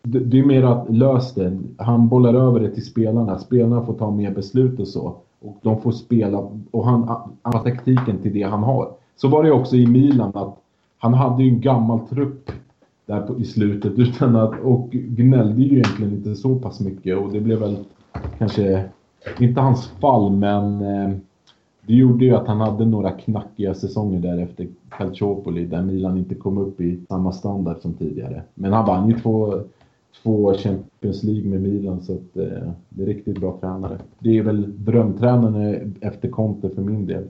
det, 0.06 0.40
är 0.40 0.46
mer 0.46 0.64
att 0.64 0.90
lös 0.90 1.34
det. 1.34 1.60
Han 1.78 2.08
bollar 2.08 2.34
över 2.34 2.60
det 2.60 2.70
till 2.70 2.86
spelarna. 2.86 3.40
Spelarna 3.40 3.86
får 3.86 3.94
ta 3.94 4.12
mer 4.12 4.32
beslut 4.32 4.80
och 4.80 4.88
så. 4.88 5.16
Och 5.42 5.58
de 5.62 5.82
får 5.82 5.92
spela 5.92 6.50
och 6.72 6.86
han 6.86 7.04
har 7.42 7.64
taktiken 7.64 8.18
till 8.22 8.34
det 8.34 8.44
han 8.44 8.64
har. 8.64 8.90
Så 9.16 9.28
var 9.28 9.44
det 9.44 9.52
också 9.52 9.76
i 9.76 9.88
Milan 9.88 10.32
att 10.36 10.58
han 10.98 11.14
hade 11.14 11.44
ju 11.44 11.50
en 11.50 11.62
gammal 11.62 12.00
trupp 12.00 12.52
där 13.06 13.22
på, 13.22 13.40
i 13.40 13.46
slutet 13.46 13.94
utan 14.00 14.36
att, 14.36 14.60
och 14.64 14.90
gnällde 14.92 15.62
ju 15.62 15.78
egentligen 15.78 16.14
inte 16.14 16.36
så 16.36 16.56
pass 16.56 16.80
mycket 16.80 17.18
och 17.18 17.32
det 17.32 17.40
blev 17.40 17.60
väl 17.60 17.78
kanske 18.38 18.84
inte 19.40 19.62
hans 19.62 19.88
fall 19.88 20.32
men 20.32 20.82
eh, 20.82 21.18
det 21.88 21.94
gjorde 21.94 22.26
ju 22.26 22.36
att 22.36 22.48
han 22.48 22.62
hade 22.62 22.86
några 22.86 23.12
knackiga 23.12 23.74
säsonger 23.74 24.20
där 24.20 24.38
efter 24.38 24.68
Calciopoli 24.90 25.66
där 25.66 25.82
Milan 25.82 26.18
inte 26.18 26.36
kom 26.36 26.58
upp 26.58 26.82
i 26.82 27.00
samma 27.10 27.32
standard 27.32 27.78
som 27.82 27.94
tidigare. 27.94 28.44
Men 28.54 28.74
han 28.74 28.86
vann 28.86 29.10
ju 29.10 29.20
två 29.20 29.60
två 30.24 30.54
Champions 30.54 31.24
League 31.24 31.50
med 31.50 31.62
Milan 31.62 32.02
så 32.02 32.14
att, 32.14 32.38
eh, 32.38 32.72
det 32.90 33.04
är 33.04 33.08
riktigt 33.08 33.40
bra 33.40 33.58
tränare. 33.62 34.00
Det 34.20 34.38
är 34.38 34.42
väl 34.42 34.86
drömtränaren 34.86 35.96
efter 36.02 36.30
Conte 36.30 36.70
för 36.70 36.82
min 36.82 37.06
del. 37.06 37.28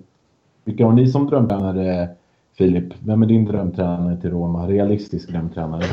Vilka 0.63 0.85
har 0.85 0.93
ni 0.93 1.07
som 1.07 1.27
drömtränare 1.27 2.09
Filip? 2.57 2.93
Vem 2.99 3.23
är 3.23 3.27
din 3.27 3.45
drömtränare 3.45 4.21
till 4.21 4.31
Roma? 4.31 4.67
Realistisk 4.67 5.29
drömtränare? 5.29 5.85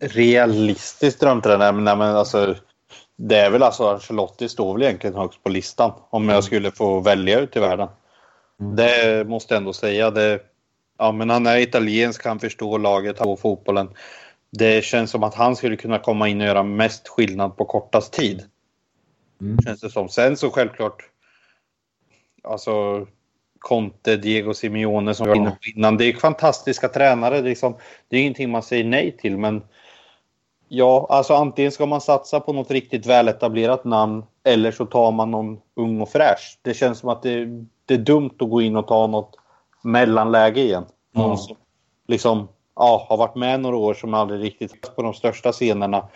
Realistisk 0.00 1.20
drömtränare? 1.20 1.72
Nej, 1.72 1.96
men 1.96 2.16
alltså, 2.16 2.54
det 3.16 3.36
är 3.36 3.50
väl 3.50 3.62
alltså 3.62 3.88
Ancelotti 3.88 4.48
står 4.48 4.72
väl 4.72 4.82
egentligen 4.82 5.16
högst 5.16 5.42
på 5.42 5.48
listan 5.48 5.92
om 6.10 6.28
jag 6.28 6.44
skulle 6.44 6.70
få 6.70 7.00
välja 7.00 7.40
ut 7.40 7.56
i 7.56 7.60
världen. 7.60 7.88
Mm. 8.60 8.76
Det 8.76 9.28
måste 9.28 9.54
jag 9.54 9.60
ändå 9.60 9.72
säga. 9.72 10.10
Det, 10.10 10.40
ja, 10.98 11.12
men 11.12 11.30
han 11.30 11.46
är 11.46 11.58
italiensk, 11.58 12.26
han 12.26 12.38
förstår 12.38 12.78
laget 12.78 13.20
och 13.20 13.40
fotbollen. 13.40 13.88
Det 14.58 14.84
känns 14.84 15.10
som 15.10 15.22
att 15.22 15.34
han 15.34 15.56
skulle 15.56 15.76
kunna 15.76 15.98
komma 15.98 16.28
in 16.28 16.40
och 16.40 16.46
göra 16.46 16.62
mest 16.62 17.08
skillnad 17.08 17.56
på 17.56 17.64
kortast 17.64 18.12
tid. 18.12 18.42
Mm. 19.40 19.58
Känns 19.64 19.80
det 19.80 19.90
som. 19.90 20.08
Sen 20.08 20.36
så 20.36 20.50
självklart, 20.50 21.02
alltså 22.42 23.06
Conte, 23.58 24.16
Diego 24.16 24.54
Simeone 24.54 25.14
som 25.14 25.26
vi 25.26 25.30
var 25.30 25.36
inne 25.36 25.50
på 25.50 25.56
innan. 25.76 25.96
Det 25.96 26.04
är 26.04 26.12
fantastiska 26.12 26.88
tränare. 26.88 27.34
Det 27.34 27.46
är, 27.46 27.48
liksom, 27.48 27.76
det 28.08 28.16
är 28.16 28.20
ingenting 28.20 28.50
man 28.50 28.62
säger 28.62 28.84
nej 28.84 29.16
till. 29.16 29.38
Men 29.38 29.62
ja, 30.68 31.06
alltså 31.10 31.34
antingen 31.34 31.72
ska 31.72 31.86
man 31.86 32.00
satsa 32.00 32.40
på 32.40 32.52
något 32.52 32.70
riktigt 32.70 33.06
väletablerat 33.06 33.84
namn 33.84 34.24
eller 34.44 34.72
så 34.72 34.86
tar 34.86 35.12
man 35.12 35.30
någon 35.30 35.58
ung 35.74 36.00
och 36.00 36.08
fräsch. 36.08 36.58
Det 36.62 36.74
känns 36.74 36.98
som 36.98 37.08
att 37.08 37.22
det, 37.22 37.46
det 37.84 37.94
är 37.94 37.98
dumt 37.98 38.34
att 38.38 38.50
gå 38.50 38.62
in 38.62 38.76
och 38.76 38.86
ta 38.86 39.06
något 39.06 39.36
mellanläge 39.82 40.60
igen. 40.60 40.84
Någon 41.12 41.24
mm. 41.24 41.36
som 41.36 41.56
liksom, 42.06 42.48
ja, 42.76 43.06
har 43.08 43.16
varit 43.16 43.34
med 43.34 43.60
några 43.60 43.76
år 43.76 43.94
som 43.94 44.14
aldrig 44.14 44.42
riktigt 44.42 44.96
på 44.96 45.02
de 45.02 45.14
största 45.14 45.52
scenerna. 45.52 46.08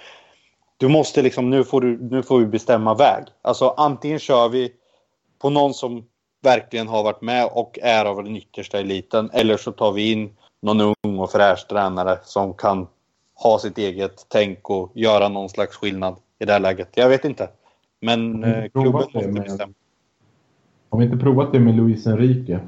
Du 0.77 0.89
måste 0.89 1.23
liksom, 1.23 1.51
nu 1.51 1.65
får, 1.65 1.81
du, 1.81 1.99
nu 2.11 2.23
får 2.23 2.39
vi 2.39 2.47
bestämma 2.47 2.95
väg. 2.95 3.25
Alltså 3.43 3.75
antingen 3.77 4.19
kör 4.19 4.49
vi 4.49 4.73
på 5.39 5.51
någon 5.51 5.75
som 5.75 6.05
verkligen 6.43 6.89
har 6.89 7.03
varit 7.03 7.23
med 7.23 7.49
och 7.53 7.79
är 7.83 8.05
av 8.05 8.25
den 8.25 8.37
yttersta 8.37 8.79
eliten. 8.79 9.31
Eller 9.33 9.57
så 9.57 9.73
tar 9.73 9.93
vi 9.93 10.13
in 10.13 10.37
någon 10.63 10.81
ung 10.81 11.19
och 11.19 11.31
fräsch 11.31 11.69
tränare 11.69 12.19
som 12.25 12.55
kan 12.55 12.87
ha 13.35 13.59
sitt 13.59 13.79
eget 13.79 14.27
tänk 14.29 14.71
och 14.71 14.93
göra 14.95 15.29
någon 15.29 15.49
slags 15.49 15.77
skillnad 15.77 16.17
i 16.39 16.45
det 16.45 16.53
här 16.53 16.61
läget. 16.61 16.89
Jag 16.95 17.09
vet 17.09 17.25
inte. 17.25 17.49
Men 18.01 18.45
eh, 18.45 18.65
klubben 18.71 18.93
måste 18.93 19.29
med, 19.29 19.43
bestämma. 19.43 19.73
Har 20.91 20.99
vi 20.99 21.05
inte 21.05 21.17
provat 21.17 21.53
det 21.53 21.61
med 21.61 21.77
Luis 21.77 22.07
Enrique? 22.07 22.61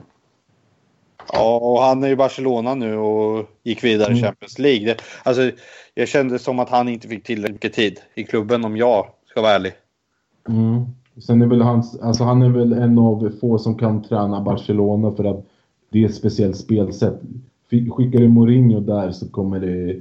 Ja, 1.33 1.59
och 1.59 1.81
han 1.81 2.05
är 2.05 2.09
i 2.09 2.17
Barcelona 2.17 2.75
nu 2.75 2.97
och 2.97 3.47
gick 3.63 3.85
vidare 3.85 4.09
i 4.13 4.19
mm. 4.19 4.25
Champions 4.25 4.59
League. 4.59 4.87
Det, 4.87 5.03
alltså, 5.23 5.51
jag 5.95 6.09
kände 6.09 6.39
som 6.39 6.59
att 6.59 6.69
han 6.69 6.89
inte 6.89 7.09
fick 7.09 7.25
tillräckligt 7.25 7.55
mycket 7.55 7.73
tid 7.73 8.01
i 8.15 8.25
klubben 8.25 8.65
om 8.65 8.77
jag 8.77 9.07
ska 9.27 9.43
vara 9.43 9.53
ärlig. 9.53 9.73
Mm. 10.49 10.87
Sen 11.27 11.43
är 11.43 11.47
väl 11.47 11.63
hans, 11.63 12.01
alltså 12.01 12.25
han 12.25 12.43
är 12.43 12.49
väl 12.49 12.73
en 12.73 12.99
av 12.99 13.33
få 13.41 13.59
som 13.59 13.79
kan 13.79 14.03
träna 14.03 14.41
Barcelona 14.41 15.13
för 15.13 15.25
att 15.25 15.47
det 15.91 16.05
är 16.05 16.09
ett 16.09 16.15
speciellt 16.15 16.57
spelsätt. 16.57 17.21
Skickar 17.71 18.19
du 18.19 18.29
Mourinho 18.29 18.81
där 18.81 19.11
så 19.11 19.29
kommer 19.29 19.61
det 19.61 20.01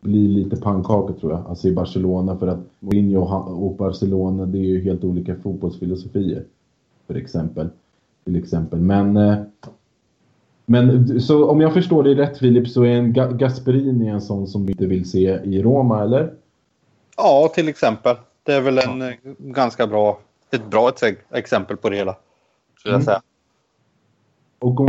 bli 0.00 0.28
lite 0.28 0.56
pannkaka 0.56 1.12
tror 1.12 1.32
jag, 1.32 1.46
alltså 1.48 1.68
i 1.68 1.72
Barcelona 1.72 2.38
för 2.38 2.46
att 2.46 2.60
Mourinho 2.80 3.20
och 3.36 3.76
Barcelona 3.76 4.46
det 4.46 4.58
är 4.58 4.68
ju 4.68 4.84
helt 4.84 5.04
olika 5.04 5.34
fotbollsfilosofier. 5.34 6.44
För 7.06 7.14
exempel. 7.14 7.68
Till 8.24 8.36
exempel. 8.36 8.80
Men, 8.80 9.16
eh, 9.16 9.38
men 10.72 11.20
så 11.20 11.50
om 11.50 11.60
jag 11.60 11.72
förstår 11.72 12.02
dig 12.02 12.14
rätt 12.14 12.38
Filip 12.38 12.68
så 12.68 12.82
är 12.82 12.90
en 12.90 13.12
Gasperini 13.12 14.08
en 14.08 14.20
sån 14.20 14.46
som 14.46 14.66
du 14.66 14.72
inte 14.72 14.86
vill 14.86 15.10
se 15.10 15.40
i 15.44 15.62
Roma 15.62 16.02
eller? 16.02 16.34
Ja, 17.16 17.52
till 17.54 17.68
exempel. 17.68 18.16
Det 18.42 18.52
är 18.52 18.60
väl 18.60 18.78
en 18.78 19.00
ja. 19.00 19.08
Eh, 19.08 19.16
ganska 19.38 19.86
bra 19.86 20.18
ett 20.52 20.70
bra 20.70 20.92
exempel 21.30 21.76
på 21.76 21.90
det 21.90 21.96
hela. 21.96 22.16
Skulle 22.78 22.92
jag 22.92 22.96
mm. 22.96 23.04
säga. 23.04 23.22
Om, 24.58 24.88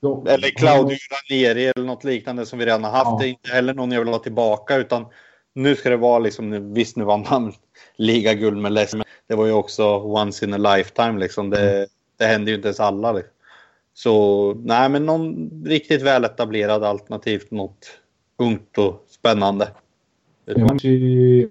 då, 0.00 0.24
eller 0.26 0.48
Claudio 0.48 0.98
Ranieri 1.10 1.72
eller 1.76 1.86
något 1.86 2.04
liknande 2.04 2.46
som 2.46 2.58
vi 2.58 2.66
redan 2.66 2.84
har 2.84 2.90
haft. 2.90 3.06
Ja. 3.06 3.18
Det 3.20 3.26
är 3.26 3.28
inte 3.28 3.50
heller 3.50 3.74
någon 3.74 3.92
jag 3.92 4.00
vill 4.00 4.08
ha 4.08 4.18
tillbaka 4.18 4.76
utan 4.76 5.06
nu 5.52 5.76
ska 5.76 5.90
det 5.90 5.96
vara 5.96 6.18
liksom, 6.18 6.74
visst 6.74 6.96
nu 6.96 7.04
vann 7.04 7.24
han 7.24 7.52
ligaguld 7.96 8.56
med 8.56 8.72
Leicester 8.72 8.98
men 8.98 9.06
det 9.26 9.34
var 9.34 9.46
ju 9.46 9.52
också 9.52 9.84
once 9.98 10.44
in 10.44 10.54
a 10.54 10.76
lifetime 10.76 11.20
liksom. 11.20 11.50
Det, 11.50 11.76
mm. 11.76 11.88
det 12.18 12.24
händer 12.24 12.50
ju 12.50 12.56
inte 12.56 12.68
ens 12.68 12.80
alla. 12.80 13.12
Liksom. 13.12 13.33
Så 13.94 14.54
nej 14.54 14.88
men 14.88 15.06
någon 15.06 15.50
riktigt 15.64 16.02
väletablerad 16.02 16.84
alternativt 16.84 17.50
något 17.50 17.86
ungt 18.36 18.78
och 18.78 19.04
spännande. 19.08 19.68
Monchi, 20.56 21.48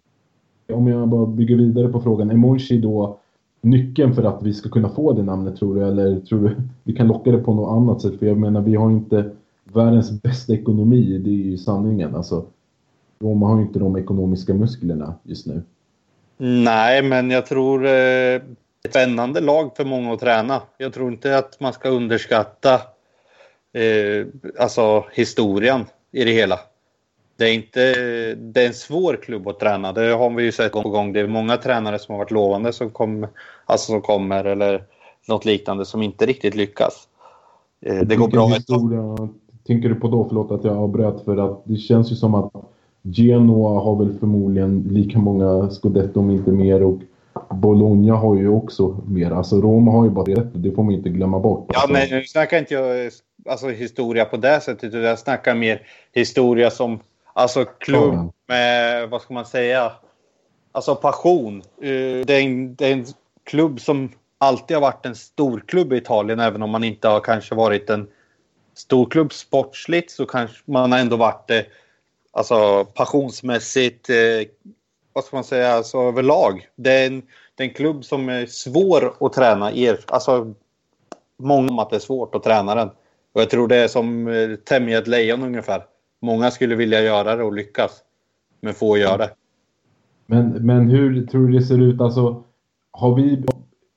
om 0.74 0.88
jag 0.88 1.08
bara 1.08 1.26
bygger 1.26 1.56
vidare 1.56 1.88
på 1.88 2.02
frågan, 2.02 2.32
är 2.32 2.36
Monchi 2.36 2.78
då 2.78 3.20
nyckeln 3.62 4.16
för 4.16 4.24
att 4.24 4.44
vi 4.44 4.54
ska 4.54 4.70
kunna 4.70 4.90
få 4.90 5.14
det 5.14 5.24
namnet 5.24 5.58
tror 5.58 5.76
du? 5.76 5.88
Eller 5.88 6.20
tror 6.20 6.40
du 6.40 6.56
vi 6.84 6.94
kan 6.94 7.08
locka 7.08 7.32
det 7.32 7.38
på 7.38 7.54
något 7.54 7.72
annat 7.72 8.02
sätt? 8.02 8.20
För 8.20 8.26
jag 8.26 8.38
menar, 8.38 8.62
vi 8.62 8.76
har 8.76 8.92
inte 8.92 9.32
världens 9.64 10.22
bästa 10.22 10.54
ekonomi, 10.54 11.18
det 11.18 11.30
är 11.30 11.34
ju 11.34 11.58
sanningen. 11.58 12.16
Alltså, 12.16 12.46
Roma 13.20 13.48
har 13.48 13.58
ju 13.58 13.64
inte 13.64 13.80
de 13.80 13.98
ekonomiska 13.98 14.54
musklerna 14.54 15.14
just 15.24 15.48
nu. 15.48 15.62
Nej, 16.38 17.04
men 17.04 17.30
jag 17.30 17.46
tror 17.46 17.86
eh, 17.86 18.42
spännande 18.90 19.42
lag 19.42 19.76
för 19.76 19.86
många 19.86 20.14
att 20.14 20.20
träna. 20.20 20.62
Jag 20.78 20.94
tror 20.94 21.12
inte 21.12 21.38
att 21.38 21.60
man 21.60 21.74
ska 21.74 21.90
underskatta 21.90 22.74
eh, 23.74 24.28
alltså 24.60 25.06
historien 25.12 25.86
i 26.12 26.24
det 26.24 26.32
hela 26.32 26.60
det 27.38 27.50
är, 27.50 27.54
inte, 27.54 27.80
det 28.36 28.64
är 28.64 28.68
en 28.68 28.74
svår 28.74 29.20
klubb 29.24 29.48
att 29.48 29.60
träna. 29.60 29.92
Det 29.92 30.14
har 30.14 30.30
vi 30.30 30.44
ju 30.44 30.52
sett 30.52 30.72
gång 30.72 30.84
på 30.84 30.90
gång. 30.90 31.14
Det 31.14 31.20
är 31.20 31.28
många 31.28 31.58
tränare 31.58 32.00
som 32.00 32.14
har 32.14 32.20
varit 32.20 32.32
lovande 32.32 32.74
som, 32.74 32.90
kom, 32.90 33.28
alltså 33.66 33.92
som 33.92 34.02
kommer 34.02 34.46
eller 34.46 34.84
något 35.28 35.46
liknande 35.46 35.86
som 35.86 36.02
inte 36.02 36.26
riktigt 36.26 36.56
lyckas. 36.56 37.08
Eh, 37.82 38.02
det 38.02 38.16
går 38.16 38.28
bra. 38.28 38.48
Historia 38.48 39.30
tänker 39.68 39.90
du 39.90 39.96
på 39.96 40.08
då? 40.08 40.26
Förlåt 40.28 40.52
att 40.52 40.64
jag 40.64 40.78
avbröt. 40.78 41.26
För 41.26 41.38
att 41.38 41.62
det 41.66 41.76
känns 41.76 42.12
ju 42.12 42.16
som 42.16 42.36
att 42.36 42.52
Genoa 43.02 43.80
har 43.80 43.96
väl 43.96 44.20
förmodligen 44.20 44.88
lika 44.92 45.20
många 45.20 45.70
scudetto 45.70 46.20
om 46.20 46.30
inte 46.30 46.52
mer. 46.52 46.84
Och 46.84 47.00
Bologna 47.50 48.16
har 48.16 48.36
ju 48.36 48.50
också 48.50 48.98
mer. 49.08 49.32
Alltså 49.32 49.62
Roma 49.62 49.92
har 49.92 50.04
ju 50.04 50.10
bara 50.10 50.26
det. 50.26 50.48
Det 50.54 50.72
får 50.72 50.84
man 50.84 50.94
inte 50.94 51.10
glömma 51.10 51.40
bort. 51.40 51.72
Ja, 51.74 51.86
men 51.90 52.10
nu 52.10 52.24
snackar 52.24 52.58
inte 52.60 52.74
jag 52.74 53.12
alltså, 53.50 53.70
historia 53.70 54.26
på 54.26 54.38
det 54.38 54.62
sättet. 54.62 54.94
Jag 54.94 55.20
snackar 55.20 55.56
mer 55.56 55.82
historia 56.12 56.72
som 56.72 57.00
Alltså 57.34 57.66
klubb 57.66 58.32
med, 58.48 59.10
vad 59.10 59.22
ska 59.22 59.34
man 59.34 59.46
säga, 59.46 59.92
alltså 60.72 60.96
passion. 60.96 61.64
Eh, 61.82 62.26
det 62.26 62.34
är, 62.34 62.42
en, 62.42 62.76
det 62.76 62.88
är 62.88 62.94
en 62.94 63.06
klubb 63.44 63.82
som 63.82 64.12
alltid 64.38 64.78
har 64.78 64.82
varit 64.82 65.06
en 65.06 65.16
storklubb 65.16 65.94
i 65.94 65.98
Italien, 65.98 66.40
även 66.40 66.62
om 66.62 66.70
man 66.70 66.84
inte 66.84 67.08
har 67.08 67.20
kanske 67.20 67.56
varit 67.56 67.90
en 67.90 68.08
storklubb 68.74 69.34
sportsligt 69.34 70.12
så 70.12 70.26
kanske 70.26 70.58
man 70.66 70.92
har 70.92 71.00
ändå 71.00 71.16
varit 71.16 71.48
det 71.48 71.66
alltså 72.32 72.86
passionsmässigt, 72.86 74.10
eh, 74.10 74.16
vad 75.14 75.24
ska 75.24 75.38
man 75.38 75.44
säga, 75.44 75.74
alltså 75.74 75.98
överlag. 75.98 76.68
Det 76.76 76.92
är, 76.92 77.08
en, 77.08 77.22
det 77.56 77.64
är 77.64 77.68
en 77.68 77.74
klubb 77.74 78.06
som 78.06 78.30
är 78.30 78.46
svår 78.46 79.14
att 79.20 79.34
träna. 79.34 79.74
Er, 79.74 80.00
alltså, 80.08 80.54
många 81.38 81.70
om 81.70 81.80
att 81.80 81.90
det 81.90 81.96
är 81.96 82.00
svårt 82.00 82.36
att 82.36 82.44
träna 82.44 82.76
den. 82.76 82.90
Och 83.34 83.42
jag 83.42 83.50
tror 83.50 83.68
det 83.68 83.76
är 83.76 83.88
som 83.88 84.28
eh, 84.28 84.56
tämja 84.56 84.98
ett 84.98 85.08
lejon 85.08 85.44
ungefär. 85.44 85.86
Många 86.22 86.52
skulle 86.52 86.76
vilja 86.76 87.02
göra 87.02 87.36
det 87.36 87.44
och 87.44 87.54
lyckas. 87.54 88.04
Men 88.62 88.74
få 88.74 88.98
gör 88.98 89.18
det. 89.18 89.30
Men, 90.26 90.50
men 90.50 90.90
hur 90.90 91.28
tror 91.28 91.48
du 91.48 91.54
det 91.54 91.66
ser 91.66 91.82
ut? 91.82 92.02
Alltså, 92.02 92.44
har 92.92 93.16
vi, 93.16 93.46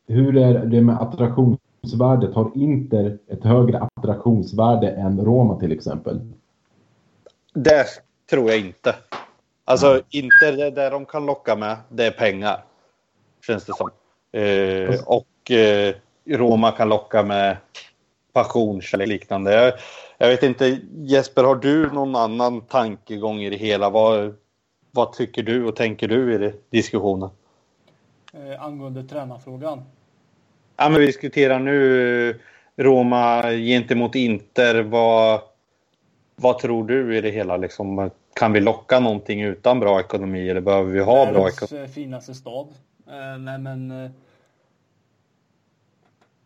hur 0.09 0.36
är 0.36 0.64
det 0.64 0.80
med 0.80 1.02
attraktionsvärdet? 1.02 2.34
Har 2.34 2.51
Inter 2.55 3.18
ett 3.28 3.44
högre 3.44 3.78
attraktionsvärde 3.78 4.90
än 4.90 5.24
Roma 5.24 5.60
till 5.60 5.72
exempel? 5.72 6.20
Det 7.55 7.86
tror 8.30 8.51
jag 8.51 8.59
inte. 8.59 8.94
Alltså 9.68 9.90
mm. 9.90 10.02
Inter, 10.10 10.52
det, 10.52 10.70
det 10.70 10.90
de 10.90 11.06
kan 11.06 11.26
locka 11.26 11.56
med, 11.56 11.76
det 11.88 12.05
är 12.05 12.10
pengar. 12.10 12.64
Känns 13.47 13.64
det 13.64 13.72
som. 13.72 13.90
Eh, 14.32 15.01
och 15.06 15.51
eh, 15.51 15.94
Roma 16.24 16.72
kan 16.72 16.88
locka 16.88 17.22
med 17.22 17.56
passion 18.32 18.80
och 18.93 19.09
liknande. 19.09 19.55
Jag, 19.55 19.72
jag 20.18 20.28
vet 20.28 20.43
inte, 20.43 20.78
Jesper, 20.94 21.44
har 21.44 21.56
du 21.56 21.90
någon 21.90 22.16
annan 22.16 22.60
tankegång 22.60 23.40
i 23.40 23.51
det 23.51 23.56
hela? 23.56 23.90
Vad, 23.90 24.34
vad 24.90 25.12
tycker 25.12 25.43
du 25.43 25.64
och 25.64 25.76
tänker 25.76 26.09
du 26.09 26.34
i 26.34 26.38
det, 26.38 26.52
diskussionen? 26.70 27.30
Eh, 28.32 28.62
angående 28.62 29.05
tränarfrågan? 29.05 29.82
Ja, 30.76 30.88
men 30.88 31.01
vi 31.01 31.06
diskuterar 31.06 31.59
nu 31.59 32.30
eh, 32.30 32.36
Roma 32.76 33.43
gentemot 33.43 34.14
Inter. 34.14 34.82
Vad, 34.82 35.40
vad 36.36 36.59
tror 36.59 36.84
du 36.84 37.16
i 37.16 37.20
det 37.20 37.30
hela? 37.30 37.56
Liksom, 37.56 38.10
kan 38.36 38.52
vi 38.52 38.60
locka 38.60 39.00
någonting 39.00 39.42
utan 39.42 39.80
bra 39.80 40.00
ekonomi 40.00 40.48
eller 40.48 40.60
behöver 40.60 40.92
vi 40.92 41.00
ha 41.00 41.32
bra 41.32 41.48
ekonomi? 41.48 41.84
Eh, 41.84 41.90
finaste 41.90 42.34
stad. 42.34 42.68
Eh, 43.06 43.38
nej, 43.38 43.58
men... 43.58 43.90
Eh, 43.90 44.10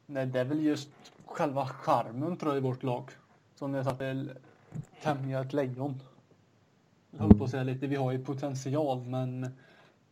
nej, 0.07 0.27
det 0.27 0.41
är 0.41 0.45
väl 0.45 0.63
just 0.63 0.89
själva 1.27 1.67
charmen 1.67 2.37
tror 2.37 2.53
jag 2.53 2.59
i 2.59 2.61
vårt 2.61 2.83
lag. 2.83 3.11
Som 3.55 3.75
jag 3.75 3.85
satte 3.85 4.27
tämja 5.03 5.41
ett 5.41 5.53
lejon. 5.53 6.01
jag 7.11 7.19
höll 7.19 7.39
på 7.39 7.45
att 7.45 7.51
säga 7.51 7.63
lite, 7.63 7.87
vi 7.87 7.97
har 7.97 8.13
ju 8.13 8.25
potential 8.25 9.01
men 9.01 9.57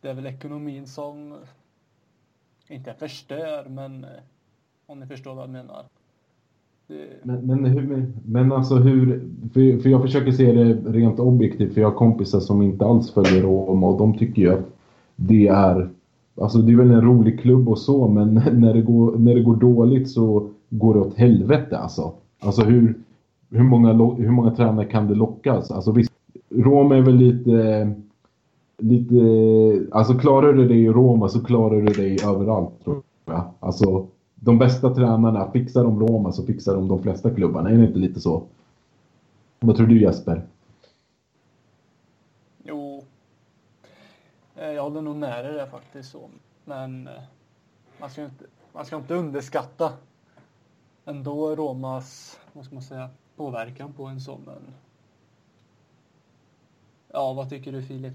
det 0.00 0.10
är 0.10 0.14
väl 0.14 0.26
ekonomin 0.26 0.86
som 0.86 1.38
inte 2.68 2.94
förstör 2.94 3.64
men 3.64 4.06
om 4.86 5.00
ni 5.00 5.06
förstår 5.06 5.34
vad 5.34 5.42
jag 5.42 5.50
menar. 5.50 5.84
Men, 7.22 7.46
men, 7.46 7.64
hur, 7.64 8.06
men 8.24 8.52
alltså 8.52 8.74
hur, 8.74 9.28
för, 9.52 9.82
för 9.82 9.88
jag 9.88 10.02
försöker 10.02 10.32
se 10.32 10.52
det 10.52 10.74
rent 10.74 11.18
objektivt 11.18 11.74
för 11.74 11.80
jag 11.80 11.90
har 11.90 11.96
kompisar 11.96 12.40
som 12.40 12.62
inte 12.62 12.84
alls 12.84 13.10
följer 13.10 13.42
Roma 13.42 13.86
och 13.86 13.98
de 13.98 14.18
tycker 14.18 14.42
ju 14.42 14.52
att 14.52 14.76
det 15.16 15.48
är, 15.48 15.90
alltså 16.40 16.58
det 16.58 16.72
är 16.72 16.76
väl 16.76 16.90
en 16.90 17.04
rolig 17.04 17.40
klubb 17.40 17.68
och 17.68 17.78
så 17.78 18.08
men 18.08 18.34
när 18.52 18.74
det 18.74 18.82
går, 18.82 19.18
när 19.18 19.34
det 19.34 19.42
går 19.42 19.56
dåligt 19.56 20.10
så 20.10 20.48
går 20.70 20.94
det 20.94 21.00
åt 21.00 21.14
helvete 21.14 21.78
alltså. 21.78 22.12
Alltså 22.40 22.62
hur, 22.62 22.94
hur, 23.50 23.64
många, 23.64 23.92
hur 24.14 24.30
många 24.30 24.50
tränare 24.50 24.86
kan 24.86 25.08
det 25.08 25.14
lockas? 25.14 25.70
Alltså 25.70 25.92
visst, 25.92 26.12
Roma 26.54 26.96
är 26.96 27.02
väl 27.02 27.16
lite, 27.16 27.90
lite, 28.78 29.16
alltså 29.90 30.14
klarar 30.14 30.52
du 30.52 30.68
dig 30.68 30.84
i 30.84 30.88
Roma 30.88 31.28
så 31.28 31.44
klarar 31.44 31.80
du 31.80 31.92
dig 31.92 32.18
överallt 32.26 32.84
tror 32.84 33.02
jag. 33.26 33.42
Alltså 33.60 34.06
de 34.40 34.58
bästa 34.58 34.94
tränarna, 34.94 35.50
fixar 35.52 35.84
de 35.84 36.00
Roma 36.00 36.32
så 36.32 36.46
fixar 36.46 36.74
de 36.74 36.88
de 36.88 37.02
flesta 37.02 37.34
klubbarna. 37.34 37.70
Är 37.70 37.74
det 37.74 37.84
inte 37.84 37.98
lite 37.98 38.20
så? 38.20 38.42
Vad 39.60 39.76
tror 39.76 39.86
du 39.86 40.00
Jesper? 40.00 40.42
Jo, 42.62 43.04
eh, 44.56 44.70
jag 44.70 44.82
håller 44.82 45.02
nog 45.02 45.16
med 45.16 45.44
dig 45.44 45.54
där 45.54 45.66
faktiskt. 45.66 46.10
Så. 46.10 46.28
Men 46.64 47.06
eh, 47.06 47.22
man 48.00 48.10
ska, 48.10 48.24
inte, 48.24 48.44
man 48.72 48.86
ska 48.86 48.96
inte 48.96 49.14
underskatta 49.14 49.92
ändå 51.04 51.56
Romas, 51.56 52.38
vad 52.52 52.64
ska 52.64 52.74
man 52.74 52.82
säga, 52.82 53.10
påverkan 53.36 53.92
på 53.92 54.04
en 54.04 54.20
sån. 54.20 54.42
Men... 54.46 54.74
Ja, 57.12 57.32
vad 57.32 57.50
tycker 57.50 57.72
du 57.72 57.82
Filip? 57.82 58.14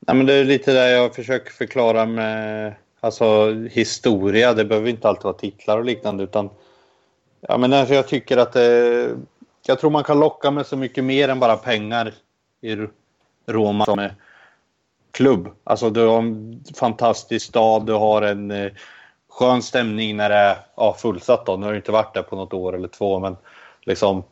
Nej, 0.00 0.16
men 0.16 0.26
det 0.26 0.34
är 0.34 0.44
lite 0.44 0.72
det 0.72 0.90
jag 0.90 1.14
försöker 1.14 1.50
förklara 1.50 2.06
med 2.06 2.74
alltså, 3.04 3.52
historia. 3.70 4.54
Det 4.54 4.64
behöver 4.64 4.88
inte 4.88 5.08
alltid 5.08 5.24
vara 5.24 5.34
titlar 5.34 5.78
och 5.78 5.84
liknande. 5.84 6.24
Utan, 6.24 6.50
ja, 7.40 7.58
men 7.58 7.72
alltså, 7.72 7.94
jag 7.94 8.08
tycker 8.08 8.36
att 8.36 8.52
det, 8.52 9.10
jag 9.66 9.80
tror 9.80 9.90
man 9.90 10.04
kan 10.04 10.20
locka 10.20 10.50
med 10.50 10.66
så 10.66 10.76
mycket 10.76 11.04
mer 11.04 11.28
än 11.28 11.40
bara 11.40 11.56
pengar 11.56 12.14
i 12.60 12.76
Roma 13.46 13.84
som 13.84 13.98
är 13.98 14.14
klubb. 15.10 15.48
Alltså 15.64 15.90
du 15.90 16.06
har 16.06 16.18
en 16.18 16.64
fantastisk 16.74 17.46
stad, 17.46 17.86
du 17.86 17.92
har 17.92 18.22
en 18.22 18.50
eh, 18.50 18.72
skön 19.28 19.62
stämning 19.62 20.16
när 20.16 20.28
det 20.28 20.36
är 20.36 20.56
ja, 20.76 20.96
fullsatt. 20.98 21.46
Då. 21.46 21.56
Nu 21.56 21.66
har 21.66 21.72
det 21.72 21.76
inte 21.76 21.92
varit 21.92 22.14
där 22.14 22.22
på 22.22 22.36
något 22.36 22.52
år 22.52 22.74
eller 22.74 22.88
två, 22.88 23.18
men 23.18 23.36
liksom 23.82 24.22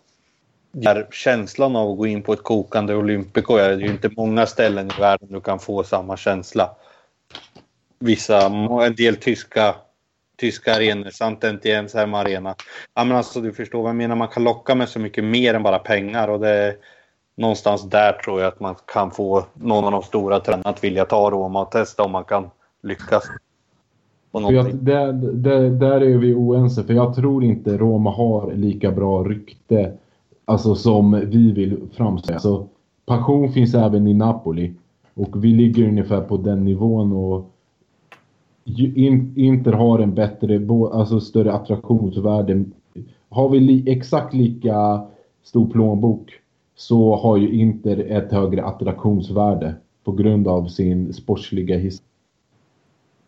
där 0.73 1.09
känslan 1.11 1.77
av 1.77 1.91
att 1.91 1.99
gå 1.99 2.07
in 2.07 2.23
på 2.23 2.33
ett 2.33 2.43
kokande 2.43 2.95
Olympico, 2.95 3.57
det 3.57 3.63
är 3.63 3.79
ju 3.79 3.87
inte 3.87 4.11
många 4.17 4.47
ställen 4.47 4.91
i 4.97 5.01
världen 5.01 5.29
du 5.33 5.41
kan 5.41 5.59
få 5.59 5.85
samma 5.85 6.17
känsla 6.17 6.75
vissa, 8.03 8.47
en 8.87 8.95
del 8.95 9.17
tyska, 9.17 9.75
tyska 10.37 10.75
arenor, 10.75 11.11
Sant 11.11 11.45
Etienne's 11.45 12.17
Arena. 12.17 12.55
Ja, 12.95 13.05
men 13.05 13.17
alltså, 13.17 13.41
du 13.41 13.53
förstår 13.53 13.83
vad 13.83 13.89
jag 13.89 13.97
menar, 13.97 14.17
man 14.17 14.29
kan 14.29 14.45
locka 14.45 14.75
med 14.75 14.89
så 14.89 14.99
mycket 14.99 15.25
mer 15.25 15.55
än 15.55 15.63
bara 15.63 15.79
pengar 15.79 16.29
och 16.29 16.41
det 16.41 16.77
någonstans 17.37 17.83
där 17.91 18.13
tror 18.13 18.41
jag 18.41 18.49
att 18.49 18.61
man 18.61 18.75
kan 18.87 19.11
få 19.11 19.45
någon 19.55 19.85
av 19.85 19.93
de 19.93 20.03
stora 20.03 20.41
tränarna 20.41 20.71
att 20.71 20.85
vilja 20.85 21.05
ta 21.05 21.31
Roma 21.31 21.63
och 21.63 21.71
testa 21.71 22.03
om 22.03 22.13
man 22.13 22.25
kan 22.25 22.51
lyckas. 22.83 23.25
Jag, 24.33 24.75
där, 24.75 25.13
där, 25.13 25.71
där 25.71 26.01
är 26.01 26.19
vi 26.19 26.35
oense, 26.35 26.85
för 26.85 26.95
jag 26.95 27.15
tror 27.15 27.45
inte 27.45 27.77
Roma 27.77 28.11
har 28.11 28.53
lika 28.53 28.91
bra 28.91 29.23
rykte 29.23 29.93
alltså, 30.45 30.75
som 30.75 31.21
vi 31.31 31.53
vill 31.53 31.81
framställa. 31.97 32.35
Alltså, 32.35 32.69
passion 33.07 33.53
finns 33.53 33.75
även 33.75 34.07
i 34.09 34.15
Napoli 34.15 34.75
och 35.15 35.45
vi 35.45 35.49
ligger 35.49 35.89
ungefär 35.89 36.21
på 36.21 36.37
den 36.37 36.65
nivån 36.65 37.13
och 37.13 37.52
Inter 39.37 39.73
har 39.73 39.99
en 39.99 40.15
bättre, 40.15 40.61
alltså 40.93 41.21
större 41.21 41.53
attraktionsvärde. 41.53 42.65
Har 43.29 43.49
vi 43.49 43.61
li, 43.61 43.91
exakt 43.91 44.35
lika 44.35 45.07
stor 45.43 45.71
plånbok 45.71 46.33
så 46.75 47.17
har 47.17 47.37
ju 47.37 47.53
Inter 47.53 48.11
ett 48.11 48.33
högre 48.33 48.65
attraktionsvärde 48.65 49.75
på 50.05 50.13
grund 50.13 50.49
av 50.49 50.67
sin 50.67 51.13
sportsliga 51.13 51.77
historia. 51.77 52.09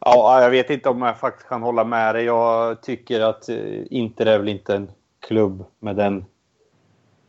Ja, 0.00 0.42
jag 0.42 0.50
vet 0.50 0.70
inte 0.70 0.88
om 0.88 1.02
jag 1.02 1.18
faktiskt 1.18 1.48
kan 1.48 1.62
hålla 1.62 1.84
med 1.84 2.14
dig. 2.14 2.24
Jag 2.24 2.82
tycker 2.82 3.20
att 3.20 3.48
eh, 3.48 3.56
Inter 3.90 4.26
är 4.26 4.38
väl 4.38 4.48
inte 4.48 4.76
en 4.76 4.90
klubb 5.26 5.64
med 5.80 5.96
den 5.96 6.24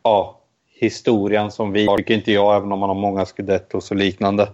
ja, 0.04 0.40
historien 0.80 1.52
som 1.52 1.72
vi 1.72 1.86
har. 1.86 1.98
tycker 1.98 2.14
inte 2.14 2.32
jag, 2.32 2.56
även 2.56 2.72
om 2.72 2.80
man 2.80 2.90
har 2.90 2.96
många 2.96 3.26
scudettos 3.26 3.92
och 3.92 3.98
liknande. 3.98 4.50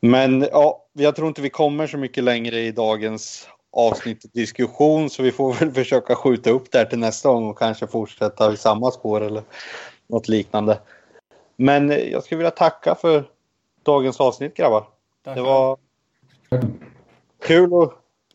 Men 0.00 0.46
ja, 0.52 0.79
jag 0.92 1.16
tror 1.16 1.28
inte 1.28 1.42
vi 1.42 1.50
kommer 1.50 1.86
så 1.86 1.98
mycket 1.98 2.24
längre 2.24 2.60
i 2.60 2.72
dagens 2.72 3.48
avsnitt 3.72 4.32
diskussion 4.32 5.10
så 5.10 5.22
vi 5.22 5.32
får 5.32 5.52
väl 5.52 5.70
försöka 5.74 6.14
skjuta 6.14 6.50
upp 6.50 6.70
det 6.70 6.78
här 6.78 6.84
till 6.84 6.98
nästa 6.98 7.28
gång 7.28 7.48
och 7.48 7.58
kanske 7.58 7.86
fortsätta 7.86 8.52
i 8.52 8.56
samma 8.56 8.90
spår 8.90 9.20
eller 9.20 9.42
något 10.06 10.28
liknande. 10.28 10.80
Men 11.56 12.10
jag 12.10 12.24
skulle 12.24 12.38
vilja 12.38 12.50
tacka 12.50 12.94
för 12.94 13.24
dagens 13.82 14.20
avsnitt 14.20 14.56
grabbar. 14.56 14.88
Tack. 15.24 15.36
Det 15.36 15.42
var 15.42 15.78
kul 17.42 17.82
att 17.82 17.92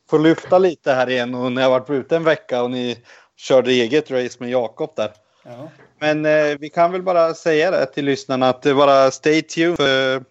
få 0.10 0.18
lyfta 0.18 0.58
lite 0.58 0.94
här 0.94 1.10
igen 1.10 1.36
och 1.36 1.52
när 1.52 1.62
jag 1.62 1.70
varit 1.70 1.90
ute 1.90 2.16
en 2.16 2.24
vecka 2.24 2.64
och 2.64 2.72
ni 2.72 2.98
körde 3.36 3.72
eget 3.72 4.12
race 4.12 4.38
med 4.40 4.50
Jakob 4.50 4.94
där. 4.96 5.12
Ja. 5.44 5.70
Men 6.00 6.26
eh, 6.26 6.58
vi 6.60 6.70
kan 6.70 6.92
väl 6.92 7.04
bara 7.04 7.34
säga 7.34 7.72
det 7.72 7.86
till 7.86 8.06
lyssnarna 8.06 8.50
att 8.50 8.62
det 8.62 8.74
bara 8.74 9.12
stay 9.12 9.42
tuned 9.42 9.78
för 9.78 10.24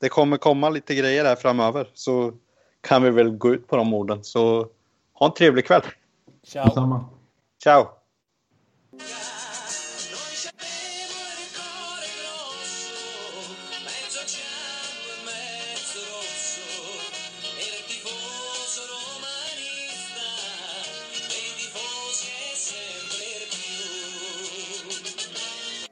det 0.00 0.08
kommer 0.08 0.36
komma 0.36 0.70
lite 0.70 0.94
grejer 0.94 1.24
här 1.24 1.36
framöver. 1.36 1.90
Så 1.94 2.32
kan 2.80 3.02
vi 3.02 3.10
väl 3.10 3.30
gå 3.30 3.54
ut 3.54 3.68
på 3.68 3.76
de 3.76 3.94
orden. 3.94 4.24
Så 4.24 4.68
ha 5.12 5.26
en 5.26 5.34
trevlig 5.34 5.66
kväll. 5.66 5.82
Ciao. 6.44 7.04
Ciao. 7.62 7.88